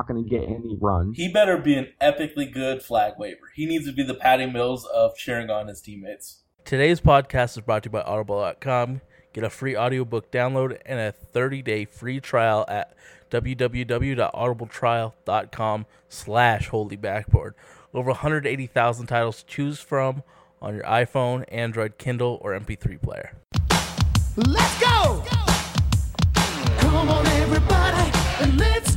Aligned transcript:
not 0.00 0.08
going 0.08 0.24
to 0.24 0.30
get 0.30 0.44
any 0.44 0.78
run. 0.80 1.12
He 1.14 1.28
better 1.28 1.58
be 1.58 1.76
an 1.76 1.92
epically 2.00 2.50
good 2.50 2.82
flag 2.82 3.12
waiver. 3.18 3.52
He 3.54 3.66
needs 3.66 3.84
to 3.86 3.92
be 3.92 4.02
the 4.02 4.14
Patty 4.14 4.46
Mills 4.46 4.86
of 4.86 5.14
cheering 5.16 5.50
on 5.50 5.68
his 5.68 5.82
teammates. 5.82 6.40
Today's 6.64 7.02
podcast 7.02 7.58
is 7.58 7.64
brought 7.64 7.82
to 7.82 7.88
you 7.88 7.92
by 7.92 8.00
Audible.com. 8.02 9.02
Get 9.32 9.44
a 9.44 9.50
free 9.50 9.76
audiobook 9.76 10.32
download 10.32 10.80
and 10.86 10.98
a 10.98 11.14
30-day 11.34 11.84
free 11.84 12.18
trial 12.20 12.64
at 12.68 12.94
www.audibletrial.com 13.30 15.86
slash 16.08 16.68
holy 16.68 16.96
backboard. 16.96 17.54
Over 17.92 18.10
180,000 18.10 19.06
titles 19.06 19.42
to 19.42 19.48
choose 19.48 19.80
from 19.80 20.22
on 20.62 20.74
your 20.74 20.84
iPhone, 20.84 21.44
Android, 21.48 21.98
Kindle, 21.98 22.38
or 22.42 22.58
MP3 22.58 23.00
player. 23.00 23.32
Let's 24.36 24.80
go! 24.80 25.24
Come 26.78 27.08
on, 27.08 27.26
everybody, 27.26 28.10
and 28.40 28.58
let's 28.58 28.89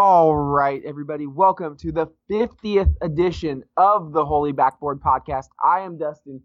All 0.00 0.36
right, 0.36 0.80
everybody, 0.86 1.26
welcome 1.26 1.76
to 1.78 1.90
the 1.90 2.06
50th 2.30 2.94
edition 3.02 3.64
of 3.76 4.12
the 4.12 4.24
Holy 4.24 4.52
Backboard 4.52 5.00
Podcast. 5.00 5.46
I 5.60 5.80
am 5.80 5.98
Dustin 5.98 6.40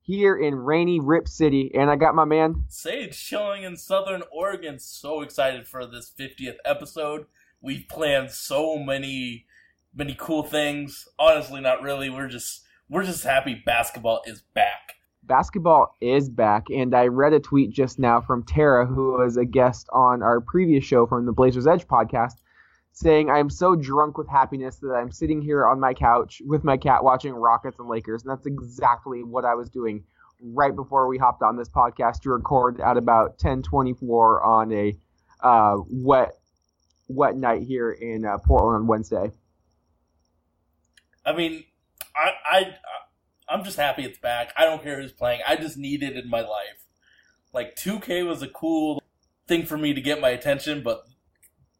here 0.00 0.38
in 0.38 0.54
rainy 0.54 1.00
Rip 1.00 1.28
City, 1.28 1.70
and 1.74 1.90
I 1.90 1.96
got 1.96 2.14
my 2.14 2.24
man. 2.24 2.64
Sage 2.68 3.14
chilling 3.22 3.62
in 3.62 3.76
Southern 3.76 4.22
Oregon. 4.32 4.78
So 4.78 5.20
excited 5.20 5.68
for 5.68 5.84
this 5.84 6.10
50th 6.18 6.56
episode. 6.64 7.26
We've 7.60 7.86
planned 7.90 8.30
so 8.30 8.78
many, 8.78 9.44
many 9.94 10.16
cool 10.18 10.42
things. 10.42 11.06
Honestly, 11.18 11.60
not 11.60 11.82
really. 11.82 12.08
We're 12.08 12.28
just, 12.28 12.62
we're 12.88 13.04
just 13.04 13.22
happy 13.22 13.62
basketball 13.66 14.22
is 14.24 14.40
back. 14.54 14.94
Basketball 15.24 15.94
is 16.00 16.30
back, 16.30 16.70
and 16.70 16.94
I 16.94 17.08
read 17.08 17.34
a 17.34 17.40
tweet 17.40 17.70
just 17.70 17.98
now 17.98 18.22
from 18.22 18.44
Tara, 18.44 18.86
who 18.86 19.18
was 19.18 19.36
a 19.36 19.44
guest 19.44 19.90
on 19.92 20.22
our 20.22 20.40
previous 20.40 20.84
show 20.86 21.06
from 21.06 21.26
the 21.26 21.32
Blazers 21.32 21.66
Edge 21.66 21.86
podcast, 21.86 22.36
saying, 22.94 23.28
I'm 23.28 23.50
so 23.50 23.74
drunk 23.74 24.16
with 24.16 24.28
happiness 24.28 24.76
that 24.76 24.92
I'm 24.92 25.10
sitting 25.10 25.42
here 25.42 25.66
on 25.66 25.80
my 25.80 25.94
couch 25.94 26.40
with 26.46 26.62
my 26.62 26.76
cat 26.76 27.02
watching 27.02 27.32
Rockets 27.34 27.78
and 27.80 27.88
Lakers. 27.88 28.22
And 28.22 28.30
that's 28.30 28.46
exactly 28.46 29.24
what 29.24 29.44
I 29.44 29.54
was 29.54 29.68
doing 29.68 30.04
right 30.40 30.74
before 30.74 31.08
we 31.08 31.18
hopped 31.18 31.42
on 31.42 31.56
this 31.56 31.68
podcast 31.68 32.22
to 32.22 32.30
record 32.30 32.80
at 32.80 32.96
about 32.96 33.30
1024 33.30 34.42
on 34.44 34.72
a 34.72 34.96
uh, 35.40 35.76
wet 35.90 36.36
wet 37.08 37.36
night 37.36 37.62
here 37.62 37.90
in 37.90 38.24
uh, 38.24 38.38
Portland 38.38 38.76
on 38.76 38.86
Wednesday. 38.86 39.32
I 41.26 41.34
mean, 41.34 41.64
I, 42.16 42.30
I, 42.50 42.74
I'm 43.48 43.64
just 43.64 43.76
happy 43.76 44.04
it's 44.04 44.18
back. 44.18 44.52
I 44.56 44.64
don't 44.64 44.82
care 44.82 45.00
who's 45.00 45.12
playing. 45.12 45.40
I 45.46 45.56
just 45.56 45.76
need 45.76 46.02
it 46.04 46.16
in 46.16 46.30
my 46.30 46.40
life. 46.40 46.86
Like 47.52 47.74
2K 47.74 48.26
was 48.26 48.40
a 48.40 48.48
cool 48.48 49.02
thing 49.48 49.66
for 49.66 49.76
me 49.76 49.92
to 49.94 50.00
get 50.00 50.20
my 50.20 50.30
attention, 50.30 50.82
but 50.82 51.04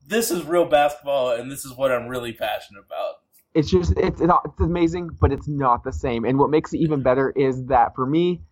this 0.07 0.31
is 0.31 0.45
real 0.45 0.65
basketball, 0.67 1.33
and 1.33 1.51
this 1.51 1.65
is 1.65 1.73
what 1.77 1.91
I'm 1.93 2.09
really 2.09 2.33
passionate 2.33 2.85
about. 2.87 3.15
it's 3.55 3.71
just 3.71 3.95
it's 3.97 4.21
it's 4.21 4.61
amazing, 4.61 5.11
but 5.21 5.33
it's 5.33 5.49
not 5.49 5.85
the 5.85 5.93
same. 5.93 6.25
And 6.25 6.39
what 6.39 6.51
makes 6.51 6.73
it 6.73 6.79
even 6.79 7.03
better 7.03 7.31
is 7.31 7.65
that 7.67 7.95
for 7.95 8.07
me, 8.07 8.43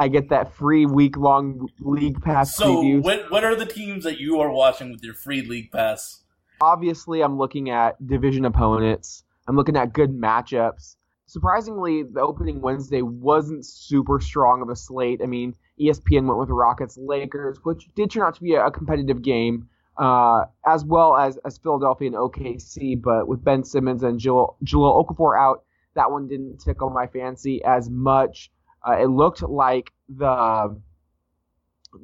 I 0.00 0.08
get 0.08 0.28
that 0.30 0.54
free 0.54 0.86
week 0.86 1.16
long 1.16 1.68
league 1.80 2.20
pass 2.22 2.56
So, 2.56 2.76
previews. 2.82 3.02
what 3.02 3.30
what 3.30 3.44
are 3.44 3.54
the 3.56 3.66
teams 3.66 4.04
that 4.04 4.18
you 4.20 4.40
are 4.40 4.50
watching 4.50 4.90
with 4.92 5.02
your 5.02 5.14
free 5.14 5.42
league 5.42 5.70
pass? 5.70 6.22
Obviously, 6.60 7.22
I'm 7.22 7.38
looking 7.38 7.70
at 7.70 8.04
division 8.06 8.44
opponents. 8.44 9.24
I'm 9.48 9.56
looking 9.56 9.76
at 9.76 9.92
good 9.92 10.10
matchups. 10.12 10.96
Surprisingly, 11.26 12.02
the 12.04 12.20
opening 12.20 12.60
Wednesday 12.60 13.02
wasn't 13.02 13.64
super 13.66 14.20
strong 14.20 14.62
of 14.62 14.68
a 14.68 14.76
slate. 14.76 15.20
I 15.22 15.26
mean, 15.26 15.54
ESPN 15.80 16.26
went 16.26 16.38
with 16.38 16.48
the 16.48 16.54
Rockets 16.54 16.96
Lakers, 16.96 17.58
which 17.64 17.88
did 17.96 18.10
turn 18.10 18.22
out 18.22 18.34
to 18.36 18.42
be 18.42 18.54
a 18.54 18.70
competitive 18.70 19.22
game, 19.22 19.68
uh, 19.96 20.44
as 20.66 20.84
well 20.84 21.16
as, 21.16 21.38
as 21.44 21.58
Philadelphia 21.58 22.08
and 22.08 22.16
OKC. 22.16 23.00
But 23.00 23.28
with 23.28 23.44
Ben 23.44 23.64
Simmons 23.64 24.02
and 24.02 24.18
Jahlil, 24.20 24.56
Jahlil 24.64 25.06
Okafor 25.06 25.38
out, 25.38 25.64
that 25.94 26.10
one 26.10 26.28
didn't 26.28 26.58
tickle 26.58 26.90
my 26.90 27.06
fancy 27.06 27.62
as 27.64 27.90
much. 27.90 28.50
Uh, 28.86 28.98
it 28.98 29.06
looked 29.06 29.42
like 29.42 29.92
the 30.08 30.80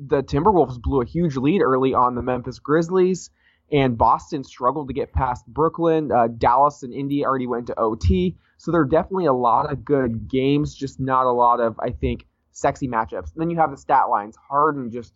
the 0.06 0.22
Timberwolves 0.22 0.80
blew 0.80 1.00
a 1.00 1.06
huge 1.06 1.36
lead 1.36 1.62
early 1.62 1.94
on 1.94 2.14
the 2.14 2.20
Memphis 2.20 2.58
Grizzlies, 2.58 3.30
and 3.72 3.96
Boston 3.96 4.44
struggled 4.44 4.88
to 4.88 4.94
get 4.94 5.12
past 5.12 5.46
Brooklyn. 5.46 6.12
Uh, 6.12 6.28
Dallas 6.28 6.82
and 6.82 6.92
Indy 6.92 7.24
already 7.24 7.46
went 7.46 7.68
to 7.68 7.78
OT, 7.80 8.36
so 8.58 8.70
there 8.70 8.82
are 8.82 8.86
definitely 8.86 9.26
a 9.26 9.32
lot 9.32 9.72
of 9.72 9.86
good 9.86 10.28
games, 10.28 10.74
just 10.74 11.00
not 11.00 11.24
a 11.24 11.32
lot 11.32 11.60
of 11.60 11.80
I 11.80 11.90
think 11.90 12.26
sexy 12.58 12.88
matchups. 12.88 13.32
And 13.32 13.40
then 13.40 13.50
you 13.50 13.56
have 13.56 13.70
the 13.70 13.76
stat 13.76 14.08
lines. 14.10 14.36
Harden 14.36 14.90
just, 14.90 15.14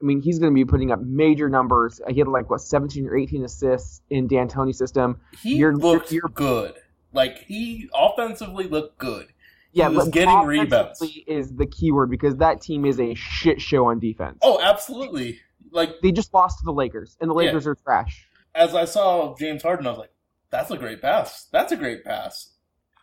I 0.00 0.04
mean, 0.04 0.20
he's 0.20 0.38
going 0.38 0.52
to 0.52 0.54
be 0.54 0.64
putting 0.64 0.90
up 0.92 1.00
major 1.00 1.48
numbers. 1.48 2.00
He 2.08 2.18
had 2.20 2.28
like 2.28 2.48
what 2.50 2.60
17 2.60 3.06
or 3.06 3.16
18 3.16 3.44
assists 3.44 4.00
in 4.10 4.28
D'Antoni's 4.28 4.78
system. 4.78 5.20
He 5.42 5.56
You're- 5.56 5.74
looked 5.74 6.12
you're- 6.12 6.30
good. 6.32 6.74
Like 7.12 7.38
he 7.44 7.88
offensively 7.94 8.68
looked 8.68 8.98
good. 8.98 9.28
Yeah, 9.72 9.90
he 9.90 9.96
was 9.96 10.06
but 10.06 10.14
getting 10.14 10.40
rebounds. 10.46 11.02
is 11.26 11.54
the 11.54 11.66
keyword 11.66 12.10
because 12.10 12.36
that 12.36 12.60
team 12.60 12.84
is 12.84 13.00
a 13.00 13.14
shit 13.14 13.60
show 13.60 13.86
on 13.86 13.98
defense. 13.98 14.38
Oh, 14.42 14.60
absolutely. 14.62 15.40
Like 15.70 16.00
They 16.02 16.12
just 16.12 16.32
lost 16.32 16.58
to 16.60 16.64
the 16.64 16.72
Lakers, 16.72 17.16
and 17.20 17.30
the 17.30 17.34
Yeah. 17.34 17.46
Lakers 17.48 17.66
are 17.66 17.74
trash. 17.74 18.26
as 18.54 18.74
I 18.74 18.84
saw 18.84 19.34
James 19.38 19.62
Harden, 19.62 19.86
I 19.86 19.90
was 19.90 19.98
like, 19.98 20.12
"That's 20.50 20.70
a 20.70 20.76
great 20.76 21.00
pass. 21.02 21.46
That's 21.52 21.72
a 21.72 21.76
great 21.76 22.04
pass." 22.04 22.54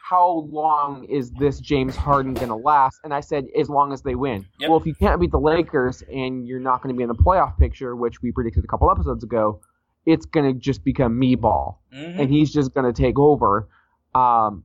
How 0.10 0.48
long 0.52 1.06
is 1.06 1.32
this 1.32 1.60
James 1.60 1.96
Harden 1.96 2.36
going 2.36 2.50
to 2.50 2.56
last? 2.56 3.00
And 3.04 3.12
I 3.12 3.22
said, 3.22 3.46
as 3.60 3.70
long 3.70 3.92
as 3.92 4.04
they 4.04 4.14
win. 4.14 4.46
Yep. 4.60 4.70
Well, 4.70 4.80
if 4.80 4.86
you 4.86 4.94
can't 4.94 5.20
beat 5.20 5.32
the 5.32 5.40
Lakers 5.40 6.04
and 6.14 6.48
you're 6.48 6.60
not 6.60 6.84
going 6.84 6.94
to 6.94 6.98
be 6.98 7.02
in 7.02 7.10
the 7.10 7.16
playoff 7.16 7.58
picture, 7.58 7.96
which 7.96 8.22
we 8.22 8.32
predicted 8.32 8.64
a 8.64 8.68
couple 8.68 8.92
episodes 8.92 9.24
ago, 9.24 9.62
it's 10.06 10.28
going 10.28 10.54
to 10.54 10.60
just 10.60 10.84
become 10.84 11.18
me 11.18 11.34
ball. 11.34 11.82
Mhm. 11.92 12.20
and 12.20 12.30
he's 12.30 12.54
just 12.54 12.74
going 12.74 12.86
to 12.86 12.94
take 12.94 13.18
over. 13.18 13.68
Um, 14.14 14.64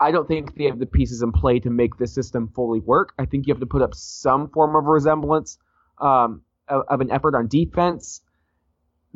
I 0.00 0.10
don't 0.10 0.26
think 0.26 0.56
they 0.56 0.64
have 0.64 0.78
the 0.78 0.86
pieces 0.86 1.20
in 1.22 1.32
play 1.32 1.58
to 1.60 1.70
make 1.70 1.96
this 1.98 2.14
system 2.14 2.48
fully 2.54 2.80
work. 2.80 3.12
I 3.18 3.26
think 3.26 3.46
you 3.46 3.52
have 3.52 3.60
to 3.60 3.66
put 3.66 3.82
up 3.82 3.94
some 3.94 4.48
form 4.48 4.74
of 4.76 4.84
resemblance 4.84 5.58
um, 5.98 6.42
of, 6.68 6.82
of 6.88 7.00
an 7.02 7.10
effort 7.10 7.34
on 7.34 7.48
defense. 7.48 8.22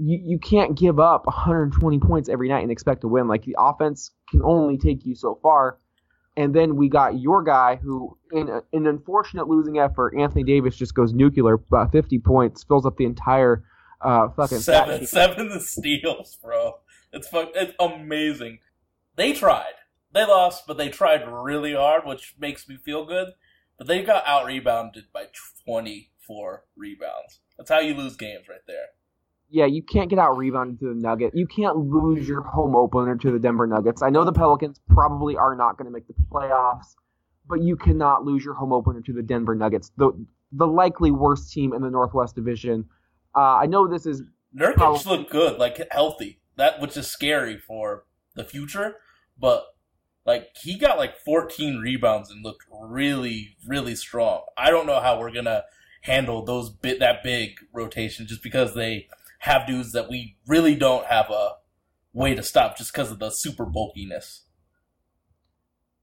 You, 0.00 0.21
you 0.25 0.38
can't 0.38 0.77
give 0.77 0.99
up 0.99 1.27
120 1.27 1.99
points 2.00 2.28
every 2.28 2.49
night 2.49 2.62
and 2.62 2.71
expect 2.71 3.03
to 3.03 3.09
win. 3.09 3.28
Like 3.28 3.44
the 3.44 3.56
offense 3.59 4.11
can 4.31 4.43
only 4.43 4.78
take 4.78 5.05
you 5.05 5.15
so 5.15 5.38
far. 5.43 5.78
And 6.37 6.55
then 6.55 6.77
we 6.77 6.88
got 6.88 7.19
your 7.19 7.43
guy 7.43 7.77
who, 7.77 8.16
in 8.33 8.49
a, 8.49 8.62
an 8.72 8.87
unfortunate 8.87 9.49
losing 9.49 9.78
effort, 9.78 10.15
Anthony 10.16 10.44
Davis 10.44 10.77
just 10.77 10.94
goes 10.94 11.12
nuclear, 11.12 11.60
uh, 11.72 11.87
50 11.89 12.19
points, 12.21 12.65
fills 12.65 12.87
up 12.87 12.97
the 12.97 13.05
entire 13.05 13.65
uh, 14.00 14.28
fucking 14.31 14.60
seven, 14.60 15.06
seven 15.06 15.60
steals, 15.60 16.39
bro. 16.43 16.78
It's 17.12 17.28
fuck, 17.28 17.50
it's 17.55 17.72
amazing. 17.78 18.60
They 19.16 19.33
tried. 19.33 19.75
They 20.12 20.25
lost, 20.25 20.66
but 20.66 20.77
they 20.77 20.89
tried 20.89 21.28
really 21.28 21.75
hard, 21.75 22.06
which 22.06 22.34
makes 22.39 22.69
me 22.69 22.77
feel 22.77 23.05
good. 23.05 23.33
But 23.77 23.87
they 23.87 24.03
got 24.03 24.27
out 24.27 24.47
rebounded 24.47 25.06
by 25.12 25.27
24 25.65 26.65
rebounds. 26.77 27.41
That's 27.56 27.71
how 27.71 27.81
you 27.81 27.94
lose 27.94 28.16
games 28.16 28.49
right 28.49 28.60
there. 28.66 28.87
Yeah, 29.50 29.66
you 29.66 29.83
can't 29.83 30.09
get 30.09 30.19
out 30.19 30.37
rebounded 30.37 30.78
to 30.81 30.94
the 30.94 30.94
Nugget. 30.94 31.33
You 31.34 31.47
can't 31.47 31.77
lose 31.77 32.28
your 32.28 32.43
home 32.43 32.77
opener 32.77 33.16
to 33.16 33.31
the 33.33 33.38
Denver 33.38 33.66
Nuggets. 33.66 34.00
I 34.00 34.09
know 34.11 34.25
the 34.25 34.33
Pelicans 34.33 34.81
probably 34.88 35.37
are 35.37 35.56
not 35.56 35.77
going 35.77 35.87
to 35.87 35.91
make 35.91 36.06
the 36.06 36.15
playoffs, 36.31 36.94
but 37.49 37.60
you 37.60 37.77
cannot 37.77 38.25
lose 38.25 38.44
your 38.44 38.55
home 38.55 38.72
opener 38.72 39.00
to 39.03 39.12
the 39.12 39.22
Denver 39.22 39.55
Nuggets, 39.55 39.91
the 39.97 40.12
the 40.53 40.66
likely 40.66 41.10
worst 41.10 41.53
team 41.53 41.72
in 41.72 41.83
the 41.83 41.91
Northwest 41.91 42.34
Division. 42.34 42.89
Uh, 43.37 43.56
I 43.56 43.66
know 43.66 43.87
this 43.89 44.06
is 44.06 44.22
Nurkic 44.56 44.75
Probably. 44.75 45.16
looked 45.16 45.31
good, 45.31 45.59
like 45.59 45.81
healthy. 45.91 46.41
That 46.56 46.81
which 46.81 46.97
is 46.97 47.09
scary 47.09 47.59
for 47.59 48.05
the 48.34 48.44
future, 48.44 48.97
but 49.39 49.65
like 50.27 50.49
he 50.62 50.78
got 50.78 50.99
like 50.99 51.16
14 51.16 51.78
rebounds 51.78 52.30
and 52.30 52.45
looked 52.45 52.65
really, 52.71 53.57
really 53.66 53.97
strong. 53.97 54.42
I 54.57 54.71
don't 54.71 54.86
know 54.86 55.01
how 55.01 55.19
we're 55.19 55.33
gonna 55.33 55.65
handle 56.03 56.45
those 56.45 56.71
bit 56.71 56.98
that 57.01 57.22
big 57.22 57.57
rotation 57.72 58.27
just 58.27 58.42
because 58.42 58.74
they 58.74 59.09
have 59.41 59.66
dudes 59.66 59.92
that 59.92 60.09
we 60.09 60.37
really 60.47 60.75
don't 60.75 61.07
have 61.07 61.31
a 61.31 61.53
way 62.13 62.34
to 62.34 62.42
stop 62.42 62.77
just 62.77 62.92
because 62.92 63.10
of 63.10 63.19
the 63.19 63.31
super 63.31 63.65
bulkiness. 63.65 64.45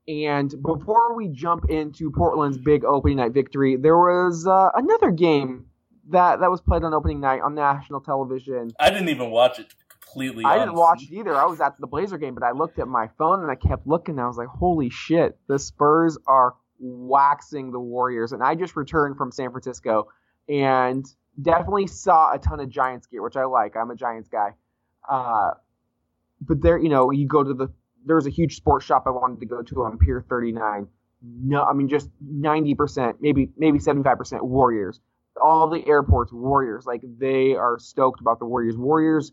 And 0.08 0.54
before 0.64 1.16
we 1.16 1.28
jump 1.28 1.70
into 1.70 2.12
Portland's 2.12 2.58
big 2.58 2.84
opening 2.84 3.18
night 3.18 3.34
victory, 3.34 3.76
there 3.76 3.98
was 3.98 4.48
uh, 4.48 4.70
another 4.74 5.12
game 5.12 5.68
that 6.10 6.40
that 6.40 6.50
was 6.50 6.62
played 6.62 6.84
on 6.84 6.94
opening 6.94 7.20
night 7.20 7.42
on 7.42 7.54
national 7.54 8.02
television. 8.02 8.72
I 8.80 8.90
didn't 8.90 9.10
even 9.10 9.30
watch 9.30 9.60
it. 9.60 9.74
Completely, 9.90 10.46
I 10.46 10.58
didn't 10.58 10.76
watch 10.76 11.04
it 11.04 11.14
either. 11.14 11.36
I 11.36 11.46
was 11.46 11.60
at 11.60 11.74
the 11.80 11.88
Blazer 11.88 12.18
game, 12.18 12.34
but 12.34 12.44
I 12.44 12.52
looked 12.52 12.80
at 12.80 12.88
my 12.88 13.10
phone 13.18 13.42
and 13.42 13.52
I 13.52 13.56
kept 13.56 13.86
looking. 13.86 14.16
And 14.16 14.22
I 14.22 14.28
was 14.28 14.38
like, 14.38 14.48
"Holy 14.48 14.90
shit! 14.90 15.38
The 15.48 15.60
Spurs 15.60 16.18
are 16.26 16.56
waxing 16.80 17.72
the 17.72 17.80
Warriors." 17.80 18.32
And 18.32 18.42
I 18.42 18.56
just 18.56 18.78
returned 18.78 19.18
from 19.18 19.34
San 19.34 19.52
Francisco 19.52 20.08
and 20.48 21.06
definitely 21.42 21.88
saw 21.88 22.34
a 22.34 22.40
ton 22.40 22.60
of 22.60 22.70
Giants 22.70 23.08
gear, 23.08 23.22
which 23.22 23.36
I 23.36 23.46
like. 23.46 23.76
I'm 23.76 23.92
a 23.92 23.96
Giants 23.96 24.30
guy. 24.30 24.54
Uh, 25.10 25.52
but 26.42 26.62
there, 26.62 26.78
you 26.78 26.90
know, 26.90 27.12
you 27.12 27.28
go 27.28 27.44
to 27.44 27.54
the 27.54 27.70
there 28.06 28.16
was 28.16 28.28
a 28.28 28.32
huge 28.32 28.56
sports 28.56 28.86
shop 28.86 29.04
I 29.06 29.10
wanted 29.10 29.40
to 29.42 29.46
go 29.46 29.62
to 29.62 29.84
on 29.84 29.98
Pier 29.98 30.24
39. 30.30 30.88
No, 31.22 31.64
I 31.64 31.74
mean 31.74 31.90
just 31.90 32.10
90%, 32.24 33.16
maybe 33.20 33.50
maybe 33.58 33.80
75% 33.80 34.42
Warriors. 34.44 35.00
All 35.42 35.70
the 35.70 35.86
airports 35.88 36.32
Warriors, 36.32 36.86
like 36.86 37.02
they 37.20 37.54
are 37.54 37.78
stoked 37.80 38.22
about 38.22 38.40
the 38.40 38.46
Warriors. 38.46 38.78
Warriors 38.78 39.32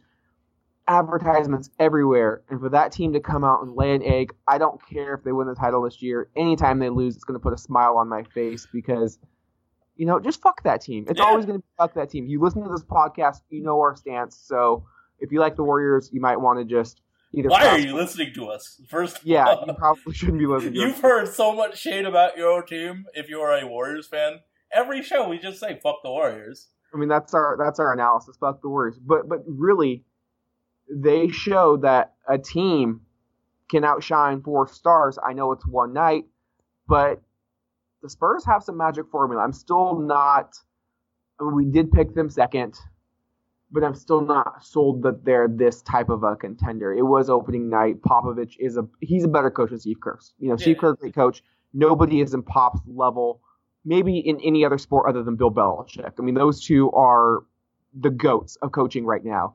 advertisements 0.86 1.70
everywhere, 1.78 2.42
and 2.50 2.60
for 2.60 2.68
that 2.70 2.92
team 2.92 3.14
to 3.14 3.20
come 3.20 3.44
out 3.44 3.62
and 3.62 3.74
lay 3.74 3.94
an 3.94 4.02
egg, 4.02 4.34
I 4.46 4.58
don't 4.58 4.80
care 4.86 5.14
if 5.14 5.24
they 5.24 5.32
win 5.32 5.46
the 5.46 5.54
title 5.54 5.82
this 5.82 6.02
year. 6.02 6.28
Anytime 6.36 6.78
they 6.78 6.90
lose, 6.90 7.14
it's 7.14 7.24
going 7.24 7.38
to 7.38 7.42
put 7.42 7.54
a 7.54 7.58
smile 7.58 7.96
on 7.96 8.08
my 8.08 8.22
face 8.22 8.66
because 8.70 9.18
you 9.96 10.06
know, 10.06 10.18
just 10.20 10.40
fuck 10.42 10.62
that 10.64 10.80
team. 10.80 11.06
It's 11.08 11.18
Yeah. 11.20 11.26
always 11.26 11.46
going 11.46 11.58
to 11.58 11.62
be 11.62 11.68
fuck 11.78 11.94
that 11.94 12.10
team. 12.10 12.26
You 12.26 12.40
listen 12.40 12.62
to 12.64 12.68
this 12.68 12.84
podcast, 12.84 13.42
you 13.50 13.62
know 13.62 13.78
our 13.80 13.94
stance. 13.96 14.36
So 14.36 14.84
if 15.20 15.30
you 15.32 15.40
like 15.40 15.56
the 15.56 15.62
Warriors, 15.64 16.10
you 16.12 16.20
might 16.20 16.36
want 16.40 16.58
to 16.58 16.64
just 16.64 17.00
either. 17.32 17.48
Why 17.48 17.66
are 17.68 17.78
you 17.78 17.94
listening 17.94 18.32
to 18.34 18.46
us? 18.48 18.80
First, 18.88 19.24
Yeah, 19.24 19.64
you 19.66 19.72
probably 19.74 20.12
shouldn't 20.14 20.38
be 20.38 20.46
listening. 20.46 20.74
to 20.74 20.80
You've 20.80 20.94
us. 20.96 21.00
heard 21.00 21.28
so 21.28 21.52
much 21.54 21.78
shade 21.78 22.04
about 22.06 22.36
your 22.36 22.50
own 22.50 22.66
team. 22.66 23.06
If 23.14 23.28
you 23.28 23.40
are 23.40 23.52
a 23.58 23.66
Warriors 23.66 24.06
fan, 24.08 24.40
every 24.72 25.02
show 25.02 25.28
we 25.28 25.38
just 25.38 25.60
say 25.60 25.78
"fuck 25.82 25.96
the 26.02 26.10
Warriors." 26.10 26.68
I 26.92 26.96
mean, 26.96 27.08
that's 27.08 27.34
our 27.34 27.56
that's 27.58 27.78
our 27.80 27.92
analysis. 27.92 28.36
Fuck 28.38 28.62
the 28.62 28.68
Warriors. 28.68 28.98
But 28.98 29.28
but 29.28 29.40
really, 29.46 30.04
they 30.88 31.28
show 31.28 31.76
that 31.78 32.14
a 32.28 32.38
team 32.38 33.00
can 33.70 33.84
outshine 33.84 34.42
four 34.42 34.68
stars. 34.68 35.18
I 35.24 35.32
know 35.32 35.52
it's 35.52 35.66
one 35.66 35.92
night, 35.92 36.26
but 36.86 37.20
the 38.04 38.10
Spurs 38.10 38.44
have 38.44 38.62
some 38.62 38.76
magic 38.76 39.06
formula. 39.10 39.42
I'm 39.42 39.54
still 39.54 39.98
not. 39.98 40.54
I 41.40 41.44
mean, 41.44 41.54
we 41.54 41.64
did 41.64 41.90
pick 41.90 42.14
them 42.14 42.28
second, 42.28 42.78
but 43.72 43.82
I'm 43.82 43.94
still 43.94 44.20
not 44.20 44.62
sold 44.62 45.02
that 45.04 45.24
they're 45.24 45.48
this 45.48 45.80
type 45.80 46.10
of 46.10 46.22
a 46.22 46.36
contender. 46.36 46.92
It 46.92 47.02
was 47.02 47.30
opening 47.30 47.70
night. 47.70 48.02
Popovich 48.02 48.56
is 48.60 48.76
a 48.76 48.86
he's 49.00 49.24
a 49.24 49.28
better 49.28 49.50
coach 49.50 49.70
than 49.70 49.78
Steve 49.80 50.00
Kerr. 50.00 50.18
You 50.38 50.50
know, 50.50 50.56
Steve 50.56 50.76
Yeah. 50.76 50.80
Kerr, 50.80 50.94
great 50.96 51.14
coach. 51.14 51.42
Nobody 51.72 52.20
is 52.20 52.34
in 52.34 52.42
Pop's 52.42 52.82
level, 52.86 53.40
maybe 53.86 54.18
in 54.18 54.38
any 54.42 54.66
other 54.66 54.76
sport 54.76 55.08
other 55.08 55.22
than 55.22 55.36
Bill 55.36 55.50
Belichick. 55.50 56.12
I 56.18 56.22
mean, 56.22 56.34
those 56.34 56.62
two 56.62 56.92
are 56.92 57.44
the 57.98 58.10
goats 58.10 58.56
of 58.56 58.72
coaching 58.72 59.06
right 59.06 59.24
now. 59.24 59.54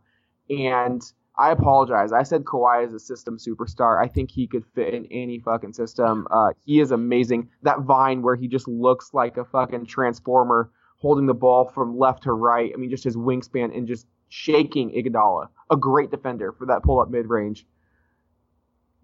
And 0.49 1.03
I 1.39 1.51
apologize. 1.51 2.11
I 2.11 2.23
said 2.23 2.43
Kawhi 2.43 2.85
is 2.85 2.93
a 2.93 2.99
system 2.99 3.37
superstar. 3.37 3.97
I 3.97 4.09
think 4.09 4.29
he 4.29 4.45
could 4.45 4.65
fit 4.75 4.93
in 4.93 5.05
any 5.05 5.39
fucking 5.39 5.71
system. 5.71 6.27
Uh, 6.29 6.49
he 6.65 6.81
is 6.81 6.91
amazing. 6.91 7.49
That 7.63 7.79
vine 7.83 8.21
where 8.21 8.35
he 8.35 8.49
just 8.49 8.67
looks 8.67 9.13
like 9.13 9.37
a 9.37 9.45
fucking 9.45 9.85
transformer 9.85 10.69
holding 10.97 11.27
the 11.27 11.33
ball 11.33 11.71
from 11.73 11.97
left 11.97 12.23
to 12.23 12.33
right. 12.33 12.71
I 12.73 12.77
mean, 12.77 12.89
just 12.89 13.05
his 13.05 13.15
wingspan 13.15 13.75
and 13.75 13.87
just 13.87 14.05
shaking 14.27 14.91
Iguodala. 14.91 15.47
A 15.71 15.77
great 15.77 16.11
defender 16.11 16.51
for 16.51 16.65
that 16.65 16.83
pull 16.83 16.99
up 16.99 17.09
mid 17.09 17.29
range. 17.29 17.65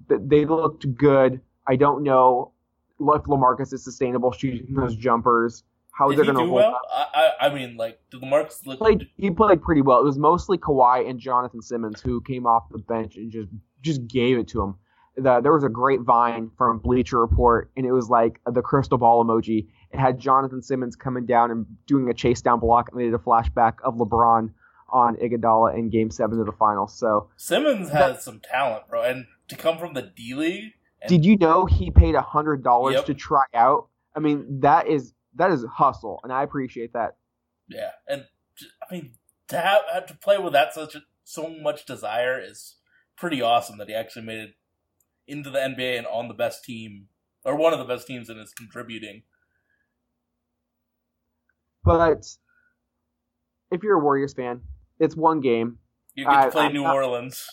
They 0.09 0.43
looked 0.43 0.93
good. 0.93 1.39
I 1.65 1.77
don't 1.77 2.03
know 2.03 2.51
if 2.99 3.23
LaMarcus 3.23 3.71
is 3.71 3.83
sustainable 3.83 4.33
shooting 4.33 4.75
those 4.75 4.97
jumpers. 4.97 5.63
How 5.97 6.09
Did 6.09 6.17
they're 6.17 6.25
he 6.25 6.31
going 6.31 6.37
to 6.39 6.43
do 6.43 6.49
hold 6.49 6.61
well? 6.61 6.75
up. 6.75 6.81
I, 7.15 7.31
I, 7.41 7.47
I 7.47 7.53
mean, 7.53 7.77
like, 7.77 7.99
did 8.11 8.21
LaMarcus 8.21 8.65
look? 8.65 8.79
Played, 8.79 9.07
he 9.15 9.31
played 9.31 9.61
pretty 9.61 9.81
well. 9.81 9.99
It 10.01 10.03
was 10.03 10.17
mostly 10.17 10.57
Kawhi 10.57 11.09
and 11.09 11.19
Jonathan 11.19 11.61
Simmons 11.61 12.01
who 12.01 12.19
came 12.21 12.45
off 12.45 12.63
the 12.69 12.79
bench 12.79 13.15
and 13.15 13.31
just 13.31 13.47
just 13.81 14.05
gave 14.07 14.37
it 14.37 14.47
to 14.49 14.61
him. 14.61 14.75
The, 15.15 15.39
there 15.39 15.53
was 15.53 15.63
a 15.63 15.69
great 15.69 16.01
vine 16.01 16.51
from 16.57 16.79
Bleacher 16.79 17.21
Report, 17.21 17.71
and 17.77 17.85
it 17.85 17.93
was 17.93 18.09
like 18.09 18.41
the 18.45 18.61
crystal 18.61 18.97
ball 18.97 19.23
emoji. 19.23 19.67
It 19.91 19.97
had 19.99 20.19
Jonathan 20.19 20.61
Simmons 20.61 20.97
coming 20.97 21.25
down 21.25 21.51
and 21.51 21.65
doing 21.87 22.09
a 22.09 22.13
chase 22.13 22.41
down 22.41 22.59
block, 22.59 22.89
and 22.91 22.99
they 22.99 23.05
did 23.05 23.13
a 23.13 23.17
flashback 23.17 23.75
of 23.83 23.95
LeBron 23.95 24.49
on 24.89 25.15
Iguodala 25.15 25.77
in 25.77 25.89
Game 25.89 26.11
Seven 26.11 26.39
of 26.41 26.45
the 26.45 26.51
finals. 26.51 26.97
So, 26.99 27.29
Simmons 27.37 27.89
has 27.91 28.21
some 28.21 28.41
talent, 28.41 28.89
bro, 28.89 29.03
and 29.03 29.27
to 29.47 29.55
come 29.55 29.77
from 29.77 29.93
the 29.93 30.01
D 30.01 30.33
League. 30.33 30.73
and- 31.01 31.09
did 31.09 31.23
you 31.23 31.37
know 31.37 31.65
he 31.65 31.89
paid 31.91 32.15
a 32.15 32.21
hundred 32.21 32.63
dollars 32.65 32.95
Yep. 32.95 33.05
to 33.05 33.13
try 33.13 33.45
out? 33.53 33.87
I 34.15 34.19
mean, 34.19 34.59
that 34.61 34.87
is 34.87 35.13
that 35.35 35.51
is 35.51 35.65
hustle, 35.75 36.19
and 36.23 36.31
I 36.33 36.43
appreciate 36.43 36.93
that. 36.93 37.15
Yeah, 37.67 37.91
and 38.07 38.25
I 38.89 38.93
mean 38.93 39.13
to 39.47 39.57
have, 39.59 39.81
have 39.93 40.05
to 40.07 40.15
play 40.15 40.37
with 40.37 40.53
that 40.53 40.73
such 40.73 40.95
a, 40.95 41.01
so 41.23 41.49
much 41.49 41.85
desire 41.85 42.39
is 42.41 42.75
pretty 43.17 43.41
awesome. 43.41 43.77
That 43.77 43.87
he 43.89 43.93
actually 43.95 44.25
made 44.25 44.39
it 44.39 44.55
into 45.27 45.49
the 45.49 45.59
NBA 45.59 45.97
and 45.97 46.07
on 46.07 46.27
the 46.27 46.33
best 46.33 46.63
team 46.63 47.07
or 47.43 47.55
one 47.55 47.73
of 47.73 47.79
the 47.79 47.85
best 47.85 48.07
teams 48.07 48.29
and 48.29 48.39
is 48.39 48.53
contributing. 48.53 49.23
But 51.83 52.25
if 53.71 53.83
you're 53.83 53.99
a 53.99 54.03
Warriors 54.03 54.33
fan, 54.33 54.61
it's 54.99 55.15
one 55.15 55.41
game. 55.41 55.77
You 56.15 56.25
get 56.25 56.45
to 56.45 56.51
play 56.51 56.65
I'm 56.65 56.73
New 56.73 56.83
not- 56.83 56.95
Orleans. 56.95 57.47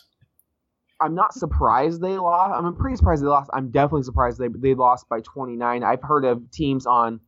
I'm 1.00 1.17
not 1.17 1.35
surprised 1.35 2.00
they 2.00 2.17
lost. 2.17 2.55
I'm 2.55 2.76
pretty 2.76 2.94
surprised 2.96 3.25
they 3.25 3.26
lost. 3.26 3.50
I'm 3.52 3.73
definitely 3.73 4.05
surprised 4.05 4.38
they 4.38 4.46
they 4.46 4.75
lost 4.75 5.08
by 5.08 5.19
29. 5.20 5.82
I've 5.82 6.00
heard 6.02 6.25
of 6.25 6.49
teams 6.52 6.87
on 6.87 7.19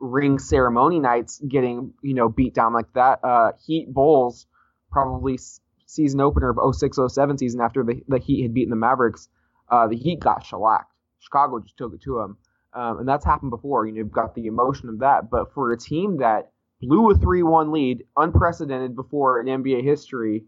ring 0.00 0.38
ceremony 0.38 1.00
nights 1.00 1.40
getting 1.46 1.92
you 2.02 2.14
know 2.14 2.28
beat 2.28 2.54
down 2.54 2.72
like 2.72 2.92
that. 2.94 3.20
Uh, 3.22 3.52
Heat 3.64 3.92
Bulls 3.92 4.46
probably 4.90 5.38
season 5.86 6.20
opener 6.20 6.50
of 6.50 6.56
06-07 6.56 7.38
season 7.38 7.60
after 7.60 7.82
the 7.82 8.02
the 8.08 8.18
Heat 8.18 8.42
had 8.42 8.54
beaten 8.54 8.70
the 8.70 8.76
Mavericks. 8.76 9.28
Uh, 9.68 9.86
the 9.88 9.96
Heat 9.96 10.20
got 10.20 10.44
shellacked. 10.44 10.92
Chicago 11.18 11.58
just 11.60 11.76
took 11.76 11.92
it 11.94 12.02
to 12.02 12.14
them, 12.16 12.36
um, 12.72 13.00
and 13.00 13.08
that's 13.08 13.24
happened 13.24 13.50
before. 13.50 13.86
You 13.86 13.92
know, 13.92 13.98
you've 13.98 14.12
got 14.12 14.34
the 14.34 14.46
emotion 14.46 14.88
of 14.88 15.00
that. 15.00 15.30
But 15.30 15.52
for 15.52 15.72
a 15.72 15.78
team 15.78 16.18
that 16.18 16.52
blew 16.80 17.10
a 17.10 17.14
3-1 17.14 17.72
lead, 17.72 18.04
unprecedented 18.16 18.94
before 18.94 19.40
in 19.40 19.46
NBA 19.46 19.82
history 19.82 20.44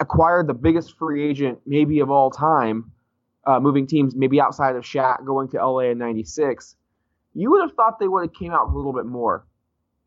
acquired 0.00 0.46
the 0.46 0.54
biggest 0.54 0.96
free 0.96 1.28
agent 1.28 1.60
maybe 1.66 2.00
of 2.00 2.10
all 2.10 2.30
time, 2.30 2.92
uh, 3.44 3.60
moving 3.60 3.86
teams 3.86 4.14
maybe 4.14 4.40
outside 4.40 4.76
of 4.76 4.84
Shaq 4.84 5.24
going 5.24 5.48
to 5.48 5.64
LA 5.64 5.90
in 5.90 5.98
'96. 5.98 6.76
You 7.34 7.50
would 7.52 7.62
have 7.62 7.74
thought 7.76 7.98
they 8.00 8.08
would 8.08 8.22
have 8.22 8.34
came 8.34 8.52
out 8.52 8.66
with 8.66 8.74
a 8.74 8.76
little 8.76 8.92
bit 8.92 9.06
more. 9.06 9.46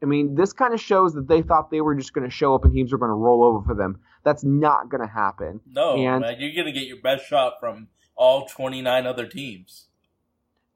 I 0.03 0.07
mean, 0.07 0.33
this 0.35 0.51
kind 0.53 0.73
of 0.73 0.81
shows 0.81 1.13
that 1.13 1.27
they 1.27 1.41
thought 1.43 1.69
they 1.69 1.81
were 1.81 1.93
just 1.95 2.11
going 2.13 2.27
to 2.27 2.35
show 2.35 2.55
up 2.55 2.65
and 2.65 2.73
teams 2.73 2.91
were 2.91 2.97
going 2.97 3.09
to 3.09 3.15
roll 3.15 3.43
over 3.43 3.63
for 3.63 3.75
them. 3.75 3.99
That's 4.23 4.43
not 4.43 4.89
going 4.89 5.01
to 5.01 5.07
happen. 5.13 5.61
No, 5.67 5.95
And- 5.95 6.21
man, 6.21 6.35
you're 6.39 6.55
gonna 6.55 6.71
get 6.73 6.87
your 6.87 7.01
best 7.01 7.25
shot 7.27 7.59
from 7.59 7.87
all 8.15 8.47
29 8.47 9.05
other 9.05 9.27
teams. 9.27 9.87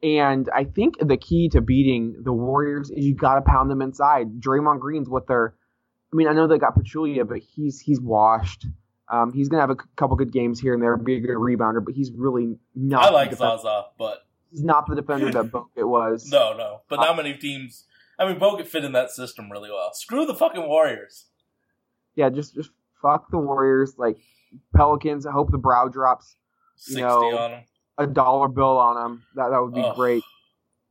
And 0.04 0.50
I 0.54 0.66
think 0.66 0.96
the 1.00 1.18
key 1.18 1.50
to 1.50 1.62
beating 1.62 2.18
the 2.24 2.34
Warriors 2.34 2.92
is 2.92 3.04
you 3.06 3.16
got 3.16 3.36
to 3.36 3.42
pound 3.42 3.72
them 3.72 3.82
inside. 3.82 4.40
Draymond 4.40 4.80
Green's 4.80 5.10
what 5.10 5.26
they're. 5.28 5.56
I 6.14 6.16
mean, 6.16 6.28
I 6.28 6.34
know 6.34 6.48
they 6.48 6.60
got 6.60 6.76
Pachulia, 6.78 7.28
but 7.28 7.40
he's 7.40 7.80
he's 7.80 8.00
washed. 8.00 8.68
Um, 9.12 9.34
he's 9.34 9.50
gonna 9.50 9.62
have 9.62 9.70
a 9.72 9.76
c- 9.82 9.88
couple 9.96 10.16
good 10.18 10.32
games 10.32 10.60
here 10.60 10.74
and 10.74 10.82
there, 10.84 10.96
be 10.98 11.16
a 11.16 11.20
good 11.20 11.38
rebounder, 11.38 11.84
but 11.84 11.94
he's 11.96 12.12
really 12.12 12.58
not. 12.76 13.04
I 13.06 13.10
like 13.10 13.34
Zaza, 13.34 13.86
but 13.98 14.25
He's 14.56 14.64
not 14.64 14.88
the 14.88 14.96
defender 14.96 15.30
that 15.32 15.52
Bogut 15.52 15.86
was. 15.86 16.28
no, 16.32 16.56
no. 16.56 16.82
But 16.88 17.02
not 17.02 17.18
many 17.18 17.34
teams. 17.34 17.84
I 18.18 18.26
mean, 18.26 18.40
Bogut 18.40 18.68
fit 18.68 18.86
in 18.86 18.94
that 18.94 19.12
system 19.12 19.52
really 19.52 19.70
well. 19.70 19.94
Screw 19.94 20.26
the 20.26 20.34
fucking 20.34 20.66
Warriors. 20.66 21.26
Yeah, 22.16 22.30
just 22.30 22.56
just 22.56 22.70
fuck 23.02 23.30
the 23.32 23.38
Warriors. 23.38 23.96
Like 23.98 24.16
Pelicans, 24.74 25.26
I 25.26 25.34
hope 25.34 25.52
the 25.52 25.58
brow 25.58 25.90
drops 25.90 26.38
60 26.78 27.02
know, 27.02 27.38
on 27.38 27.52
them. 27.52 27.64
a 27.98 28.08
dollar 28.08 28.48
bill 28.48 28.78
on 28.78 28.96
them. 28.96 29.24
That 29.36 29.50
that 29.50 29.62
would 29.62 29.74
be 29.74 29.84
great. 29.94 30.24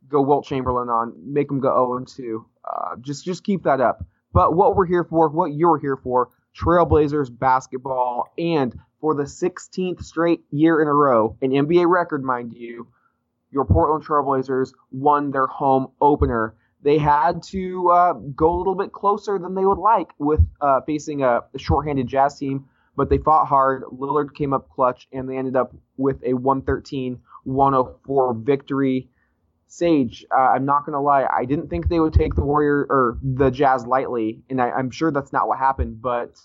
Go 0.09 0.21
Wilt 0.21 0.45
Chamberlain 0.45 0.91
on, 0.91 1.15
make 1.33 1.49
them 1.49 1.61
go 1.61 1.71
0 1.71 1.97
and 1.97 2.07
2. 2.07 2.47
Uh, 2.63 2.97
just 3.01 3.25
just 3.25 3.45
keep 3.45 3.63
that 3.63 3.81
up. 3.81 4.05
But 4.35 4.55
what 4.55 4.77
we're 4.77 4.85
here 4.85 5.05
for, 5.05 5.31
what 5.31 5.55
you're 5.55 5.79
here 5.79 5.97
for, 5.97 6.29
Trailblazers 6.55 7.37
basketball, 7.39 8.33
and 8.37 8.79
for 9.01 9.15
the 9.15 9.23
16th 9.23 10.03
straight 10.03 10.41
year 10.51 10.83
in 10.83 10.89
a 10.89 10.93
row, 10.93 11.37
an 11.41 11.51
NBA 11.51 11.89
record, 11.89 12.25
mind 12.25 12.53
you, 12.53 12.89
your 13.55 13.65
Portland 13.65 14.05
Trailblazers 14.05 14.73
won 14.91 15.31
their 15.31 15.47
home 15.47 15.89
opener. 16.01 16.57
They 16.83 16.99
had 16.99 17.43
to 17.45 17.91
uh, 17.91 18.13
go 18.13 18.55
a 18.55 18.59
little 18.59 18.75
bit 18.75 18.93
closer 18.93 19.39
than 19.39 19.55
they 19.55 19.65
would 19.65 19.79
like 19.79 20.09
with 20.19 20.41
uh, 20.61 20.81
facing 20.83 21.23
a, 21.23 21.41
a 21.55 21.59
shorthanded 21.59 22.09
Jazz 22.09 22.39
team, 22.39 22.67
but 22.97 23.09
they 23.09 23.19
fought 23.19 23.47
hard. 23.47 23.85
Lillard 23.85 24.35
came 24.35 24.53
up 24.53 24.69
clutch, 24.69 25.09
and 25.13 25.29
they 25.29 25.39
ended 25.39 25.57
up 25.57 25.75
with 25.97 26.23
a 26.25 26.35
113 26.35 27.21
104 27.45 28.35
victory. 28.35 29.09
Sage, 29.67 30.27
uh, 30.31 30.41
I'm 30.41 30.67
not 30.67 30.85
gonna 30.85 31.01
lie, 31.01 31.25
I 31.25 31.47
didn't 31.47 31.69
think 31.69 31.89
they 31.89 32.01
would 32.01 32.13
take 32.13 32.35
the 32.35 32.45
Warrior 32.45 32.87
or 32.89 33.19
the 33.23 33.51
Jazz 33.51 33.87
lightly, 33.87 34.43
and 34.51 34.61
I, 34.61 34.71
I'm 34.71 34.91
sure 34.91 35.11
that's 35.11 35.33
not 35.33 35.49
what 35.49 35.59
happened, 35.59 36.03
but 36.03 36.39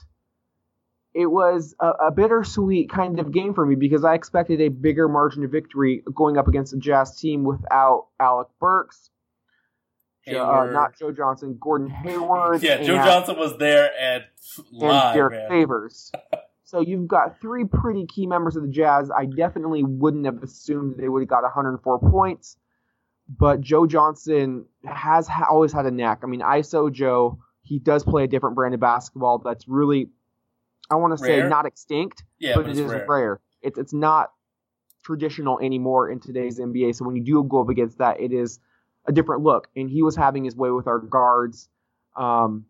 it 1.19 1.25
was 1.25 1.75
a, 1.81 1.87
a 2.07 2.11
bittersweet 2.11 2.89
kind 2.89 3.19
of 3.19 3.31
game 3.33 3.53
for 3.53 3.65
me 3.65 3.75
because 3.75 4.05
I 4.05 4.13
expected 4.13 4.61
a 4.61 4.69
bigger 4.69 5.09
margin 5.09 5.43
of 5.43 5.51
victory 5.51 6.01
going 6.15 6.37
up 6.37 6.47
against 6.47 6.73
a 6.73 6.77
Jazz 6.77 7.19
team 7.19 7.43
without 7.43 8.07
Alec 8.19 8.47
Burks, 8.61 9.09
uh, 10.43 10.65
not 10.73 10.97
Joe 10.97 11.11
Johnson, 11.11 11.57
Gordon 11.59 11.89
Hayward, 11.89 12.63
Yeah, 12.63 12.81
Joe 12.83 12.95
Johnson 13.05 13.37
was 13.37 13.57
there 13.57 13.89
and 13.99 14.23
and 14.71 15.13
Derek 15.13 15.33
man. 15.33 15.49
Favors. 15.49 16.11
so 16.63 16.79
you've 16.79 17.07
got 17.07 17.41
three 17.41 17.65
pretty 17.65 18.05
key 18.05 18.25
members 18.25 18.55
of 18.55 18.61
the 18.63 18.69
Jazz. 18.69 19.11
I 19.11 19.25
definitely 19.25 19.83
wouldn't 19.83 20.25
have 20.25 20.41
assumed 20.41 20.95
they 20.97 21.09
would 21.09 21.21
have 21.21 21.29
got 21.29 21.43
104 21.43 21.99
points, 21.99 22.55
but 23.27 23.59
Joe 23.59 23.87
Johnson 23.87 24.65
has 24.85 25.27
ha- 25.27 25.47
always 25.49 25.73
had 25.73 25.85
a 25.85 25.91
knack. 25.91 26.19
I 26.23 26.27
mean, 26.27 26.41
ISO 26.41 26.91
Joe, 26.91 27.39
he 27.63 27.77
does 27.79 28.03
play 28.03 28.23
a 28.23 28.27
different 28.27 28.55
brand 28.55 28.73
of 28.73 28.79
basketball 28.79 29.39
that's 29.39 29.67
really, 29.67 30.09
I 30.91 30.95
want 30.95 31.17
to 31.17 31.23
say, 31.23 31.41
not 31.47 31.65
extinct, 31.65 32.23
Yeah, 32.39 32.55
but 32.55 32.63
but 32.65 32.71
it 32.71 32.77
is 32.79 32.89
rare. 32.91 33.05
rare. 33.07 33.39
It's 33.61 33.77
it's 33.77 33.93
not 33.93 34.31
traditional 35.03 35.59
anymore 35.59 36.09
in 36.09 36.19
today's 36.19 36.59
NBA. 36.59 36.95
So 36.95 37.05
when 37.05 37.15
you 37.15 37.23
do 37.23 37.43
go 37.43 37.61
up 37.61 37.69
against 37.69 37.97
that, 37.99 38.19
it 38.19 38.31
is 38.33 38.59
a 39.05 39.11
different 39.11 39.43
look. 39.43 39.67
And 39.75 39.89
he 39.89 40.01
was 40.03 40.15
having 40.15 40.43
his 40.43 40.55
way 40.55 40.71
with 40.71 40.87
our 40.87 40.99
guards. 40.99 41.69
Um, 42.15 42.65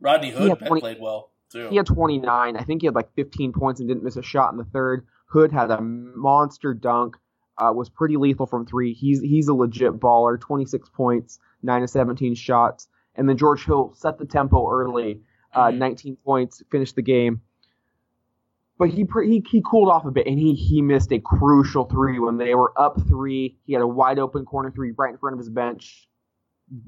Rodney 0.00 0.30
Hood 0.30 0.58
20 0.58 0.80
played 0.80 1.00
well 1.00 1.30
too. 1.50 1.68
he 1.68 1.76
had 1.76 1.86
29. 1.86 2.56
I 2.56 2.62
think 2.64 2.82
he 2.82 2.86
had 2.86 2.94
like 2.94 3.12
15 3.14 3.52
points 3.52 3.80
and 3.80 3.88
didn't 3.88 4.02
miss 4.04 4.16
a 4.16 4.22
shot 4.22 4.52
in 4.52 4.58
the 4.58 4.64
third. 4.64 5.06
Hood 5.26 5.52
had 5.52 5.70
a 5.70 5.80
monster 5.80 6.74
dunk. 6.74 7.16
Uh, 7.58 7.70
was 7.74 7.90
pretty 7.90 8.16
lethal 8.16 8.46
from 8.46 8.64
three. 8.64 8.94
He's 8.94 9.20
he's 9.20 9.46
a 9.48 9.54
legit 9.54 10.00
baller. 10.00 10.40
26 10.40 10.88
points, 10.88 11.38
nine 11.62 11.82
to 11.82 11.86
17 11.88 12.34
shots, 12.34 12.88
and 13.14 13.28
then 13.28 13.36
George 13.36 13.64
Hill 13.66 13.92
set 13.94 14.18
the 14.18 14.24
tempo 14.24 14.68
early. 14.70 15.20
Uh, 15.54 15.66
Mhm. 15.66 15.76
19 15.78 16.16
points, 16.24 16.62
finished 16.70 16.96
the 16.96 17.02
game. 17.02 17.42
But 18.82 18.90
he, 18.90 19.06
he 19.24 19.44
he 19.48 19.62
cooled 19.64 19.88
off 19.88 20.06
a 20.06 20.10
bit, 20.10 20.26
and 20.26 20.36
he 20.36 20.54
he 20.54 20.82
missed 20.82 21.12
a 21.12 21.20
crucial 21.20 21.84
three 21.84 22.18
when 22.18 22.36
they 22.36 22.56
were 22.56 22.72
up 22.76 23.00
three. 23.06 23.56
He 23.64 23.74
had 23.74 23.82
a 23.82 23.86
wide 23.86 24.18
open 24.18 24.44
corner 24.44 24.72
three 24.72 24.90
right 24.98 25.12
in 25.12 25.18
front 25.18 25.34
of 25.34 25.38
his 25.38 25.48
bench, 25.48 26.08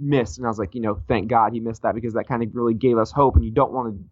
missed, 0.00 0.38
and 0.38 0.44
I 0.44 0.50
was 0.50 0.58
like, 0.58 0.74
you 0.74 0.80
know, 0.80 1.00
thank 1.06 1.28
God 1.28 1.52
he 1.52 1.60
missed 1.60 1.82
that 1.82 1.94
because 1.94 2.14
that 2.14 2.26
kind 2.26 2.42
of 2.42 2.48
really 2.52 2.74
gave 2.74 2.98
us 2.98 3.12
hope. 3.12 3.36
And 3.36 3.44
you 3.44 3.52
don't 3.52 3.72
want 3.72 3.94
to 3.94 4.04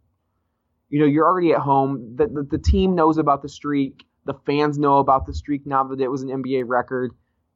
you 0.91 1.01
know, 1.01 1.07
you're 1.07 1.27
already 1.27 1.53
at 1.55 1.59
home. 1.59 2.15
The, 2.15 2.29
the, 2.29 2.43
the 2.53 2.59
team 2.59 2.95
knows 2.95 3.19
about 3.19 3.43
the 3.43 3.49
streak. 3.49 4.05
The 4.27 4.35
fans 4.47 4.79
know 4.79 4.99
about 4.99 5.27
the 5.27 5.35
streak 5.35 5.67
now 5.67 5.83
that 5.83 6.01
it 6.01 6.09
was 6.09 6.23
an 6.23 6.29
NBA 6.29 6.65
record. 6.67 7.11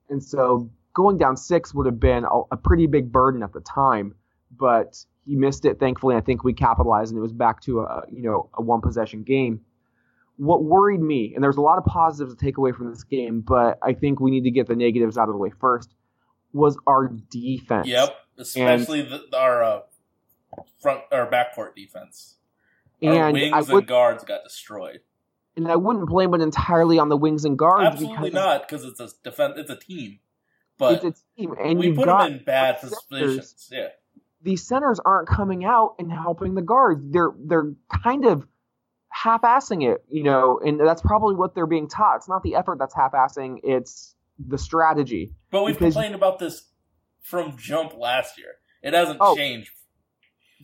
And 0.09 0.21
so 0.21 0.71
going 0.93 1.19
down 1.19 1.37
six 1.37 1.73
would 1.73 1.87
have 1.87 2.01
been 2.01 2.25
a, 2.25 2.41
a 2.51 2.57
pretty 2.57 2.89
big 2.89 3.13
burden 3.13 3.45
at 3.45 3.53
the 3.53 3.61
time. 3.61 4.17
But 4.51 5.05
he 5.25 5.37
missed 5.37 5.67
it, 5.67 5.79
thankfully. 5.79 6.17
I 6.17 6.21
think 6.21 6.43
we 6.43 6.53
capitalized 6.53 7.13
and 7.13 7.19
it 7.19 7.23
was 7.23 7.33
back 7.33 7.61
to 7.63 7.83
a, 7.83 8.05
you 8.11 8.23
know, 8.23 8.51
a 8.55 8.63
one 8.63 8.81
possession 8.81 9.23
game. 9.23 9.61
What 10.37 10.65
worried 10.65 11.01
me, 11.01 11.33
and 11.35 11.43
there's 11.43 11.57
a 11.57 11.63
lot 11.63 11.79
of 11.79 11.85
positives 11.85 12.35
to 12.35 12.39
take 12.45 12.59
away 12.59 12.73
from 12.73 12.91
this 12.91 13.05
game, 13.05 13.41
but 13.41 13.79
I 13.83 13.95
think 13.95 14.21
we 14.21 14.31
need 14.31 14.45
to 14.45 14.51
get 14.51 14.67
the 14.67 14.77
negatives 14.77 15.17
out 15.17 15.29
of 15.29 15.35
the 15.35 15.39
way 15.39 15.51
first, 15.61 15.95
was 16.53 16.77
our 16.87 17.09
defense. 17.09 17.87
Yep, 17.89 18.15
especially 18.39 19.03
the, 19.03 19.23
our 19.37 19.63
uh, 19.63 19.81
front 20.81 21.01
or 21.11 21.27
backcourt 21.27 21.75
defense. 21.75 22.37
Our 23.03 23.13
And 23.29 23.33
wings 23.35 23.53
I 23.55 23.59
and 23.61 23.69
would, 23.69 23.87
guards 23.87 24.25
got 24.25 24.45
destroyed. 24.45 25.01
and 25.57 25.69
I 25.69 25.77
wouldn't 25.77 26.09
blame 26.09 26.35
it 26.35 26.41
entirely 26.43 26.99
on 26.99 27.09
the 27.09 27.17
wings 27.17 27.45
and 27.45 27.59
guards 27.59 27.87
Absolutely 27.87 28.31
because 28.31 28.33
not, 28.35 28.69
because 28.69 28.85
it's 28.85 29.01
a 29.01 29.09
defense. 29.25 29.55
It's 29.57 29.71
a 29.71 29.77
team, 29.77 30.19
but 30.79 31.03
it's 31.05 31.21
a 31.21 31.41
team, 31.41 31.55
and 31.63 31.79
we 31.79 31.93
put 31.93 32.05
got 32.07 32.25
them 32.25 32.39
in 32.39 32.45
bad 32.45 32.81
centers. 32.81 32.99
positions. 33.11 33.69
Yeah, 33.73 33.89
These 34.43 34.67
centers 34.67 35.01
aren't 35.05 35.29
coming 35.29 35.65
out 35.65 35.95
and 35.99 36.13
helping 36.13 36.55
the 36.55 36.63
guards. 36.63 37.03
They're 37.11 37.33
they're 37.39 37.73
kind 38.03 38.25
of 38.27 38.47
half-assing 39.23 39.83
it, 39.91 40.05
you 40.09 40.23
know, 40.23 40.59
and 40.65 40.79
that's 40.81 41.03
probably 41.03 41.35
what 41.35 41.55
they're 41.55 41.67
being 41.67 41.89
taught. 41.89 42.17
It's 42.17 42.29
not 42.29 42.43
the 42.43 42.55
effort 42.55 42.79
that's 42.79 42.95
half-assing; 42.95 43.61
it's 43.63 44.15
the 44.39 44.59
strategy. 44.59 45.33
but 45.51 45.65
we've 45.65 45.75
Because- 45.79 45.95
complained 45.95 46.15
about 46.15 46.39
this 46.39 46.71
from 47.23 47.57
jump 47.57 47.97
last 47.97 48.39
year. 48.39 48.53
It 48.83 48.93
hasn't 48.95 49.19
Oh. 49.21 49.35
changed. 49.35 49.71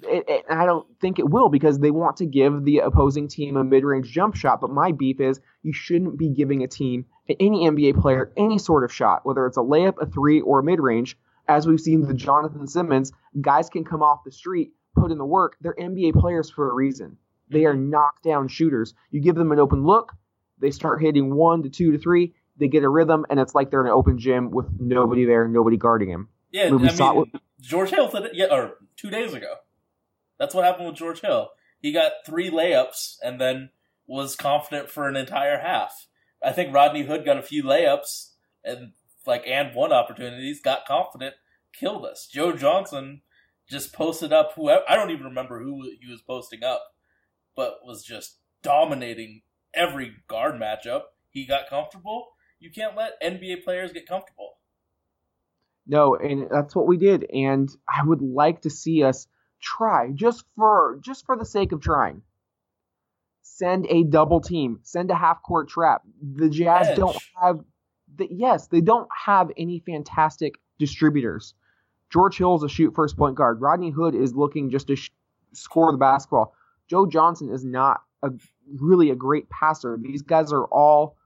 It, 0.02 0.24
it, 0.28 0.44
I 0.50 0.64
don't 0.66 0.86
think 1.00 1.18
it 1.18 1.28
will 1.28 1.48
because 1.48 1.78
they 1.78 1.90
want 1.90 2.16
to 2.18 2.26
give 2.26 2.64
the 2.64 2.78
opposing 2.78 3.28
team 3.28 3.56
a 3.56 3.64
mid-range 3.64 4.10
jump 4.10 4.34
shot. 4.34 4.60
But 4.60 4.70
my 4.70 4.92
beef 4.92 5.20
is 5.20 5.40
you 5.62 5.72
shouldn't 5.72 6.18
be 6.18 6.30
giving 6.30 6.62
a 6.62 6.68
team, 6.68 7.06
any 7.40 7.66
NBA 7.68 8.00
player, 8.00 8.32
any 8.36 8.58
sort 8.58 8.84
of 8.84 8.92
shot, 8.92 9.24
whether 9.24 9.46
it's 9.46 9.56
a 9.58 9.60
layup, 9.60 9.94
a 10.00 10.06
three, 10.06 10.40
or 10.40 10.60
a 10.60 10.62
mid-range. 10.62 11.18
As 11.48 11.66
we've 11.66 11.80
seen 11.80 12.00
with 12.06 12.16
Jonathan 12.16 12.66
Simmons, 12.66 13.12
guys 13.40 13.68
can 13.68 13.84
come 13.84 14.02
off 14.02 14.24
the 14.24 14.32
street, 14.32 14.72
put 14.96 15.10
in 15.10 15.18
the 15.18 15.24
work. 15.26 15.56
They're 15.60 15.74
NBA 15.78 16.12
players 16.18 16.48
for 16.50 16.70
a 16.70 16.74
reason. 16.74 17.16
They 17.52 17.64
are 17.66 17.74
knockdown 17.74 18.48
shooters. 18.48 18.94
You 19.10 19.20
give 19.20 19.34
them 19.34 19.52
an 19.52 19.58
open 19.58 19.84
look, 19.84 20.12
they 20.62 20.70
start 20.70 21.02
hitting 21.02 21.34
one 21.34 21.64
to 21.64 21.68
two 21.68 21.92
to 21.92 21.98
three. 21.98 22.34
They 22.56 22.68
get 22.68 22.84
a 22.84 22.88
rhythm, 22.88 23.26
and 23.28 23.40
it's 23.40 23.54
like 23.54 23.70
they're 23.70 23.80
in 23.80 23.88
an 23.88 23.92
open 23.92 24.18
gym 24.18 24.50
with 24.50 24.66
nobody 24.78 25.24
there, 25.24 25.48
nobody 25.48 25.76
guarding 25.76 26.08
him. 26.08 26.28
Yeah, 26.52 26.66
I 26.66 26.70
mean, 26.70 27.32
George 27.60 27.90
Hill 27.90 28.08
today, 28.08 28.30
yeah, 28.34 28.46
or 28.50 28.74
two 28.96 29.10
days 29.10 29.34
ago. 29.34 29.54
That's 30.38 30.54
what 30.54 30.64
happened 30.64 30.86
with 30.86 30.96
George 30.96 31.20
Hill. 31.20 31.50
He 31.80 31.92
got 31.92 32.12
three 32.24 32.50
layups 32.50 33.16
and 33.22 33.40
then 33.40 33.70
was 34.06 34.36
confident 34.36 34.90
for 34.90 35.08
an 35.08 35.16
entire 35.16 35.58
half. 35.58 36.06
I 36.44 36.52
think 36.52 36.74
Rodney 36.74 37.02
Hood 37.02 37.24
got 37.24 37.38
a 37.38 37.42
few 37.42 37.64
layups 37.64 38.30
and 38.64 38.92
like 39.26 39.44
and 39.46 39.74
one 39.74 39.92
opportunities, 39.92 40.60
got 40.60 40.86
confident, 40.86 41.34
killed 41.72 42.04
us. 42.04 42.28
Joe 42.30 42.52
Johnson 42.52 43.22
just 43.68 43.92
posted 43.92 44.32
up 44.32 44.52
whoever 44.54 44.82
I 44.88 44.96
don't 44.96 45.10
even 45.10 45.24
remember 45.24 45.62
who 45.62 45.82
he 46.00 46.10
was 46.10 46.22
posting 46.22 46.62
up, 46.62 46.82
but 47.56 47.78
was 47.84 48.04
just 48.04 48.38
dominating 48.62 49.42
every 49.74 50.12
guard 50.28 50.54
matchup. 50.60 51.02
He 51.30 51.46
got 51.46 51.68
comfortable. 51.68 52.28
You 52.60 52.70
can't 52.70 52.96
let 52.96 53.20
NBA 53.22 53.64
players 53.64 53.92
get 53.92 54.06
comfortable. 54.06 54.58
No, 55.86 56.14
and 56.14 56.48
that's 56.50 56.76
what 56.76 56.86
we 56.86 56.96
did. 56.96 57.26
And 57.32 57.68
I 57.88 58.04
would 58.04 58.22
like 58.22 58.62
to 58.62 58.70
see 58.70 59.02
us 59.02 59.26
try 59.60 60.10
just 60.12 60.44
for 60.56 60.98
just 61.02 61.26
for 61.26 61.36
the 61.36 61.44
sake 61.44 61.72
of 61.72 61.80
trying. 61.80 62.22
Send 63.42 63.86
a 63.88 64.04
double 64.04 64.40
team. 64.40 64.80
Send 64.82 65.10
a 65.10 65.14
half 65.14 65.42
court 65.42 65.68
trap. 65.68 66.02
The 66.22 66.48
Jazz 66.48 66.88
Edge. 66.88 66.96
don't 66.96 67.16
have 67.40 67.60
the, 68.14 68.28
yes, 68.30 68.68
they 68.68 68.80
don't 68.80 69.08
have 69.24 69.50
any 69.56 69.82
fantastic 69.84 70.54
distributors. 70.78 71.54
George 72.10 72.36
Hill's 72.36 72.62
a 72.62 72.68
shoot 72.68 72.94
first 72.94 73.16
point 73.16 73.36
guard. 73.36 73.60
Rodney 73.60 73.90
Hood 73.90 74.14
is 74.14 74.34
looking 74.34 74.70
just 74.70 74.88
to 74.88 74.96
sh- 74.96 75.10
score 75.52 75.90
the 75.92 75.98
basketball. 75.98 76.54
Joe 76.88 77.06
Johnson 77.06 77.50
is 77.50 77.64
not 77.64 78.00
a 78.22 78.30
really 78.80 79.10
a 79.10 79.14
great 79.14 79.48
passer. 79.50 79.98
These 80.00 80.22
guys 80.22 80.52
are 80.52 80.64
all 80.66 81.16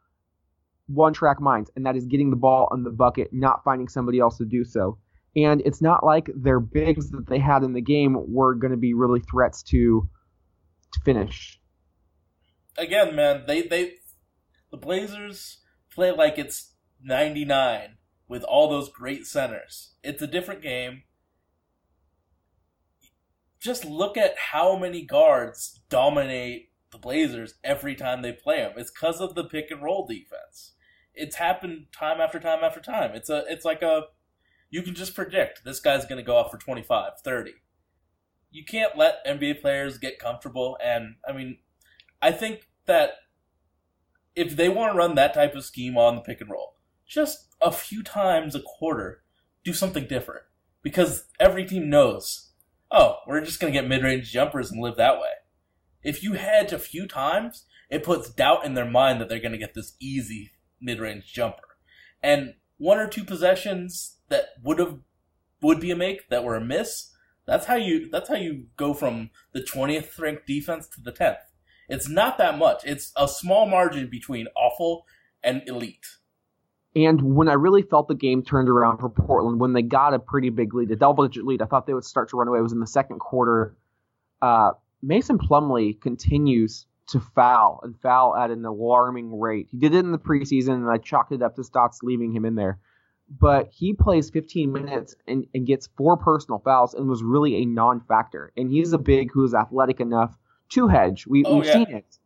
one 0.87 1.13
track 1.13 1.41
minds, 1.41 1.71
and 1.77 1.87
that 1.87 1.97
is 1.97 2.07
getting 2.07 2.31
the 2.31 2.37
ball 2.37 2.69
on 2.71 2.85
the 2.85 2.91
bucket, 2.91 3.31
not 3.33 3.65
finding 3.65 3.89
somebody 3.89 4.21
else 4.21 4.39
to 4.39 4.45
do 4.45 4.65
so. 4.65 4.99
And 5.35 5.61
it's 5.65 5.83
not 5.83 6.05
like 6.05 6.31
their 6.35 6.61
bigs 6.61 7.11
that 7.11 7.27
they 7.29 7.39
had 7.39 7.63
in 7.63 7.75
the 7.75 7.83
game 7.83 8.17
were 8.33 8.55
going 8.55 8.71
to 8.71 8.79
be 8.79 8.95
really 8.95 9.21
threats 9.21 9.63
to 9.65 10.09
to 10.93 11.01
finish. 11.05 11.61
again, 12.79 13.15
man, 13.15 13.45
they 13.47 13.63
they 13.63 13.95
the 14.71 14.77
Blazers 14.77 15.59
play 15.93 16.13
like 16.13 16.39
it's 16.39 16.75
99 17.03 17.97
with 18.29 18.45
all 18.45 18.69
those 18.69 18.89
great 18.89 19.27
centers. 19.27 19.95
It's 20.03 20.23
a 20.23 20.27
different 20.27 20.63
game. 20.63 21.03
Just 23.61 23.85
look 23.85 24.17
at 24.17 24.37
how 24.53 24.77
many 24.77 25.03
guards 25.03 25.81
dominate 25.89 26.71
the 26.93 26.99
Blazers 26.99 27.55
every 27.65 27.95
time 27.95 28.23
they 28.23 28.33
play 28.33 28.59
them. 28.59 28.73
It's 28.77 28.91
because 28.91 29.21
of 29.21 29.35
the 29.35 29.45
pick 29.45 29.71
and 29.71 29.83
roll 29.83 30.07
defense. 30.07 30.73
It's 31.15 31.37
happened 31.37 31.87
time 31.93 32.21
after 32.21 32.39
time 32.39 32.63
after 32.63 32.81
time. 32.81 33.13
It's 33.15 33.31
a 33.31 33.45
it's 33.49 33.65
like 33.65 33.83
a 33.83 34.03
you 34.71 34.83
can 34.83 34.95
just 34.95 35.15
predict 35.15 35.65
this 35.65 35.81
guy's 35.81 36.05
going 36.05 36.19
to 36.19 36.27
go 36.27 36.37
off 36.37 36.51
for 36.51 36.59
25, 36.59 37.13
30. 37.25 37.53
You 38.51 38.65
can't 38.65 38.97
let 38.97 39.27
NBA 39.27 39.61
players 39.61 39.99
get 39.99 40.19
comfortable 40.19 40.77
and 40.83 41.17
I 41.27 41.33
mean 41.33 41.59
I 42.21 42.33
think 42.33 42.69
that 42.87 43.13
if 44.35 44.55
they 44.55 44.69
want 44.69 44.93
to 44.93 44.99
run 44.99 45.15
that 45.15 45.35
type 45.35 45.55
of 45.55 45.65
scheme 45.65 45.97
on 45.97 46.15
the 46.15 46.21
pick 46.21 46.41
and 46.41 46.51
roll, 46.51 46.75
just 47.07 47.55
a 47.61 47.73
few 47.73 48.03
times 48.03 48.55
a 48.55 48.61
quarter, 48.61 49.23
do 49.65 49.73
something 49.73 50.07
different. 50.07 50.43
Because 50.83 51.25
every 51.41 51.65
team 51.65 51.89
knows, 51.89 52.46
oh, 52.91 53.19
we're 53.27 53.41
just 53.41 53.61
going 53.61 53.73
to 53.73 53.79
get 53.79 53.89
mid 53.89 54.03
range 54.03 54.31
jumpers 54.31 54.71
and 54.71 54.83
live 54.83 54.97
that 54.97 55.19
way. 55.19 55.31
If 56.03 56.23
you 56.23 56.35
hedge 56.35 56.73
a 56.73 56.79
few 56.79 57.07
times, 57.07 57.65
it 57.91 58.05
puts 58.05 58.31
doubt 58.31 58.65
in 58.65 58.75
their 58.75 58.89
mind 58.89 59.21
that 59.21 59.29
they're 59.29 59.41
going 59.41 59.53
to 59.53 59.59
get 59.59 59.75
this 59.75 59.95
easy 60.01 60.53
mid 60.81 61.01
range 61.01 61.33
jumper. 61.33 61.63
And 62.23 62.55
one 62.79 62.99
or 62.99 63.09
two 63.09 63.25
possessions 63.25 64.19
that 64.29 64.51
would 64.63 64.79
have 64.79 64.99
would 65.63 65.81
be 65.81 65.91
a 65.91 65.97
make 65.97 66.29
that 66.29 66.45
were 66.45 66.57
a 66.57 66.61
miss, 66.61 67.13
that's 67.47 67.67
how 67.67 67.77
you 67.77 68.09
that's 68.11 68.29
how 68.29 68.35
you 68.35 68.67
go 68.77 68.93
from 68.93 69.31
the 69.53 69.61
20th 69.61 70.19
ranked 70.19 70.47
defense 70.47 70.89
to 70.89 71.01
the 71.01 71.13
10th. 71.13 71.39
It's 71.89 72.09
not 72.09 72.39
that 72.39 72.59
much. 72.59 72.85
It's 72.85 73.13
a 73.17 73.29
small 73.29 73.67
margin 73.67 74.09
between 74.11 74.49
awful 74.57 75.07
and 75.43 75.63
elite. 75.67 76.07
And 76.97 77.37
when 77.37 77.47
I 77.49 77.53
really 77.53 77.83
felt 77.83 78.09
the 78.09 78.15
game 78.15 78.43
turned 78.43 78.71
around 78.71 78.99
for 78.99 79.11
Portland, 79.11 79.61
when 79.61 79.75
they 79.75 79.83
got 79.83 80.15
a 80.15 80.19
pretty 80.19 80.49
big 80.49 80.73
lead, 80.73 80.91
a 80.91 80.97
double 80.97 81.29
digit 81.29 81.45
lead, 81.45 81.61
I 81.61 81.67
thought 81.67 81.87
they 81.87 81.93
would 81.93 82.07
start 82.07 82.31
to 82.31 82.39
run 82.39 82.49
away. 82.49 82.59
It 82.59 82.63
was 82.63 82.73
in 82.73 82.81
the 82.81 82.87
second 82.87 83.19
quarter. 83.19 83.77
Uh, 84.41 84.73
Mason 85.03 85.37
Plumlee 85.39 86.01
continues 86.01 86.87
to 87.09 87.21
foul 87.21 87.81
and 87.83 87.95
foul 88.01 88.35
at 88.35 88.51
an 88.51 88.65
alarming 88.65 89.39
rate. 89.39 89.69
He 89.71 89.77
did 89.77 89.95
it 89.95 89.99
in 89.99 90.11
the 90.11 90.19
preseason, 90.19 90.75
and 90.75 90.91
I 90.91 90.97
chalked 90.97 91.33
it 91.33 91.43
up 91.43 91.55
to 91.57 91.65
Stotts 91.65 92.03
leaving 92.03 92.33
him 92.33 92.47
in 92.47 92.55
there. 92.55 92.79
But 93.29 93.69
he 93.69 93.93
plays 93.93 94.31
15 94.31 94.73
minutes 94.73 95.17
and, 95.29 95.47
and 95.53 95.67
gets 95.67 95.89
four 95.99 96.17
personal 96.17 96.61
fouls 96.61 96.95
and 96.95 97.09
was 97.09 97.23
really 97.23 97.57
a 97.57 97.67
non 97.67 98.01
factor. 98.01 98.53
And 98.57 98.71
he's 98.71 98.95
a 98.95 98.99
big 98.99 99.33
who 99.33 99.45
is 99.45 99.53
athletic 99.53 100.01
enough 100.01 100.35
to 100.71 100.89
hedge. 100.89 101.27
We, 101.27 101.45
Oh, 101.45 101.57
we've 101.57 101.67
yeah. 101.67 101.73
seen 101.73 101.91
it. 101.91 102.19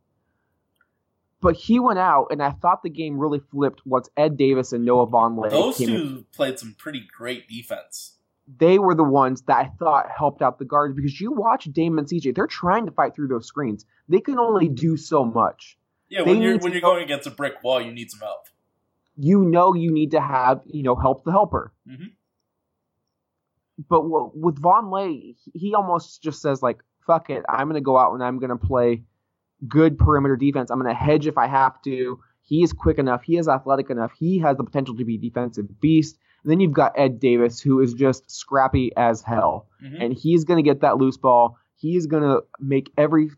But 1.42 1.56
he 1.56 1.80
went 1.80 1.99
out, 1.99 2.26
and 2.30 2.42
I 2.42 2.50
thought 2.50 2.82
the 2.82 2.90
game 2.90 3.18
really 3.18 3.38
flipped 3.40 3.80
once 3.87 4.11
Ed 4.16 4.37
Davis 4.37 4.73
and 4.73 4.85
Noah 4.85 5.06
Vonleh 5.06 5.49
Those 5.50 5.78
came 5.78 5.88
in 5.88 5.94
two 5.97 6.25
played 6.32 6.59
some 6.59 6.75
pretty 6.78 7.06
great 7.16 7.49
defense. 7.49 8.16
they 8.59 8.78
were 8.78 8.94
the 8.94 9.04
ones 9.04 9.42
that 9.42 9.56
I 9.56 9.70
thought 9.78 10.11
helped 10.11 10.42
out 10.42 10.59
the 10.59 10.64
guards 10.66 10.94
because 10.94 11.18
you 11.20 11.32
watch 11.32 11.64
Damon 11.73 12.00
and 12.00 12.09
CJ, 12.09 12.35
they're 12.35 12.47
trying 12.47 12.85
to 12.87 12.92
fight 12.92 13.14
through 13.14 13.28
those 13.28 13.47
screens. 13.47 13.87
They 14.09 14.20
can 14.20 14.38
only 14.38 14.68
do 14.68 14.97
so 14.99 15.25
much. 15.25 15.78
Yeah, 16.09 16.25
They 16.25 16.32
when 16.32 16.42
you're 16.42 16.59
when 16.59 16.73
you're 16.73 16.80
go- 16.82 16.92
going 16.92 17.04
against 17.04 17.26
a 17.26 17.30
brick 17.30 17.62
wall, 17.62 17.80
you 17.80 17.92
need 17.92 18.11
some 18.11 18.20
help. 18.20 18.49
you 19.16 19.42
know 19.44 19.73
you 19.75 19.90
need 19.92 20.11
to 20.11 20.20
have 20.20 20.61
you 20.66 20.82
know 20.82 20.94
help 20.97 21.25
the 21.25 21.30
helper. 21.30 21.73
Mhm. 21.88 22.11
But 23.88 24.02
what, 24.09 24.37
with 24.37 24.61
Vonleh, 24.61 25.37
he 25.54 25.75
almost 25.75 26.23
just 26.23 26.42
says 26.42 26.62
like, 26.62 26.82
"Fuck 27.06 27.30
it, 27.30 27.44
I'm 27.49 27.68
gonna 27.68 27.80
go 27.80 27.97
out 27.97 28.12
and 28.12 28.23
I'm 28.23 28.38
gonna 28.38 28.56
play 28.59 29.04
good 29.69 29.99
perimeter 29.99 30.37
defense. 30.37 30.71
I'm 30.71 30.79
gonna 30.79 30.95
hedge 30.95 31.26
if 31.26 31.38
I 31.38 31.47
have 31.47 31.81
to." 31.83 32.19
He 32.43 32.62
is 32.62 32.73
quick 32.73 32.99
enough. 32.99 33.23
He 33.23 33.37
is 33.37 33.47
athletic 33.49 33.90
enough. 33.90 34.12
He 34.19 34.38
has 34.40 34.57
the 34.57 34.64
potential 34.64 34.97
to 34.97 35.05
be 35.05 35.14
a 35.14 35.19
defensive 35.19 35.81
beast. 35.81 36.19
And 36.43 36.50
then 36.50 36.59
you've 36.59 36.73
got 36.73 36.99
Ed 36.99 37.21
Davis, 37.21 37.61
who 37.61 37.81
is 37.81 37.93
just 37.95 38.29
scrappy 38.31 38.90
as 38.97 39.21
hell 39.23 39.67
Mhm. 39.85 40.02
and 40.02 40.12
he's 40.14 40.45
going 40.45 40.57
to 40.57 40.69
get 40.69 40.81
that 40.81 40.97
loose 40.97 41.17
ball. 41.19 41.57
He's 41.76 42.07
going 42.07 42.23
to 42.23 42.43
make 42.59 42.90
every. 42.97 43.31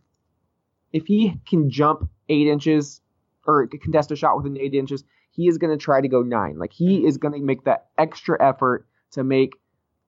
If 0.92 1.06
he 1.06 1.40
can 1.48 1.68
jump 1.70 2.08
eight 2.28 2.46
inches 2.46 3.00
or 3.46 3.66
contest 3.66 4.12
a 4.12 4.16
shot 4.16 4.36
within 4.36 4.56
eight 4.56 4.74
inches, 4.74 5.04
he 5.32 5.48
is 5.48 5.58
going 5.58 5.76
to 5.76 5.82
try 5.82 6.00
to 6.00 6.08
go 6.08 6.22
nine. 6.22 6.58
Like 6.58 6.72
he 6.72 7.04
is 7.04 7.18
going 7.18 7.34
to 7.34 7.40
make 7.44 7.64
that 7.64 7.88
extra 7.98 8.40
effort 8.42 8.86
to 9.12 9.24
make 9.24 9.54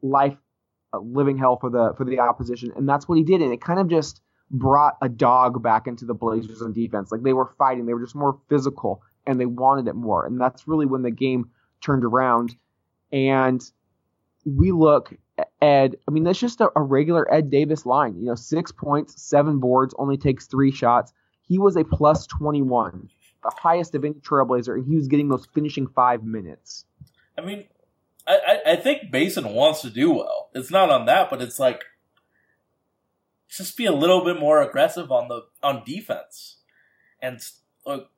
life 0.03 0.37
a 0.93 0.99
living 0.99 1.37
hell 1.37 1.57
for 1.57 1.71
the 1.71 1.95
for 1.97 2.05
the 2.05 2.21
opposition, 2.21 2.71
and 2.77 2.89
that's 2.89 3.09
what 3.09 3.19
he 3.19 3.25
did. 3.25 3.43
And 3.43 3.53
it 3.53 3.61
kind 3.61 3.81
of 3.81 3.89
just 3.89 4.21
brought 4.55 4.97
a 5.03 5.09
dog 5.09 5.63
back 5.63 5.87
into 5.87 6.05
the 6.05 6.15
Blazers 6.15 6.63
on 6.63 6.73
defense. 6.73 7.11
Like 7.11 7.23
they 7.23 7.33
were 7.33 7.53
fighting, 7.59 7.87
they 7.87 7.95
were 7.95 8.05
just 8.05 8.15
more 8.15 8.39
physical, 8.49 9.03
and 9.27 9.39
they 9.39 9.47
wanted 9.47 9.89
it 9.89 9.95
more. 9.95 10.25
And 10.25 10.41
that's 10.41 10.69
really 10.69 10.87
when 10.87 11.03
the 11.03 11.11
game 11.11 11.51
turned 11.81 12.05
around. 12.05 12.55
And 13.13 13.63
we 14.45 14.73
look 14.73 15.13
at 15.39 15.51
Ed. 15.61 15.97
I 16.07 16.11
mean, 16.11 16.25
that's 16.25 16.39
just 16.39 16.61
a, 16.61 16.71
a 16.77 16.83
regular 16.83 17.33
Ed 17.33 17.51
Davis 17.51 17.85
line. 17.85 18.17
You 18.17 18.27
know, 18.27 18.35
six 18.35 18.71
points, 18.73 19.21
seven 19.21 19.59
boards, 19.59 19.95
only 19.99 20.17
takes 20.17 20.47
three 20.47 20.71
shots. 20.71 21.13
He 21.43 21.59
was 21.59 21.77
a 21.77 21.85
plus 21.85 22.27
21, 22.27 23.11
the 23.43 23.53
highest 23.61 23.95
of 23.95 24.05
any 24.05 24.15
Trailblazer, 24.15 24.75
and 24.75 24.87
he 24.87 24.97
was 24.97 25.09
getting 25.09 25.29
those 25.29 25.47
finishing 25.53 25.89
five 25.89 26.23
minutes. 26.23 26.87
I 27.37 27.43
mean, 27.43 27.65
I, 28.27 28.61
I 28.67 28.77
think 28.77 29.13
Mason 29.13 29.53
wants 29.53 29.83
to 29.83 29.91
do 29.91 30.13
well. 30.13 30.49
It's 30.55 30.71
not 30.71 30.91
on 30.91 31.05
that, 31.07 31.29
but 31.29 31.43
it's 31.43 31.59
like 31.59 31.85
just 33.57 33.77
be 33.77 33.87
a 33.87 33.93
little 33.93 34.25
bit 34.25 34.39
more 34.39 34.61
aggressive 34.63 35.11
on 35.11 35.29
the 35.29 35.43
on 35.63 35.83
defense. 35.85 36.59
And 37.21 37.41
look, 37.87 38.11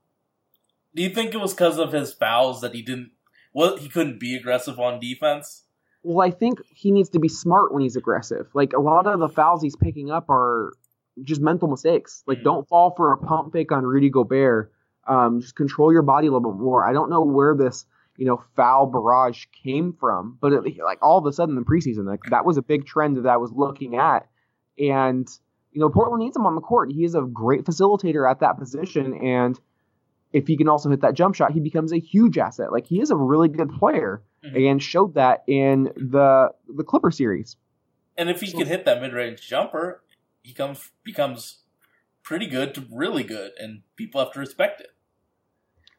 do 0.95 1.02
you 1.02 1.11
think 1.11 1.35
it 1.35 1.38
was 1.38 1.52
because 1.55 1.78
of 1.78 1.93
his 1.93 2.12
fouls 2.12 2.61
that 2.61 2.75
he 2.75 2.83
didn't? 2.83 3.11
Well, 3.52 3.76
he 3.76 3.88
couldn't 3.88 4.21
be 4.21 4.37
aggressive 4.37 4.78
on 4.78 5.00
defense. 5.00 5.64
Well, 6.02 6.26
I 6.26 6.31
think 6.31 6.61
he 6.75 6.90
needs 6.90 7.09
to 7.11 7.19
be 7.19 7.28
smart 7.28 7.73
when 7.73 7.83
he's 7.83 7.97
aggressive. 7.97 8.49
Like 8.55 8.73
a 8.73 8.81
lot 8.81 9.07
of 9.07 9.19
the 9.19 9.28
fouls 9.28 9.62
he's 9.62 9.76
picking 9.76 10.11
up 10.11 10.31
are 10.31 10.73
just 11.23 11.40
mental 11.40 11.69
mistakes. 11.69 12.23
Like 12.26 12.38
Mhm. 12.38 12.45
don't 12.45 12.69
fall 12.69 12.95
for 12.95 13.12
a 13.12 13.16
pump 13.19 13.52
fake 13.52 13.73
on 13.73 13.85
Rudy 13.85 14.11
Gobert. 14.11 14.73
Um, 15.07 15.40
just 15.40 15.55
control 15.57 15.93
your 15.93 16.02
body 16.02 16.26
a 16.26 16.33
little 16.33 16.52
bit 16.52 16.61
more. 16.61 16.87
I 16.87 16.93
don't 16.93 17.11
know 17.11 17.23
where 17.23 17.55
this 17.57 17.87
you 18.16 18.25
know 18.26 18.43
foul 18.57 18.87
barrage 18.87 19.45
came 19.62 19.93
from, 19.93 20.38
but 20.40 20.52
it, 20.52 20.62
like 20.83 20.99
all 21.02 21.19
of 21.19 21.26
a 21.26 21.33
sudden 21.33 21.57
in 21.57 21.62
the 21.62 21.69
preseason, 21.71 22.07
like 22.07 22.23
that 22.31 22.45
was 22.45 22.57
a 22.57 22.62
big 22.62 22.87
trend 22.87 23.16
that 23.16 23.26
I 23.26 23.37
was 23.37 23.52
looking 23.52 23.97
at, 23.97 24.26
and 24.78 25.28
you 25.73 25.80
know 25.80 25.88
Portland 25.90 26.23
needs 26.23 26.37
him 26.37 26.47
on 26.47 26.54
the 26.54 26.61
court. 26.61 26.90
He 26.92 27.04
is 27.04 27.14
a 27.14 27.23
great 27.23 27.64
facilitator 27.64 28.30
at 28.30 28.40
that 28.40 28.59
position, 28.59 29.14
and 29.23 29.59
if 30.33 30.47
he 30.47 30.56
can 30.56 30.68
also 30.68 30.90
hit 30.90 31.00
that 31.02 31.14
jump 31.14 31.35
shot, 31.35 31.52
he 31.52 31.61
becomes 31.61 31.92
a 31.92 31.99
huge 31.99 32.37
asset. 32.38 32.73
Like 32.73 32.87
he 32.87 33.00
is 33.00 33.11
a 33.11 33.16
really 33.16 33.49
good 33.49 33.71
player 33.71 34.23
Mhm. 34.45 34.71
and 34.71 34.83
showed 34.83 35.14
that 35.14 35.45
in 35.47 35.85
the 35.97 36.52
the 36.68 36.85
Clipper 36.85 37.11
series. 37.11 37.56
And 38.18 38.28
if 38.30 38.40
he 38.40 38.47
So- 38.49 38.59
can 38.59 38.66
hit 38.66 38.85
that 38.85 39.00
mid 39.00 39.12
range 39.12 39.47
jumper, 39.47 40.02
he 40.42 40.52
comes 40.52 40.90
becomes 41.04 41.62
pretty 42.23 42.47
good 42.49 42.75
to 42.75 42.85
really 42.92 43.23
good, 43.23 43.52
and 43.61 43.83
people 43.97 44.21
have 44.21 44.33
to 44.33 44.40
respect 44.40 44.80
it. 44.80 44.88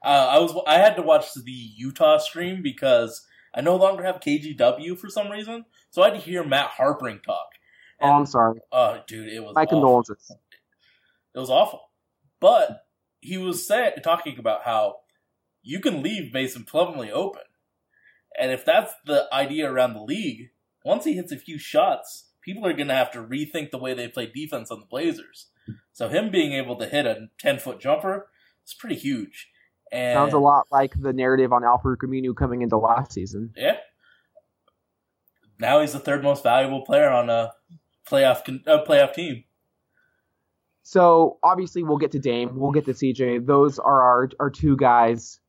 Uh, 0.03 0.27
I 0.31 0.39
was 0.39 0.53
I 0.67 0.75
had 0.75 0.95
to 0.95 1.01
watch 1.01 1.33
the 1.33 1.51
Utah 1.51 2.17
stream 2.17 2.61
because 2.61 3.25
I 3.53 3.61
no 3.61 3.75
longer 3.75 4.03
have 4.03 4.19
KGW 4.19 4.95
for 4.97 5.09
some 5.09 5.29
reason, 5.31 5.65
so 5.89 6.01
I 6.03 6.09
had 6.09 6.13
to 6.15 6.19
hear 6.19 6.43
Matt 6.43 6.71
Harpring 6.71 7.21
talk. 7.23 7.53
Oh, 8.01 8.11
I'm 8.11 8.25
sorry. 8.25 8.59
Oh, 8.71 8.99
dude, 9.07 9.29
it 9.29 9.43
was 9.43 9.55
My 9.55 9.63
awful. 9.63 9.79
condolences. 9.79 10.31
It 11.35 11.39
was 11.39 11.49
awful. 11.49 11.81
But 12.39 12.85
he 13.21 13.37
was 13.37 13.67
saying, 13.67 13.93
talking 14.03 14.37
about 14.39 14.63
how 14.63 14.97
you 15.63 15.79
can 15.79 16.03
leave 16.03 16.33
Mason 16.33 16.63
Plumlee 16.63 17.09
open. 17.11 17.41
And 18.39 18.51
if 18.51 18.63
that's 18.63 18.93
the 19.05 19.27
idea 19.33 19.71
around 19.71 19.93
the 19.93 20.03
league, 20.03 20.51
once 20.85 21.05
he 21.05 21.13
hits 21.13 21.31
a 21.31 21.37
few 21.37 21.57
shots, 21.57 22.25
people 22.41 22.65
are 22.65 22.73
going 22.73 22.87
to 22.87 22.93
have 22.93 23.11
to 23.11 23.19
rethink 23.19 23.71
the 23.71 23.77
way 23.79 23.93
they 23.93 24.07
play 24.07 24.27
defense 24.33 24.69
on 24.69 24.79
the 24.79 24.85
Blazers. 24.85 25.47
So 25.91 26.07
him 26.07 26.29
being 26.29 26.53
able 26.53 26.75
to 26.77 26.85
hit 26.85 27.05
a 27.05 27.27
10 27.39 27.59
foot 27.59 27.79
jumper 27.79 28.29
is 28.65 28.73
pretty 28.73 28.95
huge. 28.95 29.49
And 29.91 30.15
Sounds 30.15 30.33
a 30.33 30.39
lot 30.39 30.67
like 30.71 30.93
the 30.99 31.13
narrative 31.13 31.51
on 31.51 31.63
Al-Farouq 31.63 31.97
Aminu 32.03 32.35
coming 32.35 32.61
into 32.61 32.77
last 32.77 33.11
season. 33.13 33.53
Yeah. 33.57 33.77
Now 35.59 35.81
he's 35.81 35.93
the 35.93 35.99
third 35.99 36.23
most 36.23 36.43
valuable 36.43 36.85
player 36.85 37.09
on 37.09 37.29
a 37.29 37.53
playoff 38.09 38.43
con- 38.45 38.63
uh, 38.67 38.83
playoff 38.83 39.13
team. 39.13 39.43
So 40.83 41.37
obviously 41.43 41.83
we'll 41.83 41.97
get 41.97 42.11
to 42.11 42.19
Dame, 42.19 42.57
we'll 42.57 42.71
get 42.71 42.85
to 42.85 42.93
CJ. 42.93 43.45
Those 43.45 43.77
are 43.79 44.01
our 44.01 44.29
our 44.39 44.49
two 44.49 44.77
guys. 44.77 45.39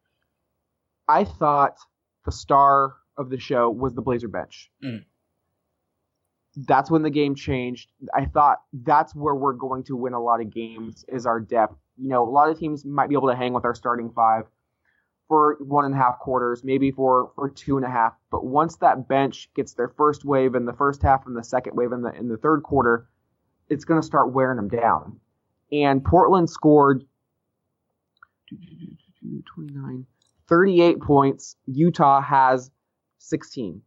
I 1.06 1.24
thought 1.24 1.76
the 2.24 2.32
star 2.32 2.94
of 3.16 3.30
the 3.30 3.38
show 3.38 3.70
was 3.70 3.94
the 3.94 4.02
Blazer 4.02 4.28
bench. 4.28 4.70
Mhm. 4.84 5.04
That's 6.66 6.90
when 6.90 7.02
the 7.02 7.10
game 7.10 7.34
changed. 7.36 7.92
I 8.12 8.24
thought 8.24 8.58
that's 8.72 9.14
where 9.14 9.34
we're 9.34 9.52
going 9.52 9.84
to 9.84 9.96
win 9.96 10.12
a 10.12 10.20
lot 10.20 10.40
of 10.40 10.50
games 10.50 11.04
is 11.08 11.24
our 11.24 11.38
depth. 11.38 11.76
You 11.96 12.08
know, 12.08 12.24
a 12.28 12.30
lot 12.30 12.48
of 12.50 12.58
teams 12.58 12.84
might 12.84 13.08
be 13.08 13.14
able 13.14 13.28
to 13.28 13.36
hang 13.36 13.52
with 13.52 13.64
our 13.64 13.74
starting 13.74 14.10
five 14.10 14.44
for 15.28 15.56
one 15.60 15.84
and 15.84 15.94
a 15.94 15.96
half 15.98 16.18
quarters, 16.18 16.64
maybe 16.64 16.90
for 16.90 17.30
for 17.36 17.50
two 17.50 17.76
and 17.76 17.84
a 17.86 17.90
half. 17.90 18.14
But 18.30 18.44
once 18.46 18.76
that 18.76 19.06
bench 19.08 19.50
gets 19.54 19.74
their 19.74 19.88
first 19.88 20.24
wave 20.24 20.54
in 20.54 20.64
the 20.64 20.72
first 20.72 21.02
half 21.02 21.26
and 21.26 21.36
the 21.36 21.44
second 21.44 21.76
wave 21.76 21.92
in 21.92 22.02
the 22.02 22.12
in 22.14 22.28
the 22.28 22.38
third 22.38 22.62
quarter, 22.62 23.08
it's 23.68 23.84
going 23.84 24.00
to 24.00 24.06
start 24.06 24.32
wearing 24.32 24.56
them 24.56 24.68
down. 24.68 25.20
And 25.70 26.02
Portland 26.02 26.48
scored 26.48 27.04
29, 29.54 30.06
38 30.48 31.00
points. 31.00 31.56
Utah 31.66 32.20
has 32.22 32.70
16. 33.18 33.82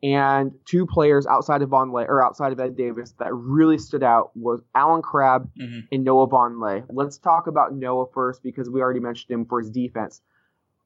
And 0.00 0.52
two 0.64 0.86
players 0.86 1.26
outside 1.26 1.60
of 1.60 1.70
Vonleh 1.70 2.06
or 2.08 2.24
outside 2.24 2.52
of 2.52 2.60
Ed 2.60 2.76
Davis 2.76 3.12
that 3.18 3.34
really 3.34 3.78
stood 3.78 4.04
out 4.04 4.30
was 4.36 4.62
Allen 4.74 5.02
Crabbe 5.02 5.50
Mhm. 5.60 5.88
and 5.90 6.04
Noah 6.04 6.28
Vonleh. 6.28 6.86
Let's 6.88 7.18
talk 7.18 7.48
about 7.48 7.74
Noah 7.74 8.06
first 8.14 8.42
because 8.44 8.70
we 8.70 8.80
already 8.80 9.00
mentioned 9.00 9.32
him 9.32 9.44
for 9.44 9.58
his 9.58 9.70
defense. 9.70 10.22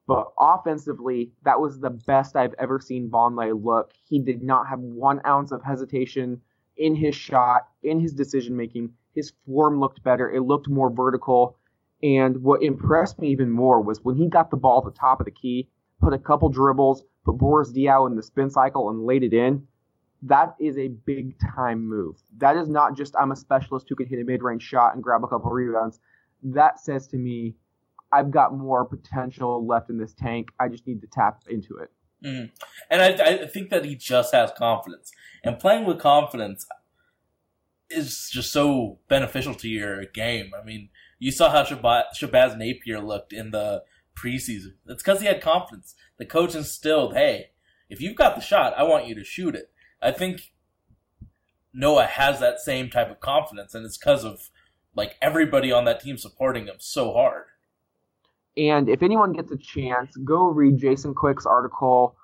But 0.05 0.33
offensively, 0.37 1.31
that 1.43 1.59
was 1.59 1.79
the 1.79 1.89
best 1.89 2.35
I've 2.35 2.55
ever 2.59 2.79
seen 2.79 3.09
Vonleh 3.09 3.63
look. 3.63 3.93
He 4.03 4.19
did 4.19 4.43
not 4.43 4.67
have 4.67 4.79
one 4.79 5.21
ounce 5.25 5.51
of 5.51 5.63
hesitation 5.63 6.41
in 6.77 6.95
his 6.95 7.15
shot, 7.15 7.67
in 7.83 7.99
his 7.99 8.13
decision 8.13 8.55
making. 8.55 8.93
His 9.15 9.31
form 9.45 9.79
looked 9.79 10.03
better. 10.03 10.29
It 10.29 10.41
looked 10.41 10.67
more 10.67 10.89
vertical. 10.89 11.57
And 12.01 12.43
what 12.43 12.63
impressed 12.63 13.19
me 13.19 13.29
even 13.29 13.49
more 13.49 13.81
was 13.81 14.03
when 14.03 14.15
he 14.17 14.27
got 14.27 14.51
the 14.51 14.57
ball 14.57 14.79
at 14.79 14.93
the 14.93 14.99
top 14.99 15.21
of 15.21 15.25
the 15.25 15.31
key, 15.31 15.69
put 16.01 16.13
a 16.13 16.19
couple 16.19 16.49
dribbles, 16.49 17.05
put 17.23 17.37
Boris 17.37 17.71
Diaw 17.71 18.07
in 18.07 18.15
the 18.15 18.23
spin 18.23 18.49
cycle 18.49 18.89
and 18.89 19.05
laid 19.05 19.23
it 19.23 19.33
in. 19.33 19.65
That 20.21 20.55
is 20.59 20.77
a 20.77 20.89
big 20.89 21.35
time 21.55 21.87
move. 21.87 22.21
That 22.37 22.57
is 22.57 22.67
not 22.67 22.97
just 22.97 23.15
I'm 23.17 23.31
a 23.31 23.35
specialist 23.37 23.87
who 23.87 23.95
can 23.95 24.07
hit 24.07 24.19
a 24.19 24.25
mid 24.25 24.41
range 24.41 24.63
shot 24.63 24.95
and 24.95 25.03
grab 25.03 25.23
a 25.23 25.27
couple 25.27 25.51
rebounds. 25.51 25.99
That 26.41 26.79
says 26.79 27.07
to 27.09 27.17
me, 27.17 27.55
I've 28.13 28.31
got 28.31 28.55
more 28.55 28.85
potential 28.85 29.65
left 29.65 29.89
in 29.89 29.97
this 29.97 30.13
tank. 30.13 30.49
I 30.59 30.67
just 30.67 30.85
need 30.85 31.01
to 31.01 31.07
tap 31.07 31.43
into 31.49 31.77
it. 31.77 31.91
Mhm. 32.23 32.51
And 32.89 33.01
I, 33.01 33.43
I 33.43 33.47
think 33.47 33.69
that 33.69 33.85
he 33.85 33.95
just 33.95 34.33
has 34.33 34.51
confidence. 34.57 35.11
And 35.43 35.59
playing 35.59 35.85
with 35.85 35.99
confidence 35.99 36.65
is 37.89 38.29
just 38.31 38.51
so 38.51 38.99
beneficial 39.09 39.53
to 39.55 39.67
your 39.67 40.05
game. 40.05 40.51
I 40.59 40.63
mean, 40.63 40.89
you 41.19 41.31
saw 41.31 41.49
how 41.49 41.63
Shabazz 41.63 42.57
Napier 42.57 42.99
looked 42.99 43.33
in 43.33 43.51
the 43.51 43.83
preseason. 44.15 44.75
It's 44.87 45.03
because 45.03 45.19
he 45.19 45.27
had 45.27 45.41
confidence. 45.41 45.95
The 46.17 46.25
coach 46.25 46.55
instilled, 46.55 47.13
hey, 47.13 47.51
if 47.89 48.01
you've 48.01 48.15
got 48.15 48.35
the 48.35 48.41
shot, 48.41 48.73
I 48.77 48.83
want 48.83 49.07
you 49.07 49.15
to 49.15 49.23
shoot 49.23 49.55
it. 49.55 49.71
I 50.01 50.11
think 50.11 50.53
Noah 51.73 52.05
has 52.05 52.39
that 52.39 52.59
same 52.59 52.89
type 52.89 53.09
of 53.09 53.19
confidence, 53.19 53.73
and 53.73 53.85
it's 53.85 53.97
because 53.97 54.23
of 54.23 54.49
like 54.95 55.15
everybody 55.21 55.71
on 55.71 55.85
that 55.85 56.01
team 56.01 56.17
supporting 56.17 56.67
him 56.67 56.75
so 56.79 57.13
hard. 57.13 57.42
And 58.57 58.89
if 58.89 59.01
anyone 59.01 59.33
gets 59.33 59.51
a 59.51 59.57
chance, 59.57 60.15
go 60.17 60.45
read 60.47 60.77
Jason 60.77 61.13
Quick's 61.13 61.45
article 61.45 62.15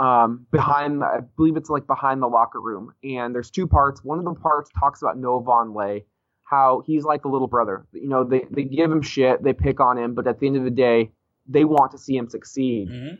um, 0.00 0.46
behind, 0.50 1.02
I 1.02 1.20
believe 1.36 1.56
it's 1.56 1.70
like 1.70 1.86
behind 1.86 2.22
the 2.22 2.26
locker 2.26 2.60
room. 2.60 2.92
And 3.02 3.34
there's 3.34 3.50
two 3.50 3.66
parts. 3.66 4.04
One 4.04 4.18
of 4.18 4.24
the 4.24 4.34
parts 4.34 4.70
talks 4.78 5.02
about 5.02 5.18
Noah 5.18 5.42
Vonleh, 5.42 6.04
how 6.44 6.82
he's 6.86 7.04
like 7.04 7.24
a 7.24 7.28
little 7.28 7.48
brother. 7.48 7.86
You 7.92 8.08
know, 8.08 8.24
they, 8.24 8.44
they 8.50 8.64
give 8.64 8.90
him 8.90 9.02
shit, 9.02 9.42
they 9.42 9.52
pick 9.52 9.80
on 9.80 9.98
him, 9.98 10.14
but 10.14 10.26
at 10.26 10.40
the 10.40 10.46
end 10.46 10.56
of 10.56 10.64
the 10.64 10.70
day, 10.70 11.10
they 11.46 11.64
want 11.64 11.92
to 11.92 11.98
see 11.98 12.16
him 12.16 12.28
succeed. 12.28 12.88
hmm 12.90 13.14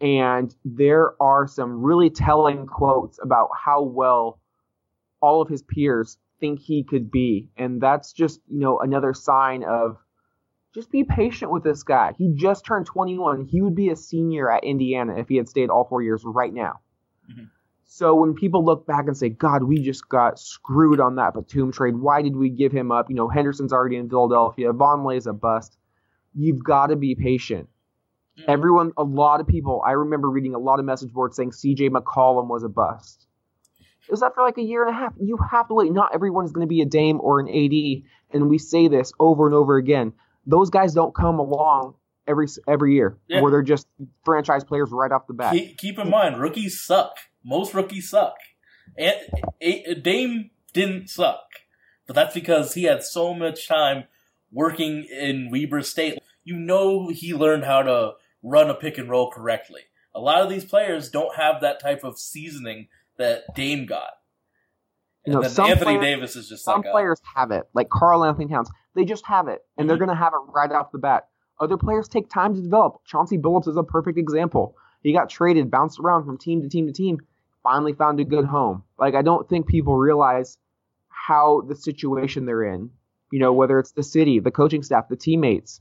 And 0.00 0.54
there 0.64 1.20
are 1.22 1.46
some 1.46 1.82
really 1.82 2.10
telling 2.10 2.66
quotes 2.66 3.18
about 3.22 3.50
how 3.56 3.82
well 3.82 4.40
all 5.20 5.40
of 5.42 5.48
his 5.48 5.62
peers 5.62 6.18
think 6.40 6.60
he 6.60 6.82
could 6.82 7.10
be. 7.10 7.48
And 7.56 7.80
that's 7.80 8.12
just, 8.12 8.40
you 8.48 8.60
know, 8.60 8.78
another 8.80 9.14
sign 9.14 9.64
of 9.64 9.96
just 10.76 10.90
be 10.90 11.04
patient 11.04 11.50
with 11.50 11.64
this 11.64 11.82
guy. 11.82 12.12
He 12.18 12.34
just 12.34 12.66
turned 12.66 12.84
21. 12.84 13.46
He 13.46 13.62
would 13.62 13.74
be 13.74 13.88
a 13.88 13.96
senior 13.96 14.50
at 14.50 14.62
Indiana 14.62 15.16
if 15.16 15.26
he 15.26 15.36
had 15.36 15.48
stayed 15.48 15.70
all 15.70 15.84
four 15.84 16.02
years 16.02 16.22
right 16.22 16.52
now. 16.52 16.80
Mhm. 17.30 17.48
So 17.86 18.14
when 18.14 18.34
people 18.34 18.62
look 18.62 18.86
back 18.86 19.06
and 19.06 19.16
say, 19.16 19.30
God, 19.30 19.62
we 19.62 19.80
just 19.80 20.06
got 20.06 20.38
screwed 20.38 21.00
on 21.00 21.16
that 21.16 21.32
Batum 21.32 21.72
trade. 21.72 21.96
Why 21.96 22.20
did 22.20 22.36
we 22.36 22.50
give 22.50 22.72
him 22.72 22.92
up? 22.92 23.08
You 23.08 23.16
know, 23.16 23.26
Henderson's 23.26 23.72
already 23.72 23.96
in 23.96 24.10
Philadelphia. 24.10 24.74
Vonleh's 24.74 25.26
a 25.26 25.32
bust. 25.32 25.78
You've 26.34 26.62
got 26.62 26.88
to 26.88 26.96
be 26.96 27.14
patient. 27.14 27.70
Mhm. 28.38 28.44
Everyone, 28.48 28.92
a 28.98 29.02
lot 29.02 29.40
of 29.40 29.46
people, 29.46 29.82
I 29.82 29.92
remember 29.92 30.28
reading 30.28 30.54
a 30.54 30.58
lot 30.58 30.78
of 30.78 30.84
message 30.84 31.10
boards 31.10 31.36
saying 31.36 31.52
CJ 31.52 31.88
McCollum 31.88 32.48
was 32.48 32.64
a 32.64 32.68
bust. 32.68 33.26
It 34.06 34.10
was 34.10 34.22
after 34.22 34.42
like 34.42 34.58
a 34.58 34.62
year 34.62 34.84
and 34.84 34.94
a 34.94 34.98
half. 34.98 35.14
You 35.18 35.38
have 35.38 35.68
to 35.68 35.74
wait. 35.74 35.90
Not 35.90 36.14
everyone's 36.14 36.52
going 36.52 36.66
to 36.66 36.68
be 36.68 36.82
a 36.82 36.84
Dame 36.84 37.18
or 37.20 37.40
an 37.40 37.48
AD, 37.48 38.04
and 38.30 38.50
we 38.50 38.58
say 38.58 38.88
this 38.88 39.12
over 39.18 39.46
and 39.46 39.54
over 39.54 39.76
again. 39.76 40.12
Those 40.46 40.70
guys 40.70 40.94
don't 40.94 41.14
come 41.14 41.38
along 41.38 41.94
every 42.26 42.46
every 42.68 42.94
year, 42.94 43.18
Yeah. 43.28 43.40
where 43.40 43.50
they're 43.50 43.62
just 43.62 43.86
franchise 44.24 44.64
players 44.64 44.90
right 44.92 45.10
off 45.12 45.26
the 45.26 45.34
bat. 45.34 45.52
Keep, 45.52 45.78
keep 45.78 45.98
in 45.98 46.10
mind, 46.10 46.38
rookies 46.40 46.80
suck. 46.80 47.16
Most 47.44 47.74
rookies 47.74 48.10
suck. 48.10 48.36
And 48.96 49.14
A- 49.60 49.94
Dame 49.94 50.50
didn't 50.72 51.08
suck, 51.10 51.44
but 52.06 52.14
that's 52.14 52.34
because 52.34 52.74
he 52.74 52.84
had 52.84 53.02
so 53.02 53.34
much 53.34 53.68
time 53.68 54.04
working 54.52 55.04
in 55.04 55.50
Weber 55.50 55.82
State. 55.82 56.18
You 56.44 56.56
know, 56.56 57.08
he 57.08 57.34
learned 57.34 57.64
how 57.64 57.82
to 57.82 58.12
run 58.42 58.70
a 58.70 58.74
pick 58.74 58.98
and 58.98 59.10
roll 59.10 59.30
correctly. 59.30 59.82
A 60.14 60.20
lot 60.20 60.42
of 60.42 60.48
these 60.48 60.64
players 60.64 61.10
don't 61.10 61.36
have 61.36 61.60
that 61.60 61.80
type 61.80 62.04
of 62.04 62.18
seasoning 62.18 62.88
that 63.18 63.54
Dame 63.54 63.86
got. 63.86 64.10
And 65.26 65.34
You 65.34 65.40
know, 65.42 65.48
some 65.48 65.66
Anthony 65.66 65.98
players- 65.98 66.00
Davis 66.02 66.36
is 66.36 66.48
just 66.48 66.64
Some 66.64 66.82
like 66.82 67.04
a, 67.04 67.16
have 67.34 67.50
it, 67.50 67.68
like 67.74 67.88
Karl-Anthony 67.90 68.46
Towns. 68.48 68.70
They 68.94 69.04
just 69.04 69.26
have 69.26 69.48
it, 69.48 69.64
and 69.76 69.88
they're 69.90 69.96
Mhm. 69.96 70.00
going 70.00 70.08
to 70.10 70.14
have 70.14 70.32
it 70.32 70.52
right 70.54 70.70
off 70.70 70.92
the 70.92 70.98
bat. 70.98 71.28
Other 71.58 71.76
players 71.76 72.08
take 72.08 72.28
time 72.30 72.54
to 72.54 72.62
develop. 72.62 73.00
Chauncey 73.04 73.36
Billups 73.38 73.66
is 73.66 73.76
a 73.76 73.82
perfect 73.82 74.18
example. 74.18 74.76
He 75.02 75.12
got 75.12 75.28
traded, 75.28 75.70
bounced 75.70 75.98
around 75.98 76.24
from 76.24 76.38
team 76.38 76.62
to 76.62 76.68
team 76.68 76.86
to 76.86 76.92
team, 76.92 77.18
finally 77.62 77.92
found 77.92 78.20
a 78.20 78.24
good 78.24 78.44
home. 78.44 78.84
Like 78.98 79.14
I 79.14 79.22
don't 79.22 79.48
think 79.48 79.66
people 79.66 79.96
realize 79.96 80.58
how 81.08 81.62
the 81.62 81.74
situation 81.74 82.44
they're 82.46 82.62
in. 82.64 82.90
You 83.32 83.40
know, 83.40 83.52
whether 83.52 83.78
it's 83.80 83.92
the 83.92 84.02
city, 84.04 84.38
the 84.38 84.50
coaching 84.52 84.82
staff, 84.84 85.08
the 85.08 85.16
teammates, 85.16 85.80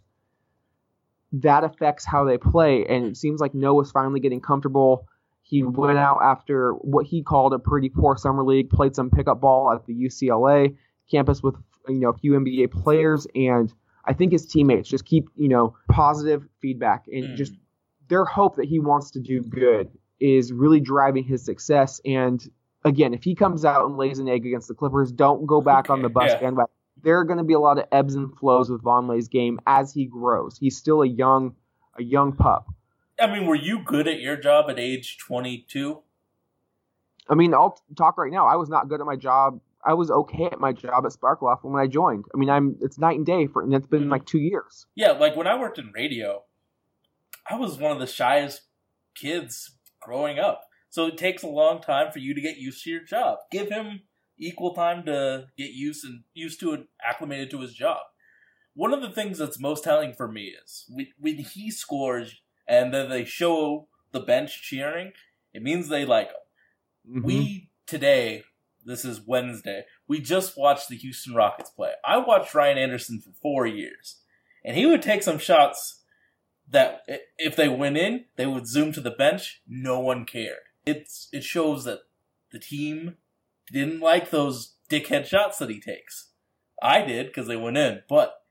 that 1.34 1.64
affects 1.64 2.06
how 2.06 2.24
they 2.24 2.38
play. 2.38 2.86
And 2.86 3.06
it 3.06 3.18
seems 3.18 3.40
like 3.42 3.54
Noah's 3.54 3.92
finally 3.92 4.20
getting 4.20 4.42
comfortable. 4.42 5.08
He 5.48 5.62
went 5.64 6.00
out 6.00 6.20
after 6.24 6.72
what 6.74 7.06
he 7.06 7.22
called 7.22 7.54
a 7.54 7.60
pretty 7.60 7.90
poor 7.90 8.18
summer 8.18 8.44
league, 8.44 8.72
played 8.72 8.96
some 8.96 9.12
pickup 9.12 9.40
ball 9.42 9.72
at 9.72 9.86
the 9.86 9.94
UCLA 9.94 10.76
campus 11.10 11.44
with 11.44 11.56
you 11.88 12.00
know 12.00 12.10
a 12.10 12.18
few 12.18 12.34
NBA 12.34 12.72
players, 12.72 13.28
and 13.36 13.72
I 14.06 14.14
think 14.14 14.32
his 14.32 14.48
teammates 14.48 14.90
just 14.90 15.06
keep 15.06 15.30
you 15.36 15.48
know 15.48 15.76
positive 15.88 16.48
feedback 16.62 17.06
and 17.08 17.26
Mm. 17.30 17.36
just 17.36 17.54
their 18.08 18.26
hope 18.26 18.56
that 18.56 18.66
he 18.66 18.80
wants 18.80 19.12
to 19.12 19.20
do 19.20 19.42
good 19.42 19.92
is 20.20 20.52
really 20.52 20.80
driving 20.80 21.24
his 21.24 21.44
success. 21.46 22.02
And 22.06 22.44
again, 22.84 23.14
if 23.14 23.24
he 23.24 23.36
comes 23.36 23.66
out 23.66 23.86
and 23.86 23.98
lays 23.98 24.18
an 24.18 24.28
egg 24.28 24.46
against 24.48 24.68
the 24.68 24.74
Clippers, 24.74 25.12
don't 25.12 25.46
go 25.46 25.62
back 25.62 25.90
on 25.92 26.02
the 26.02 26.10
bus 26.10 26.32
Yeah. 26.32 26.40
bandwagon. 26.40 26.72
There 27.04 27.20
are 27.20 27.24
going 27.24 27.38
to 27.38 27.44
be 27.44 27.54
a 27.54 27.60
lot 27.60 27.78
of 27.78 27.86
ebbs 27.92 28.16
and 28.16 28.36
flows 28.36 28.70
with 28.72 28.82
Vonleh's 28.82 29.28
game 29.28 29.60
as 29.68 29.94
he 29.94 30.06
grows. 30.06 30.58
He's 30.58 30.76
still 30.78 31.04
a 31.04 31.08
young, 31.08 31.56
a 32.00 32.04
young 32.04 32.32
pup. 32.34 32.68
I 33.20 33.28
mean, 33.28 33.46
were 33.48 33.56
you 33.56 33.84
good 33.84 34.08
at 34.08 34.20
your 34.20 34.36
job 34.36 34.70
at 34.70 34.80
age 34.80 35.18
22? 35.20 36.02
I 37.30 37.36
mean, 37.36 37.54
I'll 37.54 37.82
talk 37.98 38.18
right 38.18 38.32
now. 38.32 38.46
I 38.46 38.56
was 38.56 38.70
not 38.70 38.90
good 38.90 39.00
at 39.00 39.06
my 39.06 39.16
job. 39.16 39.60
I 39.84 39.94
was 39.94 40.10
okay 40.12 40.46
at 40.46 40.60
my 40.60 40.74
job 40.74 41.06
at 41.06 41.12
Sparkloft 41.12 41.64
when 41.64 41.80
I 41.82 41.88
joined. 41.88 42.26
I 42.34 42.38
mean, 42.38 42.50
I'm 42.50 42.76
it's 42.82 42.98
night 42.98 43.18
and 43.18 43.26
day 43.26 43.48
for, 43.48 43.62
and 43.62 43.74
it's 43.74 43.88
been 43.88 44.06
Mhm. 44.06 44.12
like 44.12 44.26
two 44.26 44.40
years. 44.40 44.88
Yeah, 44.96 45.12
like 45.12 45.36
when 45.36 45.48
I 45.48 45.58
worked 45.60 45.78
in 45.78 45.92
radio, 45.94 46.44
I 47.50 47.56
was 47.56 47.78
one 47.78 47.92
of 47.92 48.00
the 48.00 48.08
shyest 48.08 48.64
kids 49.14 49.78
growing 50.00 50.40
up. 50.40 50.64
So 50.90 51.08
it 51.08 51.18
takes 51.18 51.44
a 51.44 51.48
long 51.48 51.82
time 51.82 52.12
for 52.12 52.20
you 52.20 52.34
to 52.34 52.42
get 52.42 52.58
used 52.58 52.84
to 52.84 52.90
your 52.90 53.04
job. 53.04 53.40
Give 53.52 53.70
him 53.70 54.02
equal 54.38 54.74
time 54.74 55.06
to 55.06 55.48
get 55.58 55.72
used 55.72 56.04
and 56.04 56.24
used 56.34 56.60
to 56.62 56.74
and 56.74 56.88
acclimated 57.04 57.50
to 57.52 57.62
his 57.62 57.74
job. 57.74 58.02
One 58.74 58.94
of 58.94 59.02
the 59.02 59.10
things 59.10 59.38
that's 59.38 59.60
most 59.60 59.84
telling 59.84 60.14
for 60.14 60.28
me 60.28 60.54
is 60.64 60.90
when 61.18 61.38
he 61.38 61.72
scores 61.72 62.42
and 62.68 62.94
then 62.94 63.10
they 63.10 63.26
show 63.26 63.88
the 64.12 64.20
bench 64.20 64.62
cheering, 64.62 65.14
it 65.54 65.62
means 65.62 65.88
they 65.88 66.06
like 66.06 66.28
him. 66.28 67.22
Mhm. 67.22 67.24
We 67.24 67.70
today, 67.86 68.44
this 68.84 69.06
is 69.06 69.22
Wednesday, 69.22 69.86
we 70.08 70.20
just 70.20 70.58
watched 70.58 70.90
the 70.90 70.98
Houston 70.98 71.34
Rockets 71.34 71.70
play. 71.70 71.94
I 72.04 72.18
watched 72.18 72.54
Ryan 72.54 72.78
Anderson 72.78 73.20
for 73.22 73.32
four 73.42 73.66
years, 73.66 74.22
and 74.64 74.76
he 74.76 74.86
would 74.86 75.02
take 75.02 75.24
some 75.24 75.40
shots 75.40 76.04
that 76.68 77.04
if 77.38 77.56
they 77.56 77.70
went 77.70 77.98
in, 77.98 78.26
they 78.38 78.46
would 78.48 78.68
zoom 78.68 78.92
to 78.94 79.02
the 79.02 79.12
bench. 79.12 79.62
No 79.68 80.00
one 80.00 80.26
cared. 80.26 80.64
It's 80.86 81.30
it 81.32 81.44
shows 81.44 81.84
that 81.84 82.02
the 82.52 82.60
team 82.60 83.18
didn't 83.72 84.00
like 84.00 84.30
those 84.30 84.76
dickhead 84.90 85.26
shots 85.26 85.58
that 85.60 85.70
he 85.70 85.80
takes. 85.80 86.32
I 86.82 87.02
did 87.02 87.28
because 87.28 87.48
they 87.48 87.56
went 87.56 87.78
in, 87.78 88.04
but 88.08 88.42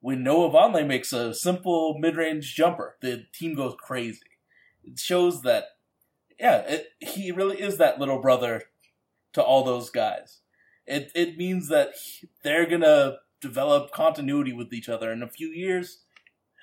when 0.00 0.22
Noah 0.22 0.50
Vonleh 0.50 0.86
makes 0.86 1.12
a 1.12 1.34
simple 1.34 1.96
mid-range 1.98 2.54
jumper, 2.54 2.96
the 3.00 3.26
team 3.32 3.54
goes 3.54 3.74
crazy. 3.78 4.20
It 4.82 4.98
shows 4.98 5.42
that 5.42 5.64
yeah, 6.38 6.58
it, 6.60 6.88
he 7.00 7.30
really 7.30 7.60
is 7.60 7.76
that 7.76 7.98
little 7.98 8.20
brother 8.20 8.62
to 9.34 9.42
all 9.42 9.62
those 9.62 9.90
guys. 9.90 10.40
It 10.86 11.12
it 11.14 11.36
means 11.36 11.68
that 11.68 11.92
he- 11.94 12.28
they're 12.42 12.66
gonna 12.66 13.18
develop 13.40 13.92
continuity 13.92 14.52
with 14.52 14.72
each 14.72 14.88
other. 14.88 15.12
In 15.12 15.22
a 15.22 15.28
few 15.28 15.48
years, 15.48 16.04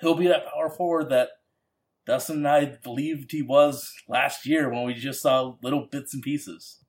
he'll 0.02 0.16
be 0.16 0.28
that 0.28 0.48
power 0.52 0.70
forward 0.70 1.10
that 1.10 1.30
Dustin 2.06 2.38
and 2.38 2.48
I 2.48 2.66
believed 2.66 3.32
he 3.32 3.42
was 3.42 3.94
last 4.08 4.46
year 4.46 4.70
when 4.70 4.86
we 4.86 4.94
just 4.94 5.22
saw 5.22 5.56
little 5.62 5.86
bits 5.92 6.14
and 6.14 6.24
pieces. 6.24 6.84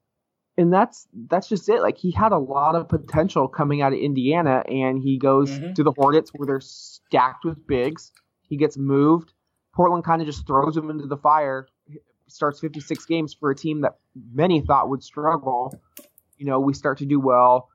And 0.59 0.73
that's 0.73 1.07
that's 1.29 1.49
just 1.49 1.69
it. 1.69 1.81
Like 1.81 1.97
he 1.97 2.11
had 2.11 2.33
a 2.33 2.39
lot 2.39 2.75
of 2.75 2.89
potential 2.89 3.47
coming 3.49 3.81
out 3.81 3.93
of 3.93 3.99
Indiana, 4.01 4.63
and 4.69 4.99
he 5.01 5.17
goes 5.17 5.51
Mhm. 5.59 5.75
to 5.77 5.85
the 5.85 5.93
Hornets 5.97 6.31
where 6.35 6.47
they're 6.47 6.61
stacked 6.61 7.45
with 7.45 7.65
bigs. 7.67 8.13
He 8.43 8.57
gets 8.57 8.77
moved. 8.77 9.33
Portland 9.73 10.05
kind 10.05 10.21
of 10.21 10.27
just 10.27 10.47
throws 10.47 10.77
him 10.77 10.91
into 10.91 11.07
the 11.07 11.17
fire. 11.17 11.69
Starts 12.27 12.59
56 12.61 13.07
games 13.07 13.33
for 13.33 13.51
a 13.51 13.55
team 13.55 13.83
that 13.83 13.99
many 14.35 14.61
thought 14.61 14.89
would 14.91 15.03
struggle. 15.05 15.73
You 16.37 16.47
know, 16.47 16.59
we 16.61 16.75
start 16.75 16.99
to 16.99 17.07
do 17.07 17.21
well. 17.21 17.69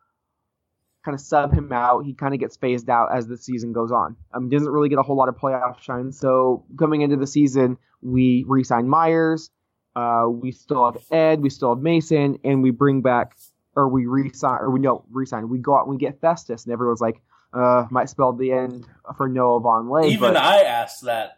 Kind 1.05 1.15
of 1.15 1.21
sub 1.21 1.53
him 1.53 1.71
out. 1.71 2.01
He 2.05 2.13
kind 2.13 2.33
of 2.33 2.39
gets 2.39 2.57
phased 2.57 2.89
out 2.89 3.09
as 3.15 3.27
the 3.27 3.37
season 3.37 3.71
goes 3.73 3.91
on. 3.91 4.15
Um, 4.33 4.49
doesn't 4.49 4.71
really 4.71 4.89
get 4.89 4.99
a 4.99 5.03
whole 5.03 5.15
lot 5.15 5.29
of 5.29 5.35
playoff 5.37 5.79
shine. 5.79 6.11
So 6.11 6.65
coming 6.77 7.01
into 7.01 7.15
the 7.15 7.27
season, 7.27 7.77
we 8.01 8.45
re-sign 8.47 8.87
Meyers. 8.89 9.49
Uh, 9.95 10.25
we 10.27 10.51
still 10.51 10.91
have 10.91 11.03
Ed, 11.11 11.41
we 11.41 11.49
still 11.49 11.75
have 11.75 11.83
Mason, 11.83 12.39
and 12.43 12.63
we 12.63 12.71
bring 12.71 13.01
back, 13.01 13.35
or 13.75 13.87
we 13.87 14.05
resign, 14.05 14.57
or 14.59 14.71
we 14.71 14.81
don't 14.81 15.03
resign. 15.11 15.49
We 15.49 15.59
go 15.59 15.75
out 15.75 15.81
and 15.81 15.91
we 15.91 15.97
get 15.97 16.19
Festus, 16.19 16.63
and 16.65 16.73
everyone's 16.73 17.01
like, 17.01 17.21
uh, 17.53 17.85
might 17.91 18.09
spell 18.09 18.33
the 18.33 18.51
end 18.51 18.87
for 19.15 19.27
Noah 19.29 19.61
Vonleh, 19.61 20.07
Even 20.09 20.33
but, 20.33 20.37
I 20.37 20.63
asked 20.63 21.03
that 21.03 21.37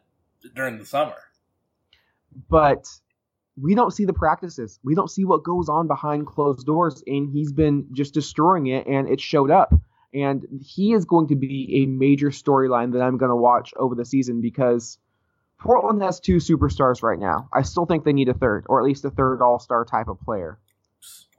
during 0.56 0.78
the 0.78 0.86
summer. 0.86 1.16
but 2.50 2.88
we 3.62 3.76
don't 3.76 3.92
see 3.92 4.06
the 4.06 4.14
practices. 4.14 4.80
We 4.84 4.96
don't 4.96 5.10
see 5.10 5.24
what 5.26 5.44
goes 5.44 5.70
on 5.70 5.88
behind 5.88 6.28
closed 6.28 6.66
doors, 6.66 7.04
and 7.08 7.30
he's 7.30 7.52
been 7.52 7.88
just 7.94 8.14
destroying 8.14 8.68
it, 8.68 8.86
and 8.88 9.10
it 9.10 9.22
showed 9.22 9.52
up. 9.52 9.74
And 10.14 10.46
he 10.62 10.94
is 10.94 11.04
going 11.04 11.28
to 11.28 11.36
be 11.36 11.84
a 11.84 11.86
major 11.88 12.30
storyline 12.30 12.94
that 12.94 13.02
I'm 13.02 13.18
going 13.18 13.30
to 13.30 13.36
watch 13.36 13.74
over 13.76 13.96
the 13.96 14.06
season 14.06 14.40
because 14.40 14.98
Portland 15.66 16.02
has 16.04 16.20
two 16.20 16.38
superstars 16.38 17.02
right 17.02 17.20
now. 17.20 17.50
I 17.52 17.64
still 17.64 17.86
think 17.86 18.06
they 18.06 18.14
need 18.14 18.30
a 18.30 18.34
third, 18.34 18.66
or 18.70 18.80
at 18.80 18.86
least 18.86 19.04
a 19.04 19.10
third 19.10 19.42
All-Star 19.42 19.84
type 19.84 20.08
of 20.08 20.20
player. 20.22 20.60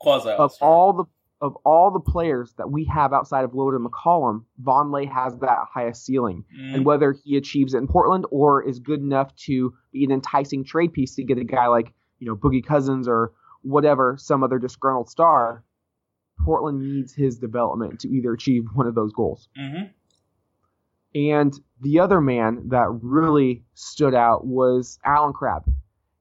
Quasi 0.01 0.31
of 0.31 0.53
all 0.61 0.93
the 0.93 1.05
of 1.41 1.55
all 1.65 1.91
the 1.91 2.01
players 2.01 2.55
that 2.57 2.71
we 2.71 2.85
have 2.87 3.13
outside 3.13 3.45
of 3.45 3.53
and 3.53 3.87
McCollum, 3.87 4.45
Vonleh 4.63 5.11
has 5.13 5.37
that 5.39 5.67
highest 5.73 6.05
ceiling. 6.05 6.45
Mm. 6.59 6.75
And 6.75 6.87
whether 6.87 7.13
he 7.13 7.37
achieves 7.37 7.75
it 7.75 7.79
in 7.79 7.89
Portland 7.89 8.25
or 8.31 8.63
is 8.63 8.79
good 8.79 9.01
enough 9.01 9.37
to 9.45 9.75
be 9.93 10.05
an 10.05 10.13
enticing 10.13 10.65
trade 10.65 10.95
piece 10.95 11.15
to 11.17 11.25
get 11.25 11.37
a 11.37 11.45
guy 11.45 11.67
like, 11.67 11.93
you 12.19 12.27
know, 12.27 12.37
Boogie 12.37 12.65
Cousins 12.65 13.07
or 13.07 13.33
whatever, 13.61 14.17
some 14.19 14.43
other 14.43 14.59
disgruntled 14.59 15.11
star, 15.11 15.63
Portland 16.43 16.81
needs 16.81 17.13
his 17.13 17.39
development 17.39 18.01
to 18.01 18.09
either 18.09 18.33
achieve 18.33 18.65
one 18.73 18.87
of 18.87 18.95
those 18.95 19.13
goals. 19.13 19.49
hmm 19.57 19.85
And 21.17 21.59
the 21.81 22.01
other 22.01 22.21
man 22.21 22.69
that 22.69 22.89
really 23.01 23.65
stood 23.73 24.15
out 24.15 24.47
was 24.47 24.99
Allen 25.03 25.33
Crabbe. 25.33 25.65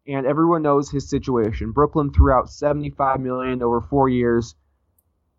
And 0.07 0.25
everyone 0.25 0.61
knows 0.61 0.89
his 0.89 1.09
situation. 1.09 1.73
Brooklyn 1.73 2.13
threw 2.13 2.31
out 2.31 2.49
75 2.49 3.19
million 3.19 3.61
over 3.61 3.81
4 3.81 4.07
years. 4.07 4.55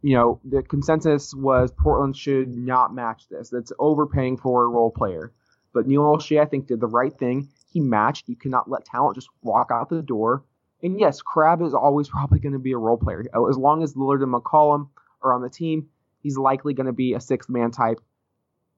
You 0.02 0.14
know, 0.14 0.40
the 0.44 0.62
consensus 0.62 1.32
was 1.32 1.72
Portland 1.72 2.18
should 2.18 2.54
not 2.54 2.94
match 2.94 3.28
this. 3.30 3.48
That's 3.48 3.72
overpaying 3.78 4.36
for 4.36 4.64
a 4.64 4.68
role 4.68 4.90
player. 4.90 5.32
But 5.72 5.86
Neil 5.86 6.02
Olshey, 6.02 6.38
I 6.38 6.44
think, 6.44 6.66
did 6.66 6.80
the 6.80 6.86
right 6.86 7.16
thing. 7.16 7.48
He 7.72 7.80
matched. 7.80 8.28
You 8.28 8.36
cannot 8.36 8.68
let 8.68 8.84
talent 8.84 9.14
just 9.14 9.30
walk 9.40 9.70
out 9.72 9.88
the 9.88 10.02
door. 10.02 10.44
And 10.82 11.00
yes, 11.00 11.22
Crabbe 11.22 11.62
is 11.62 11.72
always 11.72 12.08
probably 12.10 12.40
going 12.40 12.52
to 12.52 12.58
be 12.58 12.72
a 12.72 12.78
role 12.78 12.98
player. 12.98 13.20
As 13.20 13.56
long 13.56 13.82
as 13.82 13.94
Lillard 13.94 14.22
and 14.22 14.34
McCollum 14.34 14.90
are 15.22 15.32
on 15.32 15.40
the 15.40 15.48
team, 15.48 15.88
he's 16.22 16.36
likely 16.36 16.74
going 16.74 16.88
to 16.88 16.92
be 16.92 17.14
a 17.14 17.20
sixth 17.20 17.48
man 17.48 17.70
type 17.70 18.00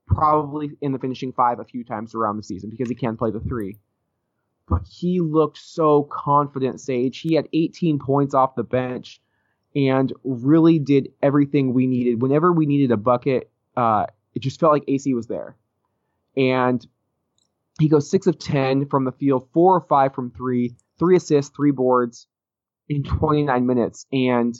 probably 0.09 0.71
in 0.81 0.93
the 0.93 0.99
finishing 0.99 1.33
five 1.33 1.61
a 1.61 1.65
few 1.65 1.85
times 1.85 2.15
around 2.15 2.37
the 2.37 2.43
season 2.43 2.71
because 2.71 2.89
he 2.89 2.95
can 2.95 3.17
play 3.17 3.31
the 3.31 3.41
three. 3.41 3.77
But 4.69 4.83
he 4.87 5.21
looked 5.21 5.59
so 5.59 6.05
confident, 6.05 6.81
Sage. 6.81 7.21
He 7.21 7.35
had 7.35 7.49
18 7.53 7.99
points 7.99 8.35
off 8.35 8.55
the 8.55 8.65
bench 8.65 9.21
and 9.75 10.13
really 10.25 10.79
did 10.79 11.13
everything 11.23 11.73
we 11.73 11.87
needed. 11.87 12.21
Whenever 12.21 12.53
we 12.53 12.67
needed 12.67 12.91
a 12.91 12.97
bucket, 12.97 13.51
uh, 13.77 14.07
it 14.35 14.41
just 14.41 14.61
felt 14.61 14.73
like 14.73 14.85
AC 14.89 15.15
was 15.15 15.27
there. 15.27 15.57
And 16.37 16.87
he 17.81 17.89
goes 17.89 18.11
six 18.11 18.27
of 18.27 18.39
10 18.39 18.87
from 18.87 19.05
the 19.05 19.13
field, 19.13 19.49
four 19.53 19.77
or 19.77 19.81
five 19.81 20.15
from 20.15 20.31
three, 20.31 20.75
three 20.99 21.17
assists, 21.17 21.55
three 21.55 21.71
boards 21.71 22.27
in 22.89 23.03
29 23.03 23.67
minutes. 23.67 24.07
And 24.13 24.59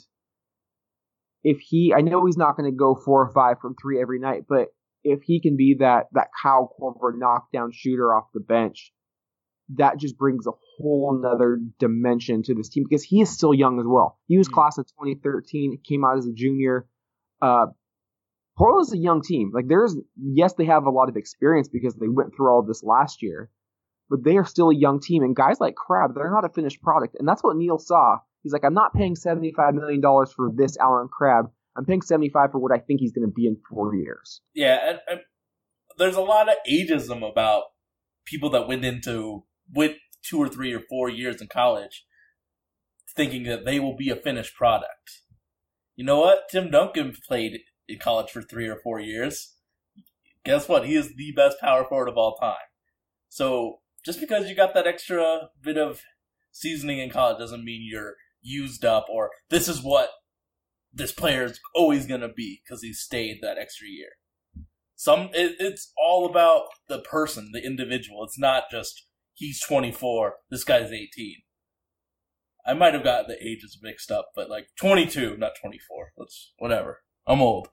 if 1.43 1.59
he, 1.59 1.93
I 1.93 2.01
know 2.01 2.25
he's 2.25 2.37
not 2.37 2.57
going 2.57 2.69
to 2.71 2.75
go 2.75 2.95
four 2.95 3.21
or 3.21 3.29
five 3.29 3.59
from 3.59 3.75
three 3.75 4.01
every 4.01 4.19
night, 4.19 4.45
but 4.47 4.69
if 5.11 5.21
he 5.23 5.41
can 5.41 5.57
be 5.57 5.77
that, 5.79 6.07
that 6.13 6.27
Kyle 6.41 6.73
Korver 6.79 7.17
knockdown 7.17 7.71
shooter 7.73 8.13
off 8.13 8.25
the 8.33 8.39
bench, 8.39 8.93
that 9.75 9.97
just 9.97 10.17
brings 10.17 10.47
a 10.47 10.51
whole 10.77 11.19
nother 11.21 11.59
dimension 11.79 12.41
to 12.43 12.55
this 12.55 12.69
team 12.69 12.83
because 12.87 13.03
he 13.03 13.21
is 13.21 13.29
still 13.29 13.53
young 13.53 13.79
as 13.79 13.85
well. 13.87 14.19
He 14.27 14.37
was 14.37 14.47
Mhm. 14.49 14.53
class 14.53 14.77
of 14.77 14.87
2013, 14.87 15.79
came 15.83 16.03
out 16.03 16.17
as 16.17 16.25
a 16.25 16.33
junior. 16.33 16.87
Uh, 17.41 17.67
Portland's 18.57 18.93
a 18.93 18.97
young 18.97 19.21
team. 19.21 19.51
Like 19.53 19.67
there's, 19.67 19.95
yes, 20.17 20.53
they 20.53 20.65
have 20.65 20.85
a 20.85 20.89
lot 20.91 21.07
of 21.09 21.15
experience 21.17 21.69
because 21.69 21.95
they 21.95 22.07
went 22.09 22.35
through 22.35 22.49
all 22.51 22.59
of 22.59 22.67
this 22.67 22.83
last 22.83 23.21
year, 23.21 23.49
but 24.09 24.23
they 24.23 24.37
are 24.37 24.43
still 24.45 24.69
a 24.69 24.75
young 24.75 24.99
team. 24.99 25.23
And 25.23 25.35
guys 25.35 25.59
like 25.61 25.75
Crabbe, 25.75 26.13
they're 26.15 26.31
not 26.31 26.45
a 26.45 26.49
finished 26.49 26.81
product. 26.81 27.15
And 27.19 27.27
that's 27.27 27.43
what 27.43 27.55
Neil 27.55 27.77
saw. 27.77 28.17
He's 28.43 28.51
like, 28.53 28.63
I'm 28.65 28.73
not 28.73 28.93
paying 28.93 29.15
$75 29.15 29.73
million 29.75 30.01
for 30.01 30.51
this 30.53 30.77
Allen 30.77 31.07
Crabbe. 31.09 31.51
I'm 31.79 31.85
paying 31.85 32.01
75 32.01 32.51
for 32.51 32.59
what 32.59 32.73
I 32.73 32.79
think 32.79 32.99
he's 32.99 33.13
going 33.13 33.25
to 33.25 33.33
be 33.33 33.47
in 33.47 33.55
four 33.69 33.95
years. 33.95 34.41
Yeah, 34.53 34.79
and, 34.85 34.99
and 35.07 35.19
there's 35.97 36.17
a 36.17 36.21
lot 36.21 36.49
of 36.49 36.55
ageism 36.69 37.27
about 37.27 37.63
people 38.25 38.49
that 38.49 38.67
went 38.67 38.83
into 38.83 39.45
with 39.73 39.95
two 40.21 40.39
or 40.39 40.49
three 40.49 40.73
or 40.73 40.81
four 40.89 41.09
years 41.09 41.41
in 41.41 41.47
college, 41.47 42.05
thinking 43.15 43.43
that 43.43 43.63
they 43.63 43.79
will 43.79 43.95
be 43.95 44.09
a 44.09 44.17
finished 44.17 44.55
product. 44.55 45.21
You 45.95 46.03
know 46.03 46.19
what? 46.19 46.49
Tim 46.51 46.69
Duncan 46.69 47.15
played 47.25 47.59
in 47.87 47.97
college 47.97 48.29
for 48.29 48.41
three 48.41 48.67
or 48.67 48.77
four 48.83 48.99
years. 48.99 49.55
Guess 50.43 50.67
what? 50.67 50.85
He 50.85 50.95
is 50.95 51.15
the 51.15 51.31
best 51.33 51.61
power 51.61 51.85
forward 51.85 52.09
of 52.09 52.17
all 52.17 52.35
time. 52.35 52.55
So 53.29 53.79
just 54.05 54.19
because 54.19 54.49
you 54.49 54.55
got 54.55 54.73
that 54.73 54.87
extra 54.87 55.49
bit 55.63 55.77
of 55.77 56.01
seasoning 56.51 56.99
in 56.99 57.09
college 57.09 57.37
doesn't 57.37 57.63
mean 57.63 57.87
you're 57.89 58.15
used 58.41 58.83
up 58.83 59.05
or 59.09 59.29
this 59.49 59.67
is 59.67 59.81
what 59.81 60.09
this 60.93 61.11
player 61.11 61.43
is 61.43 61.59
always 61.75 62.05
going 62.05 62.21
to 62.21 62.29
be 62.29 62.61
because 62.63 62.81
he 62.81 62.93
stayed 62.93 63.39
that 63.41 63.57
extra 63.57 63.87
year. 63.87 64.09
Some 64.95 65.29
it, 65.33 65.55
it's 65.59 65.93
all 65.97 66.25
about 66.25 66.63
the 66.87 66.99
person, 66.99 67.51
the 67.53 67.65
individual. 67.65 68.23
It's 68.23 68.39
not 68.39 68.63
just 68.69 69.05
he's 69.33 69.61
24, 69.61 70.35
this 70.49 70.63
guy's 70.63 70.91
18. 70.91 71.35
I 72.65 72.73
might 72.73 72.93
have 72.93 73.03
got 73.03 73.27
the 73.27 73.37
ages 73.41 73.79
mixed 73.81 74.11
up, 74.11 74.31
but 74.35 74.49
like 74.49 74.67
22, 74.79 75.37
not 75.37 75.53
24. 75.59 76.11
Let's 76.17 76.53
whatever. 76.57 76.99
I'm 77.25 77.41
old. 77.41 77.69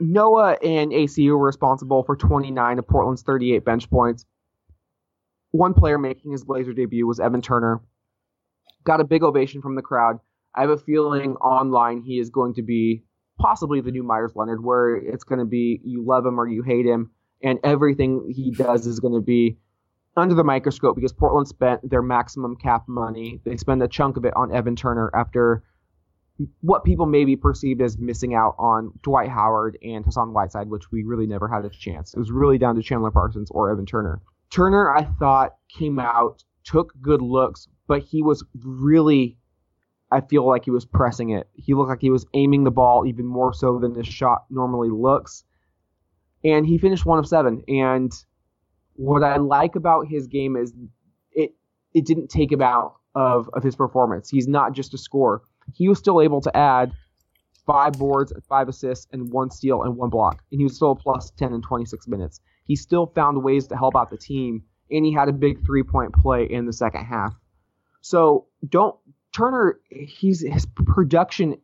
Noah 0.00 0.56
and 0.62 0.90
ACU 0.90 1.30
were 1.30 1.46
responsible 1.46 2.02
for 2.02 2.16
29 2.16 2.78
of 2.78 2.88
Portland's 2.88 3.22
38 3.22 3.64
bench 3.64 3.90
points. 3.90 4.24
One 5.52 5.74
player 5.74 5.98
making 5.98 6.32
his 6.32 6.44
Blazer 6.44 6.72
debut 6.72 7.06
was 7.06 7.20
Evan 7.20 7.42
Turner. 7.42 7.80
Got 8.84 9.00
a 9.00 9.04
big 9.04 9.22
ovation 9.22 9.60
from 9.60 9.76
the 9.76 9.82
crowd. 9.82 10.18
I 10.54 10.62
have 10.62 10.70
a 10.70 10.78
feeling 10.78 11.36
online 11.36 12.02
he 12.02 12.18
is 12.18 12.30
going 12.30 12.54
to 12.54 12.62
be 12.62 13.04
possibly 13.38 13.80
the 13.80 13.90
new 13.90 14.02
Meyers 14.02 14.32
Leonard, 14.34 14.62
where 14.62 14.96
it's 14.96 15.24
going 15.24 15.38
to 15.38 15.44
be 15.44 15.80
you 15.84 16.04
love 16.04 16.26
him 16.26 16.38
or 16.38 16.46
you 16.46 16.62
hate 16.62 16.86
him, 16.86 17.10
and 17.42 17.58
everything 17.64 18.30
he 18.34 18.50
does 18.50 18.86
is 18.86 19.00
going 19.00 19.14
to 19.14 19.20
be 19.20 19.58
under 20.16 20.34
the 20.34 20.44
microscope 20.44 20.94
because 20.94 21.12
Portland 21.12 21.48
spent 21.48 21.88
their 21.88 22.02
maximum 22.02 22.56
cap 22.56 22.84
money. 22.86 23.40
They 23.44 23.56
spend 23.56 23.82
a 23.82 23.88
chunk 23.88 24.16
of 24.16 24.24
it 24.24 24.34
on 24.36 24.54
Evan 24.54 24.76
Turner 24.76 25.10
after 25.14 25.62
what 26.60 26.84
people 26.84 27.06
may 27.06 27.24
be 27.24 27.36
perceived 27.36 27.80
as 27.80 27.98
missing 27.98 28.34
out 28.34 28.54
on 28.58 28.92
Dwight 29.02 29.28
Howard 29.28 29.78
and 29.82 30.04
Hassan 30.04 30.32
Whiteside, 30.32 30.68
which 30.68 30.90
we 30.90 31.02
really 31.02 31.26
never 31.26 31.48
had 31.48 31.64
a 31.64 31.70
chance. 31.70 32.14
It 32.14 32.18
was 32.18 32.30
really 32.30 32.58
down 32.58 32.74
to 32.76 32.82
Chandler 32.82 33.10
Parsons 33.10 33.50
or 33.50 33.70
Evan 33.70 33.86
Turner. 33.86 34.20
Turner, 34.50 34.94
I 34.94 35.04
thought, 35.18 35.56
came 35.78 35.98
out, 35.98 36.44
took 36.64 36.92
good 37.00 37.22
looks, 37.22 37.68
but 37.86 38.02
he 38.02 38.22
was 38.22 38.44
really, 38.64 39.38
I 40.12 40.20
feel 40.20 40.46
like 40.46 40.64
he 40.64 40.70
was 40.70 40.84
pressing 40.84 41.30
it. 41.30 41.48
He 41.54 41.74
looked 41.74 41.88
like 41.88 42.00
he 42.00 42.10
was 42.10 42.26
aiming 42.34 42.64
the 42.64 42.70
ball 42.70 43.06
even 43.06 43.26
more 43.26 43.52
so 43.52 43.78
than 43.78 43.94
his 43.94 44.06
shot 44.06 44.44
normally 44.50 44.90
looks. 44.90 45.44
And 46.44 46.66
he 46.66 46.78
finished 46.78 47.06
one 47.06 47.18
of 47.18 47.26
seven. 47.26 47.62
And 47.68 48.12
what 48.94 49.22
I 49.22 49.36
like 49.36 49.76
about 49.76 50.06
his 50.08 50.26
game 50.26 50.56
is 50.56 50.74
it 51.32 51.54
it 51.94 52.04
didn't 52.04 52.28
take 52.28 52.52
him 52.52 52.62
out 52.62 52.96
of, 53.14 53.48
of 53.52 53.62
his 53.62 53.76
performance. 53.76 54.28
He's 54.28 54.48
not 54.48 54.72
just 54.72 54.94
a 54.94 54.98
scorer 54.98 55.42
he 55.74 55.88
was 55.88 55.98
still 55.98 56.20
able 56.20 56.40
to 56.40 56.56
add 56.56 56.92
five 57.66 57.94
boards, 57.94 58.32
five 58.48 58.68
assists, 58.68 59.06
and 59.12 59.32
one 59.32 59.50
steal 59.50 59.82
and 59.82 59.96
one 59.96 60.10
block. 60.10 60.42
And 60.50 60.60
he 60.60 60.64
was 60.64 60.76
still 60.76 60.94
plus 60.94 61.30
10 61.32 61.52
in 61.52 61.62
26 61.62 62.08
minutes. 62.08 62.40
He 62.64 62.76
still 62.76 63.06
found 63.06 63.42
ways 63.42 63.66
to 63.68 63.76
help 63.76 63.96
out 63.96 64.10
the 64.10 64.16
team, 64.16 64.64
and 64.90 65.04
he 65.04 65.12
had 65.12 65.28
a 65.28 65.32
big 65.32 65.64
three 65.64 65.82
point 65.82 66.12
play 66.12 66.44
in 66.44 66.66
the 66.66 66.72
second 66.72 67.04
half. 67.04 67.34
So 68.00 68.46
don't 68.68 68.96
Turner. 69.32 69.80
He's 69.90 70.40
his 70.40 70.66
production. 70.66 71.56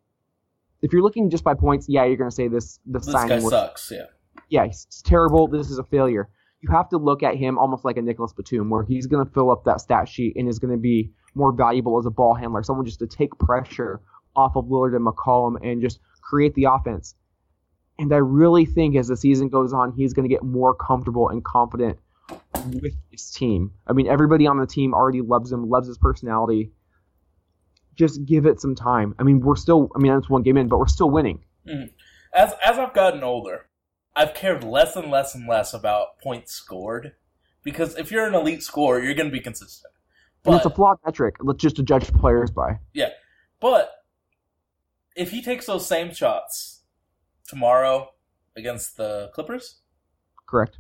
If 0.83 0.93
you're 0.93 1.03
looking 1.03 1.31
just 1.31 1.45
by 1.45 1.55
points, 1.55 1.87
yeah, 1.89 2.05
you're 2.05 2.17
going 2.17 2.31
to 2.31 2.35
say 2.35 2.49
this. 2.49 2.79
The 2.87 2.99
This 3.01 3.11
signing 3.11 3.29
guy 3.29 3.43
was 3.43 3.51
sucks. 3.51 3.91
Yeah. 3.91 4.07
yeah, 4.49 4.67
he's 4.67 4.87
it's 4.87 5.03
terrible. 5.03 5.49
This 5.49 5.71
is 5.71 5.79
a 5.79 5.85
failure. 5.85 6.29
You 6.61 6.71
have 6.71 6.89
to 6.91 6.99
look 6.99 7.23
at 7.23 7.37
him 7.37 7.59
almost 7.59 7.85
like 7.85 7.97
a 7.97 8.03
Nicolas 8.03 8.33
Batum, 8.33 8.71
where 8.71 8.83
he's 8.83 9.07
going 9.07 9.25
to 9.25 9.33
fill 9.33 9.51
up 9.51 9.65
that 9.65 9.81
stat 9.81 10.09
sheet 10.09 10.35
and 10.37 10.49
is 10.49 10.59
going 10.59 10.73
to 10.73 10.81
be 10.81 11.13
more 11.35 11.53
valuable 11.53 11.99
as 11.99 12.07
a 12.07 12.11
ball 12.11 12.35
handler, 12.35 12.63
someone 12.63 12.85
just 12.85 12.99
to 12.99 13.07
take 13.07 13.31
pressure 13.39 14.01
off 14.35 14.57
of 14.57 14.67
Lillard 14.67 14.97
and 14.97 15.07
McCollum 15.07 15.57
and 15.63 15.81
just 15.81 16.01
create 16.21 16.55
the 16.55 16.65
offense. 16.65 17.15
And 17.99 18.13
I 18.13 18.19
really 18.19 18.65
think 18.65 18.97
as 18.97 19.09
the 19.09 19.17
season 19.17 19.49
goes 19.49 19.73
on, 19.73 19.93
he's 19.93 20.15
going 20.15 20.29
to 20.29 20.33
get 20.33 20.43
more 20.43 20.75
comfortable 20.75 21.29
and 21.29 21.45
confident 21.45 21.99
with 22.67 22.95
his 23.11 23.31
team. 23.31 23.73
I 23.87 23.93
mean, 23.93 24.07
everybody 24.07 24.47
on 24.47 24.59
the 24.59 24.67
team 24.67 24.95
already 24.95 25.21
loves 25.21 25.51
him, 25.51 25.69
loves 25.69 25.89
his 25.89 25.99
personality. 25.99 26.71
Just 27.99 28.25
give 28.25 28.47
it 28.47 28.61
some 28.61 28.77
time. 28.77 29.15
I 29.19 29.25
mean, 29.25 29.41
we're 29.41 29.57
still, 29.57 29.91
I 29.97 29.99
mean, 29.99 30.13
that's 30.13 30.31
one 30.31 30.43
game 30.43 30.57
in, 30.57 30.69
but 30.69 30.79
we're 30.79 30.87
still 30.87 31.11
winning. 31.11 31.45
Mm-hmm. 31.69 31.89
As 32.33 32.55
as 32.65 32.79
I've 32.79 32.95
gotten 32.95 33.25
older, 33.25 33.67
I've 34.15 34.35
cared 34.35 34.63
less 34.63 34.95
and 34.95 35.11
less 35.11 35.35
and 35.35 35.49
less 35.49 35.75
about 35.75 36.19
points 36.23 36.53
scored 36.53 37.15
because 37.63 37.97
if 37.97 38.11
you're 38.11 38.27
an 38.27 38.35
elite 38.35 38.63
scorer, 38.63 39.03
you're 39.03 39.15
going 39.15 39.29
to 39.29 39.33
be 39.33 39.41
consistent. 39.41 39.93
And 40.45 40.55
it's 40.55 40.65
a 40.65 40.71
flawed 40.71 40.99
metric, 41.05 41.37
let's 41.41 41.61
just 41.61 41.77
to 41.77 41.83
judge 41.83 42.13
players 42.15 42.51
by. 42.51 42.79
Yeah. 42.95 43.11
But 43.61 43.91
if 45.17 45.31
he 45.31 45.43
takes 45.43 45.67
those 45.67 45.87
same 45.87 46.15
shots 46.15 46.83
tomorrow 47.47 48.11
against 48.57 48.97
the 48.97 49.31
Clippers 49.35 49.81
Correct. 50.47 50.79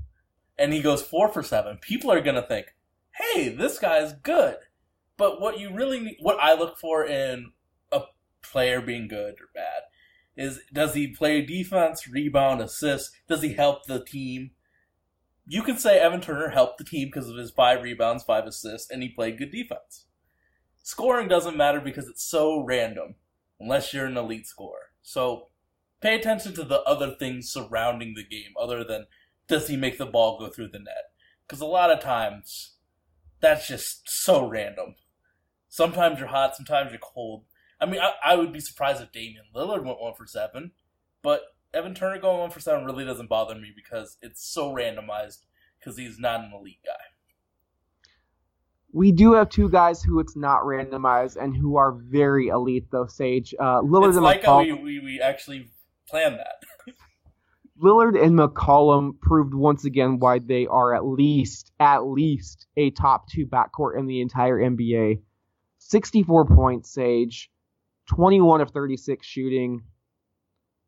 and 0.57 0.72
he 0.72 0.81
goes 0.81 1.02
4 1.02 1.33
for 1.33 1.42
7, 1.42 1.78
people 1.78 2.11
are 2.11 2.20
going 2.20 2.37
to 2.37 2.42
think, 2.42 2.74
"Hey, 3.11 3.48
this 3.48 3.78
guy's 3.78 4.12
good." 4.12 4.57
But 5.18 5.40
what 5.40 5.59
you 5.59 5.74
really 5.74 6.16
what 6.20 6.38
I 6.40 6.54
look 6.54 6.78
for 6.78 7.04
in 7.04 7.52
a 7.92 8.02
player 8.42 8.81
being 8.81 9.09
good 9.09 9.35
or 9.35 9.50
bad 9.54 9.83
is 10.35 10.61
does 10.72 10.94
he 10.94 11.09
play 11.09 11.42
defense, 11.42 12.09
rebound, 12.09 12.62
assist? 12.62 13.11
Does 13.28 13.42
he 13.42 13.52
help 13.52 13.85
the 13.85 14.02
team? 14.02 14.52
You 15.46 15.62
can 15.62 15.76
say 15.76 15.98
Evan 15.98 16.20
Turner 16.20 16.50
helped 16.50 16.78
the 16.78 16.85
team 16.85 17.09
because 17.09 17.28
of 17.28 17.37
his 17.37 17.50
five 17.50 17.83
rebounds, 17.83 18.22
five 18.22 18.44
assists, 18.44 18.90
and 18.90 19.02
he 19.02 19.09
played 19.09 19.38
good 19.38 19.50
defense. 19.50 20.07
Scoring 20.83 21.28
doesn't 21.28 21.57
matter 21.57 21.81
because 21.81 22.07
it's 22.09 22.24
so 22.24 22.62
random 22.64 23.16
unless 23.59 23.92
you're 23.92 24.07
an 24.07 24.16
elite 24.16 24.46
scorer. 24.46 24.92
So 25.02 25.48
pay 26.00 26.14
attention 26.14 26.54
to 26.54 26.64
the 26.64 26.83
other 26.83 27.14
things 27.18 27.50
surrounding 27.50 28.14
the 28.14 28.24
game 28.24 28.52
other 28.59 28.85
than 28.85 29.07
does 29.48 29.66
he 29.66 29.76
make 29.76 29.98
the 29.98 30.07
ball 30.07 30.38
go 30.38 30.48
through 30.48 30.68
the 30.68 30.78
net? 30.78 31.11
Because 31.46 31.61
a 31.61 31.66
lot 31.66 31.90
of 31.90 32.00
times 32.00 32.76
that's 33.40 33.66
just 33.66 34.02
so 34.07 34.46
random. 34.46 34.94
Sometimes 35.68 36.18
you're 36.18 36.28
hot, 36.28 36.57
sometimes 36.57 36.90
you're 36.90 37.00
cold. 37.00 37.44
I 37.81 37.87
mean, 37.87 38.00
I, 38.00 38.12
I 38.24 38.37
would 38.37 38.52
be 38.52 38.61
surprised 38.61 39.02
if 39.02 39.12
Damian 39.12 39.44
Lillard 39.54 39.85
went 39.85 40.00
one 40.00 40.14
for 40.14 40.26
seven, 40.26 40.72
but 41.22 41.42
Evan 41.72 41.94
Turner 41.94 42.18
going 42.18 42.40
one 42.40 42.50
for 42.50 42.61
seven 42.61 42.85
really 42.85 43.04
doesn't 43.04 43.28
bother 43.28 43.54
me 43.54 43.72
because 43.74 44.16
it's 44.22 44.42
so 44.42 44.72
randomized 44.72 45.42
because 45.78 45.96
he's 45.96 46.18
not 46.18 46.40
an 46.40 46.52
elite 46.59 46.81
guy. 46.85 46.92
We 48.92 49.12
do 49.12 49.35
have 49.35 49.50
two 49.50 49.68
guys 49.68 50.02
who 50.02 50.18
it's 50.18 50.37
not 50.37 50.62
randomized 50.62 51.37
and 51.37 51.54
who 51.54 51.76
are 51.76 51.92
very 51.92 52.48
elite, 52.48 52.87
though. 52.90 53.07
Sage 53.07 53.54
uh, 53.61 53.83
Lillard 53.83 54.09
It's 54.09 54.16
and 54.16 54.24
like 54.24 54.44
how 54.44 54.62
McCollum. 54.64 54.83
we, 54.83 54.98
we, 54.98 55.00
we 55.00 55.20
actually 55.20 55.70
planned 56.09 56.38
that. 56.38 56.62
Lillard 57.83 58.20
and 58.20 58.37
McCollum 58.37 59.20
proved 59.20 59.54
once 59.54 59.85
again 59.85 60.18
why 60.18 60.38
they 60.40 60.66
are 60.66 60.94
at 60.94 61.04
least 61.04 61.70
at 61.78 61.98
least 61.98 62.66
a 62.76 62.90
top 62.90 63.28
two 63.28 63.46
backcourt 63.46 63.98
in 63.98 64.07
the 64.07 64.20
entire 64.20 64.59
NBA. 64.59 65.20
64 65.88 66.44
points, 66.46 66.92
Sage, 66.92 67.51
21 68.11 68.61
of 68.61 68.70
36 68.70 69.27
shooting, 69.27 69.83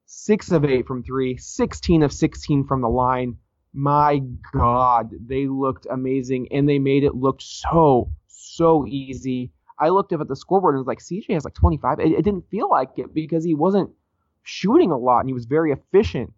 6 0.05 0.53
of 0.53 0.65
8 0.65 0.87
from 0.87 1.03
3, 1.03 1.39
16 1.39 2.03
of 2.03 2.13
16 2.13 2.67
from 2.67 2.83
the 2.83 2.89
line. 2.89 3.37
My 3.73 4.21
God, 4.53 5.11
they 5.27 5.47
looked 5.47 5.87
amazing 5.91 6.49
and 6.51 6.69
they 6.69 6.79
made 6.79 7.05
it 7.05 7.15
look 7.15 7.41
so, 7.41 8.11
so 8.29 8.87
easy. 8.87 9.53
I 9.79 9.89
looked 9.89 10.13
up 10.13 10.21
at 10.21 10.29
the 10.29 10.37
scoreboard 10.37 10.75
and 10.75 10.81
was 10.81 10.87
like, 10.87 10.99
CJ 10.99 11.33
has 11.33 11.45
like 11.45 11.55
25. 11.55 12.01
It, 12.01 12.13
it 12.13 12.23
didn't 12.23 12.51
feel 12.51 12.69
like 12.69 12.91
it 12.99 13.15
because 13.15 13.43
he 13.43 13.55
wasn't 13.55 13.91
shooting 14.43 14.91
a 14.91 14.99
lot 14.99 15.21
and 15.21 15.29
he 15.29 15.35
was 15.35 15.47
very 15.47 15.73
efficient. 15.73 16.33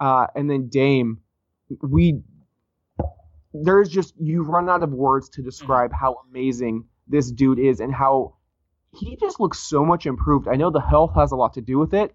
Uh, 0.00 0.26
and 0.34 0.50
then 0.50 0.68
Dame, 0.68 1.20
we 1.82 2.20
there's 3.54 3.88
just 3.88 4.14
you 4.18 4.42
run 4.42 4.68
out 4.68 4.82
of 4.82 4.90
words 4.90 5.28
to 5.30 5.42
describe 5.42 5.92
how 5.92 6.16
amazing 6.28 6.84
this 7.08 7.30
dude 7.30 7.58
is 7.58 7.80
and 7.80 7.94
how 7.94 8.34
he 8.92 9.16
just 9.16 9.40
looks 9.40 9.58
so 9.58 9.84
much 9.84 10.06
improved. 10.06 10.48
I 10.48 10.56
know 10.56 10.70
the 10.70 10.80
health 10.80 11.14
has 11.14 11.32
a 11.32 11.36
lot 11.36 11.54
to 11.54 11.60
do 11.60 11.78
with 11.78 11.94
it, 11.94 12.14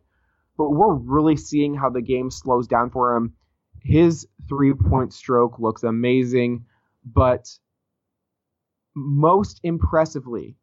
but 0.57 0.71
we're 0.71 0.93
really 0.93 1.35
seeing 1.35 1.75
how 1.75 1.89
the 1.89 2.01
game 2.01 2.31
slows 2.31 2.67
down 2.67 2.89
for 2.89 3.15
him. 3.15 3.33
His 3.81 4.27
three 4.47 4.73
point 4.73 5.13
stroke 5.13 5.59
looks 5.59 5.83
amazing, 5.83 6.65
but 7.05 7.47
most 8.95 9.59
impressively, 9.63 10.55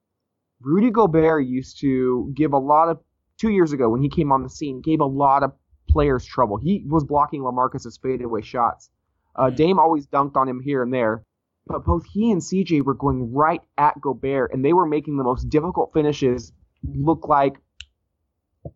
Rudy 0.61 0.90
Gobert 0.90 1.47
used 1.47 1.81
to 1.81 2.33
give 2.35 2.53
a 2.53 2.59
lot 2.59 2.88
of 2.88 3.01
two 3.38 3.51
years 3.51 3.73
ago 3.73 3.88
when 3.88 4.03
he 4.03 4.09
came 4.09 4.33
on 4.33 4.43
the 4.43 4.49
scene, 4.49 4.81
gave 4.81 5.01
a 5.01 5.07
lot 5.07 5.43
of 5.43 5.53
players 5.88 6.25
trouble. 6.25 6.57
He 6.57 6.85
was 6.87 7.05
blocking 7.05 7.43
LaMarcus's 7.43 7.99
fadeaway 7.99 8.43
shots. 8.43 8.90
Uh, 9.35 9.51
Dame 9.51 9.79
always 9.79 10.07
dunked 10.07 10.37
on 10.37 10.49
him 10.49 10.61
here 10.61 10.83
and 10.83 10.93
there, 10.93 11.25
but 11.66 11.85
both 11.85 12.05
he 12.07 12.31
and 12.31 12.40
CJ 12.40 12.83
were 12.83 12.94
going 12.94 13.33
right 13.33 13.61
at 13.79 14.01
Gobert, 14.01 14.53
and 14.53 14.64
they 14.64 14.73
were 14.73 14.87
making 14.87 15.16
the 15.16 15.25
most 15.25 15.49
difficult 15.49 15.92
finishes 15.92 16.53
look 16.83 17.29
like 17.29 17.61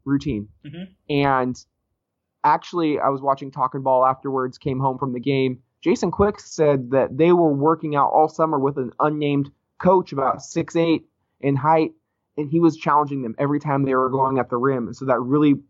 routine. 0.05 0.49
Mhm. 0.65 0.89
And 1.09 1.67
actually, 2.45 2.99
I 3.01 3.09
was 3.09 3.23
watching 3.23 3.51
Talking 3.51 3.83
Ball 3.83 4.05
afterwards, 4.05 4.59
came 4.59 4.79
home 4.79 4.99
from 4.99 5.13
the 5.13 5.21
game. 5.21 5.63
Jason 5.81 6.11
Quick 6.11 6.41
said 6.41 6.91
that 6.91 7.17
they 7.17 7.33
were 7.33 7.53
working 7.53 7.95
out 7.97 8.11
all 8.11 8.29
summer 8.29 8.59
with 8.59 8.79
an 8.79 8.93
unnamed 9.01 9.51
coach 9.79 10.13
about 10.13 10.43
six 10.43 10.77
eight 10.77 11.07
in 11.41 11.57
height, 11.57 11.93
and 12.37 12.49
he 12.49 12.61
was 12.61 12.77
challenging 12.77 13.23
them 13.23 13.35
every 13.39 13.61
time 13.61 13.83
they 13.83 13.95
were 13.95 14.09
going 14.09 14.39
at 14.39 14.49
the 14.49 14.57
rim. 14.57 14.87
And 14.87 14.97
so 14.97 15.05
that 15.07 15.21
really 15.21 15.61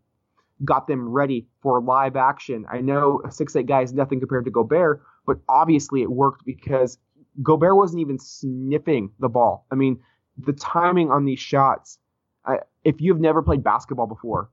got 0.63 0.87
them 0.87 1.09
ready 1.09 1.47
for 1.61 1.81
live 1.81 2.15
action. 2.15 2.65
I 2.69 2.79
know 2.79 3.21
a 3.25 3.31
six 3.31 3.55
eight 3.55 3.65
guy 3.65 3.81
is 3.81 3.93
nothing 3.93 4.19
compared 4.19 4.45
to 4.45 4.51
Gobert, 4.51 5.01
but 5.25 5.39
obviously 5.49 6.01
it 6.01 6.11
worked 6.11 6.45
because 6.45 6.97
Gobert 7.41 7.75
wasn't 7.75 8.01
even 8.01 8.19
sniffing 8.19 9.11
the 9.19 9.29
ball. 9.29 9.65
I 9.71 9.75
mean, 9.75 9.99
the 10.37 10.53
timing 10.53 11.11
on 11.11 11.25
these 11.25 11.39
shots. 11.39 11.99
I, 12.45 12.59
if 12.83 13.01
you've 13.01 13.19
never 13.19 13.41
played 13.41 13.63
basketball 13.63 14.07
before, 14.07 14.49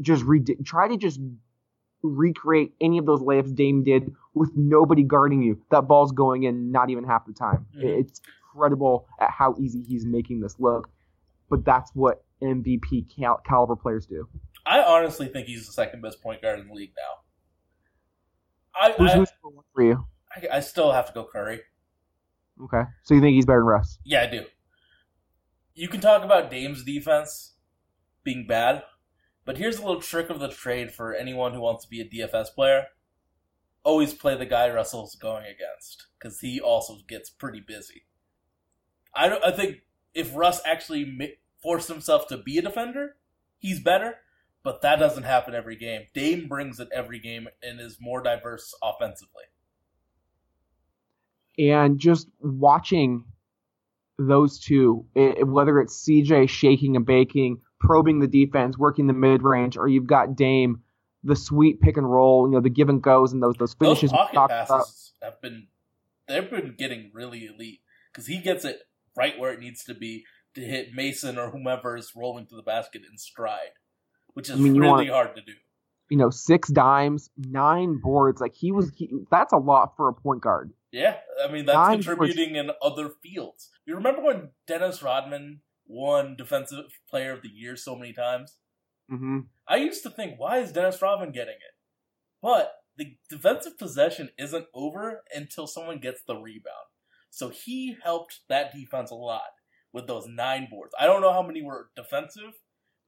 just 0.00 0.24
re- 0.24 0.44
try 0.64 0.88
to 0.88 0.96
just 0.96 1.20
recreate 2.02 2.74
any 2.80 2.98
of 2.98 3.06
those 3.06 3.20
layups 3.20 3.54
Dame 3.54 3.82
did 3.82 4.12
with 4.34 4.50
nobody 4.54 5.02
guarding 5.02 5.42
you. 5.42 5.62
That 5.70 5.88
ball's 5.88 6.12
going 6.12 6.42
in 6.42 6.70
not 6.70 6.90
even 6.90 7.04
half 7.04 7.26
the 7.26 7.32
time. 7.32 7.66
Mhm. 7.76 8.00
It's 8.00 8.20
incredible 8.52 9.08
at 9.18 9.30
how 9.30 9.54
easy 9.58 9.82
he's 9.82 10.04
making 10.04 10.40
this 10.40 10.60
look. 10.60 10.90
But 11.48 11.64
that's 11.64 11.94
what 11.94 12.24
MVP 12.42 13.08
cal- 13.16 13.40
caliber 13.46 13.76
players 13.76 14.06
do. 14.06 14.28
I 14.66 14.82
honestly 14.82 15.28
think 15.28 15.46
he's 15.46 15.66
the 15.66 15.72
second 15.72 16.02
best 16.02 16.22
point 16.22 16.42
guard 16.42 16.58
in 16.58 16.68
the 16.68 16.74
league 16.74 16.92
now. 16.96 17.22
I 18.74 18.92
Who's, 18.92 19.10
I, 19.10 19.16
who's 19.18 19.28
for 19.72 19.82
you? 19.82 20.06
I, 20.34 20.56
I 20.56 20.60
still 20.60 20.92
have 20.92 21.06
to 21.06 21.12
go 21.12 21.24
Curry. 21.24 21.60
Okay, 22.62 22.82
so 23.02 23.14
you 23.14 23.20
think 23.20 23.34
he's 23.34 23.46
better 23.46 23.58
than 23.58 23.66
Russ? 23.66 23.98
Yeah, 24.04 24.22
I 24.22 24.26
do. 24.26 24.44
You 25.74 25.88
can 25.88 26.00
talk 26.00 26.22
about 26.22 26.50
Dame's 26.50 26.84
defense 26.84 27.54
being 28.22 28.46
bad, 28.46 28.84
but 29.44 29.58
here's 29.58 29.78
a 29.78 29.82
little 29.84 30.00
trick 30.00 30.30
of 30.30 30.38
the 30.38 30.48
trade 30.48 30.92
for 30.92 31.14
anyone 31.14 31.52
who 31.52 31.60
wants 31.60 31.84
to 31.84 31.90
be 31.90 32.00
a 32.00 32.08
DFS 32.08 32.54
player. 32.54 32.86
Always 33.82 34.14
play 34.14 34.36
the 34.36 34.46
guy 34.46 34.70
Russell's 34.70 35.16
going 35.16 35.44
against, 35.44 36.06
because 36.18 36.40
he 36.40 36.60
also 36.60 36.98
gets 37.08 37.28
pretty 37.28 37.60
busy. 37.60 38.04
I 39.14 39.28
don't. 39.28 39.44
I 39.44 39.50
think 39.50 39.78
if 40.14 40.34
Russ 40.34 40.60
actually 40.64 41.04
ma- 41.04 41.34
forced 41.62 41.88
himself 41.88 42.28
to 42.28 42.38
be 42.38 42.58
a 42.58 42.62
defender, 42.62 43.16
he's 43.58 43.80
better. 43.80 44.16
But 44.62 44.80
that 44.80 44.98
doesn't 44.98 45.24
happen 45.24 45.54
every 45.54 45.76
game. 45.76 46.06
Dame 46.14 46.48
brings 46.48 46.80
it 46.80 46.88
every 46.90 47.18
game 47.18 47.48
and 47.62 47.78
is 47.78 47.98
more 48.00 48.22
diverse 48.22 48.74
offensively. 48.82 49.44
And 51.58 51.98
just 51.98 52.28
watching 52.40 53.24
those 54.18 54.58
two, 54.58 55.06
i 55.16 55.42
whether 55.42 55.80
it's 55.80 56.04
CJ 56.06 56.48
shaking 56.48 56.96
and 56.96 57.04
baking, 57.04 57.60
probing 57.80 58.20
the 58.20 58.28
defense, 58.28 58.78
working 58.78 59.06
the 59.06 59.12
mid 59.12 59.42
range, 59.42 59.76
or 59.76 59.88
you've 59.88 60.06
got 60.06 60.36
Dame, 60.36 60.82
the 61.22 61.36
sweet 61.36 61.80
pick 61.80 61.96
and 61.96 62.10
roll, 62.10 62.46
you 62.46 62.54
know, 62.54 62.60
the 62.60 62.70
give 62.70 62.88
and 62.88 63.02
goes 63.02 63.32
and 63.32 63.42
those 63.42 63.54
those 63.56 63.74
Those 63.74 63.98
finishes 63.98 64.12
we 64.12 64.18
pocket 64.18 64.48
passes 64.48 65.12
have 65.22 65.40
been 65.40 65.66
they've 66.28 66.48
been 66.48 66.74
getting 66.76 67.10
really 67.12 67.46
elite 67.46 67.80
because 68.12 68.26
he 68.26 68.38
gets 68.38 68.64
it 68.64 68.80
right 69.16 69.38
where 69.38 69.52
it 69.52 69.60
needs 69.60 69.84
to 69.84 69.94
be 69.94 70.24
to 70.54 70.60
hit 70.60 70.94
Mason 70.94 71.38
or 71.38 71.50
whomever 71.50 71.96
is 71.96 72.12
rolling 72.14 72.46
to 72.46 72.56
the 72.56 72.62
basket 72.62 73.02
in 73.10 73.18
stride, 73.18 73.72
which 74.34 74.48
is 74.48 74.56
I 74.56 74.58
mean, 74.58 74.74
really 74.78 75.10
wanna- 75.10 75.12
hard 75.12 75.36
to 75.36 75.42
do. 75.42 75.52
You 76.10 76.18
know, 76.18 76.28
six 76.28 76.68
dimes, 76.68 77.30
nine 77.36 77.98
boards. 78.00 78.38
Like 78.40 78.54
he 78.54 78.70
was, 78.70 78.92
he, 78.94 79.10
that's 79.30 79.54
a 79.54 79.56
lot 79.56 79.96
for 79.96 80.08
a 80.08 80.12
point 80.12 80.42
guard. 80.42 80.70
Yeah, 80.94 81.16
I 81.44 81.50
mean 81.50 81.66
that's 81.66 81.76
Nine 81.76 82.02
contributing 82.02 82.54
in 82.54 82.70
other 82.80 83.10
fields. 83.20 83.70
You 83.84 83.96
remember 83.96 84.22
when 84.22 84.50
Dennis 84.68 85.02
Rodman 85.02 85.60
won 85.86 86.36
Defensive 86.36 86.84
Player 87.10 87.32
of 87.32 87.42
the 87.42 87.48
Year 87.48 87.74
so 87.74 87.96
many 87.96 88.12
times? 88.12 88.58
hmm 89.10 89.40
I 89.66 89.76
used 89.76 90.04
to 90.04 90.10
think, 90.10 90.38
why 90.38 90.58
is 90.58 90.70
Dennis 90.72 91.02
Rodman 91.02 91.32
getting 91.32 91.54
it? 91.54 91.74
But 92.40 92.74
the 92.96 93.16
defensive 93.28 93.76
possession 93.76 94.28
isn't 94.38 94.66
over 94.72 95.22
until 95.34 95.66
someone 95.66 95.98
gets 95.98 96.20
the 96.22 96.36
rebound. 96.36 96.86
So 97.30 97.48
he 97.48 97.96
helped 98.04 98.40
that 98.48 98.72
defense 98.72 99.10
a 99.10 99.16
lot 99.16 99.50
with 99.92 100.06
those 100.06 100.28
nine 100.28 100.68
boards. 100.70 100.94
I 101.00 101.06
don't 101.06 101.22
know 101.22 101.32
how 101.32 101.42
many 101.42 101.60
were 101.60 101.88
defensive, 101.96 102.52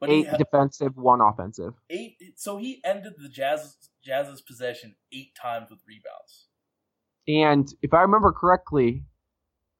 but 0.00 0.08
he 0.08 0.20
Eight 0.20 0.28
had 0.28 0.38
defensive, 0.38 0.96
one 0.96 1.20
offensive. 1.20 1.74
eight. 1.88 2.16
So 2.34 2.56
he 2.56 2.80
ended 2.84 3.12
the 3.18 3.28
Jazz 3.28 3.76
Jazz's 4.04 4.40
possession 4.40 4.96
eight 5.12 5.36
times 5.40 5.70
with 5.70 5.80
rebounds. 5.86 6.48
And 7.28 7.72
if 7.82 7.92
I 7.92 8.02
remember 8.02 8.32
correctly, 8.32 9.02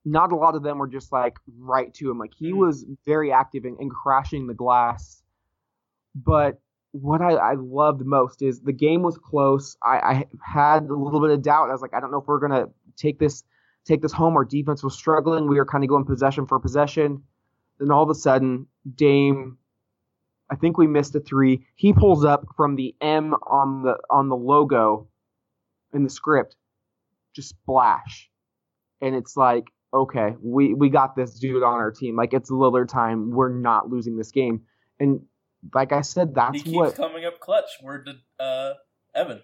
not 0.05 0.33
a 0.33 0.37
lot 0.37 0.55
of 0.55 0.63
them 0.63 0.79
were 0.79 0.89
just 0.89 1.13
like 1.13 1.39
right 1.59 1.93
to 1.95 2.11
him. 2.11 2.19
Like 2.19 2.33
he 2.35 2.53
Mhm. 2.53 2.59
was 2.59 2.85
very 3.05 3.33
active 3.33 3.65
in, 3.65 3.77
in 3.81 3.89
crashing 3.91 4.47
the 4.47 4.55
glass. 4.55 5.23
But 6.15 6.61
what 6.93 7.21
I, 7.21 7.33
I 7.35 7.55
loved 7.55 8.05
most 8.07 8.41
is 8.43 8.61
the 8.61 8.73
game 8.73 9.03
was 9.03 9.19
close. 9.19 9.77
I, 9.83 9.99
I 9.99 10.27
had 10.43 10.85
a 10.89 10.95
little 10.95 11.21
bit 11.21 11.31
of 11.31 11.43
doubt. 11.43 11.69
I 11.69 11.73
was 11.73 11.83
like, 11.83 11.95
I 11.95 12.01
don't 12.01 12.11
know 12.11 12.21
if 12.21 12.27
we're 12.27 12.39
gonna 12.41 12.69
take 12.97 13.19
this 13.19 13.43
take 13.85 14.01
this 14.03 14.13
home. 14.13 14.37
Our 14.37 14.45
defense 14.45 14.83
was 14.83 14.95
struggling. 14.95 15.47
We 15.49 15.57
were 15.57 15.67
kind 15.67 15.85
of 15.85 15.89
going 15.91 16.05
possession 16.05 16.47
for 16.47 16.59
possession. 16.59 17.23
Then 17.79 17.91
all 17.91 18.03
of 18.03 18.11
a 18.11 18.15
sudden, 18.15 18.67
Dame, 18.95 19.59
I 20.51 20.57
think 20.57 20.79
we 20.79 20.87
missed 20.87 21.15
a 21.15 21.21
three. 21.21 21.67
He 21.75 21.93
pulls 21.93 22.25
up 22.25 22.47
from 22.57 22.77
the 22.77 22.95
M 23.01 23.35
on 23.35 23.83
the 23.83 23.99
on 24.09 24.29
the 24.29 24.37
logo 24.37 25.09
in 25.93 26.03
the 26.05 26.11
script 26.11 26.57
just 27.37 27.51
splash. 27.51 28.29
And 29.01 29.15
it's 29.15 29.37
like, 29.37 29.65
okay, 29.95 30.35
we, 30.43 30.75
we 30.75 30.89
got 30.89 31.15
this 31.15 31.39
dude 31.39 31.63
on 31.63 31.75
our 31.75 31.91
team. 31.93 32.17
Like 32.17 32.35
it's 32.35 32.51
Lillard 32.51 32.89
time. 32.89 33.31
We're 33.31 33.53
not 33.53 33.89
losing 33.89 34.17
this 34.17 34.33
game. 34.33 34.63
And 34.99 35.21
like 35.75 35.93
I 35.93 36.01
said, 36.01 36.35
that's 36.35 36.57
he 36.57 36.63
keeps 36.63 36.75
what 36.77 36.95
coming 36.97 37.25
up 37.25 37.39
clutch. 37.41 37.69
Word 37.83 38.07
to 38.07 38.45
uh, 38.45 38.75
Evan. 39.15 39.43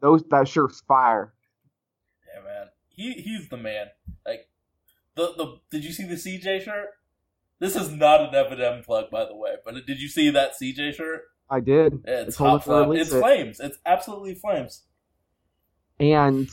those 0.00 0.22
that 0.30 0.48
sure's 0.48 0.80
fire. 0.86 1.32
Yeah, 2.34 2.42
man. 2.44 2.66
He 2.88 3.12
he's 3.14 3.48
the 3.48 3.56
man. 3.56 3.86
Like 4.26 4.48
the 5.14 5.32
the 5.36 5.60
did 5.70 5.84
you 5.84 5.92
see 5.92 6.04
the 6.04 6.14
CJ 6.14 6.62
shirt? 6.62 6.88
This 7.58 7.74
is 7.76 7.90
not 7.90 8.20
an 8.20 8.34
Evan 8.34 8.60
M 8.60 8.82
plug, 8.82 9.10
by 9.10 9.24
the 9.24 9.34
way. 9.34 9.54
But 9.64 9.74
did 9.86 10.00
you 10.00 10.08
see 10.08 10.30
that 10.30 10.52
CJ 10.60 10.94
shirt? 10.94 11.22
I 11.48 11.60
did. 11.60 12.02
Yeah, 12.06 12.22
it's 12.22 12.38
I 12.40 12.44
hot 12.44 12.54
him 12.54 12.58
to 12.60 12.64
flames. 12.64 12.86
release 12.88 13.02
It's 13.06 13.14
it. 13.14 13.20
flames. 13.20 13.60
It's 13.60 13.78
absolutely 13.86 14.34
flames. 14.34 14.82
And 15.98 16.48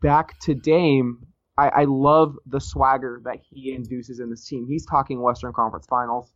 back 0.00 0.38
to 0.40 0.54
Dame, 0.54 1.26
I, 1.58 1.68
I 1.68 1.84
love 1.84 2.36
the 2.46 2.60
swagger 2.60 3.20
that 3.24 3.38
he 3.48 3.72
induces 3.72 4.20
in 4.20 4.30
this 4.30 4.46
team. 4.46 4.66
He's 4.66 4.86
talking 4.86 5.20
Western 5.20 5.52
Conference 5.52 5.86
Finals. 5.86 6.32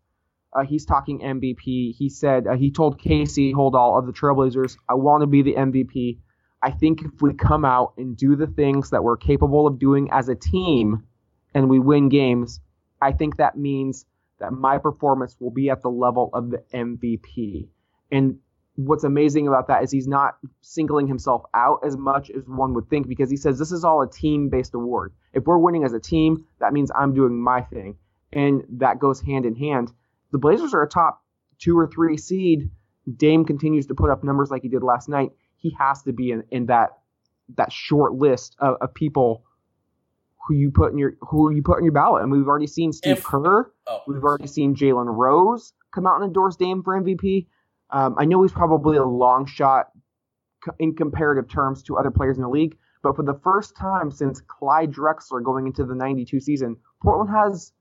Uh, 0.53 0.65
he's 0.65 0.85
talking 0.87 1.21
MVP. 1.21 1.95
He 1.95 2.09
said 2.09 2.47
uh, 2.47 2.57
he 2.57 2.71
told 2.71 2.99
Casey 2.99 3.53
Holdahl 3.53 3.99
of 3.99 4.07
the 4.07 4.13
Trailblazers, 4.13 4.77
"I 4.89 4.95
want 4.95 5.23
to 5.23 5.27
be 5.27 5.43
the 5.43 5.55
MVP. 5.55 6.19
I 6.63 6.71
think 6.71 7.03
if 7.03 7.21
we 7.21 7.35
come 7.35 7.65
out 7.65 7.95
and 7.99 8.17
do 8.17 8.37
the 8.37 8.47
things 8.47 8.91
that 8.91 9.05
we're 9.05 9.17
capable 9.17 9.67
of 9.67 9.79
doing 9.79 10.09
as 10.11 10.29
a 10.29 10.35
team, 10.35 11.05
and 11.55 11.69
we 11.69 11.79
win 11.79 12.09
games, 12.09 12.61
I 13.01 13.13
think 13.13 13.37
that 13.37 13.59
means 13.59 14.07
that 14.39 14.53
my 14.53 14.79
performance 14.79 15.37
will 15.39 15.51
be 15.51 15.71
at 15.71 15.83
the 15.83 15.91
level 15.91 16.31
of 16.33 16.51
the 16.51 16.63
MVP." 16.73 17.69
And 18.11 18.39
what's 18.77 19.05
amazing 19.05 19.49
about 19.49 19.68
that 19.68 19.83
is 19.83 19.91
he's 19.91 20.07
not 20.07 20.37
singling 20.61 21.07
himself 21.09 21.43
out 21.55 21.81
as 21.85 21.97
much 21.97 22.31
as 22.31 22.43
one 22.47 22.74
would 22.74 22.89
think 22.89 23.09
because 23.09 23.31
he 23.31 23.37
says 23.37 23.59
this 23.59 23.72
is 23.72 23.85
all 23.85 24.03
a 24.03 24.11
team 24.11 24.49
based 24.49 24.74
award. 24.74 25.12
If 25.33 25.45
we're 25.45 25.59
winning 25.59 25.85
as 25.85 25.93
a 25.93 26.01
team, 26.01 26.45
that 26.61 26.72
means 26.72 26.91
I'm 26.95 27.14
doing 27.14 27.41
my 27.43 27.62
thing. 27.62 27.97
And 28.33 28.62
that 28.79 28.99
goes 28.99 29.20
hand 29.20 29.47
in 29.47 29.55
hand. 29.57 29.93
The 30.33 30.39
Blazers 30.39 30.74
are 30.74 30.83
a 30.83 30.89
top 30.89 31.22
two 31.59 31.79
or 31.79 31.87
three 31.87 32.16
seed, 32.18 32.70
Dame 33.16 33.45
continues 33.45 33.87
to 33.87 33.95
put 33.95 34.11
up 34.11 34.24
numbers 34.24 34.51
like 34.51 34.62
he 34.62 34.68
did 34.68 34.83
last 34.83 35.09
night, 35.09 35.31
he 35.57 35.74
has 35.79 36.03
to 36.03 36.12
be 36.12 36.31
in, 36.33 36.43
in 36.51 36.66
that 36.66 36.91
that 37.57 37.72
short 37.72 38.12
list 38.14 38.57
of, 38.59 38.74
of 38.81 38.93
people 38.93 39.45
who 40.47 40.55
you 40.55 40.70
put 40.70 40.93
in 40.93 40.99
your 40.99 41.14
who 41.20 41.53
you 41.53 41.62
put 41.62 41.79
in 41.79 41.85
your 41.85 41.93
ballot. 41.93 42.22
And 42.22 42.33
we've 42.33 42.47
already 42.47 42.66
seen 42.66 42.93
Steve 42.93 43.18
If- 43.18 43.24
Kerr, 43.24 43.70
Oh, 43.87 44.03
we've 44.07 44.22
already 44.22 44.49
seen 44.49 44.74
Jalen 44.74 45.07
Rose 45.16 45.72
come 45.93 46.07
out 46.07 46.16
and 46.16 46.24
endorse 46.24 46.57
Dame 46.57 46.83
for 46.83 47.01
MVP. 47.01 47.47
Um, 47.91 48.16
I 48.18 48.24
know 48.24 48.43
he's 48.43 48.53
probably 48.53 48.97
a 48.97 49.05
long 49.05 49.47
shot 49.47 49.91
in 50.78 50.95
comparative 50.95 51.49
terms 51.49 51.82
to 51.84 51.97
other 51.97 52.11
players 52.11 52.37
in 52.37 52.43
the 52.43 52.49
league, 52.49 52.76
but 53.03 53.14
for 53.14 53.22
the 53.22 53.39
first 53.45 53.76
time 53.76 54.11
since 54.11 54.41
Clyde 54.41 54.93
Drexler 54.93 55.43
going 55.43 55.66
into 55.66 55.84
the 55.84 55.95
92 55.95 56.41
season, 56.41 56.76
Portland 57.03 57.30
has 57.30 57.72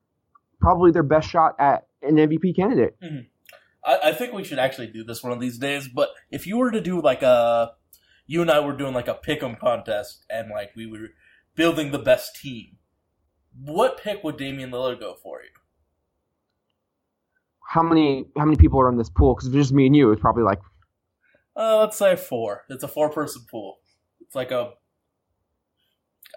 probably 0.59 0.91
their 0.91 1.03
best 1.03 1.29
shot 1.29 1.55
at 1.59 1.87
an 2.01 2.15
MVP 2.15 2.55
candidate. 2.55 2.95
I, 3.83 3.99
I 4.09 4.13
think 4.13 4.33
we 4.33 4.43
should 4.43 4.59
actually 4.59 4.87
do 4.87 5.03
this 5.03 5.23
one 5.23 5.31
of 5.31 5.39
these 5.39 5.57
days. 5.57 5.87
But 5.87 6.09
if 6.29 6.45
you 6.45 6.57
were 6.57 6.71
to 6.71 6.81
do 6.81 7.01
like 7.01 7.23
a, 7.23 7.71
you 8.27 8.41
and 8.41 8.51
I 8.51 8.59
were 8.59 8.75
doing 8.75 8.93
like 8.93 9.07
a 9.07 9.15
pick'em 9.15 9.59
contest, 9.59 10.25
and 10.29 10.49
like 10.49 10.71
we 10.75 10.85
were 10.85 11.09
building 11.55 11.91
the 11.91 11.99
best 11.99 12.35
team, 12.35 12.77
what 13.59 13.97
pick 14.01 14.23
would 14.23 14.37
Damian 14.37 14.71
Lillard 14.71 14.99
go 14.99 15.15
for 15.21 15.41
you? 15.41 15.49
How 17.67 17.81
many 17.83 18.25
how 18.37 18.45
many 18.45 18.57
people 18.57 18.79
are 18.79 18.89
in 18.89 18.97
this 18.97 19.09
pool? 19.09 19.33
Because 19.35 19.47
if 19.49 19.53
it's 19.55 19.67
just 19.67 19.73
me 19.73 19.85
and 19.87 19.95
you, 19.95 20.11
it's 20.11 20.21
probably 20.21 20.43
like 20.43 20.59
Uh, 21.55 21.79
let's 21.79 21.97
say 21.97 22.15
four. 22.15 22.63
It's 22.69 22.83
a 22.83 22.87
four-person 22.87 23.45
pool. 23.49 23.77
It's 24.21 24.35
like 24.35 24.51
a. 24.51 24.73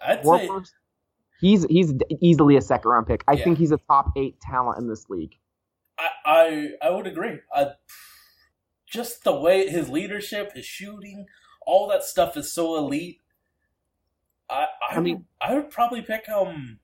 I'd 0.05 0.23
four 0.23 0.39
say 0.39 0.47
first. 0.49 0.73
He's 1.41 1.65
he's 1.67 1.93
easily 2.21 2.57
a 2.57 2.61
second 2.61 2.91
round 2.91 3.07
pick. 3.07 3.23
I 3.29 3.33
Yeah. 3.35 3.45
think 3.45 3.59
he's 3.59 3.73
a 3.73 3.79
top 3.89 4.13
eight 4.17 4.41
talent 4.41 4.79
in 4.79 4.89
this 4.89 5.09
league. 5.09 5.35
I, 5.99 6.09
I 6.25 6.69
I 6.83 6.91
would 6.91 7.07
agree. 7.07 7.39
I, 7.55 7.73
just 8.87 9.23
the 9.25 9.35
way 9.39 9.69
his 9.69 9.89
leadership, 9.89 10.53
his 10.55 10.65
shooting, 10.65 11.27
all 11.67 11.89
that 11.89 12.03
stuff 12.05 12.37
is 12.37 12.53
so 12.53 12.77
elite. 12.77 13.21
I 14.51 14.67
I, 14.91 14.97
I 14.97 15.01
mean- 15.01 15.27
I 15.41 15.55
would 15.55 15.71
probably 15.71 16.03
pick 16.03 16.27
him. 16.27 16.81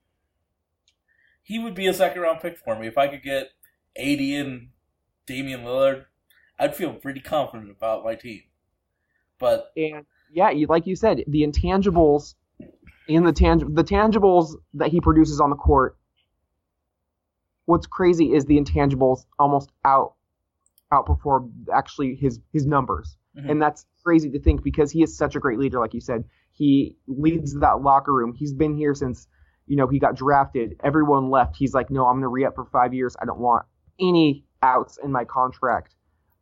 He 1.42 1.58
would 1.58 1.74
be 1.74 1.86
a 1.86 1.94
second 1.94 2.22
round 2.22 2.40
pick 2.40 2.56
for 2.58 2.78
me 2.78 2.86
if 2.86 2.96
I 2.98 3.08
could 3.08 3.22
get 3.22 3.48
eighty 3.96 4.34
and 4.36 4.68
Damian 5.26 5.62
Lillard. 5.62 6.04
I'd 6.58 6.76
feel 6.76 6.92
pretty 6.94 7.20
confident 7.20 7.70
about 7.70 8.04
my 8.04 8.14
team. 8.14 8.42
But 9.38 9.72
And 9.76 10.06
yeah, 10.32 10.50
you, 10.50 10.66
like 10.68 10.86
you 10.86 10.94
said, 10.96 11.24
the 11.26 11.42
intangibles 11.46 12.34
in 13.08 13.24
the 13.24 13.32
tang- 13.32 13.74
the 13.74 13.84
tangibles 13.84 14.54
that 14.74 14.90
he 14.90 15.00
produces 15.00 15.40
on 15.40 15.50
the 15.50 15.56
court. 15.56 15.96
What's 17.66 17.86
crazy 17.86 18.32
is 18.32 18.44
the 18.44 18.58
intangibles 18.60 19.24
almost 19.38 19.70
out 19.84 20.14
outperform 20.92 21.50
actually 21.72 22.14
his 22.14 22.38
his 22.52 22.66
numbers, 22.66 23.16
Mhm. 23.36 23.50
and 23.50 23.62
that's 23.62 23.86
crazy 24.04 24.30
to 24.30 24.38
think 24.38 24.62
because 24.62 24.90
he 24.92 25.02
is 25.02 25.16
such 25.16 25.34
a 25.34 25.40
great 25.40 25.58
leader. 25.58 25.80
Like 25.80 25.94
you 25.94 26.00
said, 26.00 26.24
he 26.52 26.96
leads 27.06 27.54
that 27.60 27.80
locker 27.82 28.12
room. 28.12 28.34
He's 28.34 28.52
been 28.52 28.76
here 28.76 28.94
since 28.94 29.26
you 29.66 29.76
know 29.76 29.88
he 29.88 29.98
got 29.98 30.14
drafted. 30.14 30.76
Everyone 30.84 31.30
left. 31.30 31.56
He's 31.56 31.74
like, 31.74 31.90
no, 31.90 32.06
I'm 32.06 32.14
going 32.16 32.22
to 32.22 32.28
re 32.28 32.44
up 32.44 32.54
for 32.54 32.66
five 32.66 32.92
years. 32.94 33.16
I 33.20 33.24
don't 33.24 33.40
want 33.40 33.64
any 34.00 34.44
outs 34.62 34.98
in 35.02 35.12
my 35.12 35.24
contract. 35.24 35.94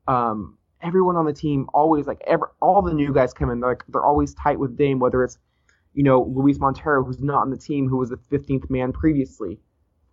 Um, 0.08 0.58
everyone 0.80 1.16
on 1.16 1.24
the 1.24 1.32
team 1.32 1.68
always 1.72 2.06
like 2.06 2.20
ever 2.26 2.52
all 2.60 2.82
the 2.82 2.92
new 2.92 3.12
guys 3.12 3.32
come 3.32 3.50
in 3.50 3.60
they're 3.60 3.70
like 3.70 3.84
they're 3.88 4.04
always 4.04 4.34
tight 4.34 4.58
with 4.58 4.76
Dame 4.76 4.98
whether 4.98 5.22
it's 5.22 5.38
you 5.94 6.02
know 6.02 6.22
Luis 6.34 6.58
Montero 6.58 7.04
who's 7.04 7.20
not 7.20 7.42
on 7.42 7.50
the 7.50 7.56
team 7.56 7.88
who 7.88 7.98
was 7.98 8.10
the 8.10 8.16
15th 8.16 8.68
man 8.68 8.92
previously 8.92 9.60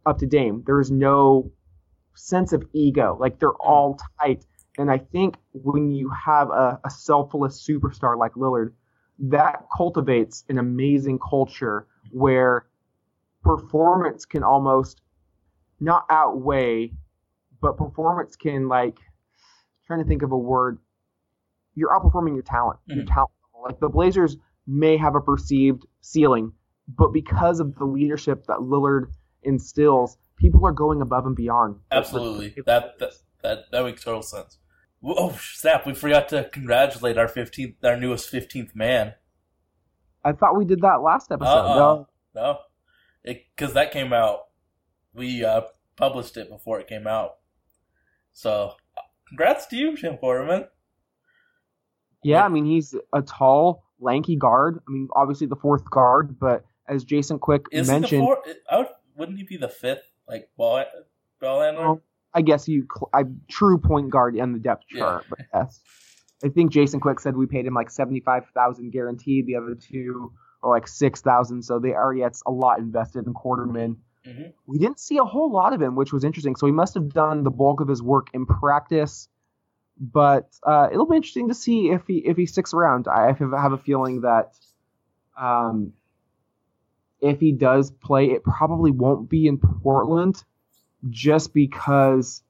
up 0.06 0.20
to 0.20 0.26
Dame. 0.26 0.64
There 0.66 0.80
is 0.80 0.92
no 0.92 1.52
sense 2.16 2.54
of 2.54 2.64
ego. 2.74 3.18
Like 3.20 3.40
they're 3.40 3.54
all 3.54 4.00
tight. 4.20 4.46
And 4.78 4.92
I 4.92 4.98
think 4.98 5.36
when 5.54 5.92
you 5.92 6.10
have 6.10 6.50
a, 6.50 6.80
a 6.86 6.90
selfless 6.90 7.66
superstar 7.66 8.18
like 8.18 8.34
Lillard 8.34 8.74
that 9.20 9.66
cultivates 9.76 10.46
an 10.48 10.58
amazing 10.58 11.20
culture 11.20 11.88
where 12.12 12.68
performance 13.44 14.26
can 14.26 14.44
almost 14.44 15.02
not 15.80 16.06
outweigh 16.10 16.92
but 17.62 17.78
performance 17.78 18.36
can 18.36 18.68
like 18.68 18.98
trying 19.88 20.00
to 20.00 20.06
think 20.08 20.22
of 20.22 20.32
a 20.32 20.38
word. 20.38 20.80
You're 21.76 21.90
outperforming 21.90 22.34
your 22.34 22.44
talent. 22.44 22.80
Your 22.86 23.04
Mhm. 23.04 23.08
talent 23.14 23.32
level. 23.54 23.64
Like 23.66 23.80
the 23.80 23.90
Blazers 23.90 24.38
may 24.68 24.98
have 24.98 25.16
a 25.16 25.22
perceived 25.22 25.86
ceiling, 26.02 26.54
but 26.88 27.10
because 27.14 27.60
of 27.60 27.76
the 27.76 27.86
leadership 27.86 28.46
that 28.48 28.58
Lillard 28.60 29.12
instills, 29.44 30.18
people 30.36 30.66
are 30.66 30.72
going 30.72 31.02
above 31.02 31.26
and 31.26 31.36
beyond. 31.36 31.80
absolutely, 31.92 32.56
that 32.66 32.98
that 33.00 33.12
that, 33.42 33.72
that 33.72 33.84
makes 33.84 34.04
total 34.04 34.22
sense. 34.22 34.58
Oh 35.04 35.32
snap! 35.42 35.86
We 35.86 35.94
forgot 35.94 36.28
to 36.30 36.50
congratulate 36.52 37.18
our 37.18 37.28
fifteenth, 37.30 37.76
our 37.86 37.96
newest 37.98 38.30
fifteenth 38.30 38.76
man. 38.76 39.14
I 40.26 40.34
thought 40.34 40.58
we 40.58 40.66
did 40.66 40.82
that 40.82 41.02
last 41.02 41.32
episode. 41.32 41.48
Uh-uh. 41.50 41.76
No. 41.76 42.08
No, 42.36 42.60
because 43.24 43.74
that 43.74 43.92
came 43.92 44.14
out. 44.14 44.50
We 45.14 45.44
uh, 45.44 45.62
published 45.96 46.38
it 46.38 46.50
before 46.50 46.80
it 46.80 46.88
came 46.88 47.08
out. 47.08 47.39
So, 48.40 48.76
congrats 49.28 49.66
to 49.68 49.76
you, 49.76 49.98
Tim 49.98 50.16
Quarterman. 50.16 50.66
Yeah, 52.24 52.46
I 52.46 52.48
mean 52.48 52.64
he's 52.64 52.96
a 53.12 53.22
tall, 53.22 53.84
lanky 54.00 54.38
guard. 54.38 54.80
I 54.88 54.92
mean, 54.92 55.10
obviously 55.14 55.48
the 55.48 55.58
fourth 55.58 55.90
guard, 55.90 56.40
but 56.40 56.64
as 56.88 57.04
Jason 57.04 57.38
Quick 57.40 57.66
Is 57.72 57.88
he 57.88 57.94
the 57.94 58.00
mentioned, 58.00 58.22
four? 58.22 58.42
Would, 58.72 58.88
wouldn't 59.18 59.38
he 59.38 59.44
be 59.44 59.58
the 59.58 59.68
fifth, 59.68 60.10
like 60.26 60.50
ball 60.58 60.86
ball 61.42 61.62
handler? 61.62 61.82
Well, 61.84 62.02
I 62.34 62.42
guess 62.42 62.66
you, 62.70 62.88
I 63.14 63.24
true 63.50 63.78
point 63.78 64.10
guard 64.10 64.38
in 64.38 64.54
the 64.54 64.60
depth 64.60 64.86
Yeah. 64.90 65.00
chart, 65.00 65.26
but 65.30 65.40
yes. 65.54 65.82
I 66.42 66.48
think 66.48 66.72
Jason 66.72 67.02
Quick 67.02 67.20
said 67.20 67.36
we 67.36 67.46
paid 67.46 67.66
him 67.66 67.74
like 67.74 67.90
seventy 67.90 68.22
five 68.22 68.44
thousand 68.56 68.92
guaranteed. 68.92 69.48
The 69.48 69.56
other 69.58 69.76
two 69.76 70.32
are 70.64 70.70
like 70.70 70.88
six 70.88 71.20
thousand, 71.22 71.64
so 71.64 71.78
they 71.80 71.92
already 71.92 72.22
had 72.22 72.34
a 72.46 72.52
lot 72.52 72.80
invested 72.80 73.28
in 73.28 73.34
Quarterman. 73.34 73.98
Mhm. 74.30 74.54
We 74.68 74.78
didn't 74.78 75.00
see 75.00 75.18
a 75.18 75.24
whole 75.24 75.52
lot 75.52 75.74
of 75.74 75.82
him, 75.82 75.96
which 75.96 76.14
was 76.14 76.24
interesting. 76.24 76.56
So 76.56 76.66
he 76.68 76.72
must 76.74 76.94
have 76.94 77.10
done 77.10 77.44
the 77.44 77.52
bulk 77.52 77.82
of 77.82 77.88
his 77.88 78.02
work 78.02 78.28
in 78.34 78.46
practice. 78.46 79.28
But 80.00 80.58
uh, 80.64 80.90
it'll 80.92 81.06
be 81.08 81.18
interesting 81.18 81.50
to 81.50 81.54
see 81.54 81.90
if 81.92 82.08
he 82.08 82.20
if 82.20 82.38
he 82.38 82.46
sticks 82.46 82.74
around. 82.74 83.08
I 83.08 83.28
have 83.34 83.40
have 83.52 83.74
a 83.74 83.78
feeling 83.78 84.22
that 84.22 84.58
um, 85.38 85.94
if 87.22 87.40
he 87.40 87.52
does 87.52 87.92
play, 87.92 88.32
it 88.32 88.44
probably 88.44 88.92
won't 88.92 89.30
be 89.30 89.48
in 89.48 89.58
Portland, 89.58 90.44
just 91.10 91.54
because 91.54 92.44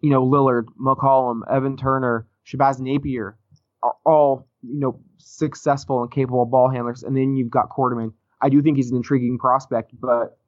you 0.00 0.10
know 0.10 0.24
Lillard, 0.24 0.66
McCollum, 0.80 1.40
Evan 1.50 1.76
Turner, 1.76 2.26
Shabazz 2.46 2.78
Napier 2.80 3.36
are 3.82 3.96
all 4.04 4.46
you 4.62 4.78
know 4.78 5.00
successful 5.18 6.02
and 6.02 6.10
capable 6.10 6.44
ball 6.46 6.68
handlers, 6.68 7.02
and 7.02 7.16
then 7.16 7.36
you've 7.36 7.50
got 7.50 7.68
Quarterman. 7.70 8.12
I 8.40 8.48
do 8.48 8.62
think 8.62 8.76
he's 8.76 8.90
an 8.90 8.96
intriguing 8.96 9.38
prospect, 9.38 9.92
but 10.00 10.38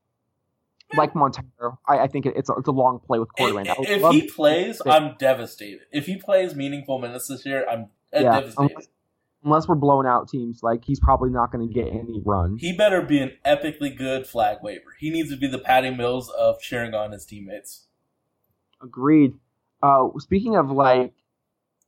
like 0.95 1.15
Montero, 1.15 1.79
I, 1.87 2.01
I 2.01 2.07
think 2.09 2.27
it, 2.27 2.35
it's 2.37 2.49
a, 2.49 2.55
it's 2.55 2.69
a 2.69 2.73
long 2.73 3.01
play 3.05 3.19
with. 3.19 3.29
I 3.39 3.75
If, 3.83 4.03
if 4.03 4.11
he 4.11 4.29
plays, 4.29 4.81
I'm 4.87 5.17
devastated. 5.19 5.83
If 5.93 6.07
he 6.07 6.17
plays 6.17 6.55
meaningful 6.55 6.99
minutes 6.99 7.29
this 7.29 7.45
year, 7.45 7.67
I'm 7.69 7.89
uh, 8.15 8.21
Yeah, 8.21 8.41
devastated. 8.41 8.71
unless, 8.71 8.89
unless 9.45 9.69
we're 9.69 9.75
blowing 9.77 10.07
out 10.07 10.29
teams, 10.29 10.63
like 10.63 10.85
he's 10.85 11.01
probably 11.01 11.31
not 11.31 11.53
going 11.53 11.67
to 11.67 11.73
get 11.73 11.89
any 11.89 12.21
run. 12.25 12.57
He 12.59 12.73
better 12.73 13.03
be 13.03 13.21
an 13.21 13.33
epically 13.45 13.97
good 13.97 14.27
flag 14.27 14.59
waiver. 14.63 14.95
He 14.99 15.11
needs 15.11 15.31
to 15.31 15.37
be 15.37 15.47
the 15.47 15.59
Patty 15.59 15.91
Mills 15.91 16.31
of 16.31 16.61
cheering 16.61 16.95
on 16.95 17.13
his 17.13 17.25
teammates. 17.25 17.87
Agreed. 18.83 19.35
Uh, 19.83 20.09
speaking 20.19 20.57
of 20.57 20.71
like 20.71 21.13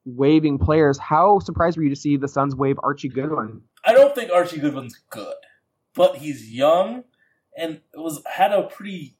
waving 0.04 0.58
players, 0.58 0.98
how 0.98 1.38
surprised 1.38 1.76
were 1.76 1.82
you 1.82 1.90
to 1.90 1.96
see 1.96 2.16
the 2.16 2.28
Suns 2.28 2.54
wave 2.54 2.76
Archie 2.82 3.08
Goodwin? 3.08 3.62
I 3.84 3.92
don't 3.92 4.14
think 4.14 4.30
Archie 4.30 4.58
Goodwin's 4.58 5.00
good, 5.10 5.34
but 5.94 6.16
he's 6.16 6.50
young 6.50 7.04
and 7.56 7.74
it 7.94 7.98
was 7.98 8.22
had 8.30 8.52
a 8.52 8.64
pretty 8.64 9.16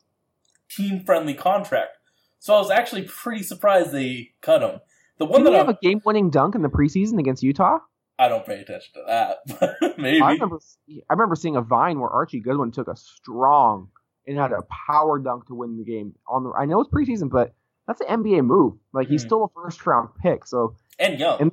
team 0.68 1.05
friendly 1.05 1.34
contract. 1.34 1.99
So 2.39 2.55
I 2.55 2.59
was 2.59 2.70
actually 2.70 3.03
pretty 3.03 3.43
surprised 3.43 3.93
they 3.93 4.32
cut 4.41 4.62
him. 4.62 4.80
The 5.18 5.24
one 5.24 5.41
Didn't 5.43 5.47
he 5.47 5.53
that 5.53 5.59
have 5.66 5.68
I'm, 5.68 5.74
a 5.74 5.78
game-winning 5.82 6.30
dunk 6.30 6.55
in 6.55 6.62
the 6.62 6.68
preseason 6.68 7.18
against 7.18 7.43
Utah? 7.43 7.78
I 8.18 8.28
don't 8.28 8.45
pay 8.47 8.61
attention 8.61 8.93
to 8.95 9.03
that, 9.07 9.95
maybe. 9.99 10.20
I 10.22 10.32
remember, 10.32 10.59
I 10.89 11.12
remember 11.12 11.34
seeing 11.37 11.57
a 11.57 11.62
vine 11.62 11.99
where 12.01 12.11
Archie 12.11 12.41
Goodwin 12.41 12.70
took 12.72 12.89
a 12.89 12.97
strong 12.97 13.89
and 14.26 14.39
had 14.39 14.53
a 14.53 14.62
power 14.89 15.18
dunk 15.18 15.47
to 15.49 15.55
win 15.55 15.76
the 15.78 15.84
game. 15.84 16.14
On 16.28 16.45
the, 16.45 16.51
I 16.51 16.64
know 16.66 16.80
it's 16.80 16.91
preseason, 16.91 17.30
but 17.30 17.55
that's 17.87 18.01
an 18.01 18.22
NBA 18.22 18.45
move. 18.45 18.74
Like 18.93 19.09
he's 19.09 19.22
Hmm. 19.22 19.28
still 19.28 19.45
a 19.45 19.49
first-round 19.61 20.11
pick. 20.22 20.47
So, 20.47 20.76
and 20.99 21.18
young. 21.18 21.41
and 21.41 21.53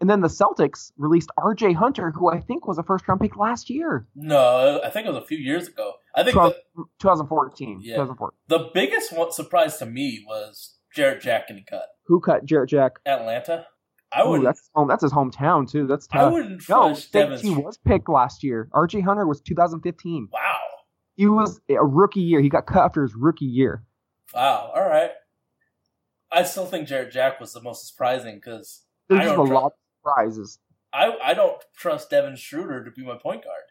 and 0.00 0.08
then 0.08 0.20
the 0.20 0.28
Celtics 0.28 0.92
released 0.96 1.30
R.J. 1.36 1.74
Hunter, 1.74 2.10
who 2.10 2.30
I 2.30 2.40
think 2.40 2.66
was 2.66 2.78
a 2.78 2.82
first-round 2.82 3.20
pick 3.20 3.36
last 3.36 3.68
year, 3.68 4.06
no, 4.14 4.80
I 4.82 4.88
think 4.90 5.06
it 5.06 5.10
was 5.12 5.22
a 5.22 5.26
few 5.26 5.36
years 5.38 5.68
ago. 5.68 5.92
I 6.14 6.22
think 6.24 6.34
Twelve- 6.34 6.54
the, 6.76 6.84
2014. 7.00 7.80
Yeah. 7.82 7.96
2014. 7.96 8.36
the 8.48 8.70
biggest 8.74 9.12
one, 9.16 9.32
surprise 9.32 9.78
to 9.78 9.86
me 9.86 10.24
was 10.26 10.76
Jarrett 10.94 11.20
Jack 11.22 11.48
getting 11.48 11.64
cut. 11.64 11.86
Who 12.06 12.20
cut 12.20 12.44
Jarrett 12.44 12.70
Jack? 12.70 12.98
Atlanta. 13.06 13.66
I 14.12 14.24
would. 14.24 14.44
that's 14.44 14.58
his 14.58 14.70
home. 14.74 14.88
That's 14.88 15.02
his 15.04 15.12
hometown 15.12 15.70
too. 15.70 15.86
That's 15.86 16.08
I 16.10 16.18
tough. 16.18 16.32
wouldn't 16.32 16.68
No, 16.68 16.86
trust 16.88 17.12
Devin. 17.12 17.38
he 17.38 17.50
was 17.50 17.78
picked 17.78 18.08
last 18.08 18.42
year. 18.42 18.68
R.J. 18.72 19.02
Hunter 19.02 19.24
was 19.24 19.40
2015. 19.40 20.28
Wow. 20.32 20.40
He 21.14 21.26
was 21.26 21.60
a 21.68 21.74
rookie 21.84 22.20
year. 22.20 22.40
He 22.40 22.48
got 22.48 22.66
cut 22.66 22.84
after 22.86 23.02
his 23.02 23.14
rookie 23.14 23.44
year. 23.44 23.84
Wow. 24.34 24.72
All 24.74 24.82
right. 24.88 25.10
I 26.32 26.42
still 26.42 26.66
think 26.66 26.88
Jarrett 26.88 27.12
Jack 27.12 27.38
was 27.40 27.52
the 27.52 27.60
most 27.62 27.86
surprising 27.88 28.36
because 28.36 28.82
I 29.10 29.14
There's 29.14 29.24
just 29.26 29.34
a 29.34 29.36
don't, 29.36 29.48
lot 29.50 29.66
of 29.66 29.72
surprises. 30.00 30.58
I, 30.92 31.16
I 31.22 31.34
don't 31.34 31.62
trust 31.76 32.10
Dennis 32.10 32.40
Schroder 32.40 32.84
to 32.84 32.90
be 32.90 33.04
my 33.04 33.16
point 33.16 33.44
guard. 33.44 33.62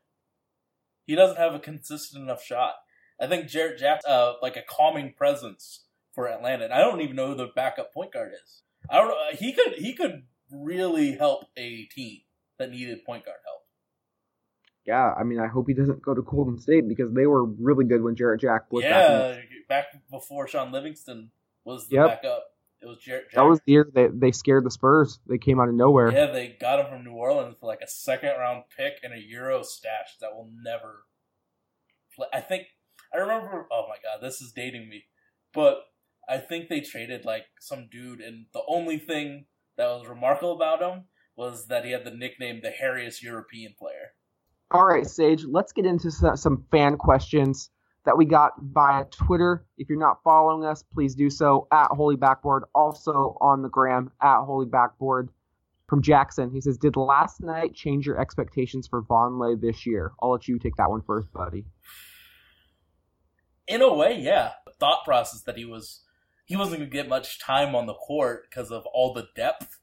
He 1.09 1.15
doesn't 1.15 1.37
have 1.37 1.55
a 1.55 1.59
consistent 1.59 2.21
enough 2.21 2.43
shot. 2.43 2.73
I 3.19 3.25
think 3.25 3.47
Jarrett 3.47 3.79
Jack's 3.79 4.05
uh, 4.05 4.33
like 4.43 4.55
a 4.55 4.61
calming 4.61 5.11
presence 5.17 5.85
for 6.13 6.27
Atlanta, 6.29 6.65
and 6.65 6.71
I 6.73 6.81
don't 6.81 7.01
even 7.01 7.15
know 7.15 7.29
who 7.29 7.35
the 7.35 7.47
backup 7.55 7.91
point 7.91 8.13
guard 8.13 8.31
is. 8.31 8.61
I 8.91 8.97
don't 8.97 9.07
know. 9.07 9.15
He 9.33 9.51
could 9.51 9.73
he 9.79 9.95
could 9.95 10.27
really 10.51 11.13
help 11.13 11.45
a 11.57 11.85
team 11.85 12.19
that 12.59 12.69
needed 12.69 13.03
point 13.05 13.25
guard 13.25 13.39
help. 13.43 13.61
Yeah, 14.85 15.11
I 15.19 15.23
mean, 15.23 15.39
I 15.39 15.47
hope 15.47 15.65
he 15.67 15.73
doesn't 15.73 16.03
go 16.03 16.13
to 16.13 16.21
Golden 16.21 16.59
State 16.59 16.87
because 16.87 17.11
they 17.11 17.25
were 17.25 17.43
really 17.43 17.85
good 17.85 18.03
when 18.03 18.15
Jarrett 18.15 18.41
Jack 18.41 18.71
was 18.71 18.83
back. 18.83 18.91
yeah, 18.91 19.37
back 19.67 19.85
before 20.11 20.47
Shaun 20.47 20.71
Livingston 20.71 21.31
was 21.65 21.87
the 21.87 21.95
Yep. 21.95 22.21
backup. 22.21 22.43
It 22.81 22.85
was. 22.85 22.97
That 23.33 23.41
was 23.41 23.59
the 23.65 23.73
year 23.73 23.89
they 23.93 24.07
they 24.07 24.31
scared 24.31 24.65
the 24.65 24.71
Spurs. 24.71 25.19
They 25.27 25.37
came 25.37 25.59
out 25.59 25.67
of 25.67 25.75
nowhere. 25.75 26.11
Yeah, 26.11 26.31
they 26.31 26.55
got 26.59 26.79
him 26.79 26.87
from 26.89 27.03
New 27.03 27.11
Orleans 27.11 27.55
for 27.59 27.67
like 27.67 27.81
a 27.81 27.87
second 27.87 28.31
round 28.37 28.63
pick 28.75 28.99
and 29.03 29.13
a 29.13 29.19
Euro 29.19 29.63
stash 29.63 30.17
that 30.21 30.33
will 30.33 30.49
never. 30.63 31.05
Play. 32.15 32.27
I 32.33 32.39
think 32.39 32.67
I 33.13 33.17
remember. 33.17 33.67
Oh 33.71 33.85
my 33.89 33.95
god, 34.01 34.25
this 34.25 34.41
is 34.41 34.53
dating 34.53 34.87
me, 34.87 35.05
but 35.53 35.79
I 36.29 36.37
think 36.37 36.69
they 36.69 36.79
traded 36.79 37.25
like 37.25 37.45
some 37.59 37.89
dude, 37.91 38.21
and 38.21 38.45
the 38.53 38.63
only 38.67 38.97
thing 38.97 39.45
that 39.77 39.87
was 39.87 40.07
remarkable 40.07 40.53
about 40.53 40.81
him 40.81 41.05
was 41.35 41.67
that 41.67 41.83
he 41.83 41.91
had 41.91 42.05
the 42.05 42.11
nickname 42.11 42.61
the 42.61 42.71
hairiest 42.71 43.21
European 43.21 43.73
player. 43.77 44.13
All 44.71 44.85
right, 44.85 45.07
Sage, 45.07 45.43
let's 45.45 45.71
get 45.71 45.85
into 45.85 46.11
some 46.11 46.65
fan 46.69 46.95
questions 46.97 47.71
that 48.05 48.17
we 48.17 48.25
got 48.25 48.53
via 48.61 49.05
Twitter. 49.05 49.65
If 49.77 49.89
you're 49.89 49.99
not 49.99 50.23
following 50.23 50.65
us, 50.65 50.83
please 50.83 51.15
do 51.15 51.29
so 51.29 51.67
at 51.71 51.87
Holy 51.91 52.15
Backboard. 52.15 52.63
Also 52.73 53.37
on 53.41 53.61
the 53.61 53.69
gram 53.69 54.11
at 54.21 54.43
Holy 54.43 54.65
Backboard. 54.65 55.29
From 55.87 56.03
Jackson, 56.03 56.51
he 56.51 56.61
says, 56.61 56.77
"Did 56.77 56.95
last 56.95 57.41
night 57.41 57.73
change 57.73 58.05
your 58.05 58.19
expectations 58.21 58.87
for 58.87 59.01
Vonleh 59.01 59.59
this 59.59 59.87
year?" 59.87 60.11
I'll 60.21 60.31
let 60.31 60.47
you 60.47 60.59
take 60.59 60.75
that 60.75 60.89
one 60.89 61.01
first, 61.01 61.33
buddy. 61.33 61.65
In 63.67 63.81
a 63.81 63.91
way, 63.91 64.19
yeah. 64.19 64.51
The 64.65 64.71
thought 64.73 65.03
process 65.03 65.41
that 65.41 65.57
he 65.57 65.65
was 65.65 66.01
he 66.45 66.55
wasn't 66.55 66.79
going 66.79 66.89
to 66.89 66.95
get 66.95 67.09
much 67.09 67.39
time 67.39 67.75
on 67.75 67.85
the 67.85 67.93
court 67.93 68.49
because 68.49 68.71
of 68.71 68.85
all 68.87 69.13
the 69.13 69.29
depth, 69.35 69.79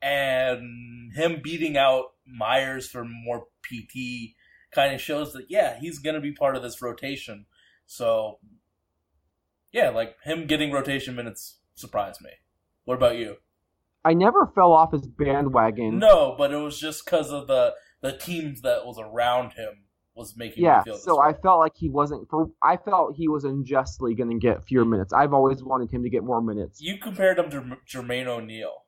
and 0.00 1.12
him 1.12 1.40
beating 1.42 1.76
out 1.76 2.14
Meyers 2.24 2.88
for 2.88 3.04
more 3.04 3.46
PT 3.62 4.34
kind 4.72 4.94
of 4.94 5.00
shows 5.00 5.32
that 5.32 5.46
yeah 5.48 5.78
he's 5.78 5.98
going 5.98 6.14
to 6.14 6.20
be 6.20 6.32
part 6.32 6.56
of 6.56 6.62
this 6.62 6.80
rotation. 6.82 7.46
So 7.86 8.38
yeah, 9.72 9.90
like 9.90 10.16
him 10.24 10.46
getting 10.46 10.72
rotation 10.72 11.14
minutes 11.14 11.58
surprised 11.74 12.20
me. 12.22 12.30
What 12.84 12.94
about 12.94 13.16
you? 13.16 13.36
I 14.04 14.14
never 14.14 14.50
fell 14.54 14.72
off 14.72 14.92
his 14.92 15.06
bandwagon. 15.06 15.98
No, 15.98 16.34
but 16.38 16.52
it 16.52 16.56
was 16.56 16.78
just 16.78 17.04
because 17.04 17.32
of 17.32 17.46
the 17.46 17.74
the 18.02 18.16
teams 18.16 18.60
that 18.62 18.86
was 18.86 18.98
around 18.98 19.52
him 19.52 19.84
was 20.14 20.36
making 20.36 20.64
Yeah, 20.64 20.82
feel 20.82 20.96
so 20.96 21.18
way. 21.18 21.26
I 21.28 21.32
felt 21.34 21.58
like 21.58 21.72
he 21.74 21.90
wasn't 21.90 22.28
for. 22.30 22.50
I 22.62 22.76
felt 22.76 23.16
he 23.16 23.28
was 23.28 23.44
unjustly 23.44 24.14
going 24.14 24.30
to 24.30 24.38
get 24.38 24.64
fewer 24.66 24.84
minutes. 24.84 25.12
I've 25.12 25.32
always 25.32 25.62
wanted 25.62 25.90
him 25.92 26.02
to 26.02 26.08
get 26.08 26.24
more 26.24 26.40
minutes. 26.40 26.80
you 26.80 26.98
compared 26.98 27.38
him 27.38 27.50
to 27.50 27.78
Jermaine 27.86 28.26
O'Neal. 28.26 28.84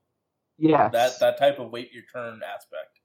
Yeah, 0.57 0.89
that 0.89 1.21
that 1.21 1.39
type 1.39 1.59
of 1.59 1.71
wait 1.71 1.93
your 1.93 2.05
turn 2.13 2.41
aspect. 2.43 2.98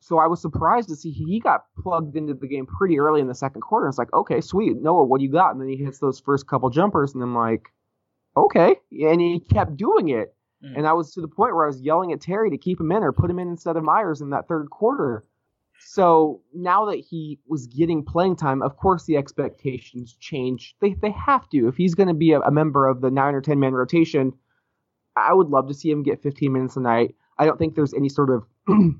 So 0.00 0.18
I 0.18 0.26
was 0.26 0.40
surprised 0.40 0.88
to 0.88 0.96
see 0.96 1.10
he 1.10 1.40
got 1.40 1.66
plugged 1.78 2.16
into 2.16 2.32
the 2.34 2.48
game 2.48 2.66
pretty 2.66 2.98
early 2.98 3.20
in 3.20 3.28
the 3.28 3.34
second 3.34 3.60
quarter. 3.60 3.86
It's 3.86 3.98
like, 3.98 4.12
okay, 4.14 4.40
sweet, 4.40 4.76
Noah, 4.80 5.04
what 5.04 5.18
do 5.18 5.24
you 5.24 5.30
got? 5.30 5.52
And 5.52 5.60
then 5.60 5.68
he 5.68 5.76
hits 5.76 5.98
those 5.98 6.18
first 6.18 6.46
couple 6.46 6.70
jumpers, 6.70 7.14
and 7.14 7.22
I'm 7.22 7.34
like, 7.34 7.68
okay, 8.36 8.76
and 8.90 9.20
he 9.20 9.40
kept 9.40 9.76
doing 9.76 10.08
it. 10.08 10.34
Mm. 10.64 10.78
And 10.78 10.86
I 10.86 10.94
was 10.94 11.12
to 11.12 11.20
the 11.20 11.28
point 11.28 11.54
where 11.54 11.64
I 11.64 11.68
was 11.68 11.82
yelling 11.82 12.12
at 12.12 12.20
Terry 12.20 12.50
to 12.50 12.58
keep 12.58 12.80
him 12.80 12.92
in 12.92 13.02
or 13.02 13.12
put 13.12 13.30
him 13.30 13.38
in 13.38 13.48
instead 13.48 13.76
of 13.76 13.84
Meyers 13.84 14.20
in 14.20 14.30
that 14.30 14.48
third 14.48 14.70
quarter. 14.70 15.24
So 15.82 16.42
now 16.54 16.84
that 16.86 16.98
he 16.98 17.38
was 17.46 17.66
getting 17.66 18.04
playing 18.04 18.36
time, 18.36 18.62
of 18.62 18.76
course 18.76 19.04
the 19.04 19.16
expectations 19.16 20.14
change. 20.20 20.76
They 20.80 20.94
they 20.94 21.10
have 21.12 21.48
to. 21.50 21.68
If 21.68 21.76
he's 21.76 21.94
going 21.94 22.08
to 22.08 22.14
be 22.14 22.32
a, 22.32 22.40
a 22.40 22.50
member 22.50 22.86
of 22.86 23.00
the 23.00 23.10
nine 23.10 23.34
or 23.34 23.40
ten 23.40 23.58
man 23.58 23.72
rotation, 23.72 24.34
I 25.16 25.32
would 25.32 25.48
love 25.48 25.68
to 25.68 25.74
see 25.74 25.90
him 25.90 26.02
get 26.02 26.22
15 26.22 26.52
minutes 26.52 26.76
a 26.76 26.80
night. 26.80 27.14
I 27.38 27.46
don't 27.46 27.58
think 27.58 27.74
there's 27.74 27.94
any 27.94 28.10
sort 28.10 28.30
of 28.30 28.44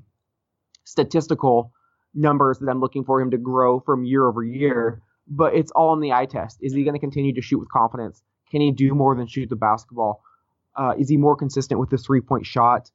statistical 0.83 1.71
numbers 2.13 2.59
that 2.59 2.69
I'm 2.69 2.79
looking 2.79 3.03
for 3.03 3.21
him 3.21 3.31
to 3.31 3.37
grow 3.37 3.79
from 3.79 4.03
year 4.03 4.27
over 4.27 4.43
year, 4.43 5.01
but 5.27 5.55
it's 5.55 5.71
all 5.71 5.93
in 5.93 5.99
the 5.99 6.13
eye 6.13 6.25
test. 6.25 6.57
Is 6.61 6.73
he 6.73 6.83
going 6.83 6.93
to 6.93 6.99
continue 6.99 7.33
to 7.33 7.41
shoot 7.41 7.59
with 7.59 7.69
confidence? 7.69 8.21
Can 8.49 8.61
he 8.61 8.71
do 8.71 8.93
more 8.93 9.15
than 9.15 9.27
shoot 9.27 9.49
the 9.49 9.55
basketball? 9.55 10.21
Uh, 10.75 10.93
is 10.97 11.09
he 11.09 11.17
more 11.17 11.35
consistent 11.35 11.79
with 11.79 11.89
his 11.89 12.05
three 12.05 12.21
point 12.21 12.45
shot? 12.45 12.91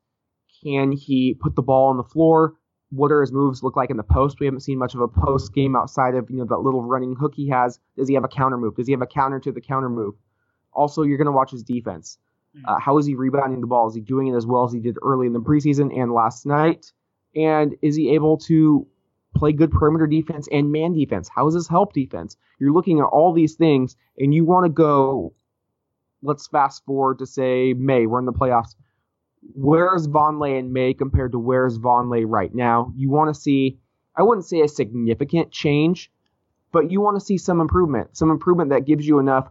Can 0.63 0.93
he 0.93 1.35
put 1.35 1.55
the 1.55 1.63
ball 1.63 1.89
on 1.89 1.97
the 1.97 2.05
floor? 2.05 2.55
What 2.91 3.11
are 3.11 3.21
his 3.21 3.33
moves 3.33 3.63
look 3.63 3.77
like 3.77 3.91
in 3.91 3.97
the 3.97 4.03
post? 4.03 4.39
We 4.39 4.47
haven't 4.47 4.61
seen 4.61 4.79
much 4.79 4.95
of 4.95 5.01
a 5.01 5.09
post 5.09 5.53
game 5.53 5.75
outside 5.75 6.15
of 6.15 6.31
you 6.31 6.37
know 6.37 6.47
that 6.47 6.59
little 6.59 6.83
running 6.83 7.17
hook 7.17 7.35
he 7.35 7.49
has. 7.49 7.81
Does 7.97 8.09
he 8.09 8.15
have 8.15 8.25
a 8.25 8.29
counter 8.29 8.57
move? 8.57 8.77
Does 8.77 8.87
he 8.87 8.93
have 8.93 9.03
a 9.03 9.07
counter 9.07 9.41
to 9.41 9.53
the 9.53 9.61
counter 9.61 9.89
move? 9.89 10.15
Also, 10.73 11.03
you're 11.03 11.19
going 11.19 11.27
to 11.27 11.33
watch 11.33 11.51
his 11.51 11.63
defense. 11.63 12.19
Uh, 12.65 12.79
how 12.79 12.97
is 12.97 13.07
he 13.07 13.15
rebounding 13.15 13.61
the 13.61 13.67
ball? 13.67 13.89
Is 13.89 13.95
he 13.95 14.01
doing 14.01 14.29
it 14.29 14.35
as 14.35 14.47
well 14.47 14.65
as 14.65 14.73
he 14.73 14.81
did 14.81 14.97
early 15.03 15.27
in 15.27 15.33
the 15.33 15.41
preseason 15.41 15.95
and 15.95 16.13
last 16.13 16.47
night? 16.47 16.93
And 17.37 17.77
is 17.83 17.95
he 17.95 18.15
able 18.15 18.39
to 18.39 18.87
play 19.37 19.53
good 19.53 19.71
perimeter 19.71 20.07
defense 20.07 20.49
and 20.51 20.73
man 20.73 20.95
defense? 20.95 21.29
How 21.29 21.47
is 21.47 21.55
his 21.55 21.69
help 21.69 21.93
defense? 21.93 22.37
You're 22.59 22.73
looking 22.73 22.99
at 22.99 23.05
all 23.05 23.33
these 23.33 23.55
things, 23.55 23.97
and 24.19 24.35
you 24.35 24.45
want 24.45 24.65
to 24.65 24.71
go. 24.71 25.35
Let's 26.23 26.47
fast 26.47 26.85
forward 26.87 27.19
to 27.19 27.27
say 27.27 27.75
May. 27.75 28.07
We're 28.07 28.19
in 28.21 28.25
the 28.25 28.33
playoffs. 28.33 28.75
Where's 29.55 30.09
Vonleh 30.09 30.59
in 30.59 30.73
May 30.73 30.95
compared 30.95 31.33
to 31.33 31.39
where's 31.39 31.79
Vonleh 31.79 32.25
right 32.27 32.53
now? 32.55 32.93
You 32.97 33.11
want 33.11 33.33
to 33.33 33.41
see. 33.41 33.79
I 34.17 34.23
wouldn't 34.23 34.47
say 34.47 34.63
a 34.63 34.69
significant 34.69 35.53
change, 35.53 36.11
but 36.73 36.91
you 36.91 37.03
want 37.03 37.19
to 37.19 37.25
see 37.25 37.37
some 37.37 37.61
improvement. 37.61 38.17
Some 38.17 38.31
improvement 38.31 38.71
that 38.71 38.87
gives 38.87 39.07
you 39.07 39.19
enough 39.19 39.51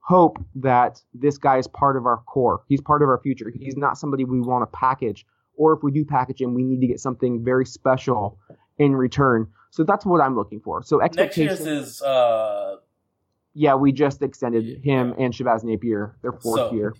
hope 0.00 0.44
that 0.56 1.00
this 1.14 1.38
guy 1.38 1.56
is 1.56 1.66
part 1.66 1.96
of 1.96 2.04
our 2.06 2.18
core. 2.18 2.62
He's 2.68 2.82
part 2.82 3.02
of 3.02 3.08
our 3.08 3.18
future. 3.18 3.50
He's 3.50 3.76
not 3.76 3.96
somebody 3.96 4.24
we 4.24 4.40
want 4.40 4.62
to 4.62 4.76
package, 4.78 5.24
or 5.56 5.74
if 5.74 5.82
we 5.82 5.92
do 5.92 6.04
package 6.04 6.40
him, 6.40 6.54
we 6.54 6.64
need 6.64 6.80
to 6.80 6.86
get 6.86 7.00
something 7.00 7.44
very 7.44 7.66
special 7.66 8.38
in 8.78 8.94
return. 8.96 9.48
So 9.70 9.84
that's 9.84 10.04
what 10.04 10.20
I'm 10.20 10.36
looking 10.36 10.60
for. 10.60 10.82
So 10.82 10.98
Next 10.98 11.16
year's 11.36 11.52
expectations. 11.52 11.88
is 11.90 12.02
uh, 12.02 12.76
yeah, 13.54 13.74
we 13.74 13.92
just 13.92 14.22
extended 14.22 14.82
him 14.84 15.14
and 15.18 15.32
Shabazz 15.32 15.64
Napier 15.64 16.16
their 16.22 16.32
fourth 16.32 16.70
so, 16.70 16.72
year. 16.74 16.94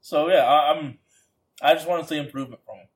So 0.00 0.28
yeah, 0.28 0.44
I, 0.44 0.72
I'm. 0.72 0.98
I 1.60 1.74
just 1.74 1.86
want 1.86 2.02
to 2.02 2.08
see 2.08 2.16
improvement 2.18 2.60
from 2.66 2.78
him. 2.78 2.86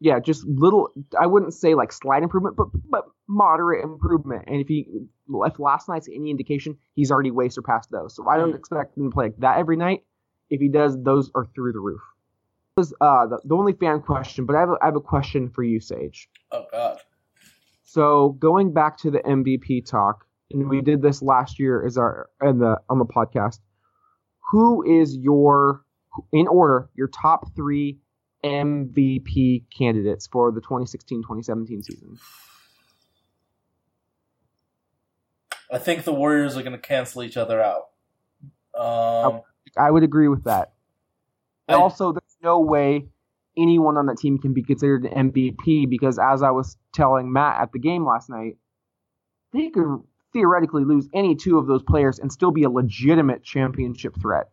Yeah, 0.00 0.20
just 0.20 0.46
little. 0.46 0.90
I 1.18 1.26
wouldn't 1.26 1.52
say 1.54 1.74
like 1.74 1.92
slight 1.92 2.22
improvement, 2.22 2.56
but 2.56 2.68
but 2.88 3.04
moderate 3.28 3.84
improvement. 3.84 4.44
And 4.46 4.60
if 4.60 4.68
he, 4.68 4.86
if 5.28 5.58
last 5.58 5.88
night's 5.88 6.08
any 6.08 6.30
indication, 6.30 6.78
he's 6.94 7.10
already 7.10 7.30
way 7.30 7.48
surpassed 7.48 7.90
those. 7.90 8.14
So 8.14 8.28
I 8.28 8.36
don't 8.36 8.52
Mm. 8.52 8.56
expect 8.58 8.96
him 8.96 9.10
to 9.10 9.14
play 9.14 9.26
like 9.26 9.36
that 9.38 9.58
every 9.58 9.76
night. 9.76 10.04
If 10.50 10.60
he 10.60 10.68
does, 10.68 10.96
those 11.02 11.30
are 11.34 11.46
through 11.54 11.72
the 11.72 11.80
roof. 11.80 12.00
Is 12.76 12.92
uh, 13.00 13.26
the, 13.28 13.38
the 13.44 13.54
only 13.54 13.72
fan 13.72 14.00
question, 14.00 14.46
but 14.46 14.56
I 14.56 14.60
have 14.60 14.70
a, 14.70 14.76
I 14.82 14.86
have 14.86 14.96
a 14.96 15.00
question 15.00 15.48
for 15.48 15.62
you, 15.62 15.78
Sage. 15.78 16.28
Oh 16.50 16.66
God. 16.72 16.98
So 17.84 18.30
going 18.40 18.72
back 18.72 18.98
to 18.98 19.12
the 19.12 19.20
MVP 19.20 19.88
talk, 19.88 20.26
and 20.50 20.68
we 20.68 20.80
did 20.80 21.00
this 21.00 21.22
last 21.22 21.60
year 21.60 21.86
as 21.86 21.96
our 21.96 22.28
in 22.42 22.58
the 22.58 22.80
on 22.90 22.98
the 22.98 23.04
podcast. 23.04 23.60
Who 24.50 24.82
is 24.84 25.16
your 25.16 25.84
in 26.32 26.48
order 26.48 26.90
your 26.96 27.06
top 27.06 27.54
three 27.54 28.00
MVP 28.42 29.66
candidates 29.76 30.26
for 30.26 30.50
the 30.50 30.60
2016-2017 30.60 31.84
season? 31.84 32.18
I 35.72 35.78
think 35.78 36.02
the 36.02 36.12
Warriors 36.12 36.56
are 36.56 36.62
going 36.62 36.72
to 36.72 36.78
cancel 36.78 37.22
each 37.22 37.36
other 37.36 37.62
out. 37.62 37.90
Um, 38.76 39.42
I 39.78 39.92
would 39.92 40.02
agree 40.02 40.28
with 40.28 40.44
that. 40.44 40.72
And 41.68 41.76
I- 41.76 41.80
also, 41.80 42.12
there's 42.12 42.33
no 42.44 42.60
way 42.60 43.08
anyone 43.56 43.96
on 43.96 44.06
that 44.06 44.18
team 44.18 44.38
can 44.38 44.52
be 44.52 44.62
considered 44.62 45.04
an 45.06 45.30
MVP 45.30 45.88
because, 45.88 46.18
as 46.18 46.42
I 46.42 46.50
was 46.50 46.76
telling 46.92 47.32
Matt 47.32 47.60
at 47.60 47.72
the 47.72 47.78
game 47.78 48.04
last 48.06 48.28
night, 48.30 48.56
they 49.52 49.70
could 49.70 50.00
theoretically 50.32 50.84
lose 50.84 51.08
any 51.14 51.34
two 51.34 51.58
of 51.58 51.66
those 51.66 51.82
players 51.82 52.18
and 52.18 52.30
still 52.32 52.50
be 52.50 52.64
a 52.64 52.70
legitimate 52.70 53.42
championship 53.44 54.14
threat. 54.20 54.50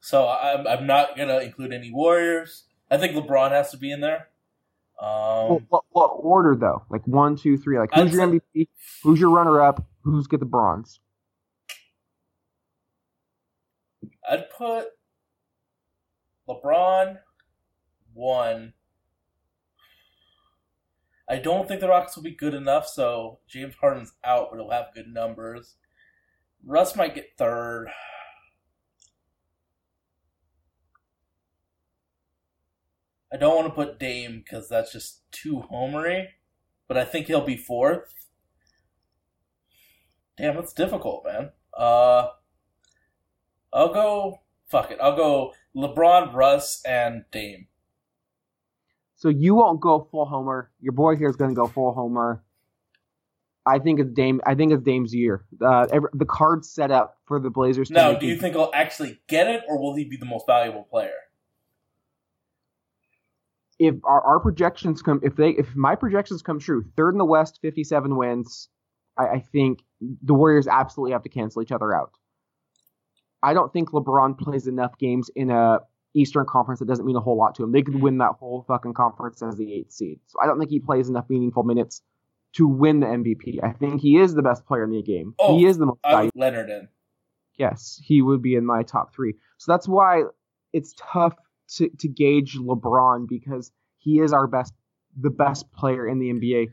so 0.00 0.26
I'm, 0.28 0.66
I'm 0.66 0.86
not 0.86 1.16
going 1.16 1.28
to 1.28 1.40
include 1.42 1.72
any 1.72 1.90
Warriors. 1.92 2.64
I 2.90 2.96
think 2.96 3.14
LeBron 3.14 3.50
has 3.52 3.70
to 3.70 3.76
be 3.76 3.92
in 3.92 4.00
there. 4.00 4.28
Um, 5.00 5.66
what, 5.68 5.84
what 5.90 6.08
order 6.08 6.56
though? 6.56 6.82
Like 6.90 7.06
one, 7.06 7.36
two, 7.36 7.56
three. 7.56 7.78
Like 7.78 7.90
who's 7.94 8.06
I'd 8.08 8.12
your 8.12 8.40
say- 8.40 8.40
MVP? 8.56 8.68
Who's 9.02 9.20
your 9.20 9.30
runner-up? 9.30 9.86
Who's 10.02 10.26
get 10.26 10.40
the 10.40 10.46
bronze? 10.46 11.00
I'd 14.28 14.48
put 14.50 14.88
LeBron 16.50 17.18
one. 18.12 18.74
I 21.28 21.36
don't 21.36 21.68
think 21.68 21.80
the 21.80 21.88
Rockets 21.88 22.16
will 22.16 22.24
be 22.24 22.32
good 22.32 22.54
enough, 22.54 22.88
so 22.88 23.38
James 23.46 23.74
Harden's 23.80 24.12
out, 24.24 24.48
but 24.50 24.58
he'll 24.58 24.70
have 24.70 24.94
good 24.94 25.06
numbers. 25.06 25.76
Russ 26.64 26.96
might 26.96 27.14
get 27.14 27.36
third. 27.38 27.88
I 33.32 33.36
don't 33.36 33.54
want 33.54 33.68
to 33.68 33.74
put 33.74 34.00
Dame 34.00 34.42
because 34.44 34.68
that's 34.68 34.92
just 34.92 35.22
too 35.30 35.64
homery, 35.70 36.26
but 36.88 36.96
I 36.96 37.04
think 37.04 37.28
he'll 37.28 37.44
be 37.44 37.56
fourth. 37.56 38.12
Damn, 40.36 40.56
that's 40.56 40.72
difficult, 40.72 41.24
man. 41.24 41.50
Uh, 41.72 42.28
I'll 43.72 43.92
go. 43.92 44.40
Fuck 44.68 44.90
it. 44.90 44.98
I'll 45.00 45.16
go 45.16 45.52
LeBron, 45.76 46.34
Russ, 46.34 46.82
and 46.84 47.24
Dame. 47.30 47.66
So 49.16 49.28
you 49.28 49.54
won't 49.54 49.80
go 49.80 50.08
full 50.10 50.24
homer. 50.26 50.70
Your 50.80 50.92
boy 50.92 51.16
here 51.16 51.28
is 51.28 51.36
going 51.36 51.50
to 51.50 51.54
go 51.54 51.66
full 51.66 51.92
homer. 51.92 52.42
I 53.66 53.78
think 53.78 54.00
it's 54.00 54.10
Dame. 54.10 54.40
I 54.46 54.54
think 54.54 54.72
it's 54.72 54.82
Dame's 54.82 55.14
year. 55.14 55.44
Uh, 55.60 55.86
every, 55.92 56.08
the 56.14 56.24
card 56.24 56.64
set 56.64 56.90
up 56.90 57.18
for 57.26 57.38
the 57.38 57.50
Blazers. 57.50 57.90
Now, 57.90 58.14
do 58.14 58.26
you 58.26 58.36
think 58.36 58.54
he'll 58.54 58.70
actually 58.74 59.20
get 59.28 59.46
it, 59.46 59.62
or 59.68 59.78
will 59.78 59.94
he 59.94 60.04
be 60.04 60.16
the 60.16 60.26
most 60.26 60.46
valuable 60.46 60.84
player? 60.84 61.12
if 63.80 63.94
our, 64.04 64.20
our 64.20 64.40
projections 64.40 65.00
come, 65.00 65.20
if 65.24 65.34
they, 65.36 65.50
if 65.50 65.74
my 65.74 65.94
projections 65.94 66.42
come 66.42 66.60
true, 66.60 66.84
third 66.96 67.14
in 67.14 67.18
the 67.18 67.24
West, 67.24 67.58
fifty-seven 67.62 68.14
wins. 68.14 68.68
I, 69.18 69.24
I 69.24 69.40
think 69.40 69.80
the 70.22 70.34
Warriors 70.34 70.68
absolutely 70.68 71.12
have 71.12 71.22
to 71.22 71.30
cancel 71.30 71.62
each 71.62 71.72
other 71.72 71.92
out. 71.94 72.12
I 73.42 73.54
don't 73.54 73.72
think 73.72 73.90
LeBron 73.90 74.38
plays 74.38 74.66
enough 74.66 74.98
games 74.98 75.30
in 75.34 75.50
a 75.50 75.80
Eastern 76.14 76.44
Conference 76.46 76.80
that 76.80 76.86
doesn't 76.86 77.06
mean 77.06 77.16
a 77.16 77.20
whole 77.20 77.36
lot 77.36 77.54
to 77.56 77.64
him. 77.64 77.72
They 77.72 77.82
could 77.82 78.00
win 78.00 78.18
that 78.18 78.32
whole 78.38 78.64
fucking 78.66 78.94
conference 78.94 79.42
as 79.42 79.56
the 79.56 79.72
eighth 79.72 79.92
seed. 79.92 80.18
So 80.26 80.38
I 80.42 80.46
don't 80.46 80.58
think 80.58 80.70
he 80.70 80.80
plays 80.80 81.08
enough 81.08 81.26
meaningful 81.28 81.62
minutes 81.62 82.02
to 82.54 82.66
win 82.66 83.00
the 83.00 83.06
MVP. 83.06 83.62
I 83.62 83.72
think 83.72 84.00
he 84.00 84.18
is 84.18 84.34
the 84.34 84.42
best 84.42 84.66
player 84.66 84.84
in 84.84 84.90
the 84.90 85.02
game. 85.02 85.34
Oh, 85.38 85.56
he 85.56 85.66
is 85.66 85.78
the 85.78 85.86
most 85.86 86.00
I 86.02 86.12
valuable. 86.12 86.40
Leonard 86.40 86.70
in. 86.70 86.88
Yes, 87.56 88.00
he 88.02 88.22
would 88.22 88.42
be 88.42 88.56
in 88.56 88.66
my 88.66 88.82
top 88.82 89.14
three. 89.14 89.34
So 89.58 89.72
that's 89.72 89.86
why 89.86 90.22
it's 90.72 90.94
tough 90.98 91.34
to, 91.76 91.88
to 91.98 92.08
gauge 92.08 92.56
LeBron 92.56 93.28
because 93.28 93.70
he 93.98 94.18
is 94.18 94.32
our 94.32 94.46
best, 94.46 94.72
the 95.16 95.30
best 95.30 95.70
player 95.72 96.08
in 96.08 96.18
the 96.18 96.30
NBA. 96.32 96.68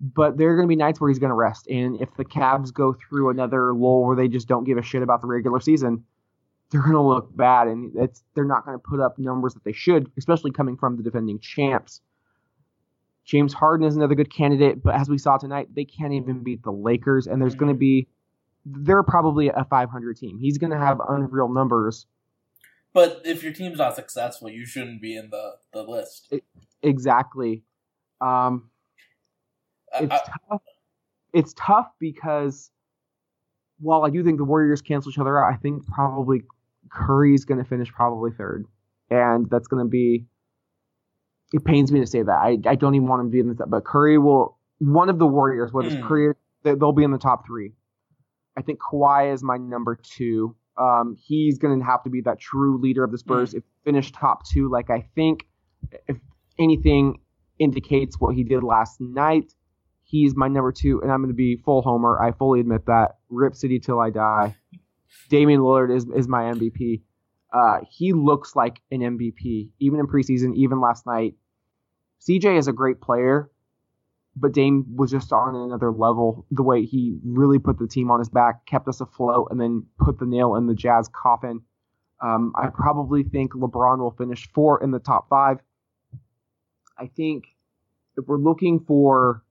But 0.00 0.36
there 0.36 0.50
are 0.50 0.56
going 0.56 0.66
to 0.66 0.68
be 0.68 0.76
nights 0.76 1.00
where 1.00 1.08
he's 1.08 1.18
going 1.18 1.30
to 1.30 1.34
rest. 1.34 1.66
And 1.68 2.00
if 2.00 2.14
the 2.16 2.24
Cavs 2.24 2.72
go 2.72 2.94
through 3.08 3.30
another 3.30 3.72
lull 3.72 4.04
where 4.04 4.16
they 4.16 4.28
just 4.28 4.46
don't 4.46 4.64
give 4.64 4.76
a 4.76 4.82
shit 4.82 5.02
about 5.02 5.22
the 5.22 5.26
regular 5.26 5.58
season, 5.60 6.04
they're 6.70 6.82
going 6.82 6.92
to 6.92 7.00
look 7.00 7.34
bad. 7.34 7.68
And 7.68 7.92
it's 7.96 8.22
they're 8.34 8.44
not 8.44 8.66
going 8.66 8.78
to 8.78 8.82
put 8.82 9.00
up 9.00 9.18
numbers 9.18 9.54
that 9.54 9.64
they 9.64 9.72
should, 9.72 10.10
especially 10.18 10.50
coming 10.50 10.76
from 10.76 10.96
the 10.96 11.02
defending 11.02 11.38
champs. 11.40 12.02
James 13.24 13.54
Harden 13.54 13.86
is 13.86 13.96
another 13.96 14.14
good 14.14 14.32
candidate, 14.32 14.82
but 14.82 14.94
as 14.94 15.08
we 15.08 15.18
saw 15.18 15.36
tonight, 15.36 15.68
they 15.74 15.84
can't 15.84 16.12
even 16.12 16.44
beat 16.44 16.62
the 16.62 16.70
Lakers. 16.70 17.26
And 17.26 17.42
there's 17.42 17.56
going 17.56 17.72
to 17.72 17.78
be 17.78 18.06
they're 18.66 19.02
probably 19.02 19.48
a 19.48 19.64
500 19.68 20.16
team. 20.16 20.38
He's 20.38 20.58
going 20.58 20.72
to 20.72 20.78
have 20.78 21.00
unreal 21.08 21.48
numbers. 21.48 22.06
But 22.92 23.22
if 23.24 23.42
your 23.42 23.52
team's 23.52 23.78
not 23.78 23.94
successful, 23.94 24.48
you 24.48 24.66
shouldn't 24.66 25.00
be 25.00 25.16
in 25.16 25.30
the, 25.30 25.56
the 25.72 25.82
list. 25.82 26.32
Exactly. 26.82 27.62
Um, 28.20 28.70
it's 30.00 30.12
I- 30.12 30.30
tough. 30.50 30.62
It's 31.32 31.54
tough 31.56 31.88
because 32.00 32.70
while 33.78 34.04
I 34.04 34.10
do 34.10 34.24
think 34.24 34.38
the 34.38 34.44
Warriors 34.44 34.80
cancel 34.80 35.10
each 35.10 35.18
other 35.18 35.38
out, 35.42 35.52
I 35.52 35.56
think 35.56 35.86
probably 35.86 36.42
Curry's 36.90 37.44
going 37.44 37.62
to 37.62 37.68
finish 37.68 37.92
probably 37.92 38.30
third, 38.30 38.64
and 39.10 39.48
that's 39.50 39.68
going 39.68 39.84
to 39.84 39.88
be. 39.88 40.26
It 41.52 41.64
pains 41.64 41.92
me 41.92 42.00
to 42.00 42.06
say 42.06 42.22
that. 42.22 42.32
I, 42.32 42.58
I 42.66 42.74
don't 42.74 42.94
even 42.94 43.06
want 43.06 43.20
him 43.20 43.26
to 43.28 43.32
be 43.32 43.40
in 43.40 43.48
the 43.54 43.66
but 43.66 43.84
Curry 43.84 44.18
will 44.18 44.58
one 44.78 45.08
of 45.08 45.18
the 45.18 45.26
Warriors, 45.26 45.72
whether 45.72 45.88
it's 45.88 45.96
Hmm. 45.96 46.06
Curry, 46.06 46.34
they- 46.62 46.74
they'll 46.74 46.92
be 46.92 47.04
in 47.04 47.10
the 47.12 47.18
top 47.18 47.46
three. 47.46 47.72
I 48.56 48.62
think 48.62 48.80
Kawhi 48.80 49.32
is 49.32 49.42
my 49.42 49.56
number 49.58 49.96
two. 50.02 50.56
Um, 50.78 51.16
he's 51.18 51.58
going 51.58 51.78
to 51.78 51.84
have 51.84 52.02
to 52.04 52.10
be 52.10 52.20
that 52.22 52.38
true 52.38 52.78
leader 52.78 53.04
of 53.04 53.10
the 53.10 53.18
Spurs. 53.18 53.54
If 53.54 53.62
finish 53.84 54.10
top 54.12 54.46
two, 54.46 54.68
like 54.70 54.90
I 54.90 55.08
think, 55.14 55.46
if 56.08 56.16
anything 56.58 57.20
indicates 57.58 58.18
what 58.20 58.34
he 58.34 58.42
did 58.44 58.62
last 58.62 59.00
night, 59.00 59.54
he's 60.06 60.34
my 60.34 60.48
number 60.48 60.72
two, 60.72 61.00
and 61.02 61.10
I'm 61.10 61.20
going 61.20 61.32
to 61.32 61.34
be 61.34 61.56
full 61.56 61.82
homer. 61.82 62.20
I 62.20 62.32
fully 62.32 62.60
admit 62.60 62.86
that. 62.86 63.16
Rip 63.28 63.54
City 63.54 63.78
till 63.78 64.00
I 64.00 64.10
die. 64.10 64.56
Damian 65.28 65.60
Lillard 65.60 65.94
is 65.94 66.06
is 66.16 66.28
my 66.28 66.44
MVP. 66.44 67.02
Uh, 67.52 67.80
he 67.90 68.12
looks 68.12 68.56
like 68.56 68.80
an 68.90 69.00
MVP, 69.00 69.70
even 69.78 70.00
in 70.00 70.06
preseason, 70.06 70.54
even 70.56 70.80
last 70.80 71.06
night. 71.06 71.34
CJ 72.28 72.58
is 72.58 72.68
a 72.68 72.72
great 72.72 73.00
player, 73.00 73.50
but 74.34 74.52
Dame 74.52 74.84
was 74.96 75.10
just 75.10 75.32
on 75.32 75.54
another 75.54 75.92
level. 75.92 76.46
The 76.50 76.62
way 76.62 76.84
he 76.84 77.18
really 77.24 77.58
put 77.58 77.78
the 77.78 77.86
team 77.86 78.10
on 78.10 78.18
his 78.18 78.28
back, 78.28 78.66
kept 78.66 78.88
us 78.88 79.00
afloat, 79.00 79.48
and 79.50 79.60
then 79.60 79.86
put 79.98 80.18
the 80.18 80.26
nail 80.26 80.56
in 80.56 80.66
the 80.66 80.74
Jazz 80.74 81.08
coffin. 81.12 81.62
Um, 82.22 82.52
I 82.56 82.68
probably 82.68 83.22
think 83.22 83.52
LeBron 83.52 83.98
will 83.98 84.14
finish 84.16 84.48
four 84.52 84.82
in 84.82 84.90
the 84.90 84.98
top 84.98 85.28
five. 85.28 85.58
I 86.98 87.06
think 87.06 87.44
if 88.16 88.26
we're 88.26 88.38
looking 88.38 88.80
for 88.80 89.42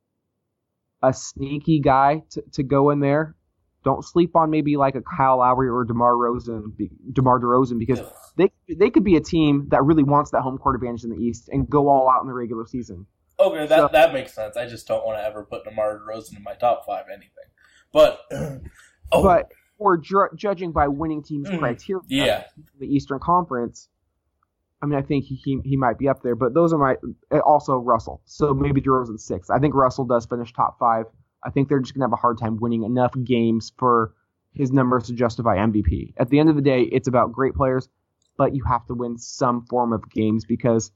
a 1.04 1.14
sneaky 1.14 1.80
guy 1.80 2.24
to, 2.32 2.42
to 2.54 2.64
go 2.64 2.90
in 2.90 3.00
there, 3.00 3.36
don't 3.84 4.04
sleep 4.04 4.36
on 4.36 4.50
maybe 4.50 4.78
like 4.78 4.96
a 4.96 5.02
Kyle 5.02 5.38
Lowry 5.38 5.70
or 5.70 5.84
DeMar 5.84 6.18
Rosen, 6.18 6.74
DeMar 7.14 7.40
DeRozan, 7.40 7.78
because 7.78 8.00
they 8.36 8.50
they 8.68 8.90
could 8.90 9.04
be 9.04 9.16
a 9.16 9.22
team 9.22 9.68
that 9.70 9.84
really 9.84 10.04
wants 10.04 10.32
that 10.32 10.42
home 10.42 10.58
court 10.58 10.76
advantage 10.76 11.04
in 11.04 11.12
the 11.12 11.18
East 11.18 11.50
and 11.50 11.70
go 11.70 11.88
all 11.88 12.10
out 12.10 12.22
in 12.22 12.28
the 12.28 12.34
regular 12.34 12.66
season. 12.66 13.06
Okay, 13.40 13.68
that 13.68 13.78
So- 13.78 13.90
that 13.92 14.14
makes 14.14 14.34
sense. 14.34 14.58
I 14.58 14.66
just 14.68 14.88
don't 14.88 15.06
want 15.06 15.20
to 15.20 15.24
ever 15.24 15.44
put 15.44 15.64
DeMar 15.66 16.00
DeRozan 16.00 16.38
in 16.38 16.44
my 16.44 16.56
top 16.56 16.86
five 16.86 17.06
anything. 17.12 17.30
But 17.92 18.22
oh, 19.12 19.22
But 19.24 19.52
or 19.78 19.98
ju- 19.98 20.30
judging 20.36 20.72
by 20.72 20.88
winning 20.88 21.22
teams' 21.22 21.50
Mm, 21.50 21.60
criteria, 21.60 22.02
yeah, 22.08 22.44
the 22.80 22.88
Eastern 22.88 23.20
Conference, 23.20 23.90
I 24.82 24.86
mean, 24.88 25.00
I 25.00 25.02
think 25.02 25.26
he, 25.26 25.36
he 25.36 25.60
he 25.64 25.78
might 25.78 25.98
be 25.98 26.08
up 26.08 26.22
there. 26.22 26.36
But 26.36 26.54
those 26.54 26.74
are 26.74 26.78
my 26.78 26.96
also 27.42 27.78
Russell. 27.78 28.22
So 28.26 28.54
maybe 28.54 28.82
DeRozan 28.82 29.20
six. 29.20 29.50
I 29.50 29.60
think 29.60 29.74
Russell 29.74 30.06
does 30.06 30.26
finish 30.26 30.52
top 30.54 30.78
five. 30.80 31.06
I 31.44 31.50
think 31.50 31.70
they're 31.70 31.80
just 31.80 31.94
gonna 31.94 32.06
have 32.06 32.14
a 32.14 32.18
hard 32.18 32.38
time 32.38 32.58
winning 32.60 32.84
enough 32.84 33.14
games 33.24 33.72
for 33.78 34.14
his 34.54 34.72
numbers 34.72 35.08
to 35.08 35.14
justify 35.14 35.58
MVP. 35.58 36.14
At 36.18 36.30
the 36.30 36.40
end 36.40 36.50
of 36.50 36.56
the 36.56 36.62
day, 36.62 36.84
it's 36.84 37.08
about 37.08 37.32
great 37.32 37.54
players, 37.56 37.90
but 38.38 38.56
you 38.56 38.64
have 38.64 38.86
to 38.88 38.94
win 38.94 39.18
some 39.18 39.66
form 39.66 39.92
of 39.94 40.10
games 40.10 40.46
because 40.46 40.92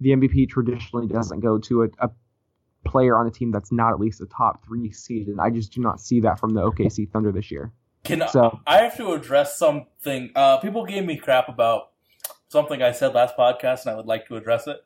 the 0.00 0.10
MVP 0.10 0.48
traditionally 0.48 1.06
doesn't 1.06 1.40
go 1.40 1.58
to 1.58 1.84
a, 1.84 1.88
a 1.98 2.10
player 2.86 3.18
on 3.18 3.26
a 3.26 3.30
team 3.30 3.50
that's 3.52 3.70
not 3.72 3.92
at 3.92 4.00
least 4.00 4.20
a 4.20 4.26
top 4.26 4.64
three 4.64 4.90
seed, 4.92 5.28
and 5.28 5.40
I 5.40 5.50
just 5.50 5.72
do 5.72 5.80
not 5.80 6.00
see 6.00 6.20
that 6.20 6.38
from 6.38 6.50
the 6.54 6.62
OKC 6.62 7.10
Thunder 7.10 7.32
this 7.32 7.50
year. 7.50 7.72
can 8.04 8.26
So- 8.28 8.58
I 8.66 8.78
have 8.82 8.96
to 8.96 9.12
address 9.12 9.56
something? 9.58 10.30
Uh, 10.34 10.58
people 10.58 10.84
gave 10.86 11.04
me 11.04 11.16
crap 11.16 11.48
about 11.48 11.90
something 12.50 12.82
I 12.82 12.90
said 12.92 13.14
last 13.14 13.36
podcast, 13.36 13.82
and 13.82 13.92
I 13.92 13.96
would 13.96 14.06
like 14.06 14.26
to 14.26 14.36
address 14.36 14.66
it. 14.66 14.76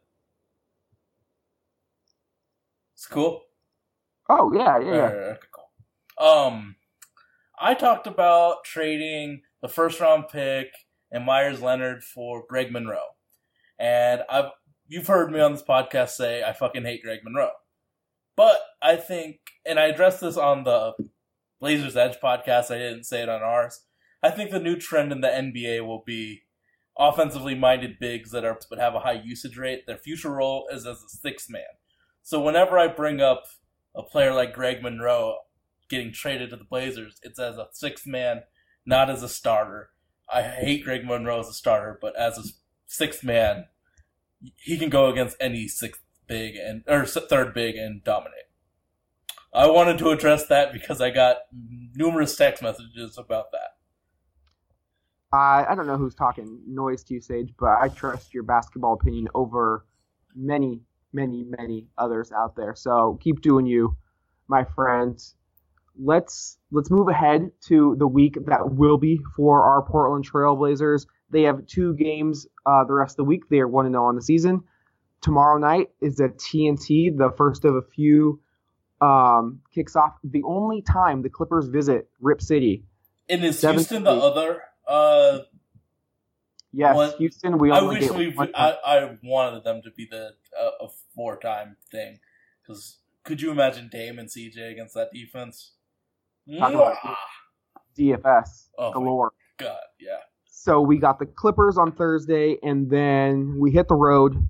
It's 2.94 3.06
cool. 3.06 3.42
Oh 4.28 4.52
yeah, 4.54 4.78
yeah. 4.78 4.90
Alright, 4.90 5.14
okay, 5.14 5.38
cool. 5.50 6.26
Um, 6.26 6.76
I 7.58 7.74
talked 7.74 8.06
about 8.06 8.64
trading 8.64 9.42
the 9.62 9.68
first 9.68 9.98
round 10.00 10.28
pick 10.30 10.68
and 11.10 11.24
Meyers 11.24 11.60
Leonard 11.60 12.04
for 12.04 12.44
Greg 12.48 12.70
Monroe, 12.70 13.16
and 13.78 14.22
I've 14.30 14.50
you've 14.86 15.06
heard 15.06 15.32
me 15.32 15.40
on 15.40 15.52
this 15.52 15.62
podcast 15.62 16.10
say 16.10 16.42
I 16.42 16.52
fucking 16.52 16.84
hate 16.84 17.02
Greg 17.02 17.20
Monroe, 17.24 17.50
but 18.36 18.60
I 18.82 18.96
think, 18.96 19.38
and 19.66 19.80
I 19.80 19.86
addressed 19.86 20.20
this 20.20 20.36
on 20.36 20.64
the 20.64 20.92
Blazers 21.60 21.96
Edge 21.96 22.18
podcast. 22.22 22.70
I 22.70 22.78
didn't 22.78 23.04
say 23.04 23.22
it 23.22 23.28
on 23.28 23.42
ours. 23.42 23.80
I 24.22 24.30
think 24.30 24.50
the 24.50 24.60
new 24.60 24.76
trend 24.76 25.12
in 25.12 25.20
the 25.20 25.28
NBA 25.28 25.86
will 25.86 26.02
be 26.06 26.42
offensively 26.98 27.54
minded 27.54 27.98
bigs 27.98 28.30
that 28.30 28.44
are 28.44 28.58
but 28.68 28.78
have 28.78 28.94
a 28.94 29.00
high 29.00 29.20
usage 29.24 29.56
rate. 29.56 29.86
Their 29.86 29.98
future 29.98 30.30
role 30.30 30.68
is 30.70 30.86
as 30.86 31.02
a 31.02 31.08
sixth 31.08 31.50
man. 31.50 31.62
So 32.22 32.40
whenever 32.40 32.78
I 32.78 32.86
bring 32.88 33.20
up 33.20 33.44
a 33.94 34.02
player 34.02 34.32
like 34.32 34.54
Greg 34.54 34.82
Monroe 34.82 35.36
getting 35.88 36.12
traded 36.12 36.50
to 36.50 36.56
the 36.56 36.64
Blazers, 36.64 37.18
it's 37.22 37.38
as 37.38 37.56
a 37.56 37.68
sixth 37.72 38.06
man, 38.06 38.42
not 38.86 39.10
as 39.10 39.22
a 39.22 39.28
starter. 39.28 39.90
I 40.32 40.42
hate 40.42 40.84
Greg 40.84 41.04
Monroe 41.04 41.40
as 41.40 41.48
a 41.48 41.52
starter, 41.52 41.98
but 42.00 42.16
as 42.16 42.38
a 42.38 42.44
sixth 42.86 43.22
man, 43.22 43.66
he 44.56 44.78
can 44.78 44.88
go 44.88 45.08
against 45.08 45.36
any 45.40 45.68
sixth 45.68 46.02
big 46.26 46.56
and 46.56 46.82
or 46.86 47.04
third 47.04 47.54
big 47.54 47.76
and 47.76 48.02
dominate. 48.02 48.48
I 49.52 49.68
wanted 49.68 49.98
to 49.98 50.10
address 50.10 50.46
that 50.48 50.72
because 50.72 51.00
I 51.00 51.10
got 51.10 51.36
numerous 51.94 52.36
text 52.36 52.62
messages 52.62 53.16
about 53.16 53.52
that. 53.52 53.76
I 55.34 55.66
I 55.68 55.74
don't 55.74 55.86
know 55.86 55.96
who's 55.96 56.14
talking 56.14 56.60
noise 56.66 57.04
to 57.04 57.14
you, 57.14 57.20
Sage, 57.20 57.52
but 57.58 57.76
I 57.80 57.88
trust 57.88 58.34
your 58.34 58.42
basketball 58.42 58.94
opinion 58.94 59.28
over 59.34 59.84
many, 60.34 60.80
many, 61.12 61.44
many 61.44 61.88
others 61.98 62.32
out 62.32 62.56
there. 62.56 62.74
So 62.74 63.18
keep 63.22 63.40
doing 63.40 63.66
you, 63.66 63.96
my 64.48 64.64
friend. 64.64 65.18
Let's 65.98 66.58
let's 66.70 66.90
move 66.90 67.08
ahead 67.08 67.50
to 67.68 67.96
the 67.98 68.06
week 68.06 68.36
that 68.46 68.72
will 68.72 68.98
be 68.98 69.20
for 69.36 69.62
our 69.62 69.82
Portland 69.82 70.28
Trailblazers. 70.28 71.06
They 71.30 71.42
have 71.42 71.66
two 71.66 71.94
games 71.94 72.46
uh, 72.66 72.84
the 72.84 72.94
rest 72.94 73.14
of 73.14 73.16
the 73.18 73.24
week. 73.24 73.48
They 73.48 73.60
are 73.60 73.68
one 73.68 73.86
and 73.86 73.94
zero 73.94 74.06
on 74.06 74.16
the 74.16 74.22
season. 74.22 74.62
Tomorrow 75.20 75.58
night 75.58 75.90
is 76.00 76.20
at 76.20 76.36
TNT, 76.36 77.16
the 77.16 77.32
first 77.36 77.64
of 77.64 77.76
a 77.76 77.82
few 77.82 78.40
um, 79.00 79.60
kicks 79.74 79.96
off. 79.96 80.14
The 80.22 80.42
only 80.44 80.82
time 80.82 81.22
the 81.22 81.30
Clippers 81.30 81.66
visit 81.68 82.08
Rip 82.20 82.42
City 82.42 82.84
And 83.28 83.44
is 83.44 83.60
Houston 83.60 84.04
the 84.04 84.10
other? 84.10 84.62
Uh, 84.86 85.38
Yes, 86.76 86.96
One- 86.96 87.12
Houston. 87.18 87.58
We 87.58 87.70
I 87.70 87.82
wish 87.82 88.10
we. 88.10 88.34
I, 88.52 88.76
I 88.84 89.18
wanted 89.22 89.62
them 89.62 89.80
to 89.82 89.92
be 89.92 90.08
the 90.10 90.30
uh, 90.60 90.70
a 90.80 90.88
four 91.14 91.38
time 91.38 91.76
thing 91.92 92.18
because 92.60 92.98
could 93.22 93.40
you 93.40 93.52
imagine 93.52 93.88
Dame 93.92 94.18
and 94.18 94.28
CJ 94.28 94.72
against 94.72 94.94
that 94.94 95.12
defense? 95.12 95.74
DFS 96.50 96.96
Oh, 98.76 98.90
galore. 98.92 99.32
God, 99.56 99.78
yeah. 100.00 100.16
So 100.46 100.80
we 100.80 100.98
got 100.98 101.20
the 101.20 101.26
Clippers 101.26 101.78
on 101.78 101.92
Thursday, 101.92 102.58
and 102.62 102.90
then 102.90 103.56
we 103.60 103.70
hit 103.70 103.86
the 103.86 103.94
road 103.94 104.48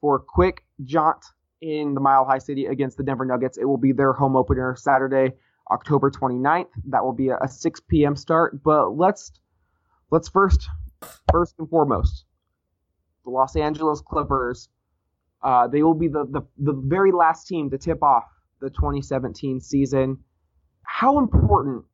for 0.00 0.16
a 0.16 0.20
quick 0.20 0.64
jaunt 0.84 1.22
in 1.60 1.92
the 1.92 2.00
Mile 2.00 2.24
High 2.24 2.38
City 2.38 2.64
against 2.66 2.96
the 2.96 3.02
Denver 3.02 3.26
Nuggets. 3.26 3.58
It 3.58 3.66
will 3.66 3.76
be 3.76 3.92
their 3.92 4.14
home 4.14 4.36
opener 4.36 4.74
Saturday, 4.76 5.34
October 5.70 6.10
29th. 6.10 6.68
That 6.88 7.04
will 7.04 7.12
be 7.12 7.28
a, 7.28 7.38
a 7.38 7.48
6 7.48 7.80
p.m. 7.88 8.16
start. 8.16 8.62
But 8.62 8.96
let's 8.96 9.32
let's 10.10 10.28
first 10.28 10.68
first 11.30 11.54
and 11.58 11.68
foremost, 11.68 12.24
the 13.24 13.30
Los 13.30 13.56
Angeles 13.56 14.00
Clippers. 14.00 14.68
Uh, 15.42 15.68
they 15.68 15.82
will 15.82 15.94
be 15.94 16.08
the, 16.08 16.26
the 16.30 16.42
the 16.58 16.72
very 16.86 17.12
last 17.12 17.46
team 17.46 17.70
to 17.70 17.78
tip 17.78 18.02
off 18.02 18.24
the 18.60 18.70
2017 18.70 19.60
season. 19.60 20.18
How 20.82 21.18
important? 21.18 21.84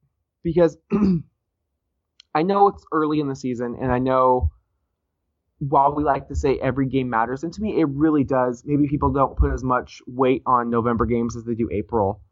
Because 0.42 0.78
I 2.34 2.42
know 2.42 2.68
it's 2.68 2.84
early 2.92 3.20
in 3.20 3.28
the 3.28 3.36
season, 3.36 3.76
and 3.80 3.92
I 3.92 3.98
know 3.98 4.50
while 5.58 5.94
we 5.94 6.02
like 6.02 6.28
to 6.28 6.34
say 6.34 6.58
every 6.58 6.86
game 6.88 7.08
matters, 7.08 7.44
and 7.44 7.52
to 7.52 7.60
me 7.60 7.80
it 7.80 7.88
really 7.88 8.24
does. 8.24 8.62
Maybe 8.64 8.88
people 8.88 9.12
don't 9.12 9.36
put 9.36 9.52
as 9.52 9.62
much 9.62 10.00
weight 10.06 10.42
on 10.46 10.70
November 10.70 11.06
games 11.06 11.36
as 11.36 11.44
they 11.44 11.54
do 11.54 11.68
April. 11.72 12.22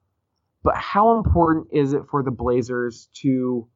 But 0.62 0.76
how 0.76 1.16
important 1.16 1.68
is 1.72 1.92
it 1.92 2.02
for 2.10 2.22
the 2.22 2.30
Blazers 2.30 3.08
to 3.22 3.68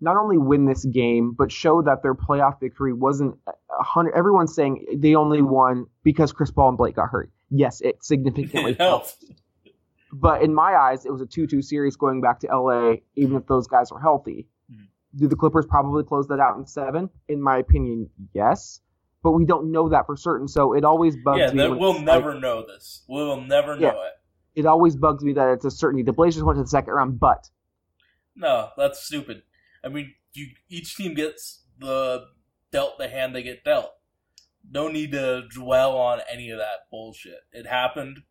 not 0.00 0.16
only 0.16 0.38
win 0.38 0.64
this 0.64 0.84
game, 0.84 1.34
but 1.36 1.50
show 1.52 1.82
that 1.82 2.02
their 2.02 2.14
playoff 2.14 2.58
victory 2.60 2.92
wasn't 2.92 3.36
a 3.46 3.82
hundred? 3.82 4.14
Everyone's 4.14 4.54
saying 4.54 4.86
they 4.96 5.14
only 5.14 5.42
won 5.42 5.86
because 6.02 6.32
Chris 6.32 6.50
Paul 6.50 6.70
and 6.70 6.78
Blake 6.78 6.96
got 6.96 7.08
hurt. 7.10 7.30
Yes, 7.50 7.80
it 7.80 8.02
significantly 8.04 8.72
It 8.78 8.78
helped. 8.80 9.24
but 10.12 10.42
in 10.42 10.54
my 10.54 10.74
eyes, 10.74 11.04
it 11.06 11.10
was 11.12 11.20
a 11.22 11.26
2-2 11.26 11.62
series 11.64 11.96
going 11.96 12.20
back 12.20 12.40
to 12.40 12.46
LA, 12.48 12.96
even 13.14 13.36
if 13.36 13.46
those 13.46 13.66
guys 13.68 13.90
were 13.92 14.00
healthy. 14.00 14.48
Mhm. 14.72 14.86
Do 15.16 15.28
the 15.28 15.36
Clippers 15.36 15.66
probably 15.66 16.02
close 16.04 16.26
that 16.28 16.40
out 16.40 16.56
in 16.58 16.66
seven? 16.66 17.10
In 17.28 17.40
my 17.40 17.58
opinion, 17.58 18.10
yes. 18.34 18.80
But 19.22 19.32
we 19.32 19.44
don't 19.44 19.72
know 19.72 19.88
that 19.88 20.06
for 20.06 20.16
certain, 20.16 20.46
so 20.48 20.74
it 20.74 20.84
always 20.84 21.16
bugs 21.16 21.38
Yeah, 21.40 21.52
me. 21.52 21.68
when 21.70 21.78
we'll 21.78 22.00
never 22.00 22.32
like- 22.32 22.40
know 22.42 22.64
this. 22.66 23.04
We'll 23.08 23.40
never 23.40 23.74
Yeah. 23.74 23.92
know 23.92 24.02
it. 24.02 24.12
It 24.58 24.66
always 24.66 24.96
bugs 24.96 25.22
me 25.22 25.32
that 25.34 25.50
it's 25.50 25.64
a 25.64 25.70
certainty. 25.70 26.02
The 26.02 26.12
Blazers 26.12 26.42
went 26.42 26.56
to 26.56 26.62
the 26.64 26.68
second 26.68 26.92
round, 26.92 27.20
but 27.20 27.48
No, 28.34 28.70
that's 28.76 29.04
stupid. 29.04 29.42
I 29.84 29.88
mean, 29.88 30.14
you 30.34 30.48
each 30.68 30.96
team 30.96 31.14
gets 31.14 31.64
the 31.78 32.26
dealt 32.72 32.98
the 32.98 33.08
hand 33.08 33.34
they 33.34 33.44
get 33.44 33.62
dealt. 33.62 33.92
No 34.68 34.88
need 34.88 35.12
to 35.12 35.44
dwell 35.48 35.96
on 35.96 36.20
any 36.30 36.50
of 36.50 36.58
that 36.58 36.90
bullshit. 36.90 37.40
It 37.52 37.66
happened. 37.66 38.22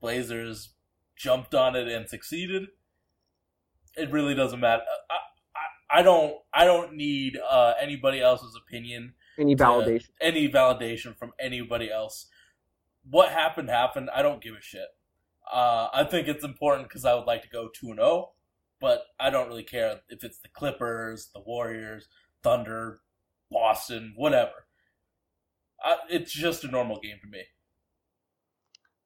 Blazers 0.00 0.74
jumped 1.16 1.54
on 1.54 1.76
it 1.76 1.86
and 1.86 2.08
succeeded. 2.08 2.64
It 3.94 4.10
really 4.10 4.34
doesn't 4.34 4.60
matter. 4.60 4.82
I, 5.10 5.14
I, 5.14 6.00
I 6.00 6.02
don't. 6.02 6.36
I 6.54 6.64
don't 6.64 6.94
need 6.94 7.38
uh, 7.48 7.74
anybody 7.78 8.22
else's 8.22 8.58
opinion 8.66 9.12
any 9.38 9.54
validation. 9.54 10.08
any 10.18 10.48
validation 10.48 11.14
from 11.14 11.32
anybody 11.38 11.92
else. 11.92 12.26
What 13.08 13.32
happened 13.32 13.68
happened. 13.68 14.08
I 14.14 14.22
don't 14.22 14.42
give 14.42 14.54
a 14.54 14.62
shit. 14.62 14.88
Uh, 15.52 15.88
I 15.92 16.04
think 16.04 16.26
it's 16.28 16.44
important 16.44 16.88
because 16.88 17.04
I 17.04 17.14
would 17.14 17.26
like 17.26 17.42
to 17.42 17.48
go 17.48 17.68
two 17.68 17.88
and 17.88 17.96
zero, 17.96 18.32
but 18.80 19.04
I 19.20 19.30
don't 19.30 19.48
really 19.48 19.62
care 19.62 20.00
if 20.08 20.24
it's 20.24 20.38
the 20.40 20.48
Clippers, 20.48 21.30
the 21.34 21.40
Warriors, 21.40 22.08
Thunder, 22.42 23.00
Boston, 23.50 24.14
whatever. 24.16 24.66
I, 25.82 25.96
it's 26.08 26.32
just 26.32 26.64
a 26.64 26.68
normal 26.68 26.98
game 27.00 27.18
to 27.22 27.28
me. 27.28 27.42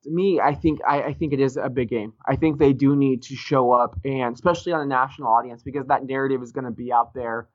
to 0.05 0.11
me, 0.11 0.41
I 0.41 0.55
think 0.55 0.81
I, 0.87 1.03
I 1.03 1.13
think 1.13 1.33
it 1.33 1.41
is 1.41 1.57
a 1.57 1.69
big 1.69 1.89
game. 1.89 2.13
I 2.27 2.37
think 2.37 2.59
they 2.59 2.73
do 2.73 2.97
need 2.97 3.23
to 3.25 3.37
show 3.37 3.73
up, 3.73 3.99
and 4.05 4.35
especially 4.35 4.73
on 4.73 4.81
a 4.81 4.87
national 4.87 5.29
audience, 5.29 5.63
because 5.63 5.87
that 5.89 6.05
narrative 6.07 6.43
is 6.43 6.53
going 6.53 6.65
to 6.65 6.71
be 6.71 6.93
out 6.93 7.15
there. 7.15 7.49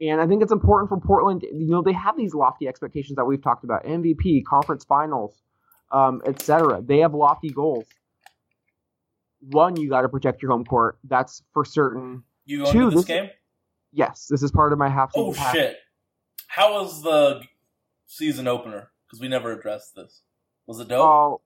And 0.00 0.20
I 0.20 0.26
think 0.26 0.42
it's 0.42 0.52
important 0.52 0.88
for 0.88 1.00
Portland. 1.00 1.42
You 1.42 1.68
know, 1.68 1.82
they 1.82 1.92
have 1.92 2.16
these 2.16 2.34
lofty 2.34 2.68
expectations 2.68 3.16
that 3.16 3.24
we've 3.24 3.42
talked 3.42 3.64
about: 3.64 3.84
MVP, 3.84 4.44
conference 4.44 4.84
finals, 4.84 5.42
um, 5.92 6.22
etc. 6.26 6.82
They 6.82 6.98
have 6.98 7.14
lofty 7.14 7.50
goals. 7.50 7.86
One, 9.40 9.76
you 9.76 9.88
got 9.88 10.02
to 10.02 10.08
protect 10.08 10.42
your 10.42 10.50
home 10.50 10.64
court. 10.64 10.98
That's 11.04 11.42
for 11.52 11.64
certain. 11.64 12.22
You 12.44 12.62
going 12.62 12.72
Two, 12.72 12.78
to 12.80 12.86
this 12.90 12.94
this- 13.00 13.04
game? 13.04 13.30
Yes, 13.92 14.26
this 14.28 14.42
is 14.42 14.50
part 14.50 14.72
of 14.72 14.78
my 14.78 14.88
half 14.88 15.12
Oh 15.16 15.32
pass. 15.32 15.52
shit! 15.54 15.76
How 16.48 16.74
was 16.74 17.02
the 17.02 17.42
season 18.06 18.46
opener? 18.46 18.90
Because 19.06 19.20
we 19.20 19.28
never 19.28 19.52
addressed 19.52 19.94
this. 19.94 20.22
Was 20.66 20.80
it 20.80 20.88
dope? 20.88 21.00
Oh, 21.06 21.40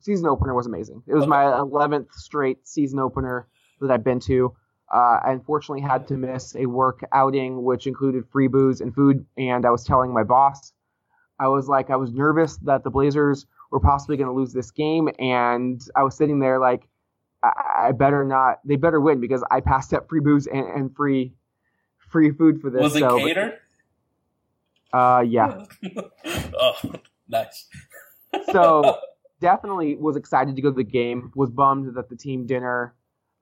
season 0.00 0.26
opener 0.26 0.54
was 0.54 0.66
amazing. 0.66 1.02
It 1.06 1.14
was 1.14 1.22
Okay. 1.22 1.30
my 1.30 1.44
11th 1.44 2.10
straight 2.12 2.66
season 2.66 2.98
opener 2.98 3.46
that 3.80 3.90
I've 3.90 4.02
been 4.02 4.18
to. 4.20 4.52
Uh, 4.92 5.18
I 5.24 5.32
unfortunately 5.32 5.82
had 5.82 6.08
to 6.08 6.14
miss 6.16 6.56
a 6.56 6.66
work 6.66 7.04
outing, 7.12 7.62
which 7.62 7.86
included 7.86 8.24
free 8.30 8.48
booze 8.48 8.80
and 8.80 8.94
food. 8.94 9.24
And 9.36 9.66
I 9.66 9.70
was 9.70 9.84
telling 9.84 10.12
my 10.12 10.22
boss, 10.24 10.72
I 11.38 11.48
was 11.48 11.68
like, 11.68 11.90
I 11.90 11.96
was 11.96 12.12
nervous 12.12 12.56
that 12.58 12.82
the 12.84 12.90
Blazers 12.90 13.46
were 13.70 13.80
possibly 13.80 14.16
going 14.16 14.28
to 14.28 14.32
lose 14.32 14.52
this 14.52 14.70
game. 14.70 15.08
And 15.18 15.80
I 15.94 16.02
was 16.02 16.16
sitting 16.16 16.38
there 16.40 16.58
like, 16.58 16.88
I, 17.46 17.88
I 17.88 17.92
better 17.92 18.24
not, 18.24 18.60
they 18.64 18.76
better 18.76 19.00
win 19.00 19.20
because 19.20 19.44
I 19.50 19.60
passed 19.60 19.92
up 19.94 20.08
free 20.08 20.20
booze 20.20 20.46
and, 20.46 20.66
and 20.66 20.96
free 20.96 21.32
free 22.08 22.30
food 22.30 22.60
for 22.60 22.70
this. 22.70 22.82
was 22.82 22.96
it 22.96 23.00
so, 23.00 23.18
catered? 23.18 23.58
Uh, 24.92 25.24
yeah. 25.26 25.64
oh, 26.58 26.74
nice. 27.28 27.66
so 28.52 28.98
definitely 29.40 29.96
was 29.96 30.16
excited 30.16 30.56
to 30.56 30.62
go 30.62 30.70
to 30.70 30.76
the 30.76 30.84
game. 30.84 31.32
Was 31.34 31.50
bummed 31.50 31.94
that 31.94 32.08
the 32.08 32.16
team 32.16 32.46
dinner 32.46 32.94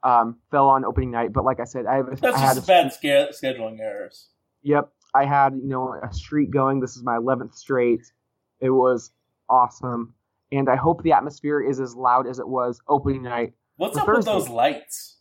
um, 0.03 0.39
fell 0.51 0.69
on 0.69 0.85
opening 0.85 1.11
night, 1.11 1.33
but 1.33 1.45
like 1.45 1.61
I 1.61 1.65
said, 1.65 1.87
I 1.87 1.97
have 1.97 2.09
a, 2.09 2.17
That's 2.17 2.37
I 2.37 2.41
had 2.41 2.55
just 2.57 2.65
a, 2.65 2.67
bad 2.67 2.93
sca- 2.93 3.29
scheduling 3.33 3.81
errors. 3.81 4.29
Yep, 4.63 4.91
I 5.15 5.25
had 5.25 5.55
you 5.55 5.69
know 5.69 5.95
a 6.03 6.13
streak 6.13 6.51
going. 6.51 6.81
This 6.81 6.97
is 6.97 7.03
my 7.03 7.17
11th 7.17 7.55
straight. 7.55 8.13
It 8.61 8.71
was 8.71 9.13
awesome, 9.49 10.15
and 10.51 10.69
I 10.69 10.77
hope 10.77 11.03
the 11.03 11.13
atmosphere 11.13 11.61
is 11.61 11.81
as 11.81 11.95
loud 11.95 12.27
as 12.27 12.39
it 12.39 12.49
was 12.49 12.81
opening 12.89 13.23
night. 13.23 13.53
What's 13.77 13.97
up 13.97 14.07
with 14.09 14.25
those 14.25 14.49
lights? 14.49 15.17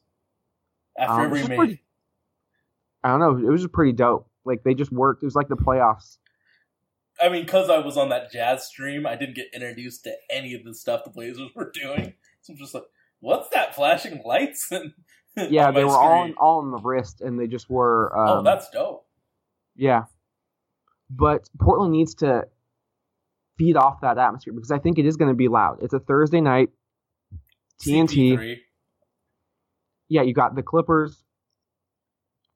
After 0.98 1.14
Um, 1.14 1.22
every 1.22 1.40
it's 1.40 1.48
just 1.48 1.50
match, 1.50 1.58
pretty- 1.58 1.84
I 3.04 3.10
don't 3.10 3.20
know. 3.20 3.48
It 3.48 3.52
was 3.52 3.62
just 3.62 3.74
pretty 3.74 3.94
dope. 3.94 4.30
Like 4.46 4.64
they 4.64 4.74
just 4.74 4.92
worked. 4.92 5.24
It 5.24 5.26
was 5.26 5.36
like 5.36 5.48
the 5.48 5.56
playoffs. 5.56 6.18
I 7.22 7.30
mean, 7.30 7.46
because 7.46 7.70
I 7.70 7.78
was 7.80 7.98
on 7.98 8.10
that 8.10 8.32
jazz 8.32 8.66
stream, 8.68 9.06
I 9.06 9.16
didn't 9.16 9.36
get 9.36 9.48
introduced 9.54 10.04
to 10.06 10.14
any 10.30 10.54
of 10.54 10.64
the 10.64 10.74
stuff 10.74 11.04
the 11.04 11.10
Blazers 11.12 11.50
were 11.56 11.72
doing. 11.74 12.14
So 12.42 12.54
I'm 12.54 12.58
just 12.60 12.74
like, 12.74 12.84
what's 13.20 13.50
that 13.50 13.76
flashing 13.76 14.22
lights? 14.26 14.72
Yeah, 15.36 15.72
they 15.72 15.84
were 15.84 15.90
all 15.98 16.22
screen? 16.26 16.36
all 16.38 16.60
on 16.60 16.70
the 16.70 16.78
wrist, 16.78 17.22
and 17.22 17.40
they 17.40 17.48
just 17.48 17.68
were. 17.68 18.16
Um, 18.16 18.28
oh, 18.30 18.44
that's 18.44 18.70
dope. 18.70 19.08
Yeah. 19.76 20.04
But 21.10 21.50
Portland 21.60 21.92
needs 21.92 22.14
to 22.16 22.44
feed 23.58 23.76
off 23.76 24.02
that 24.02 24.20
atmosphere 24.20 24.54
because 24.54 24.70
I 24.70 24.78
think 24.78 25.00
it 25.00 25.08
is 25.08 25.18
going 25.18 25.30
to 25.32 25.36
be 25.36 25.48
loud. 25.48 25.80
It's 25.82 25.94
a 25.96 26.00
Thursday 26.00 26.40
night. 26.40 26.70
TNT. 27.84 28.38
CP3. 28.38 28.58
Yeah, 30.10 30.22
you 30.22 30.34
got 30.34 30.56
the 30.56 30.64
Clippers, 30.64 31.24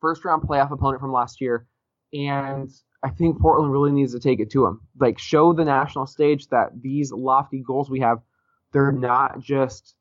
first 0.01 0.23
round 0.25 0.43
playoff 0.43 0.71
opponent 0.71 1.01
from 1.01 1.11
last 1.11 1.41
year. 1.41 1.67
And 2.13 2.69
I 3.03 3.09
think 3.09 3.39
Portland 3.39 3.71
really 3.71 3.91
needs 3.91 4.13
to 4.13 4.19
take 4.19 4.39
it 4.39 4.51
to 4.51 4.63
them. 4.63 4.81
Like, 4.99 5.19
show 5.19 5.53
the 5.53 5.65
national 5.65 6.07
stage 6.07 6.47
that 6.47 6.69
these 6.81 7.11
lofty 7.11 7.63
goals 7.65 7.89
we 7.89 7.99
have, 8.01 8.19
they're 8.73 8.91
not 8.91 9.39
just 9.39 9.95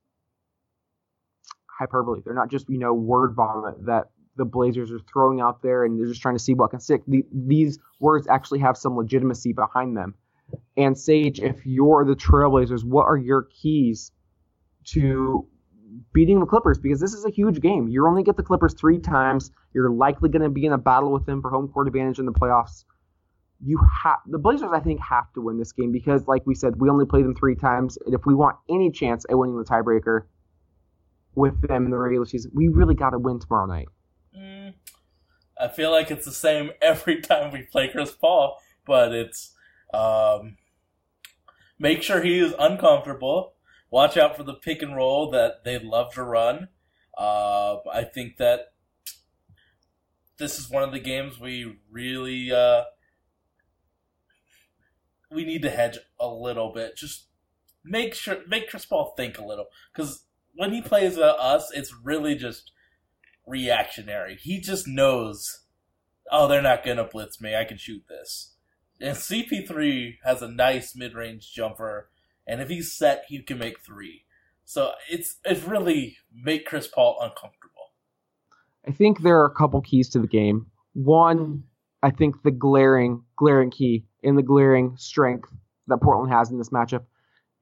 hyperbole. 1.67 2.21
They're 2.25 2.35
not 2.35 2.51
just, 2.51 2.69
you 2.69 2.79
know, 2.79 2.95
word 2.95 3.35
vomit 3.35 3.87
that 3.87 4.11
the 4.37 4.45
Blazers 4.45 4.93
are 4.93 5.01
throwing 5.11 5.41
out 5.41 5.63
there 5.63 5.85
and 5.85 5.99
they're 5.99 6.07
just 6.07 6.23
trying 6.23 6.37
to 6.37 6.43
see 6.43 6.55
what 6.55 6.71
can 6.71 6.81
stick. 6.81 7.03
The, 7.07 7.25
these 7.33 7.79
words 8.01 8.27
actually 8.29 8.61
have 8.61 8.77
some 8.77 8.97
legitimacy 8.97 9.53
behind 9.53 9.97
them. 9.97 10.15
And 10.77 10.97
Sage, 10.97 11.41
if 11.41 11.65
you're 11.67 12.05
the 12.05 12.15
Trailblazers, 12.15 12.85
what 12.85 13.05
are 13.05 13.17
your 13.17 13.43
keys 13.43 14.13
to 14.87 15.47
beating 16.13 16.41
the 16.41 16.47
Clippers? 16.47 16.79
Because 16.79 17.01
this 17.01 17.13
is 17.13 17.25
a 17.25 17.31
huge 17.31 17.61
game. 17.61 17.89
You 17.89 18.07
only 18.07 18.23
get 18.23 18.37
the 18.37 18.43
Clippers 18.43 18.75
three 18.75 18.99
times. 18.99 19.51
You're 19.75 19.91
likely 19.91 20.29
going 20.29 20.43
to 20.43 20.49
be 20.49 20.65
in 20.65 20.73
a 20.73 20.79
battle 20.79 21.13
with 21.13 21.27
them 21.27 21.43
for 21.43 21.51
home 21.51 21.69
court 21.69 21.87
advantage 21.87 22.19
in 22.19 22.27
the 22.27 22.33
playoffs. 22.33 22.85
You 23.65 23.81
have 24.05 24.19
the 24.27 24.39
Blazers, 24.39 24.71
I 24.73 24.81
think, 24.81 25.01
have 25.01 25.33
to 25.35 25.41
win 25.41 25.59
this 25.59 25.73
game 25.73 25.91
because, 25.91 26.27
like 26.27 26.47
we 26.47 26.55
said, 26.55 26.79
we 26.79 26.91
only 26.91 27.07
play 27.07 27.23
them 27.23 27.35
three 27.35 27.55
times, 27.55 27.97
and 28.05 28.15
if 28.15 28.27
we 28.27 28.35
want 28.35 28.57
any 28.69 28.91
chance 28.91 29.25
at 29.31 29.39
winning 29.39 29.57
the 29.57 29.65
tiebreaker 29.65 30.27
with 31.35 31.67
them 31.67 31.87
in 31.87 31.91
the 31.91 31.97
regular 31.97 32.27
season, 32.27 32.51
we 32.55 32.69
really 32.69 32.95
got 32.95 33.11
to 33.11 33.19
win 33.19 33.39
tomorrow 33.39 33.67
night. 33.67 33.89
Mm, 34.37 34.75
I 35.59 35.69
feel 35.69 35.91
like 35.91 36.11
it's 36.11 36.27
the 36.27 36.33
same 36.33 36.71
every 36.83 37.23
time 37.23 37.51
we 37.51 37.63
play 37.63 37.89
Chris 37.89 38.11
Paul, 38.11 38.59
but 38.85 39.13
it's 39.13 39.55
um, 39.95 40.57
make 41.79 42.03
sure 42.03 42.23
he 42.23 42.39
is 42.39 42.55
uncomfortable. 42.59 43.55
Watch 43.91 44.17
out 44.17 44.37
for 44.37 44.43
the 44.43 44.55
pick 44.55 44.83
and 44.83 44.97
roll 44.97 45.31
that 45.31 45.65
they 45.65 45.79
love 45.79 46.13
to 46.15 46.23
run. 46.23 46.69
Uh, 47.17 47.77
I 47.93 48.05
think 48.05 48.37
that 48.37 48.73
this 50.39 50.59
is 50.59 50.71
one 50.71 50.83
of 50.83 50.93
the 50.93 51.01
games 51.01 51.41
we 51.41 51.79
really 51.91 52.53
uh, 52.53 52.83
we 55.31 55.45
need 55.45 55.63
to 55.63 55.71
hedge 55.71 55.99
a 56.21 56.29
little 56.29 56.73
bit. 56.73 56.97
Just 56.97 57.29
make 57.85 58.15
sure 58.15 58.39
make 58.47 58.69
Chris 58.69 58.85
Paul 58.85 59.15
think 59.17 59.39
a 59.39 59.45
little 59.45 59.67
because 59.95 60.25
when 60.55 60.73
he 60.73 60.83
plays 60.83 61.19
us, 61.19 61.71
it's 61.75 61.95
really 62.03 62.35
just 62.35 62.73
reactionary. 63.47 64.37
He 64.41 64.61
just 64.61 64.89
knows, 64.89 65.65
oh, 66.31 66.49
they're 66.49 66.63
not 66.63 66.85
gonna 66.85 67.05
blitz 67.05 67.41
me. 67.41 67.55
I 67.55 67.65
can 67.65 67.77
shoot 67.77 68.03
this. 68.09 68.55
And 69.01 69.17
CP3 69.17 70.17
has 70.25 70.43
a 70.43 70.49
nice 70.49 70.97
mid 70.97 71.15
range 71.15 71.53
jumper, 71.53 72.11
and 72.47 72.61
if 72.61 72.69
he's 72.69 72.93
set, 72.93 73.25
he 73.29 73.43
can 73.43 73.59
make 73.59 73.81
three. 73.81 74.25
So 74.65 74.93
it's 75.11 75.37
it's 75.45 75.65
really 75.65 76.17
make 76.33 76.67
Chris 76.67 76.89
Paul 76.89 77.19
uncomfortable. 77.21 77.73
I 78.87 78.93
think 78.93 79.23
there 79.23 79.41
are 79.41 79.47
a 79.47 79.55
couple 79.55 79.81
keys 79.81 80.09
to 80.11 80.21
the 80.21 80.27
game. 80.27 80.67
One, 80.93 81.65
I 82.03 82.11
think 82.11 82.43
the 82.43 82.51
glaring, 82.51 83.23
glaring 83.37 83.71
key 83.71 84.07
and 84.23 84.39
the 84.39 84.43
glaring 84.43 84.95
strength 84.97 85.51
that 85.89 85.99
Portland 85.99 86.33
has 86.33 86.51
in 86.51 86.59
this 86.59 86.71
matchup 86.71 87.05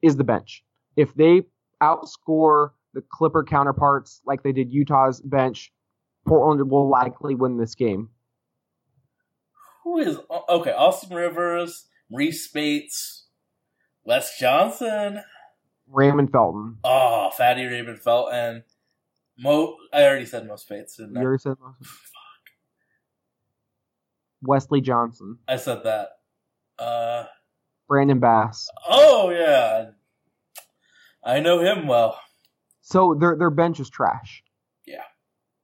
is 0.01 0.17
the 0.17 0.23
bench. 0.23 0.63
If 0.95 1.13
they 1.15 1.43
outscore 1.81 2.71
the 2.93 3.03
Clipper 3.11 3.43
counterparts 3.43 4.21
like 4.25 4.43
they 4.43 4.51
did 4.51 4.71
Utah's 4.71 5.21
bench, 5.21 5.71
Portland 6.25 6.69
will 6.69 6.89
likely 6.89 7.35
win 7.35 7.57
this 7.57 7.75
game. 7.75 8.09
Who 9.83 9.99
is 9.99 10.17
okay? 10.49 10.71
Austin 10.71 11.15
Rivers, 11.15 11.87
Reese 12.09 12.47
Bates, 12.47 13.24
Wes 14.05 14.37
Johnson. 14.37 15.21
Raymond 15.87 16.31
Felton. 16.31 16.77
Oh, 16.83 17.31
Fatty 17.35 17.65
Raymond 17.65 17.99
Felton. 17.99 18.63
Mo, 19.37 19.75
I 19.91 20.03
already 20.03 20.25
said 20.25 20.47
Mo 20.47 20.55
Speights, 20.55 20.97
didn't 20.97 21.17
I? 21.17 21.21
You 21.21 21.27
already 21.27 21.41
said 21.41 21.55
most. 21.61 21.77
Fuck. 21.79 22.21
Wesley 24.41 24.81
Johnson. 24.81 25.39
I 25.47 25.57
said 25.57 25.83
that. 25.83 26.09
Uh, 26.79 27.25
Brandon 27.87 28.19
Bass. 28.19 28.69
oh 28.87 29.29
yeah, 29.29 29.91
I 31.23 31.39
know 31.39 31.59
him 31.59 31.87
well. 31.87 32.19
So 32.81 33.15
their 33.19 33.35
their 33.37 33.49
bench 33.49 33.79
is 33.79 33.89
trash. 33.89 34.43
Yeah, 34.85 35.03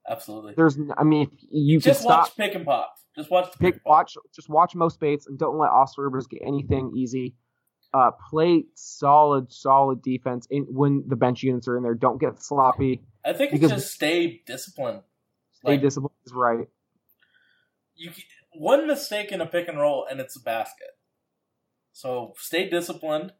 absolutely. 0.09 0.53
There's, 0.55 0.77
I 0.97 1.03
mean, 1.03 1.29
you 1.51 1.79
can 1.79 1.91
Just 1.91 2.05
watch 2.05 2.27
stop, 2.27 2.37
pick 2.37 2.55
and 2.55 2.65
pop. 2.65 2.93
Just 3.15 3.29
watch 3.29 3.51
the 3.51 3.57
pick, 3.57 3.81
watch, 3.85 4.15
just 4.33 4.49
watch 4.49 4.73
most 4.73 4.95
Speights 4.95 5.27
and 5.27 5.37
don't 5.37 5.57
let 5.57 5.69
Austin 5.69 6.03
Rivers 6.03 6.27
get 6.27 6.41
anything 6.45 6.93
easy. 6.95 7.35
Uh, 7.93 8.11
play 8.29 8.63
solid, 8.73 9.51
solid 9.51 10.01
defense 10.01 10.47
in, 10.49 10.65
when 10.69 11.03
the 11.07 11.15
bench 11.17 11.43
units 11.43 11.67
are 11.67 11.75
in 11.75 11.83
there. 11.83 11.93
Don't 11.93 12.21
get 12.21 12.41
sloppy. 12.41 13.01
I 13.25 13.33
think 13.33 13.53
it's 13.53 13.67
just 13.67 13.93
stay 13.93 14.41
disciplined. 14.45 15.01
Stay 15.51 15.73
Like, 15.73 15.81
disciplined 15.81 16.15
is 16.25 16.33
right. 16.33 16.67
you 17.95 18.11
one 18.53 18.87
mistake 18.87 19.31
in 19.31 19.41
a 19.41 19.45
pick 19.45 19.67
and 19.67 19.77
roll 19.77 20.05
and 20.09 20.19
it's 20.19 20.35
a 20.35 20.41
basket. 20.41 20.95
So 21.93 22.33
stay 22.37 22.69
disciplined. 22.69 23.33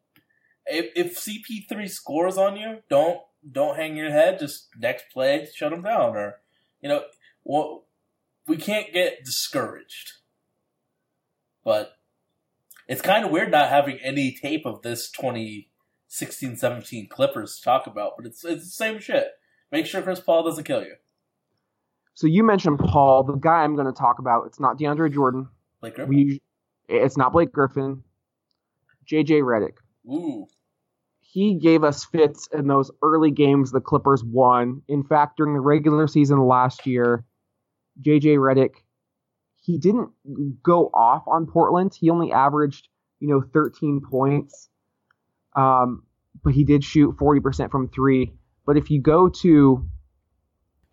If, 0.66 0.91
if 0.95 1.18
CP3 1.18 1.89
scores 1.89 2.38
on 2.38 2.58
you, 2.58 2.80
don't 2.89 3.22
don't 3.49 3.76
hang 3.76 3.95
your 3.95 4.12
head. 4.12 4.39
Just 4.39 4.68
next 4.78 5.06
play, 5.12 5.47
shut 5.54 5.74
him 5.74 5.82
down, 5.82 6.16
or 6.16 6.41
you 6.82 6.89
know, 6.89 7.04
well, 7.43 7.86
we 8.47 8.58
can't 8.58 8.93
get 8.93 9.24
discouraged. 9.24 10.14
But 11.64 11.93
it's 12.92 13.02
kind 13.02 13.24
of 13.24 13.32
weird 13.32 13.52
not 13.52 13.70
having 13.70 14.00
any 14.04 14.34
tape 14.34 14.66
of 14.66 14.82
this 14.82 15.10
2016-17 15.12 17.10
Clippers 17.10 17.56
to 17.56 17.64
talk 17.64 17.88
about. 17.88 18.18
But 18.18 18.26
it's 18.26 18.44
it's 18.44 18.66
the 18.66 18.70
same 18.70 19.00
shit. 19.00 19.28
Make 19.72 19.86
sure 19.86 20.02
Chris 20.02 20.20
Paul 20.20 20.44
doesn't 20.44 20.66
kill 20.66 20.84
you. 20.84 20.96
So 22.16 22.28
you 22.28 22.44
mentioned 22.44 22.80
Paul, 22.80 23.24
the 23.24 23.36
guy 23.36 23.64
I'm 23.64 23.76
going 23.76 23.88
to 23.88 23.98
talk 23.98 24.20
about. 24.20 24.46
It's 24.48 24.60
not 24.60 24.78
DeAndre 24.78 25.14
Jordan. 25.14 25.48
Like 25.82 25.96
Griffin. 25.96 26.14
We, 26.14 26.42
it's 26.89 27.16
not 27.16 27.32
Blake 27.32 27.54
Griffin. 27.54 28.04
JJ 29.10 29.42
Redick. 29.42 29.78
Ooh, 30.06 30.48
he 31.22 31.56
gave 31.56 31.86
us 31.86 32.04
fits 32.04 32.50
in 32.52 32.68
those 32.68 32.92
early 33.02 33.32
games 33.32 33.72
the 33.72 33.80
Clippers 33.80 34.22
won. 34.22 34.82
In 34.89 35.06
fact, 35.06 35.38
during 35.38 35.54
the 35.54 35.62
regular 35.62 36.08
season 36.08 36.46
last 36.46 36.86
year, 36.86 37.24
JJ 38.02 38.36
Redick, 38.36 38.72
he 39.62 39.78
didn't 39.78 40.09
go 40.64 40.89
off 40.93 41.24
on 41.28 41.45
Portland. 41.45 41.93
He 41.97 42.09
only 42.09 42.32
averaged, 42.32 42.88
you 43.20 43.30
know, 43.30 43.43
13 43.53 44.01
points. 44.09 44.70
Um, 45.55 46.03
but 46.43 46.53
he 46.53 46.64
did 46.64 46.84
shoot 46.84 47.16
40% 47.18 47.70
from 47.70 47.88
three. 47.89 48.34
But 48.66 48.78
if 48.78 48.89
you 48.89 49.01
go 49.01 49.30
to, 49.30 49.88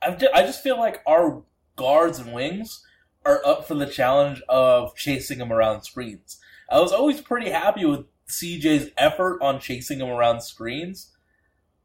I 0.03 0.43
just, 0.43 0.63
feel 0.63 0.79
like 0.79 1.01
our 1.07 1.43
guards 1.77 2.19
and 2.19 2.33
wings 2.33 2.85
are 3.25 3.45
up 3.45 3.67
for 3.67 3.75
the 3.75 3.87
challenge 3.87 4.43
of 4.49 4.95
chasing 4.95 5.39
him 5.39 5.53
around 5.53 5.83
screens. 5.83 6.39
I 6.71 6.81
was 6.81 6.93
always 6.93 7.21
pretty 7.21 7.51
happy 7.51 7.87
with 7.87 8.05
CJ's 8.29 8.91
effort 8.99 9.41
on 9.41 9.61
chasing 9.61 10.01
him 10.01 10.09
around 10.09 10.43
screens. 10.43 11.17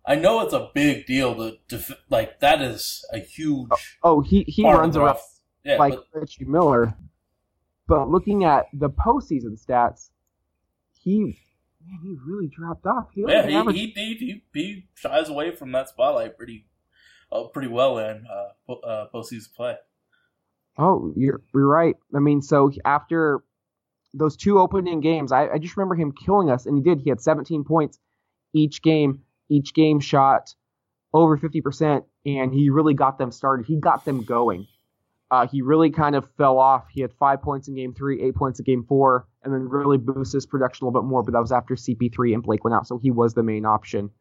I 0.05 0.15
know 0.15 0.41
it's 0.41 0.53
a 0.53 0.69
big 0.73 1.05
deal 1.05 1.35
to, 1.35 1.57
to 1.69 1.97
like 2.09 2.41
that 2.41 2.61
is 2.61 3.05
a 3.13 3.19
huge 3.19 3.69
oh, 4.03 4.19
he, 4.19 4.43
he 4.43 4.65
runs 4.65 4.97
around 4.97 5.17
Yeah, 5.63 5.77
like 5.77 5.93
but 5.93 6.05
Reggie 6.13 6.45
Miller. 6.45 6.93
But 7.87 8.09
looking 8.09 8.43
at 8.43 8.65
the 8.73 8.89
postseason 8.89 9.61
stats, 9.61 10.09
he 10.99 11.37
man, 11.85 11.99
he 12.01 12.15
really 12.25 12.47
dropped 12.47 12.85
off. 12.85 13.07
He 13.13 13.23
yeah, 13.27 13.45
he, 13.71 13.87
he, 13.87 14.15
he, 14.15 14.43
he, 14.53 14.87
shies 14.95 15.29
away 15.29 15.55
from 15.55 15.71
that 15.73 15.89
spotlight 15.89 16.37
pretty 16.37 16.65
uh, 17.31 17.43
pretty 17.45 17.67
well 17.67 17.97
in 17.97 18.25
uh, 18.27 18.73
uh, 18.73 19.07
postseason 19.13 19.53
play. 19.55 19.75
Oh, 20.77 21.13
you're 21.15 21.41
you're 21.53 21.67
right. 21.67 21.95
I 22.15 22.19
mean, 22.19 22.41
so 22.41 22.71
after 22.85 23.43
those 24.13 24.37
two 24.37 24.59
opening 24.59 25.01
games, 25.01 25.31
I, 25.31 25.49
I 25.49 25.57
just 25.57 25.75
remember 25.75 25.95
him 25.95 26.11
killing 26.11 26.49
us, 26.49 26.65
and 26.65 26.77
he 26.77 26.83
did. 26.83 27.01
He 27.01 27.09
had 27.09 27.21
17 27.21 27.63
points 27.63 27.99
each 28.53 28.81
game. 28.81 29.23
Each 29.49 29.73
game 29.73 29.99
shot 29.99 30.55
over 31.13 31.37
50%, 31.37 32.03
and 32.25 32.53
he 32.53 32.69
really 32.69 32.93
got 32.93 33.17
them 33.17 33.31
started. 33.31 33.65
He 33.65 33.75
got 33.75 34.05
them 34.05 34.23
going. 34.23 34.67
Uh, 35.33 35.47
he 35.47 35.63
really 35.63 35.89
kind 35.89 36.15
of 36.15 36.29
fell 36.37 36.59
off. 36.59 36.85
He 36.91 37.01
had 37.01 37.11
five 37.13 37.41
points 37.41 37.67
in 37.67 37.73
game 37.73 37.91
three, 37.95 38.21
eight 38.21 38.35
points 38.35 38.59
in 38.59 38.65
game 38.65 38.83
four, 38.87 39.27
and 39.43 39.51
then 39.51 39.67
really 39.67 39.97
boosted 39.97 40.35
his 40.37 40.45
production 40.45 40.85
a 40.85 40.87
little 40.87 41.01
bit 41.01 41.07
more. 41.07 41.23
But 41.23 41.31
that 41.33 41.39
was 41.41 41.51
after 41.51 41.73
CP3 41.73 42.35
and 42.35 42.43
Blake 42.43 42.63
went 42.63 42.75
out, 42.75 42.85
so 42.85 42.99
he 42.99 43.09
was 43.09 43.33
the 43.33 43.41
main 43.41 43.65
option. 43.65 44.11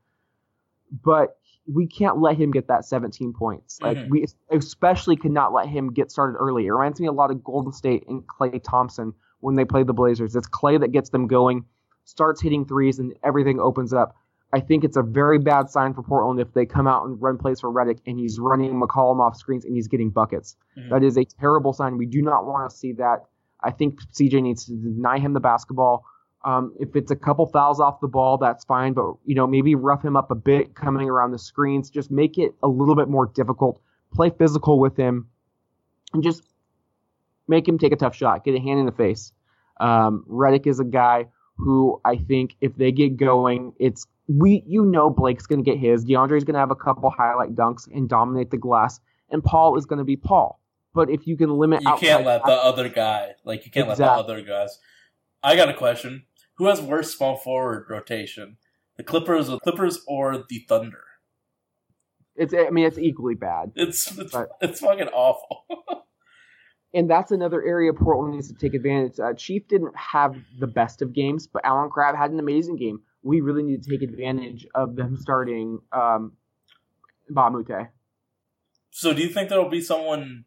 But 1.05 1.37
we 1.71 1.87
can't 1.87 2.17
let 2.17 2.39
him 2.39 2.51
get 2.51 2.69
that 2.69 2.87
17 2.87 3.35
points. 3.35 3.79
Like 3.83 3.99
Mhm. 3.99 4.09
we 4.09 4.27
especially 4.51 5.17
could 5.17 5.33
not 5.33 5.53
let 5.53 5.69
him 5.69 5.93
get 5.93 6.11
started 6.11 6.39
early. 6.39 6.65
It 6.67 6.73
reminds 6.73 6.99
me 6.99 7.09
a 7.09 7.13
lot 7.13 7.31
of 7.31 7.45
Golden 7.45 7.73
State 7.73 8.09
and 8.09 8.27
Klay 8.27 8.63
Thompson 8.63 9.13
when 9.41 9.55
they 9.55 9.67
played 9.67 9.89
the 9.89 9.93
Blazers. 9.93 10.35
It's 10.35 10.49
Klay 10.49 10.81
that 10.81 10.93
gets 10.93 11.11
them 11.11 11.27
going, 11.27 11.67
starts 12.05 12.41
hitting 12.41 12.65
threes, 12.65 12.99
and 12.99 13.13
everything 13.23 13.61
opens 13.61 13.93
up. 13.93 14.17
I 14.53 14.61
think 14.61 14.85
it's 14.85 14.97
a 14.99 15.03
very 15.03 15.39
bad 15.39 15.71
sign 15.71 15.95
for 15.95 16.03
Portland 16.03 16.39
if 16.39 16.53
they 16.53 16.67
come 16.67 16.87
out 16.87 17.07
and 17.07 17.21
run 17.21 17.39
plays 17.39 17.61
for 17.61 17.73
Redick 17.73 18.01
and 18.07 18.19
he's 18.19 18.39
running 18.39 18.79
McCollum 18.79 19.21
off 19.21 19.37
screens 19.37 19.65
and 19.65 19.75
he's 19.75 19.89
getting 19.89 20.11
buckets. 20.11 20.57
Mhm. 20.77 20.91
That 20.91 21.03
is 21.03 21.17
a 21.17 21.25
terrible 21.25 21.73
sign. 21.73 21.97
We 21.97 22.07
do 22.07 22.21
not 22.21 22.45
want 22.47 22.71
to 22.71 22.77
see 22.77 22.93
that. 22.95 23.25
I 23.63 23.71
think 23.71 24.01
CJ 24.13 24.43
needs 24.43 24.67
to 24.67 24.73
deny 24.73 25.19
him 25.19 25.33
the 25.33 25.41
basketball. 25.41 26.05
Um, 26.45 26.75
if 26.81 26.97
it's 26.97 27.11
a 27.11 27.17
couple 27.17 27.47
fouls 27.47 27.81
off 27.81 28.01
the 28.01 28.09
ball, 28.09 28.37
that's 28.37 28.65
fine. 28.65 28.93
But 28.93 29.15
you 29.25 29.35
know, 29.35 29.47
maybe 29.47 29.75
rough 29.75 30.05
him 30.05 30.17
up 30.17 30.31
a 30.31 30.35
bit 30.35 30.75
coming 30.75 31.09
around 31.09 31.31
the 31.31 31.39
screens. 31.39 31.89
Just 31.89 32.11
make 32.11 32.37
it 32.37 32.55
a 32.63 32.69
little 32.69 32.97
bit 32.97 33.09
more 33.09 33.27
difficult. 33.27 33.81
Play 34.13 34.31
physical 34.31 34.79
with 34.81 34.97
him, 34.97 35.29
and 36.13 36.23
just 36.23 36.43
make 37.49 37.67
him 37.67 37.79
take 37.79 37.93
a 37.93 37.97
tough 37.97 38.15
shot. 38.15 38.45
Get 38.45 38.55
a 38.55 38.61
hand 38.61 38.81
in 38.81 38.87
the 38.87 38.93
face. 38.93 39.33
Um, 39.81 40.25
Redick 40.29 40.67
is 40.67 40.81
a 40.81 40.85
guy 40.85 41.27
who 41.63 42.01
I 42.05 42.17
think 42.17 42.57
if 42.61 42.77
they 42.77 42.93
get 42.93 43.17
going, 43.17 43.73
it's 43.79 44.07
we 44.29 44.63
you 44.67 44.85
know 44.85 45.11
Blake's 45.11 45.47
going 45.47 45.63
to 45.63 45.71
get 45.71 45.79
his. 45.79 46.05
DeAndre's 46.05 46.45
going 46.45 46.55
to 46.55 46.61
have 46.61 46.71
a 46.71 46.77
couple 46.77 47.11
highlight 47.11 47.55
dunks 47.55 47.89
and 47.93 48.09
dominate 48.09 48.51
the 48.51 48.57
glass, 48.59 49.01
and 49.31 49.43
Paul 49.43 49.77
is 49.77 49.87
going 49.87 49.99
to 49.99 50.05
be 50.05 50.17
Paul. 50.17 50.61
But 50.95 51.11
if 51.11 51.27
you 51.27 51.37
can 51.37 51.51
limit, 51.57 51.83
You 51.83 51.97
can't 51.97 52.25
let 52.25 52.45
the 52.45 52.53
other 52.53 52.89
guy 52.89 53.33
like 53.45 53.65
you 53.65 53.71
can't 53.71 53.89
let 53.89 53.99
the 53.99 54.11
other 54.11 54.43
guys. 54.43 54.79
I 55.43 55.57
got 55.57 55.69
a 55.69 55.75
question: 55.75 56.27
Who 56.59 56.67
has 56.67 56.81
worse 56.81 57.17
small 57.17 57.37
forward 57.37 57.87
rotation, 57.89 58.59
the 58.97 59.03
Clippers, 59.03 59.49
or 59.49 59.59
Clippers, 59.61 60.01
or 60.07 60.45
the 60.49 60.65
Thunder? 60.69 61.05
it's 62.37 62.55
I 62.55 62.71
mean 62.71 62.87
it's 62.87 62.99
equally 62.99 63.35
bad. 63.35 63.73
It's 63.75 64.17
it's, 64.19 64.35
Right. 64.35 64.49
it's 64.61 64.81
fucking 64.81 65.09
awful. 65.09 65.65
And 66.95 67.09
that's 67.09 67.33
another 67.33 67.63
area 67.63 67.93
Portland 67.93 68.35
needs 68.35 68.49
to 68.49 68.55
take 68.55 68.75
advantage. 68.75 69.19
Uh, 69.19 69.33
Chief 69.33 69.67
didn't 69.67 69.97
have 69.97 70.37
the 70.59 70.67
best 70.67 71.01
of 71.01 71.13
games, 71.13 71.47
but 71.47 71.65
Allen 71.65 71.89
Crabbe 71.89 72.17
had 72.17 72.31
an 72.31 72.39
amazing 72.39 72.77
game. 72.77 73.01
We 73.23 73.41
really 73.41 73.63
need 73.63 73.83
to 73.83 73.91
take 73.91 74.03
advantage 74.03 74.67
of 74.75 74.97
them 74.97 75.17
starting 75.17 75.81
um, 75.93 76.33
Mbah 77.31 77.47
a 77.47 77.51
Moute. 77.51 77.89
so, 78.91 79.15
do 79.15 79.23
you 79.23 79.29
think 79.29 79.49
there'll 79.49 79.71
be 79.71 79.81
someone 79.81 80.45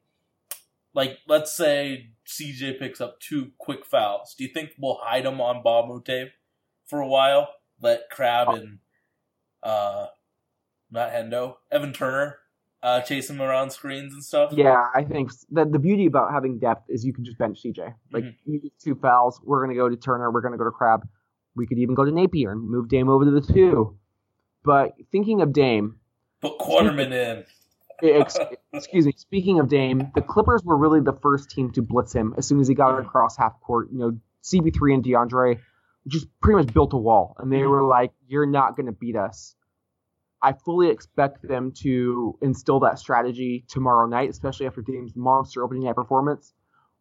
like, 0.94 1.18
let's 1.28 1.56
say 1.56 2.12
CJ 2.28 2.80
picks 2.80 3.02
up 3.02 3.20
two 3.20 3.52
quick 3.58 3.86
fouls? 3.86 4.36
Do 4.38 4.44
you 4.44 4.54
think 4.54 4.72
we'll 4.78 5.00
hide 5.02 5.26
them 5.26 5.42
on 5.42 5.64
Mbah 5.64 5.86
a 5.86 5.88
Moute 5.88 6.32
for 6.86 7.00
a 7.00 7.08
while? 7.08 7.50
Let 7.82 8.10
Crabbe 8.12 8.50
and 8.50 8.80
uh, 9.64 10.08
not 10.92 11.12
Hendo, 11.12 11.56
Evan 11.72 11.92
Turner 11.92 12.38
uh, 12.86 13.02
chase 13.02 13.30
him 13.30 13.42
around 13.42 13.72
screens 13.72 14.14
and 14.14 14.24
stuff. 14.24 14.54
Yeah, 14.54 14.86
I 14.94 15.04
think 15.04 15.30
s- 15.32 15.46
the 15.50 15.66
the 15.66 15.80
beauty 15.80 16.06
about 16.06 16.32
having 16.32 16.60
depth 16.60 16.90
is 16.90 17.04
you 17.04 17.12
can 17.14 17.26
just 17.26 17.38
bench 17.38 17.62
CJ. 17.64 17.94
Like 18.14 18.24
Mhm. 18.24 18.36
you 18.46 18.60
get 18.62 18.78
two 18.80 18.96
fouls, 18.96 19.42
we're 19.44 19.62
gonna 19.62 19.76
go 19.76 19.90
to 19.90 19.96
Turner, 19.98 20.32
we're 20.32 20.42
gonna 20.42 20.58
go 20.58 20.64
to 20.66 20.72
Crabbe. 20.72 21.08
We 21.56 21.66
could 21.68 21.80
even 21.80 21.96
go 21.96 22.06
to 22.06 22.12
Napier 22.12 22.52
and 22.52 22.62
move 22.70 22.88
Dame 22.88 23.10
over 23.10 23.26
to 23.26 23.32
the 23.32 23.42
two. 23.42 23.98
But 24.64 24.94
thinking 25.12 25.42
of 25.42 25.52
Dame, 25.54 26.00
Put 26.42 26.58
Quarterman 26.60 27.12
in. 27.12 27.46
ex- 28.22 28.38
excuse 28.74 29.06
me, 29.06 29.14
speaking 29.18 29.60
of 29.60 29.68
Dame, 29.70 30.12
the 30.16 30.22
Clippers 30.22 30.64
were 30.64 30.76
really 30.78 31.00
the 31.02 31.14
first 31.14 31.50
team 31.50 31.72
to 31.72 31.82
blitz 31.82 32.14
him 32.14 32.34
as 32.38 32.46
soon 32.48 32.60
as 32.60 32.68
he 32.68 32.76
got 32.76 33.00
across 33.00 33.38
half 33.38 33.60
court. 33.62 33.90
You 33.92 33.98
know, 34.00 34.18
CP3 34.44 34.94
and 34.94 35.04
DeAndre 35.04 35.60
just 36.08 36.28
pretty 36.40 36.58
much 36.64 36.74
built 36.74 36.94
a 36.94 36.98
wall, 36.98 37.36
and 37.40 37.52
they 37.52 37.64
were 37.64 37.84
like, 37.84 38.12
"You're 38.28 38.46
not 38.46 38.76
going 38.76 38.86
to 38.88 38.92
beat 38.92 39.16
us." 39.16 39.56
I 40.42 40.54
fully 40.54 40.90
expect 40.90 41.48
them 41.48 41.72
to 41.82 42.38
instill 42.42 42.80
that 42.82 43.00
strategy 43.00 43.66
tomorrow 43.68 44.08
night, 44.08 44.30
especially 44.30 44.68
after 44.68 44.82
Dame's 44.82 45.16
monster 45.16 45.64
opening 45.64 45.84
night 45.84 45.96
performance. 45.96 46.54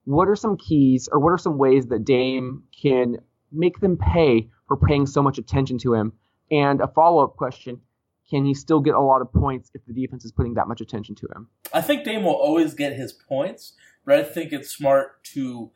What 0.05 0.29
are 0.29 0.37
some 0.37 0.57
keys, 0.57 1.09
or 1.11 1.19
what 1.19 1.31
are 1.31 1.39
some 1.39 1.59
ways 1.59 1.87
that 1.87 2.05
Dame 2.05 2.65
can 2.81 3.17
make 3.53 3.81
them 3.81 3.97
pay 3.97 4.49
for 4.69 4.77
paying 4.77 5.07
so 5.07 5.23
much 5.23 5.39
attention 5.39 5.79
to 5.79 5.95
him? 5.95 6.13
And 6.51 6.81
a 6.81 6.89
follow 6.89 7.25
up 7.25 7.37
question 7.37 7.81
can 8.29 8.45
he 8.45 8.55
still 8.55 8.81
get 8.81 8.95
a 8.95 9.01
lot 9.01 9.21
of 9.21 9.33
points 9.33 9.71
if 9.75 9.85
the 9.87 9.93
defense 9.93 10.25
is 10.25 10.33
putting 10.33 10.55
that 10.55 10.69
much 10.69 10.81
attention 10.81 11.15
to 11.17 11.27
him? 11.35 11.49
I 11.73 11.83
think 11.83 12.05
Dame 12.05 12.25
will 12.25 12.33
always 12.33 12.75
get 12.75 12.95
his 12.95 13.13
points, 13.13 13.75
but 14.05 14.19
I 14.19 14.23
think 14.23 14.53
it's 14.53 14.71
smart 14.71 15.23
to, 15.35 15.71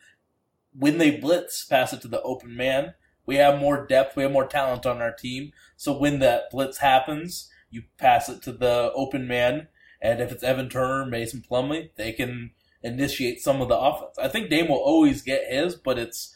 when 0.72 0.98
they 0.98 1.10
blitz, 1.10 1.64
pass 1.64 1.92
it 1.92 2.00
to 2.02 2.08
the 2.08 2.22
open 2.22 2.56
man. 2.56 2.94
We 3.28 3.36
have 3.36 3.60
more 3.60 3.86
depth, 3.86 4.16
we 4.16 4.22
have 4.22 4.32
more 4.32 4.46
talent 4.46 4.86
on 4.86 5.02
our 5.02 5.12
team. 5.12 5.52
So 5.76 5.92
when 5.92 6.18
that 6.20 6.50
blitz 6.50 6.78
happens, 6.78 7.50
you 7.68 7.82
pass 7.98 8.30
it 8.30 8.40
to 8.44 8.52
the 8.52 8.90
open 8.94 9.28
man, 9.28 9.68
and 10.00 10.22
if 10.22 10.32
it's 10.32 10.42
Evan 10.42 10.70
Turner, 10.70 11.04
Mason 11.04 11.44
Plumlee, 11.46 11.90
they 11.96 12.12
can 12.12 12.52
initiate 12.82 13.42
some 13.42 13.60
of 13.60 13.68
the 13.68 13.78
offense. 13.78 14.16
I 14.18 14.28
think 14.28 14.48
Dame 14.48 14.68
will 14.68 14.76
always 14.76 15.20
get 15.20 15.52
his, 15.52 15.74
but 15.74 15.98
it's 15.98 16.34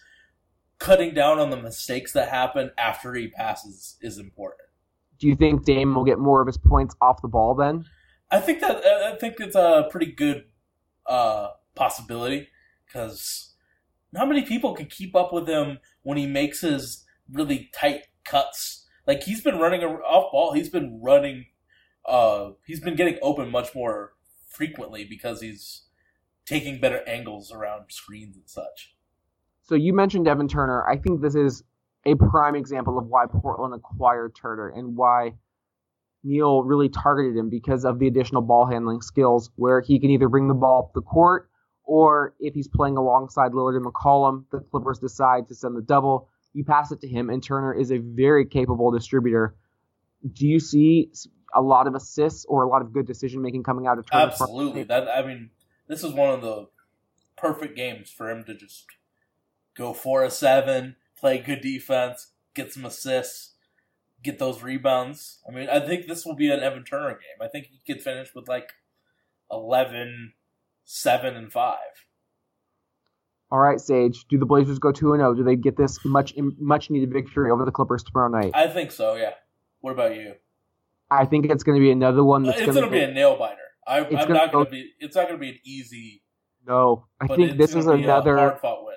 cutting 0.79 1.15
down 1.15 1.39
on 1.39 1.49
the 1.49 1.57
mistakes 1.57 2.13
that 2.13 2.29
happen 2.29 2.73
after 2.77 3.15
he 3.15 3.29
passes 3.29 3.97
is 4.03 4.19
important. 4.19 4.69
Do 5.19 5.29
you 5.29 5.35
think 5.35 5.65
Dame 5.65 5.95
will 5.95 6.05
get 6.05 6.19
more 6.19 6.43
of 6.43 6.47
his 6.47 6.59
points 6.59 6.95
off 7.01 7.23
the 7.23 7.29
ball 7.29 7.55
then? 7.55 7.87
I 8.31 8.39
think 8.39 8.61
that 8.61 8.85
I 8.85 9.17
think 9.17 9.37
it's 9.41 9.57
a 9.57 9.89
pretty 9.91 10.13
good 10.13 10.45
uh, 11.07 11.53
possibility 11.75 12.49
because 12.85 13.52
not 14.13 14.29
many 14.29 14.43
people 14.43 14.75
can 14.75 14.87
keep 14.87 15.17
up 15.17 15.33
with 15.33 15.49
him 15.49 15.79
when 16.03 16.19
he 16.19 16.27
makes 16.27 16.61
his 16.61 17.05
really 17.31 17.71
tight 17.75 18.07
cuts. 18.25 18.87
Like 19.07 19.23
he's 19.23 19.41
been 19.41 19.59
running 19.59 19.83
off 19.83 20.33
ball, 20.33 20.53
he's 20.53 20.69
been 20.69 21.01
running. 21.03 21.47
Uh, 22.07 22.51
he's 22.67 22.81
been 22.81 22.97
getting 22.97 23.19
open 23.23 23.51
much 23.51 23.75
more 23.75 24.15
frequently 24.49 25.05
because 25.05 25.41
he's 25.41 25.83
taking 26.45 26.81
better 26.81 27.01
angles 27.09 27.53
around 27.53 27.85
screens 27.91 28.37
and 28.37 28.49
such. 28.49 28.95
So 29.63 29.77
you 29.77 29.93
mentioned 29.93 30.27
Evan 30.27 30.49
Turner. 30.49 30.87
I 30.89 30.97
think 30.97 31.21
this 31.21 31.37
is 31.37 31.63
a 32.05 32.17
prime 32.17 32.57
example 32.57 32.99
of 32.99 33.07
why 33.07 33.27
Portland 33.27 33.75
acquired 33.75 34.35
Turner 34.35 34.69
and 34.69 34.97
why 34.97 35.35
Neil 36.25 36.63
really 36.65 36.89
targeted 36.89 37.37
him 37.37 37.49
because 37.49 37.85
of 37.85 37.99
the 37.99 38.09
additional 38.09 38.43
ball 38.43 38.67
handling 38.67 39.01
skills, 39.01 39.51
where 39.57 39.81
he 39.81 40.01
can 40.01 40.11
either 40.11 40.29
bring 40.29 40.49
the 40.49 40.55
ball 40.55 40.87
up 40.87 40.95
the 40.95 41.01
court 41.01 41.49
or 41.93 42.33
if 42.41 42.55
he's 42.55 42.69
playing 42.69 42.97
alongside 42.97 43.53
Lillard 43.53 43.77
and 43.77 43.85
McCollum, 43.85 44.45
the 44.51 44.61
Clippers 44.61 44.99
decide 44.99 45.47
to 45.49 45.55
send 45.55 45.77
the 45.77 45.83
double. 45.83 46.31
You 46.55 46.65
pass 46.65 46.91
it 46.91 47.03
to 47.03 47.07
him, 47.07 47.29
and 47.29 47.45
Turner 47.45 47.75
is 47.75 47.93
a 47.93 47.99
very 47.99 48.47
capable 48.47 48.91
distributor. 48.91 49.55
Do 50.33 50.47
you 50.47 50.59
see 50.59 51.11
a 51.55 51.61
lot 51.61 51.87
of 51.87 51.95
assists 51.95 52.47
or 52.47 52.63
a 52.63 52.67
lot 52.67 52.81
of 52.81 52.95
good 52.95 53.07
decision 53.07 53.43
making 53.43 53.65
coming 53.65 53.87
out 53.87 53.99
of 53.99 54.11
Turner? 54.11 54.23
Absolutely. 54.23 54.85
That 54.85 55.07
I 55.07 55.21
mean, 55.21 55.51
this 55.87 56.03
is 56.03 56.15
one 56.15 56.31
of 56.31 56.41
the 56.41 56.69
perfect 57.37 57.77
games 57.77 58.11
for 58.11 58.31
him 58.31 58.43
to 58.45 58.55
just 58.55 58.87
go 59.77 59.93
for 59.93 60.25
a 60.25 60.31
seven, 60.31 60.97
play 61.21 61.37
good 61.37 61.61
defense, 61.61 62.29
get 62.55 62.73
some 62.73 62.87
assists, 62.87 63.53
get 64.23 64.39
those 64.39 64.63
rebounds. 64.63 65.41
I 65.47 65.53
mean, 65.53 65.69
I 65.69 65.79
think 65.81 66.07
this 66.07 66.25
will 66.25 66.37
be 66.37 66.51
an 66.51 66.61
Evan 66.61 66.85
Turner 66.85 67.11
game. 67.11 67.43
I 67.43 67.49
think 67.49 67.67
he 67.67 67.83
could 67.87 68.03
finish 68.03 68.31
with 68.35 68.49
like 68.49 68.73
11, 69.51 70.33
7, 70.85 71.35
and 71.37 71.53
5. 71.53 71.79
All 73.51 73.59
right, 73.59 73.79
Sage. 73.79 74.25
Do 74.29 74.39
the 74.39 74.47
Blazers 74.47 74.79
go 74.79 74.93
two 74.93 75.13
and 75.13 75.21
zero? 75.21 75.35
Do 75.35 75.45
they 75.45 75.57
get 75.57 75.77
this 75.77 76.03
much 76.07 76.33
much 76.59 76.89
needed 76.89 77.13
victory 77.13 77.51
over 77.51 77.67
the 77.67 77.71
Clippers 77.71 78.03
tomorrow 78.03 78.31
night? 78.31 78.53
I 78.55 78.67
think 78.67 78.91
so, 78.91 79.15
yeah. 79.15 79.33
What 79.83 79.91
about 79.91 80.15
you? 80.15 80.35
I 81.11 81.27
think 81.27 81.51
it's 81.51 81.63
going 81.63 81.77
to 81.79 81.85
be 81.85 81.91
another 81.91 82.25
one 82.25 82.45
that's 82.45 82.59
It's 82.59 82.73
going 82.75 82.85
to 82.87 82.91
be 82.91 83.03
a 83.03 83.13
nail 83.13 83.37
biter. 83.37 83.59
I, 83.87 83.99
I'm 83.99 84.11
gonna 84.11 84.29
not 84.33 84.53
going 84.53 84.65
go- 84.65 84.65
to 84.65 84.71
be. 84.71 84.93
It's 85.01 85.15
not 85.15 85.29
going 85.29 85.39
to 85.39 85.41
be 85.41 85.51
an 85.51 85.59
easy. 85.65 86.23
no. 86.67 87.05
I 87.21 87.27
think 87.27 87.59
this 87.59 87.75
is 87.75 87.87
another. 87.87 88.39
hard 88.39 88.59
fought 88.61 88.87
win. 88.87 88.95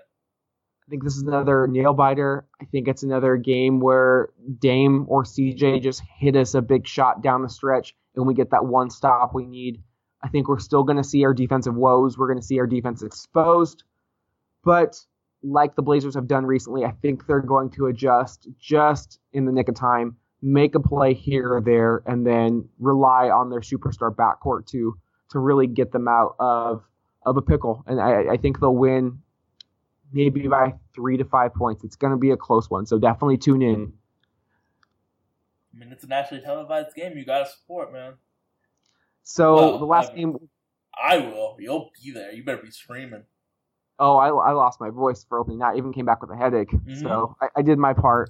I 0.88 0.90
think 0.90 1.04
this 1.04 1.16
is 1.18 1.24
another 1.24 1.68
nail 1.68 1.94
biter. 1.94 2.46
I 2.62 2.66
think 2.66 2.88
it's 2.88 3.04
another 3.04 3.38
game 3.38 3.80
where 3.80 4.30
Dame 4.60 5.06
or 5.10 5.24
CJ 5.24 5.82
just 5.82 6.02
hit 6.18 6.36
us 6.36 6.54
a 6.54 6.62
big 6.62 6.88
shot 6.88 7.22
down 7.22 7.42
the 7.42 7.50
stretch, 7.50 7.94
and 8.16 8.26
we 8.26 8.36
get 8.36 8.52
that 8.52 8.66
one 8.66 8.90
stop 8.90 9.34
we 9.34 9.46
need. 9.46 9.82
I 10.26 10.28
think 10.28 10.48
we're 10.48 10.58
still 10.58 10.84
going 10.84 10.98
to 10.98 11.04
see 11.04 11.24
our 11.24 11.36
defensive 11.36 11.76
woes. 11.76 12.18
We're 12.18 12.26
going 12.26 12.40
to 12.40 12.46
see 12.46 12.60
our 12.60 12.66
defense 12.66 13.04
exposed, 13.04 13.84
but 14.64 15.00
like 15.44 15.76
the 15.76 15.84
Blazers 15.84 16.16
have 16.16 16.28
done 16.28 16.48
recently, 16.48 16.84
I 16.84 16.94
think 17.04 17.28
they're 17.28 17.42
going 17.42 17.70
to 17.72 17.86
adjust 17.86 18.48
just 18.60 19.20
in 19.34 19.46
the 19.46 19.52
nick 19.52 19.70
of 19.70 19.76
time, 19.76 20.18
make 20.42 20.74
a 20.74 20.80
play 20.80 21.14
here 21.14 21.54
or 21.54 21.62
there, 21.62 22.02
and 22.08 22.26
then 22.26 22.68
rely 22.80 23.30
on 23.30 23.52
their 23.52 23.60
superstar 23.60 24.14
backcourt 24.14 24.66
to 24.72 24.98
to 25.30 25.38
really 25.38 25.68
get 25.68 25.92
them 25.92 26.08
out 26.08 26.36
of 26.40 26.82
of 27.24 27.38
a 27.38 27.42
pickle. 27.44 27.84
And 27.86 28.02
I, 28.02 28.34
I 28.34 28.38
think 28.38 28.60
they'll 28.60 28.76
win 28.76 29.20
maybe 30.12 30.48
by 30.48 30.74
three 30.96 31.18
to 31.18 31.26
five 31.26 31.54
points. 31.54 31.84
It's 31.84 31.98
going 31.98 32.12
to 32.14 32.18
be 32.18 32.32
a 32.32 32.38
close 32.38 32.68
one, 32.68 32.88
so 32.88 32.98
definitely 32.98 33.38
tune 33.38 33.62
in. 33.62 33.94
I 35.72 35.78
mean, 35.78 35.92
it's 35.92 36.04
a 36.04 36.08
nationally 36.08 36.44
televised 36.44 36.96
game. 36.96 37.16
You 37.16 37.26
got 37.26 37.46
to 37.46 37.52
support, 37.52 37.94
man. 37.94 38.14
So 39.26 39.56
Well, 39.56 39.80
the 39.80 39.86
last 39.86 40.12
I- 40.14 40.16
game, 40.16 40.38
I 41.04 41.18
will. 41.18 41.58
You'll 41.60 41.92
be 42.02 42.12
there. 42.12 42.32
You 42.32 42.44
better 42.46 42.62
be 42.62 42.72
screaming. 42.72 43.24
oh, 44.00 44.18
I, 44.18 44.28
I 44.30 44.52
lost 44.54 44.80
my 44.80 44.90
voice 44.90 45.26
for 45.28 45.40
opening 45.40 45.60
night. 45.60 45.78
Even 45.78 45.92
came 45.94 46.06
back 46.06 46.22
with 46.22 46.30
a 46.32 46.36
headache, 46.38 46.70
Mhm. 46.72 47.02
so 47.02 47.36
I, 47.42 47.48
I 47.58 47.62
did 47.62 47.78
my 47.78 47.94
part. 47.94 48.30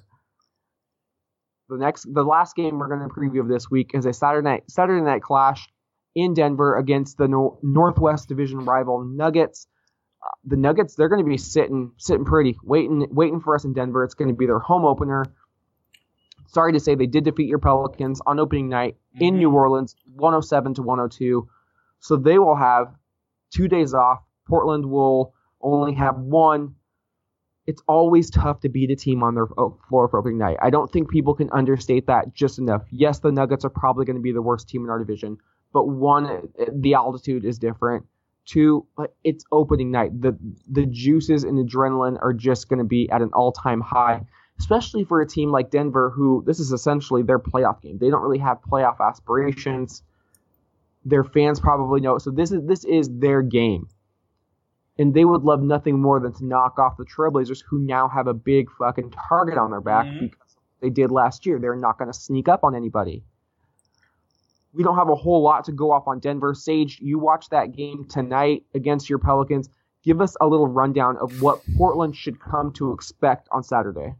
The 1.68 1.76
next, 1.78 2.06
the 2.12 2.22
last 2.24 2.54
game 2.54 2.78
we're 2.78 2.88
going 2.88 3.08
to 3.08 3.12
preview 3.14 3.40
of 3.40 3.48
this 3.48 3.68
week 3.70 3.90
is 3.94 4.06
a 4.06 4.12
Saturday 4.12 4.44
night 4.44 4.70
Saturday 4.70 5.00
night 5.04 5.22
clash 5.22 5.68
in 6.14 6.34
Denver 6.34 6.76
against 6.76 7.18
the 7.18 7.26
Nor- 7.28 7.58
Northwest 7.62 8.28
Division 8.28 8.60
rival 8.60 9.02
Nuggets. 9.04 9.66
Uh, 10.24 10.28
the 10.44 10.56
Nuggets 10.56 10.94
they're 10.94 11.08
going 11.08 11.24
to 11.24 11.28
be 11.28 11.36
sitting 11.38 11.92
sitting 11.98 12.24
pretty, 12.24 12.56
waiting 12.62 13.06
waiting 13.10 13.40
for 13.40 13.54
us 13.56 13.64
in 13.64 13.72
Denver. 13.74 14.04
It's 14.04 14.14
going 14.14 14.28
to 14.28 14.34
be 14.36 14.46
their 14.46 14.60
home 14.60 14.84
opener. 14.84 15.24
Sorry 16.46 16.72
to 16.72 16.80
say 16.80 16.94
they 16.94 17.06
did 17.06 17.24
defeat 17.24 17.48
your 17.48 17.58
Pelicans 17.58 18.20
on 18.26 18.38
opening 18.38 18.68
night 18.68 18.96
in 19.20 19.34
Mhm. 19.34 19.38
New 19.38 19.50
Orleans, 19.52 19.94
107 20.16 20.74
to 20.74 20.82
102. 20.82 21.48
So 22.00 22.16
they 22.16 22.38
will 22.38 22.56
have 22.56 22.94
two 23.50 23.68
days 23.68 23.94
off. 23.94 24.22
Portland 24.48 24.86
will 24.86 25.34
only 25.60 25.94
have 25.94 26.18
one. 26.18 26.74
It's 27.66 27.82
always 27.88 28.30
tough 28.30 28.60
to 28.60 28.68
beat 28.68 28.90
a 28.90 28.96
team 28.96 29.24
on 29.24 29.34
their 29.34 29.46
floor 29.46 30.06
for 30.08 30.18
opening 30.18 30.38
night. 30.38 30.56
I 30.62 30.70
don't 30.70 30.90
think 30.90 31.10
people 31.10 31.34
can 31.34 31.50
understate 31.50 32.06
that 32.06 32.32
just 32.32 32.58
enough. 32.60 32.84
Yes, 32.90 33.18
the 33.18 33.32
Nuggets 33.32 33.64
are 33.64 33.70
probably 33.70 34.04
going 34.04 34.16
to 34.16 34.22
be 34.22 34.30
the 34.32 34.42
worst 34.42 34.68
team 34.68 34.84
in 34.84 34.90
our 34.90 35.00
division, 35.00 35.38
but 35.72 35.88
one, 35.88 36.48
the 36.72 36.94
altitude 36.94 37.44
is 37.44 37.58
different. 37.58 38.06
Two, 38.44 38.86
it's 39.24 39.44
opening 39.50 39.90
night. 39.90 40.20
The 40.20 40.38
the 40.70 40.86
juices 40.86 41.42
and 41.42 41.58
adrenaline 41.58 42.16
are 42.22 42.32
just 42.32 42.68
going 42.68 42.78
to 42.78 42.84
be 42.84 43.10
at 43.10 43.20
an 43.20 43.30
all 43.32 43.50
time 43.50 43.80
high, 43.80 44.26
especially 44.58 45.04
for 45.04 45.20
a 45.20 45.26
team 45.26 45.50
like 45.50 45.70
Denver, 45.70 46.10
who 46.10 46.42
this 46.46 46.60
is 46.60 46.72
essentially 46.72 47.22
their 47.22 47.38
playoff 47.38 47.80
game. 47.82 47.98
They 47.98 48.10
don't 48.10 48.22
really 48.22 48.38
have 48.38 48.58
playoff 48.62 49.00
aspirations. 49.00 50.02
Their 51.04 51.24
fans 51.24 51.60
probably 51.60 52.00
know. 52.00 52.16
it. 52.16 52.20
So 52.20 52.30
this 52.30 52.50
is 52.52 52.64
this 52.66 52.84
is 52.84 53.08
their 53.10 53.42
game 53.42 53.88
and 54.98 55.12
they 55.12 55.24
would 55.26 55.42
love 55.42 55.62
nothing 55.62 56.00
more 56.00 56.18
than 56.20 56.32
to 56.32 56.44
knock 56.46 56.78
off 56.78 56.96
the 56.96 57.04
Trailblazers, 57.04 57.62
who 57.68 57.78
now 57.78 58.08
have 58.08 58.26
a 58.28 58.32
big 58.34 58.70
fucking 58.78 59.10
target 59.28 59.58
on 59.58 59.70
their 59.70 59.82
back 59.82 60.06
Mhm. 60.06 60.20
because 60.20 60.56
they 60.80 60.88
did 60.88 61.10
last 61.10 61.44
year. 61.44 61.58
They're 61.58 61.76
not 61.76 61.98
going 61.98 62.10
to 62.10 62.18
sneak 62.18 62.48
up 62.48 62.64
on 62.64 62.74
anybody. 62.74 63.22
We 64.72 64.82
don't 64.82 64.96
have 64.96 65.08
a 65.10 65.14
whole 65.14 65.42
lot 65.42 65.64
to 65.66 65.72
go 65.72 65.90
off 65.92 66.06
on 66.08 66.18
Denver. 66.18 66.54
Sage, 66.54 66.98
you 67.00 67.18
watch 67.18 67.48
that 67.50 67.72
game 67.72 68.04
tonight 68.06 68.64
against 68.74 69.08
your 69.10 69.18
Pelicans. 69.18 69.68
Give 70.02 70.20
us 70.20 70.36
a 70.40 70.46
little 70.46 70.66
rundown 70.68 71.16
of 71.18 71.42
what 71.42 71.60
Portland 71.76 72.14
should 72.16 72.38
come 72.40 72.72
to 72.72 72.92
expect 72.92 73.48
on 73.52 73.62
Saturday. 73.62 74.14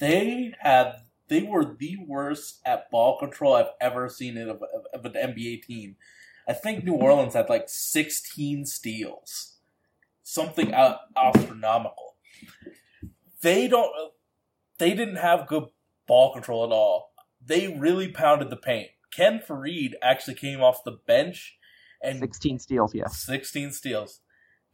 They 0.00 0.54
had 0.58 0.94
they 1.28 1.42
were 1.42 1.64
the 1.64 1.96
worst 2.06 2.60
at 2.66 2.90
ball 2.90 3.18
control 3.18 3.54
I've 3.54 3.70
ever 3.80 4.08
seen 4.08 4.36
it 4.36 4.48
of, 4.48 4.62
of, 4.62 4.86
of 4.92 5.04
an 5.04 5.12
NBA 5.12 5.62
team. 5.62 5.94
I 6.48 6.54
think 6.54 6.82
New 6.82 6.94
Orleans 6.96 7.34
had 7.34 7.48
like 7.48 7.68
16 7.68 8.66
steals, 8.66 9.58
something 10.24 10.74
out, 10.74 10.98
astronomical. 11.16 12.16
They 13.42 13.68
don't. 13.68 13.92
They 14.78 14.90
didn't 14.94 15.16
have 15.16 15.46
good 15.46 15.66
ball 16.06 16.32
control 16.32 16.64
at 16.64 16.72
all. 16.72 17.12
They 17.44 17.68
really 17.68 18.08
pounded 18.08 18.50
the 18.50 18.56
paint. 18.56 18.88
Ken 19.14 19.40
Faried 19.46 19.92
actually 20.02 20.34
came 20.34 20.60
off 20.60 20.84
the 20.84 20.98
bench 21.06 21.58
and 22.02 22.18
16 22.18 22.58
steals, 22.58 22.94
yes. 22.94 23.18
16 23.18 23.72
steals. 23.72 24.20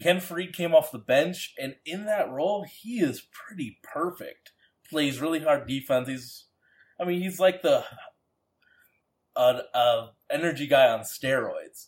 Ken 0.01 0.19
Faried 0.19 0.53
came 0.53 0.75
off 0.75 0.93
the 0.93 0.99
bench, 0.99 1.55
and 1.61 1.77
in 1.85 2.05
that 2.05 2.31
role, 2.31 2.65
he 2.65 3.01
is 3.01 3.27
pretty 3.33 3.79
perfect. 3.83 4.53
Plays 4.91 5.21
really 5.21 5.41
hard 5.41 5.67
defense. 5.67 6.09
He's, 6.09 6.45
I 7.01 7.05
mean, 7.05 7.21
he's 7.21 7.41
like 7.41 7.63
the 7.63 7.85
uh, 9.35 9.61
uh, 9.75 10.07
energy 10.31 10.67
guy 10.67 10.89
on 10.89 11.01
steroids. 11.01 11.87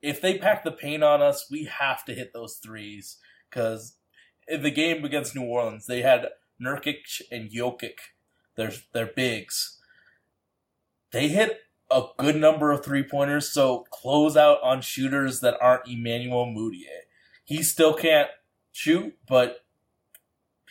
If 0.00 0.20
they 0.20 0.38
pack 0.38 0.64
the 0.64 0.70
paint 0.70 1.02
on 1.02 1.20
us, 1.20 1.46
we 1.50 1.64
have 1.64 2.04
to 2.04 2.14
hit 2.14 2.32
those 2.32 2.60
threes 2.62 3.18
because 3.50 3.96
in 4.46 4.62
the 4.62 4.70
game 4.70 5.04
against 5.04 5.34
New 5.34 5.44
Orleans, 5.44 5.86
they 5.86 6.02
had 6.02 6.28
Nurkic 6.62 7.20
and 7.30 7.50
Jokic. 7.50 7.98
They're, 8.56 8.72
they're 8.92 9.06
bigs. 9.06 9.78
They 11.12 11.28
hit 11.28 11.60
a 11.90 12.02
good 12.16 12.36
number 12.36 12.70
of 12.70 12.84
three 12.84 13.02
pointers, 13.02 13.50
so 13.50 13.86
close 13.90 14.36
out 14.36 14.58
on 14.62 14.80
shooters 14.80 15.40
that 15.40 15.56
aren't 15.60 15.88
Emmanuel 15.88 16.46
Mudiay. 16.46 17.06
He 17.44 17.62
still 17.62 17.94
can't 17.94 18.28
shoot, 18.72 19.16
but 19.26 19.64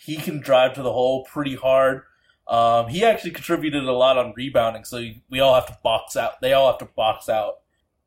he 0.03 0.17
can 0.17 0.39
drive 0.39 0.73
to 0.73 0.81
the 0.81 0.93
hole 0.93 1.25
pretty 1.25 1.55
hard. 1.55 2.03
Um, 2.47 2.87
he 2.87 3.03
actually 3.03 3.31
contributed 3.31 3.83
a 3.83 3.91
lot 3.91 4.17
on 4.17 4.33
rebounding, 4.35 4.85
so 4.85 5.03
we 5.29 5.39
all 5.39 5.53
have 5.53 5.67
to 5.67 5.77
box 5.83 6.15
out. 6.15 6.39
They 6.41 6.53
all 6.53 6.67
have 6.71 6.79
to 6.79 6.85
box 6.85 7.27
out. 7.27 7.55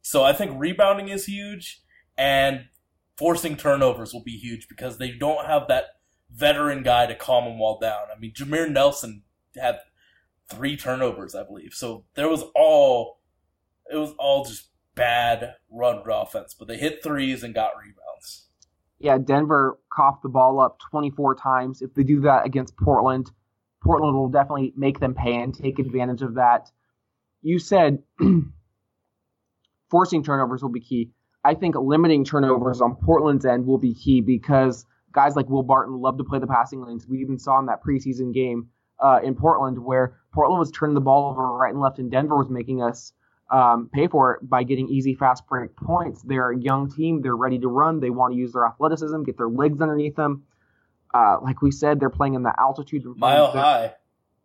So 0.02 0.24
I 0.24 0.32
think 0.32 0.52
rebounding 0.58 1.08
is 1.08 1.26
huge, 1.26 1.82
and 2.16 2.66
forcing 3.16 3.56
turnovers 3.56 4.14
will 4.14 4.22
be 4.22 4.38
huge 4.38 4.66
because 4.66 4.96
they 4.96 5.10
don't 5.10 5.46
have 5.46 5.68
that 5.68 5.96
veteran 6.34 6.82
guy 6.82 7.06
to 7.06 7.14
calm 7.14 7.44
them 7.44 7.60
all 7.60 7.78
down. 7.78 8.04
I 8.14 8.18
mean, 8.18 8.32
Jameer 8.32 8.70
Nelson 8.70 9.22
had 9.60 9.80
three 10.48 10.76
turnovers, 10.76 11.34
I 11.34 11.44
believe. 11.44 11.74
So 11.74 12.04
there 12.14 12.28
was 12.28 12.44
all 12.54 13.20
it 13.90 13.96
was 13.96 14.14
all 14.18 14.44
just 14.44 14.68
bad 14.94 15.54
run 15.70 16.02
offense, 16.06 16.54
but 16.54 16.68
they 16.68 16.76
hit 16.76 17.02
threes 17.02 17.42
and 17.42 17.54
got 17.54 17.72
rebounds. 17.78 18.46
Yeah, 19.00 19.16
Denver 19.16 19.78
coughed 19.90 20.22
the 20.22 20.28
ball 20.28 20.60
up 20.60 20.78
24 20.90 21.34
times. 21.36 21.80
If 21.80 21.94
they 21.94 22.02
do 22.02 22.20
that 22.20 22.44
against 22.44 22.76
Portland, 22.76 23.30
Portland 23.82 24.14
will 24.14 24.28
definitely 24.28 24.74
make 24.76 25.00
them 25.00 25.14
pay 25.14 25.36
and 25.36 25.54
take 25.54 25.78
advantage 25.78 26.20
of 26.20 26.34
that. 26.34 26.70
You 27.40 27.58
said 27.58 28.02
forcing 29.90 30.22
turnovers 30.22 30.62
will 30.62 30.70
be 30.70 30.80
key. 30.80 31.12
I 31.42 31.54
think 31.54 31.74
limiting 31.76 32.24
turnovers 32.24 32.82
on 32.82 32.96
Portland's 32.96 33.46
end 33.46 33.66
will 33.66 33.78
be 33.78 33.94
key 33.94 34.20
because 34.20 34.84
guys 35.12 35.34
like 35.34 35.48
Will 35.48 35.62
Barton 35.62 35.94
love 35.94 36.18
to 36.18 36.24
play 36.24 36.38
the 36.38 36.46
passing 36.46 36.82
lanes. 36.82 37.06
We 37.08 37.20
even 37.20 37.38
saw 37.38 37.58
in 37.58 37.66
that 37.66 37.82
preseason 37.82 38.34
game 38.34 38.68
uh, 39.02 39.20
in 39.24 39.34
Portland 39.34 39.82
where 39.82 40.18
Portland 40.34 40.58
was 40.58 40.70
turning 40.70 40.94
the 40.94 41.00
ball 41.00 41.30
over 41.30 41.56
right 41.56 41.72
and 41.72 41.80
left, 41.80 41.98
and 41.98 42.10
Denver 42.10 42.36
was 42.36 42.50
making 42.50 42.82
us 42.82 43.14
um, 43.50 43.90
pay 43.92 44.06
for 44.06 44.34
it 44.34 44.48
by 44.48 44.62
getting 44.62 44.88
easy, 44.88 45.14
fast 45.14 45.46
break 45.48 45.74
points. 45.76 46.22
They're 46.22 46.50
a 46.50 46.58
young 46.58 46.90
team. 46.90 47.20
They're 47.22 47.36
ready 47.36 47.58
to 47.58 47.68
run. 47.68 48.00
They 48.00 48.10
want 48.10 48.32
to 48.32 48.38
use 48.38 48.52
their 48.52 48.66
athleticism, 48.66 49.24
get 49.24 49.36
their 49.36 49.48
legs 49.48 49.80
underneath 49.80 50.16
them. 50.16 50.44
Uh, 51.12 51.38
like 51.42 51.60
we 51.60 51.72
said, 51.72 51.98
they're 51.98 52.10
playing 52.10 52.34
in 52.34 52.42
the 52.42 52.54
altitude. 52.58 53.04
Mile 53.16 53.52
their- 53.52 53.62
high. 53.62 53.94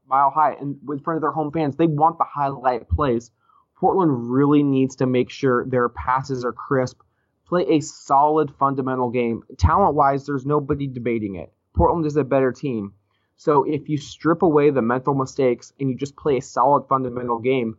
mile 0.07 0.31
high 0.31 0.53
and 0.53 0.77
in 0.89 0.99
front 0.99 1.17
of 1.17 1.21
their 1.21 1.31
home 1.31 1.51
fans. 1.51 1.75
They 1.75 1.87
want 1.87 2.17
the 2.17 2.25
highlight 2.25 2.89
plays. 2.89 3.31
Portland 3.77 4.31
really 4.31 4.63
needs 4.63 4.95
to 4.97 5.05
make 5.05 5.29
sure 5.29 5.65
their 5.65 5.89
passes 5.89 6.45
are 6.45 6.53
crisp. 6.53 7.01
Play 7.47 7.65
a 7.69 7.79
solid 7.81 8.51
fundamental 8.57 9.11
game. 9.11 9.43
Talent 9.57 9.93
wise, 9.95 10.25
there's 10.25 10.45
nobody 10.45 10.87
debating 10.87 11.35
it. 11.35 11.53
Portland 11.75 12.05
is 12.05 12.15
a 12.15 12.23
better 12.23 12.51
team. 12.51 12.93
So 13.37 13.63
if 13.63 13.89
you 13.89 13.97
strip 13.97 14.41
away 14.41 14.69
the 14.69 14.81
mental 14.81 15.13
mistakes 15.13 15.73
and 15.79 15.89
you 15.89 15.95
just 15.97 16.15
play 16.15 16.37
a 16.37 16.41
solid 16.41 16.87
fundamental 16.87 17.39
game, 17.39 17.77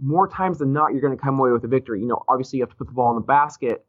more 0.00 0.28
times 0.28 0.58
than 0.58 0.72
not, 0.72 0.92
you're 0.92 1.00
going 1.00 1.16
to 1.16 1.22
come 1.22 1.38
away 1.38 1.52
with 1.52 1.64
a 1.64 1.68
victory. 1.68 2.00
You 2.00 2.06
know, 2.06 2.22
obviously 2.28 2.58
you 2.58 2.62
have 2.62 2.70
to 2.70 2.76
put 2.76 2.86
the 2.86 2.94
ball 2.94 3.10
in 3.10 3.16
the 3.16 3.26
basket, 3.26 3.84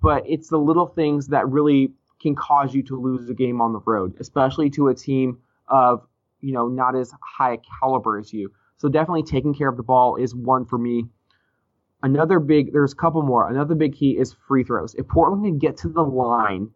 but 0.00 0.22
it's 0.26 0.48
the 0.48 0.58
little 0.58 0.86
things 0.86 1.28
that 1.28 1.48
really 1.48 1.92
can 2.20 2.34
cause 2.34 2.74
you 2.74 2.82
to 2.84 3.00
lose 3.00 3.28
a 3.28 3.34
game 3.34 3.60
on 3.60 3.72
the 3.72 3.80
road, 3.86 4.16
especially 4.18 4.70
to 4.70 4.88
a 4.88 4.94
team 4.94 5.38
of 5.68 6.06
you 6.40 6.52
know, 6.52 6.68
not 6.68 6.96
as 6.96 7.12
high 7.22 7.54
a 7.54 7.58
caliber 7.80 8.18
as 8.18 8.32
you. 8.32 8.52
So 8.76 8.88
definitely 8.88 9.24
taking 9.24 9.54
care 9.54 9.68
of 9.68 9.76
the 9.76 9.82
ball 9.82 10.16
is 10.16 10.34
one 10.34 10.64
for 10.64 10.78
me. 10.78 11.06
Another 12.02 12.38
big, 12.38 12.72
there's 12.72 12.92
a 12.92 12.96
couple 12.96 13.22
more. 13.22 13.50
Another 13.50 13.74
big 13.74 13.96
key 13.96 14.16
is 14.16 14.36
free 14.46 14.62
throws. 14.62 14.94
If 14.94 15.08
Portland 15.08 15.44
can 15.44 15.58
get 15.58 15.78
to 15.78 15.88
the 15.88 16.02
line 16.02 16.70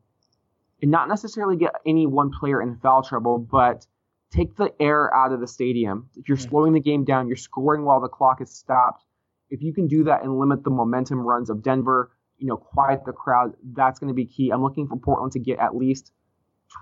and 0.81 0.91
not 0.91 1.09
necessarily 1.09 1.57
get 1.57 1.75
any 1.87 2.07
one 2.07 2.33
player 2.33 2.61
in 2.61 2.77
foul 2.79 3.03
trouble, 3.03 3.39
but 3.39 3.87
take 4.33 4.57
the 4.57 4.73
air 4.81 5.15
out 5.15 5.33
of 5.33 5.41
the 5.41 5.47
stadium. 5.47 6.09
If 6.17 6.29
you're 6.29 6.37
hmm. 6.37 6.49
slowing 6.49 6.73
the 6.73 6.81
game 6.81 7.05
down, 7.05 7.29
you're 7.29 7.37
scoring 7.37 7.85
while 7.85 8.01
the 8.01 8.09
clock 8.09 8.41
is 8.41 8.51
stopped. 8.51 9.05
If 9.51 9.63
you 9.63 9.73
can 9.73 9.87
do 9.87 10.05
that 10.05 10.23
and 10.23 10.39
limit 10.39 10.65
the 10.65 10.71
momentum 10.71 11.21
runs 11.21 11.51
of 11.51 11.63
Denver, 11.63 12.11
you 12.39 12.47
know, 12.47 12.57
quiet 12.57 13.05
the 13.05 13.13
crowd, 13.13 13.55
that's 13.73 13.99
going 13.99 14.09
to 14.09 14.15
be 14.15 14.25
key. 14.25 14.51
I'm 14.51 14.63
looking 14.63 14.89
for 14.89 14.97
Portland 14.97 15.33
to 15.33 15.39
get 15.39 15.59
at 15.59 15.77
least 15.77 16.13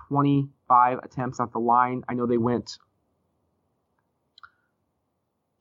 25 0.07 0.99
attempts 1.03 1.39
at 1.39 1.51
the 1.51 1.59
line. 1.59 2.03
I 2.07 2.13
know 2.13 2.25
they 2.25 2.37
went 2.37 2.77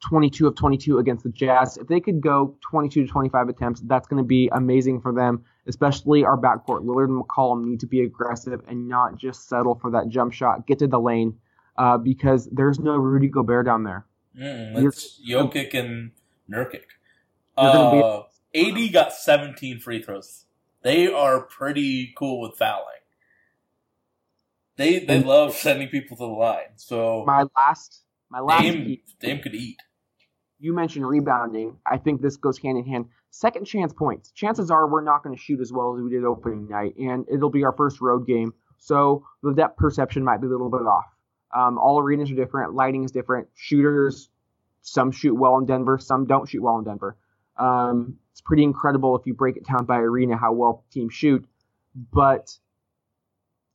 22 0.08 0.46
of 0.46 0.54
22 0.54 0.98
against 0.98 1.24
the 1.24 1.30
Jazz. 1.30 1.76
If 1.76 1.88
they 1.88 2.00
could 2.00 2.20
go 2.20 2.56
22 2.62 3.06
to 3.06 3.12
25 3.12 3.48
attempts, 3.48 3.80
that's 3.82 4.06
going 4.06 4.22
to 4.22 4.26
be 4.26 4.48
amazing 4.52 5.00
for 5.00 5.12
them, 5.12 5.44
especially 5.66 6.24
our 6.24 6.38
backcourt. 6.38 6.84
Lillard 6.84 7.08
and 7.08 7.22
McCollum 7.22 7.64
need 7.64 7.80
to 7.80 7.86
be 7.86 8.02
aggressive 8.02 8.60
and 8.68 8.88
not 8.88 9.16
just 9.16 9.48
settle 9.48 9.74
for 9.74 9.90
that 9.90 10.08
jump 10.08 10.32
shot, 10.32 10.66
get 10.66 10.78
to 10.78 10.86
the 10.86 11.00
lane, 11.00 11.36
uh, 11.76 11.98
because 11.98 12.48
there's 12.52 12.78
no 12.78 12.96
Rudy 12.96 13.28
Gobert 13.28 13.66
down 13.66 13.84
there. 13.84 14.06
Mm, 14.38 14.86
it's 14.86 15.20
Jokic 15.28 15.74
and 15.74 16.12
Nurkic. 16.50 16.82
Be- 17.56 17.62
Uh, 18.02 18.22
AD 18.54 18.88
got 18.92 19.12
17 19.12 19.78
free 19.80 20.02
throws. 20.02 20.46
They 20.82 21.12
are 21.12 21.40
pretty 21.40 22.12
cool 22.16 22.40
with 22.40 22.56
fouling. 22.58 22.86
They 24.76 24.98
they 25.00 25.16
And- 25.18 25.26
love 25.26 25.52
sending 25.54 25.88
people 25.88 26.16
to 26.16 26.22
the 26.24 26.26
line. 26.28 26.72
So 26.76 27.24
My 27.26 27.44
last, 27.56 28.02
my 28.30 28.40
last 28.40 28.62
Dame 28.62 28.84
key, 28.84 29.02
Dame 29.20 29.40
could 29.40 29.54
eat. 29.54 29.76
you 30.58 30.72
mentioned 30.72 31.06
rebounding. 31.06 31.76
I 31.86 31.98
think 31.98 32.22
this 32.22 32.36
goes 32.36 32.58
hand 32.58 32.78
in 32.78 32.84
hand. 32.86 33.06
Second 33.30 33.64
chance 33.66 33.92
points. 33.92 34.30
Chances 34.32 34.70
are 34.70 34.88
we're 34.88 35.02
not 35.02 35.22
going 35.22 35.36
to 35.36 35.40
shoot 35.40 35.60
as 35.60 35.72
well 35.72 35.94
as 35.96 36.02
we 36.02 36.10
did 36.10 36.24
opening 36.24 36.66
night, 36.68 36.96
and 36.96 37.26
it'll 37.30 37.50
be 37.50 37.62
our 37.64 37.72
first 37.72 38.00
road 38.00 38.26
game. 38.26 38.54
So 38.78 39.24
the 39.42 39.52
depth 39.52 39.76
perception 39.76 40.24
might 40.24 40.40
be 40.40 40.46
a 40.46 40.50
little 40.50 40.70
bit 40.70 40.82
off. 40.82 41.04
Um, 41.54 41.78
all 41.78 41.98
arenas 41.98 42.30
are 42.30 42.34
different. 42.34 42.74
Lighting 42.74 43.04
is 43.04 43.10
different. 43.10 43.48
Shooters, 43.54 44.28
some 44.82 45.10
shoot 45.10 45.34
well 45.34 45.58
in 45.58 45.66
Denver, 45.66 45.98
some 45.98 46.26
don't 46.26 46.48
shoot 46.48 46.62
well 46.62 46.78
in 46.78 46.84
Denver. 46.84 47.16
Um, 47.56 48.16
it's 48.32 48.40
pretty 48.40 48.62
incredible 48.62 49.16
if 49.16 49.26
you 49.26 49.34
break 49.34 49.56
it 49.56 49.66
down 49.66 49.84
by 49.84 49.98
arena 49.98 50.36
how 50.36 50.52
well 50.52 50.84
teams 50.90 51.12
shoot. 51.12 51.44
But 52.12 52.56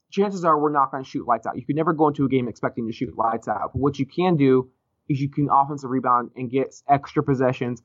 chances 0.10 0.46
are 0.46 0.58
we're 0.58 0.72
not 0.72 0.92
going 0.92 1.04
to 1.04 1.10
shoot 1.10 1.28
lights 1.28 1.46
out. 1.46 1.58
You 1.58 1.66
could 1.66 1.76
never 1.76 1.94
go 1.94 2.08
into 2.08 2.26
a 2.26 2.30
game 2.30 2.48
expecting 2.48 2.88
to 2.88 2.94
shoot 2.94 3.18
lights 3.18 3.48
out. 3.48 3.74
But 3.74 3.80
what 3.80 4.00
you 4.00 4.06
can 4.06 4.38
do 4.38 4.70
is 5.10 5.20
you 5.20 5.30
can 5.30 5.50
offensive 5.52 5.90
rebound 5.90 6.32
and 6.36 6.50
get 6.50 6.74
extra 6.88 7.22
possessions, 7.22 7.84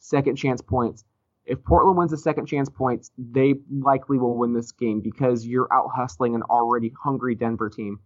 second 0.00 0.36
chance 0.36 0.60
points. 0.60 1.04
If 1.46 1.64
Portland 1.64 1.96
wins 1.96 2.10
the 2.10 2.18
second 2.18 2.44
chance 2.46 2.68
points, 2.68 3.10
they 3.16 3.54
likely 3.70 4.18
will 4.18 4.36
win 4.36 4.52
this 4.52 4.72
game 4.72 5.00
because 5.00 5.46
you're 5.46 5.72
out 5.72 5.88
hustling 5.94 6.34
an 6.34 6.42
already 6.42 6.92
hungry 7.02 7.34
Denver 7.34 7.70
team. 7.70 8.00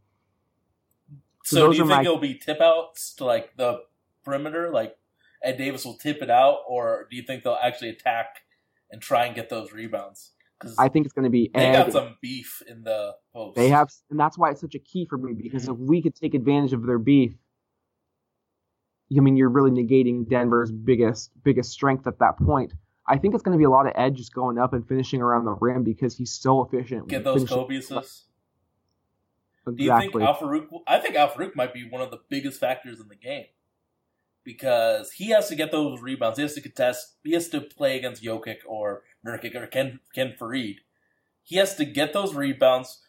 So 1.45 1.57
So, 1.57 1.73
do 1.73 1.77
you 1.79 1.83
think 1.83 1.91
my- 1.91 2.03
it'll 2.03 2.19
be 2.19 2.35
tip 2.35 2.61
outs 2.61 3.15
to 3.15 3.25
like 3.25 3.57
the 3.57 3.83
perimeter, 4.25 4.71
like 4.71 4.97
Ed 5.43 5.57
Davis 5.57 5.85
will 5.85 5.97
tip 5.97 6.23
it 6.23 6.31
out, 6.31 6.61
or 6.69 7.07
do 7.11 7.17
you 7.17 7.23
think 7.23 7.43
they'll 7.43 7.59
actually 7.61 7.91
attack 7.91 8.43
and 8.91 9.03
try 9.03 9.27
and 9.27 9.35
get 9.35 9.49
those 9.49 9.73
rebounds? 9.73 10.33
Because 10.59 10.79
I 10.79 10.89
think 10.89 11.07
it's 11.07 11.13
going 11.13 11.25
to 11.25 11.31
be 11.31 11.51
they 11.53 11.67
Ed. 11.67 11.73
got 11.73 11.93
some 11.93 12.17
beef 12.21 12.63
in 12.69 12.85
the 12.85 13.17
post. 13.33 13.57
They 13.57 13.69
have, 13.71 13.91
and 14.11 14.21
that's 14.21 14.39
why 14.39 14.51
it's 14.51 14.61
such 14.61 14.77
a 14.77 14.79
key 14.79 15.07
for 15.07 15.19
me 15.19 15.33
because 15.35 15.69
if 15.69 15.77
we 15.77 16.01
could 16.01 16.15
take 16.15 16.35
advantage 16.35 16.73
of 16.73 16.87
their 16.87 16.99
beef, 16.99 17.35
I 19.17 19.21
mean, 19.21 19.37
you're 19.37 19.49
really 19.49 19.71
negating 19.71 20.29
Denver's 20.29 20.71
biggest 20.71 21.31
biggest 21.43 21.71
strength 21.71 22.07
at 22.07 22.19
that 22.21 22.39
point. 22.39 22.73
I 23.09 23.19
think 23.19 23.35
it's 23.35 23.43
going 23.43 23.57
to 23.57 23.59
be 23.59 23.65
a 23.65 23.71
lot 23.71 23.87
of 23.87 23.93
Ed 23.97 24.15
just 24.15 24.33
going 24.33 24.59
up 24.59 24.73
and 24.73 24.87
finishing 24.87 25.21
around 25.21 25.45
the 25.45 25.57
rim 25.61 25.83
because 25.83 26.17
he's 26.17 26.33
so 26.33 26.65
efficient. 26.65 27.09
get 27.09 27.25
those 27.25 27.45
Kobe 27.49 27.77
assists. 27.77 28.27
Do 29.65 29.75
you 29.77 29.97
think 29.99 30.15
Al 30.17 30.35
Farouk? 30.37 30.67
I 30.87 30.99
think 30.99 31.15
Al-Farouq 31.15 31.55
might 31.55 31.73
be 31.73 31.89
one 31.89 32.03
of 32.03 32.11
the 32.11 32.21
biggest 32.29 32.59
factors 32.59 32.99
in 33.01 33.09
the 33.09 33.15
game 33.17 33.47
because 34.45 35.13
he 35.13 35.29
has 35.31 35.49
to 35.49 35.55
get 35.55 35.71
those 35.71 36.01
rebounds. 36.01 36.39
He 36.39 36.43
has 36.43 36.55
to 36.55 36.61
contest. 36.61 37.15
He 37.23 37.33
has 37.33 37.49
to 37.51 37.61
play 37.61 37.97
against 37.97 38.25
Jokic 38.25 38.59
or 38.67 39.03
Nurkic 39.27 39.55
or 39.55 39.67
Ken 39.67 40.01
Ken 40.15 40.35
Faried. 40.39 40.79
He 41.43 41.57
has 41.57 41.75
to 41.77 41.85
get 41.85 42.13
those 42.13 42.35
rebounds, 42.35 43.03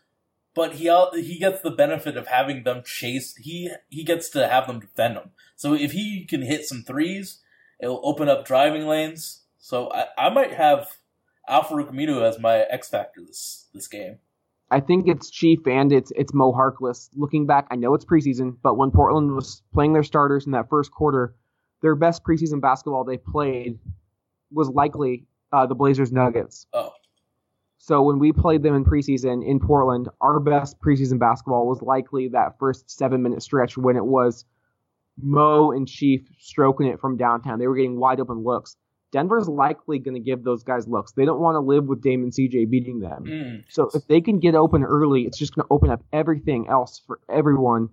but 0.53 0.75
he 0.75 0.91
he 1.15 1.39
gets 1.39 1.61
the 1.61 1.71
benefit 1.71 2.17
of 2.17 2.27
having 2.27 2.63
them 2.63 2.83
chase. 2.85 3.35
He 3.37 3.71
he 3.89 4.03
gets 4.03 4.29
to 4.29 4.47
have 4.47 4.67
them 4.67 4.79
defend 4.79 5.15
him. 5.15 5.31
So 5.55 5.73
if 5.73 5.91
he 5.93 6.25
can 6.25 6.43
hit 6.43 6.65
some 6.65 6.83
threes, 6.83 7.39
it'll 7.79 8.01
open 8.03 8.29
up 8.29 8.45
driving 8.45 8.87
lanes. 8.87 9.41
So 9.57 9.91
I, 9.91 10.07
I 10.17 10.29
might 10.29 10.53
have 10.53 10.97
Al-Farouq 11.47 11.91
Aminu 11.91 12.21
as 12.21 12.39
my 12.39 12.59
X 12.69 12.89
factor 12.89 13.21
this 13.25 13.67
this 13.73 13.87
game. 13.87 14.19
I 14.73 14.79
think 14.79 15.07
it's 15.07 15.29
Chief 15.29 15.67
and 15.67 15.91
it's 15.91 16.11
it's 16.15 16.33
Mo 16.33 16.51
Harkless. 16.51 17.09
Looking 17.15 17.45
back, 17.45 17.67
I 17.69 17.75
know 17.75 17.93
it's 17.93 18.05
preseason, 18.05 18.57
but 18.63 18.75
when 18.75 18.89
Portland 18.89 19.35
was 19.35 19.61
playing 19.71 19.93
their 19.93 20.03
starters 20.03 20.47
in 20.47 20.51
that 20.53 20.67
first 20.67 20.91
quarter, 20.91 21.35
their 21.83 21.95
best 21.95 22.23
preseason 22.23 22.59
basketball 22.59 23.03
they 23.03 23.17
played 23.17 23.77
was 24.51 24.69
likely 24.69 25.27
uh, 25.51 25.67
the 25.67 25.75
Blazers 25.75 26.11
Nuggets. 26.11 26.65
Oh, 26.73 26.91
So 27.77 28.01
when 28.01 28.17
we 28.17 28.31
played 28.31 28.63
them 28.63 28.73
in 28.73 28.83
preseason 28.83 29.45
in 29.45 29.59
Portland, 29.59 30.09
our 30.21 30.39
best 30.39 30.79
preseason 30.81 31.19
basketball 31.19 31.67
was 31.67 31.83
likely 31.83 32.29
that 32.29 32.57
first 32.57 32.89
seven 32.89 33.21
minute 33.21 33.43
stretch 33.43 33.77
when 33.77 33.95
it 33.95 34.05
was 34.05 34.43
Mo 35.21 35.71
and 35.71 35.87
Chief 35.87 36.27
stroking 36.39 36.87
it 36.87 36.99
from 36.99 37.15
downtown. 37.15 37.59
They 37.59 37.67
were 37.67 37.75
getting 37.75 37.99
wide 37.99 38.19
open 38.19 38.39
looks. 38.43 38.75
Denver's 39.13 39.47
likely 39.47 39.99
going 39.99 40.15
to 40.15 40.19
give 40.19 40.43
those 40.43 40.63
guys 40.63 40.87
looks. 40.87 41.11
They 41.13 41.23
don't 41.23 41.39
want 41.39 41.55
to 41.55 41.59
live 41.59 41.85
with 41.85 42.01
Dame 42.01 42.23
and 42.23 42.33
CJ 42.33 42.69
beating 42.69 42.99
them. 42.99 43.23
mm. 43.25 43.63
So 43.69 43.89
if 43.93 44.05
they 44.07 44.19
can 44.19 44.39
get 44.39 44.55
open 44.55 44.83
early, 44.83 45.21
it's 45.21 45.37
just 45.37 45.55
going 45.55 45.65
to 45.65 45.71
open 45.73 45.89
up 45.91 46.03
everything 46.11 46.67
else 46.67 47.01
for 47.05 47.19
everyone. 47.29 47.89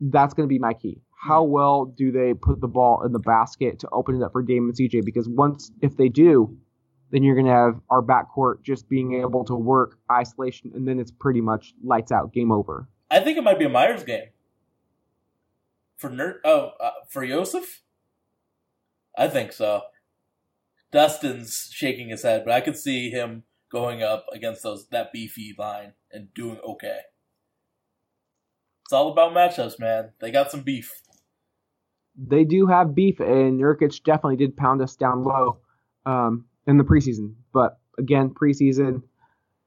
That's 0.00 0.34
going 0.34 0.48
to 0.48 0.52
be 0.52 0.58
my 0.58 0.74
key. 0.74 1.00
How 1.16 1.44
well 1.44 1.84
do 1.86 2.10
they 2.12 2.34
put 2.34 2.60
the 2.60 2.68
ball 2.68 3.02
in 3.04 3.12
the 3.12 3.18
basket 3.20 3.78
to 3.80 3.88
open 3.90 4.16
it 4.16 4.22
up 4.22 4.32
for 4.32 4.42
Dame 4.42 4.64
and 4.68 4.74
CJ? 4.76 5.04
Because 5.04 5.28
once, 5.28 5.70
if 5.80 5.96
they 5.96 6.08
do, 6.08 6.56
then 7.10 7.22
you're 7.22 7.34
going 7.34 7.46
to 7.46 7.52
have 7.52 7.80
our 7.88 8.02
backcourt 8.02 8.62
just 8.62 8.88
being 8.88 9.20
able 9.20 9.44
to 9.44 9.54
work 9.54 9.98
isolation, 10.12 10.72
and 10.74 10.86
then 10.86 10.98
it's 10.98 11.10
pretty 11.10 11.40
much 11.40 11.74
lights 11.82 12.12
out, 12.12 12.32
game 12.34 12.52
over. 12.52 12.88
I 13.10 13.20
think 13.20 13.38
it 13.38 13.42
might 13.44 13.58
be 13.58 13.64
a 13.64 13.68
Meyers 13.68 14.02
game 14.04 14.26
for 15.96 16.10
Ner- 16.10 16.40
Oh, 16.44 16.72
uh, 16.80 16.90
for 17.08 17.24
Jusuf. 17.26 17.78
I 19.16 19.26
think 19.28 19.52
so. 19.52 19.82
Dustin's 20.90 21.70
shaking 21.72 22.08
his 22.08 22.22
head, 22.22 22.44
but 22.44 22.54
I 22.54 22.60
could 22.60 22.76
see 22.76 23.10
him 23.10 23.44
going 23.70 24.02
up 24.02 24.26
against 24.32 24.62
those 24.62 24.88
that 24.88 25.12
beefy 25.12 25.54
line 25.58 25.92
and 26.10 26.32
doing 26.34 26.58
okay. 26.64 27.00
It's 28.84 28.92
all 28.92 29.12
about 29.12 29.34
matchups, 29.34 29.78
man. 29.78 30.12
They 30.20 30.30
got 30.30 30.50
some 30.50 30.62
beef. 30.62 30.90
They 32.16 32.44
do 32.44 32.66
have 32.66 32.94
beef, 32.94 33.20
and 33.20 33.60
Nurkic 33.60 34.02
definitely 34.02 34.36
did 34.36 34.56
pound 34.56 34.80
us 34.80 34.96
down 34.96 35.24
low 35.24 35.58
um, 36.06 36.46
in 36.66 36.78
the 36.78 36.84
preseason. 36.84 37.34
But 37.52 37.78
again, 37.98 38.30
preseason, 38.30 39.02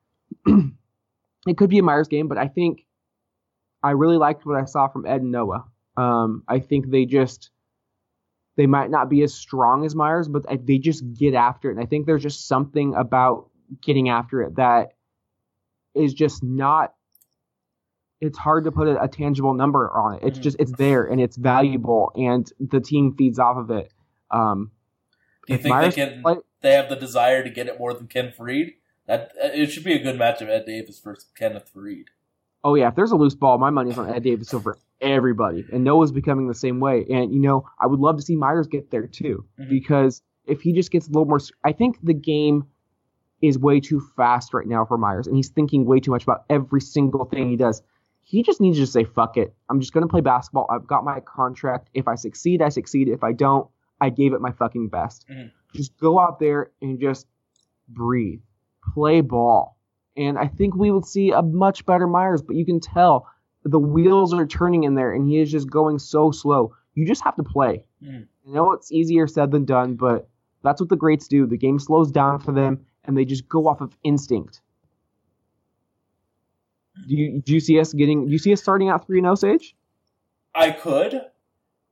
it 0.45 1.57
could 1.57 1.69
be 1.69 1.77
a 1.77 1.83
Meyers 1.83 2.07
game, 2.07 2.27
but 2.27 2.39
I 2.39 2.47
think 2.47 2.85
I 3.83 3.91
really 3.91 4.17
liked 4.17 4.45
what 4.45 4.59
I 4.59 4.65
saw 4.65 4.87
from 4.87 5.05
Ed 5.05 5.21
and 5.21 5.31
Noah. 5.31 5.65
Um, 5.97 6.43
I 6.47 6.59
think 6.59 6.89
they 6.89 7.05
just 7.05 7.51
they 8.57 8.65
might 8.67 8.89
not 8.89 9.09
be 9.09 9.21
as 9.23 9.33
strong 9.33 9.85
as 9.85 9.95
Meyers, 9.95 10.27
but 10.27 10.45
they 10.65 10.77
just 10.77 11.03
get 11.13 11.33
after 11.33 11.69
it. 11.69 11.73
And 11.77 11.81
I 11.81 11.85
think 11.85 12.05
there's 12.05 12.23
just 12.23 12.47
something 12.47 12.93
about 12.95 13.49
getting 13.81 14.09
after 14.09 14.41
it 14.41 14.55
that 14.57 14.93
is 15.95 16.13
just 16.13 16.43
not. 16.43 16.93
It's 18.19 18.37
hard 18.37 18.65
to 18.65 18.71
put 18.71 18.87
a, 18.87 19.01
a 19.01 19.07
tangible 19.07 19.53
number 19.55 19.89
on 19.89 20.15
it. 20.15 20.19
It's 20.23 20.39
Mhm. 20.39 20.43
just 20.43 20.57
it's 20.59 20.71
there 20.73 21.05
and 21.05 21.19
it's 21.19 21.37
valuable, 21.37 22.11
and 22.15 22.51
the 22.59 22.79
team 22.79 23.15
feeds 23.17 23.39
off 23.39 23.57
of 23.57 23.71
it. 23.71 23.91
Um, 24.29 24.71
Do 25.47 25.53
you 25.53 25.57
think 25.59 25.73
Meyers 25.73 25.95
they 25.95 26.05
can? 26.07 26.21
play- 26.21 26.35
They 26.61 26.73
have 26.73 26.89
the 26.89 26.95
desire 26.95 27.43
to 27.43 27.49
get 27.49 27.67
it 27.67 27.79
more 27.79 27.93
than 27.95 28.05
Ken 28.07 28.31
Faried. 28.37 28.75
That 29.07 29.31
it 29.35 29.71
should 29.71 29.83
be 29.83 29.93
a 29.93 30.03
good 30.03 30.19
matchup. 30.19 30.47
Ed 30.49 30.65
Davis 30.65 30.99
versus 30.99 31.31
Kenneth 31.35 31.71
Faried. 31.73 32.05
Oh 32.63 32.75
yeah, 32.75 32.89
if 32.89 32.95
there's 32.95 33.11
a 33.11 33.15
loose 33.15 33.33
ball, 33.33 33.57
my 33.57 33.71
money's 33.71 33.97
on 33.97 34.07
Ed 34.13 34.21
Davis 34.21 34.53
over 34.53 34.77
everybody, 35.01 35.65
and 35.71 35.83
Noah's 35.83 36.11
becoming 36.11 36.47
the 36.47 36.53
same 36.53 36.79
way. 36.79 37.05
And 37.09 37.33
you 37.33 37.39
know, 37.39 37.65
I 37.79 37.87
would 37.87 37.99
love 37.99 38.17
to 38.17 38.21
see 38.21 38.35
Meyers 38.35 38.67
get 38.67 38.91
there 38.91 39.07
too, 39.07 39.45
Mhm. 39.59 39.69
because 39.69 40.21
if 40.45 40.61
he 40.61 40.73
just 40.73 40.91
gets 40.91 41.07
a 41.07 41.11
little 41.11 41.25
more, 41.25 41.39
I 41.63 41.71
think 41.71 41.99
the 42.03 42.13
game 42.13 42.65
is 43.41 43.57
way 43.57 43.79
too 43.79 43.99
fast 44.15 44.53
right 44.53 44.67
now 44.67 44.85
for 44.85 44.97
Meyers, 44.97 45.27
and 45.27 45.35
he's 45.35 45.49
thinking 45.49 45.85
way 45.85 45.99
too 45.99 46.11
much 46.11 46.23
about 46.23 46.43
every 46.49 46.81
single 46.81 47.25
thing 47.25 47.49
he 47.49 47.55
does. 47.55 47.81
He 48.23 48.43
just 48.43 48.61
needs 48.61 48.77
to 48.77 48.83
just 48.83 48.93
say, 48.93 49.03
"Fuck 49.03 49.35
it, 49.37 49.53
I'm 49.69 49.79
just 49.79 49.93
gonna 49.93 50.07
play 50.07 50.21
basketball. 50.21 50.67
I've 50.69 50.85
got 50.87 51.03
my 51.03 51.19
contract. 51.21 51.89
If 51.93 52.07
I 52.07 52.15
succeed, 52.15 52.61
I 52.61 52.69
succeed. 52.69 53.07
If 53.09 53.23
I 53.23 53.33
don't, 53.33 53.67
I 53.99 54.09
gave 54.09 54.33
it 54.33 54.41
my 54.41 54.51
fucking 54.51 54.89
best. 54.89 55.25
Mhm. 55.27 55.51
Just 55.73 55.97
go 55.99 56.19
out 56.19 56.39
there 56.39 56.71
and 56.81 56.99
just 56.99 57.27
breathe, 57.89 58.41
play 58.93 59.21
ball." 59.21 59.77
and 60.17 60.37
I 60.37 60.45
think 60.47 60.75
we 60.75 60.91
would 60.91 61.05
see 61.05 61.31
a 61.31 61.41
much 61.41 61.85
better 61.85 62.05
Meyers. 62.05 62.41
But 62.41 62.57
you 62.57 62.65
can 62.65 62.81
tell 62.81 63.27
the 63.63 63.79
wheels 63.79 64.33
are 64.33 64.45
turning 64.45 64.83
in 64.83 64.95
there, 64.95 65.13
and 65.13 65.27
he 65.27 65.39
is 65.39 65.51
just 65.51 65.69
going 65.69 65.99
so 65.99 66.31
slow. 66.31 66.75
You 66.95 67.05
just 67.05 67.23
have 67.23 67.35
to 67.35 67.43
play. 67.43 67.85
Mm. 68.03 68.27
I 68.47 68.51
know 68.51 68.71
it's 68.73 68.91
easier 68.91 69.27
said 69.27 69.51
than 69.51 69.65
done, 69.65 69.95
but 69.95 70.27
that's 70.63 70.81
what 70.81 70.89
the 70.89 70.95
greats 70.95 71.27
do. 71.27 71.45
The 71.45 71.57
game 71.57 71.79
slows 71.79 72.11
down 72.11 72.39
for 72.39 72.51
them, 72.51 72.85
and 73.05 73.17
they 73.17 73.25
just 73.25 73.47
go 73.47 73.67
off 73.67 73.81
of 73.81 73.95
instinct. 74.03 74.61
Do 77.07 77.15
you 77.15 77.41
do 77.41 77.53
you 77.53 77.59
see 77.59 77.79
us 77.79 77.93
getting? 77.93 78.25
Do 78.25 78.31
you 78.31 78.37
see 78.37 78.53
us 78.53 78.61
starting 78.61 78.89
out 78.89 79.05
three 79.05 79.19
and 79.19 79.25
zero, 79.25 79.35
Sage? 79.35 79.75
I 80.53 80.71
could, 80.71 81.21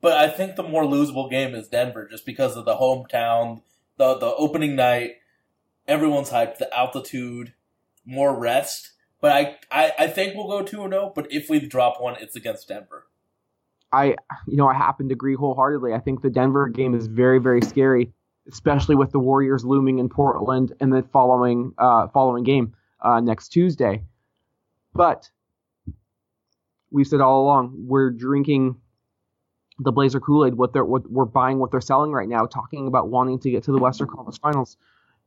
but 0.01 0.13
I 0.13 0.27
think 0.27 0.55
the 0.55 0.63
more 0.63 0.83
losable 0.83 1.29
game 1.29 1.55
is 1.55 1.67
Denver, 1.67 2.07
just 2.09 2.25
because 2.25 2.57
of 2.57 2.65
the 2.65 2.75
hometown, 2.75 3.61
the 3.97 4.15
the 4.15 4.33
opening 4.35 4.75
night. 4.75 5.13
Everyone's 5.87 6.29
hyped. 6.29 6.57
The 6.57 6.75
altitude, 6.77 7.53
more 8.05 8.37
rest. 8.37 8.91
But 9.21 9.31
I, 9.31 9.57
I, 9.71 9.93
I 9.99 10.07
think 10.07 10.35
we'll 10.35 10.47
go 10.47 10.63
two 10.63 10.83
and 10.83 10.93
zero. 10.93 11.11
But 11.13 11.31
if 11.31 11.49
we 11.49 11.59
drop 11.59 12.01
one, 12.01 12.15
it's 12.19 12.35
against 12.35 12.67
Denver. 12.67 13.05
I, 13.91 14.15
you 14.47 14.55
know, 14.55 14.67
I 14.67 14.73
happen 14.75 15.09
to 15.09 15.13
agree 15.13 15.35
wholeheartedly. 15.35 15.93
I 15.93 15.99
think 15.99 16.21
the 16.21 16.29
Denver 16.29 16.69
game 16.69 16.93
is 16.93 17.07
very, 17.07 17.39
very 17.39 17.61
scary, 17.61 18.13
especially 18.47 18.95
with 18.95 19.11
the 19.11 19.19
Warriors 19.19 19.65
looming 19.65 19.99
in 19.99 20.09
Portland 20.09 20.73
and 20.79 20.93
the 20.93 21.03
following, 21.11 21.73
uh, 21.77 22.07
following 22.09 22.43
game 22.43 22.75
uh, 23.01 23.19
next 23.19 23.49
Tuesday. 23.49 24.03
But 24.93 25.29
we've 26.91 27.07
said 27.07 27.21
all 27.21 27.43
along 27.43 27.73
we're 27.87 28.11
drinking 28.11 28.75
the 29.79 29.91
Blazer 29.91 30.19
Kool 30.19 30.45
Aid. 30.45 30.53
What 30.53 30.73
they're, 30.73 30.85
what 30.85 31.09
we're 31.09 31.25
buying, 31.25 31.57
what 31.57 31.71
they're 31.71 31.81
selling 31.81 32.11
right 32.11 32.27
now, 32.27 32.45
talking 32.45 32.87
about 32.87 33.09
wanting 33.09 33.39
to 33.39 33.51
get 33.51 33.63
to 33.63 33.71
the 33.71 33.79
Western 33.79 34.07
Conference 34.07 34.37
Finals. 34.37 34.77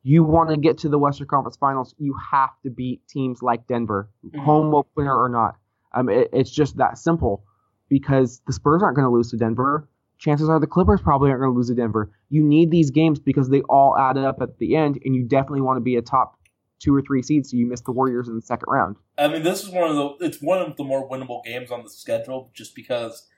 You 0.03 0.25
want 0.25 0.51
to 0.51 0.57
get 0.57 0.79
to 0.79 0.89
the 0.89 0.99
Western 0.99 1.29
Conference 1.29 1.57
Finals, 1.57 1.95
you 1.99 2.15
have 2.31 2.51
to 2.65 2.71
beat 2.71 3.07
teams 3.09 3.43
like 3.43 3.67
Denver, 3.69 4.09
Mhm. 4.25 4.41
home 4.45 4.75
opener 4.75 5.17
or 5.17 5.29
not. 5.29 5.57
Um, 5.95 6.09
it, 6.09 6.29
it's 6.33 6.51
just 6.51 6.77
that 6.79 6.99
simple 6.99 7.45
because 7.89 8.41
the 8.47 8.53
Spurs 8.53 8.83
aren't 8.83 8.97
going 8.97 9.07
to 9.07 9.13
lose 9.13 9.31
to 9.31 9.37
Denver. 9.37 9.89
Chances 10.19 10.49
are 10.49 10.59
the 10.59 10.67
Clippers 10.67 11.01
probably 11.01 11.31
aren't 11.31 11.43
going 11.43 11.53
to 11.53 11.57
lose 11.57 11.69
to 11.69 11.75
Denver. 11.75 12.11
You 12.31 12.43
need 12.43 12.71
these 12.71 12.91
games 12.91 13.19
because 13.21 13.49
they 13.49 13.61
all 13.63 13.97
add 13.97 14.17
up 14.17 14.41
at 14.41 14.59
the 14.59 14.77
end, 14.77 14.99
and 15.05 15.15
you 15.15 15.25
definitely 15.25 15.61
want 15.61 15.77
to 15.77 15.81
be 15.81 15.97
a 15.97 16.03
top 16.03 16.39
two 16.79 16.95
or 16.95 17.03
three 17.03 17.23
seed 17.23 17.47
so 17.47 17.57
you 17.57 17.67
miss 17.67 17.81
the 17.83 17.93
Warriors 17.93 18.29
in 18.29 18.35
the 18.35 18.43
second 18.43 18.67
round. 18.69 18.97
I 19.19 19.29
mean, 19.29 19.43
this 19.43 19.63
is 19.63 19.69
one 19.71 19.89
of 19.91 19.95
the 19.97 20.27
it's 20.27 20.41
one 20.41 20.59
of 20.61 20.77
the 20.77 20.85
more 20.85 21.09
winnable 21.09 21.45
games 21.45 21.71
on 21.71 21.83
the 21.85 21.91
schedule, 21.91 22.51
just 22.55 22.75
because 22.75 23.29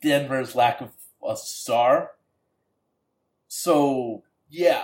Denver's 0.00 0.54
lack 0.56 0.80
of 0.80 0.90
a 1.26 1.36
star. 1.36 2.12
So 3.48 4.22
yeah, 4.48 4.82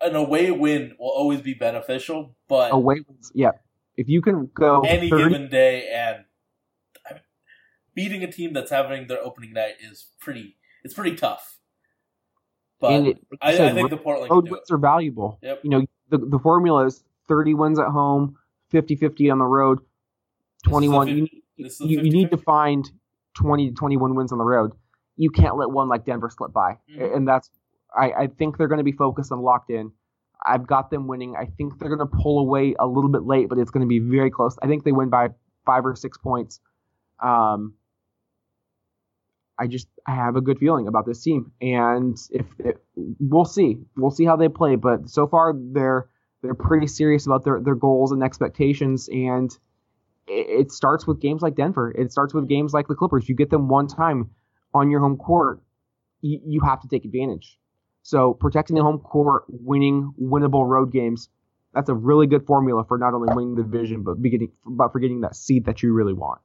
an 0.00 0.16
away 0.16 0.50
win 0.50 0.94
will 0.98 1.08
always 1.10 1.40
be 1.40 1.54
beneficial, 1.54 2.34
but 2.48 2.72
Away, 2.72 3.00
wins- 3.06 3.30
yeah. 3.34 3.52
If 3.96 4.08
you 4.08 4.22
can 4.22 4.50
go 4.54 4.80
any 4.80 5.10
30, 5.10 5.22
given 5.24 5.48
day 5.50 5.88
and 5.92 6.24
I 7.08 7.14
mean, 7.14 7.22
beating 7.94 8.22
a 8.24 8.30
team 8.32 8.52
that's 8.54 8.70
having 8.70 9.06
their 9.08 9.20
opening 9.22 9.52
night 9.52 9.74
is 9.80 10.06
pretty 10.20 10.56
it's 10.84 10.94
pretty 10.94 11.16
tough. 11.16 11.58
But 12.80 13.06
it, 13.06 13.18
I, 13.42 13.50
I 13.68 13.72
think 13.74 13.90
the 13.90 13.98
Portland 13.98 14.30
road 14.30 14.46
do 14.46 14.48
it. 14.48 14.52
wins 14.52 14.70
are 14.70 14.78
valuable. 14.78 15.38
Yep. 15.42 15.60
You 15.64 15.70
know, 15.70 15.86
the, 16.08 16.16
the 16.18 16.38
formula 16.38 16.86
is 16.86 17.04
30 17.28 17.52
wins 17.54 17.78
at 17.78 17.88
home, 17.88 18.36
50-50 18.72 19.30
on 19.30 19.38
the 19.38 19.44
road, 19.44 19.80
This 19.80 19.84
is 20.62 20.66
a 20.66 20.70
21. 20.70 21.06
fif- 21.06 21.14
You, 21.16 21.22
need- 21.22 21.42
this 21.58 21.74
is 21.74 21.80
a 21.82 21.84
you, 21.88 22.00
you 22.00 22.10
need 22.10 22.30
to 22.30 22.38
find 22.38 22.90
20 23.34 23.68
to 23.68 23.74
21 23.74 24.14
wins 24.14 24.32
on 24.32 24.38
the 24.38 24.44
road. 24.44 24.72
You 25.18 25.28
can't 25.30 25.58
let 25.58 25.70
one 25.70 25.88
like 25.90 26.06
Denver 26.06 26.30
slip 26.34 26.54
by. 26.54 26.78
Mhm. 26.90 27.16
And 27.16 27.28
that's, 27.28 27.50
I, 27.96 28.12
I 28.12 28.26
think 28.26 28.58
they're 28.58 28.68
going 28.68 28.78
to 28.78 28.84
be 28.84 28.92
focused 28.92 29.30
and 29.30 29.40
locked 29.40 29.70
in. 29.70 29.92
I've 30.44 30.66
got 30.66 30.90
them 30.90 31.06
winning. 31.06 31.36
I 31.36 31.46
think 31.46 31.78
they're 31.78 31.94
going 31.94 32.08
to 32.08 32.16
pull 32.22 32.40
away 32.40 32.74
a 32.78 32.86
little 32.86 33.10
bit 33.10 33.24
late, 33.24 33.48
but 33.48 33.58
it's 33.58 33.70
going 33.70 33.82
to 33.82 33.88
be 33.88 33.98
very 33.98 34.30
close. 34.30 34.56
I 34.62 34.66
think 34.66 34.84
they 34.84 34.92
win 34.92 35.10
by 35.10 35.28
five 35.66 35.84
or 35.84 35.94
six 35.94 36.16
points. 36.16 36.60
Um, 37.22 37.74
I 39.58 39.66
just 39.66 39.88
I 40.06 40.14
have 40.14 40.36
a 40.36 40.40
good 40.40 40.58
feeling 40.58 40.88
about 40.88 41.04
this 41.04 41.22
team, 41.22 41.52
and 41.60 42.16
if 42.30 42.46
it, 42.58 42.82
we'll 42.96 43.44
see, 43.44 43.76
we'll 43.96 44.10
see 44.10 44.24
how 44.24 44.36
they 44.36 44.48
play. 44.48 44.76
But 44.76 45.10
so 45.10 45.26
far, 45.26 45.52
they're 45.54 46.08
they're 46.42 46.54
pretty 46.54 46.86
serious 46.86 47.26
about 47.26 47.44
their 47.44 47.60
their 47.60 47.74
goals 47.74 48.12
and 48.12 48.22
expectations, 48.22 49.10
and 49.12 49.50
it, 50.26 50.60
it 50.60 50.72
starts 50.72 51.06
with 51.06 51.20
games 51.20 51.42
like 51.42 51.56
Denver. 51.56 51.92
It 51.92 52.10
starts 52.10 52.32
with 52.32 52.48
games 52.48 52.72
like 52.72 52.88
the 52.88 52.94
Clippers. 52.94 53.28
You 53.28 53.34
get 53.34 53.50
them 53.50 53.68
one 53.68 53.86
time 53.86 54.30
on 54.72 54.90
your 54.90 55.00
home 55.00 55.16
court, 55.16 55.60
you, 56.22 56.40
you 56.46 56.60
have 56.60 56.80
to 56.80 56.88
take 56.88 57.04
advantage. 57.04 57.58
So 58.02 58.34
protecting 58.34 58.76
the 58.76 58.82
home 58.82 58.98
court, 58.98 59.44
winning 59.48 60.12
winnable 60.20 60.66
road 60.66 60.92
games, 60.92 61.28
that's 61.74 61.88
a 61.88 61.94
really 61.94 62.26
good 62.26 62.46
formula 62.46 62.84
for 62.84 62.98
not 62.98 63.14
only 63.14 63.32
winning 63.34 63.54
the 63.54 63.62
division 63.62 64.02
but 64.02 64.20
beginning 64.20 64.52
but 64.66 64.92
for 64.92 64.98
getting 64.98 65.20
that 65.20 65.36
seed 65.36 65.66
that 65.66 65.82
you 65.82 65.92
really 65.92 66.14
want. 66.14 66.40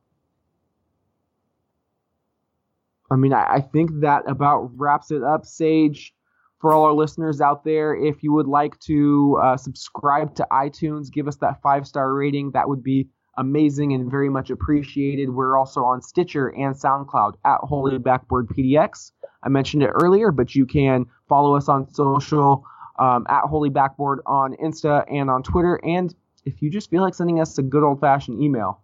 I 3.10 3.16
mean, 3.16 3.34
I, 3.34 3.56
I 3.56 3.62
think 3.62 4.02
that 4.02 4.24
about 4.28 4.72
wraps 4.76 5.12
it 5.12 5.24
up, 5.24 5.46
Sage. 5.46 6.14
For 6.60 6.74
all 6.74 6.86
our 6.86 6.94
listeners 6.94 7.42
out 7.42 7.64
there, 7.64 7.94
if 7.94 8.24
you 8.24 8.32
would 8.34 8.48
like 8.48 8.80
to 8.80 9.38
uh, 9.44 9.58
subscribe 9.58 10.34
to 10.36 10.48
iTunes, 10.52 11.12
give 11.12 11.28
us 11.28 11.36
that 11.38 11.62
five 11.62 11.86
star 11.86 12.12
rating, 12.12 12.52
that 12.52 12.68
would 12.68 12.82
be 12.82 13.10
amazing 13.38 13.94
and 13.94 14.10
very 14.10 14.30
much 14.30 14.50
appreciated. 14.50 15.30
We're 15.30 15.58
also 15.58 15.84
on 15.84 16.02
Stitcher 16.02 16.50
and 16.50 16.76
SoundCloud 16.76 17.36
at 17.46 17.60
Holy 17.62 17.98
Backboard 17.98 18.48
PDX. 18.48 19.12
I 19.44 19.50
mentioned 19.50 19.84
it 19.84 19.92
earlier, 19.94 20.32
but 20.32 20.56
you 20.56 20.66
can 20.66 21.06
follow 21.28 21.56
us 21.56 21.70
on 21.70 21.94
social 21.94 22.66
um, 22.98 23.26
at 23.30 23.42
Holy 23.44 23.70
Backboard 23.70 24.20
on 24.26 24.56
Insta 24.56 25.06
and 25.12 25.30
on 25.30 25.44
Twitter. 25.44 25.80
And 25.84 26.14
if 26.46 26.62
you 26.62 26.70
just 26.70 26.90
feel 26.90 27.02
like 27.02 27.14
sending 27.14 27.40
us 27.40 27.58
a 27.58 27.64
good 27.64 27.84
old 27.84 28.00
fashioned 28.00 28.42
email, 28.42 28.82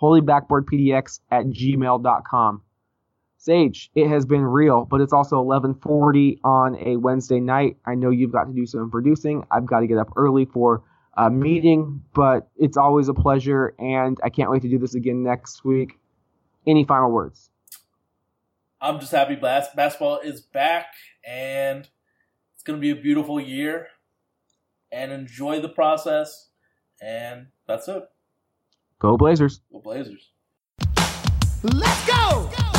holybackboardpdx 0.00 1.20
at 1.30 1.46
gmail.com. 1.46 2.62
Sage, 3.36 3.90
it 3.94 4.06
has 4.06 4.26
been 4.26 4.42
real, 4.42 4.84
but 4.84 5.00
it's 5.00 5.14
also 5.14 5.42
11:40 5.42 6.40
on 6.44 6.76
a 6.76 6.96
Wednesday 6.96 7.40
night. 7.40 7.78
I 7.86 7.94
know 7.94 8.10
you've 8.10 8.32
got 8.32 8.44
to 8.44 8.52
do 8.52 8.66
some 8.66 8.90
producing. 8.90 9.46
I've 9.50 9.64
got 9.64 9.80
to 9.80 9.86
get 9.86 9.96
up 9.96 10.12
early 10.14 10.44
for 10.44 10.82
a 11.20 11.30
meeting, 11.30 12.02
but 12.14 12.48
it's 12.56 12.78
always 12.78 13.08
a 13.08 13.14
pleasure, 13.14 13.74
and 13.78 14.16
I 14.24 14.30
can't 14.30 14.50
wait 14.50 14.62
to 14.62 14.70
do 14.70 14.78
this 14.78 14.94
again 14.94 15.22
next 15.22 15.66
week. 15.66 15.98
Any 16.66 16.84
final 16.84 17.10
words? 17.10 17.50
I'm 18.80 18.98
just 18.98 19.12
happy 19.12 19.34
bas- 19.34 19.68
basketball 19.76 20.20
is 20.20 20.40
back, 20.40 20.86
and 21.22 21.86
it's 22.54 22.62
going 22.62 22.78
to 22.78 22.80
be 22.80 22.90
a 22.90 22.96
beautiful 22.96 23.38
year. 23.38 23.88
And 24.90 25.12
enjoy 25.12 25.60
the 25.60 25.68
process. 25.68 26.48
And 27.02 27.48
that's 27.68 27.86
it. 27.86 28.02
Go 28.98 29.16
Blazers. 29.16 29.60
Go 29.70 29.80
Blazers. 29.80 30.30
Let's 31.62 32.06
go! 32.06 32.69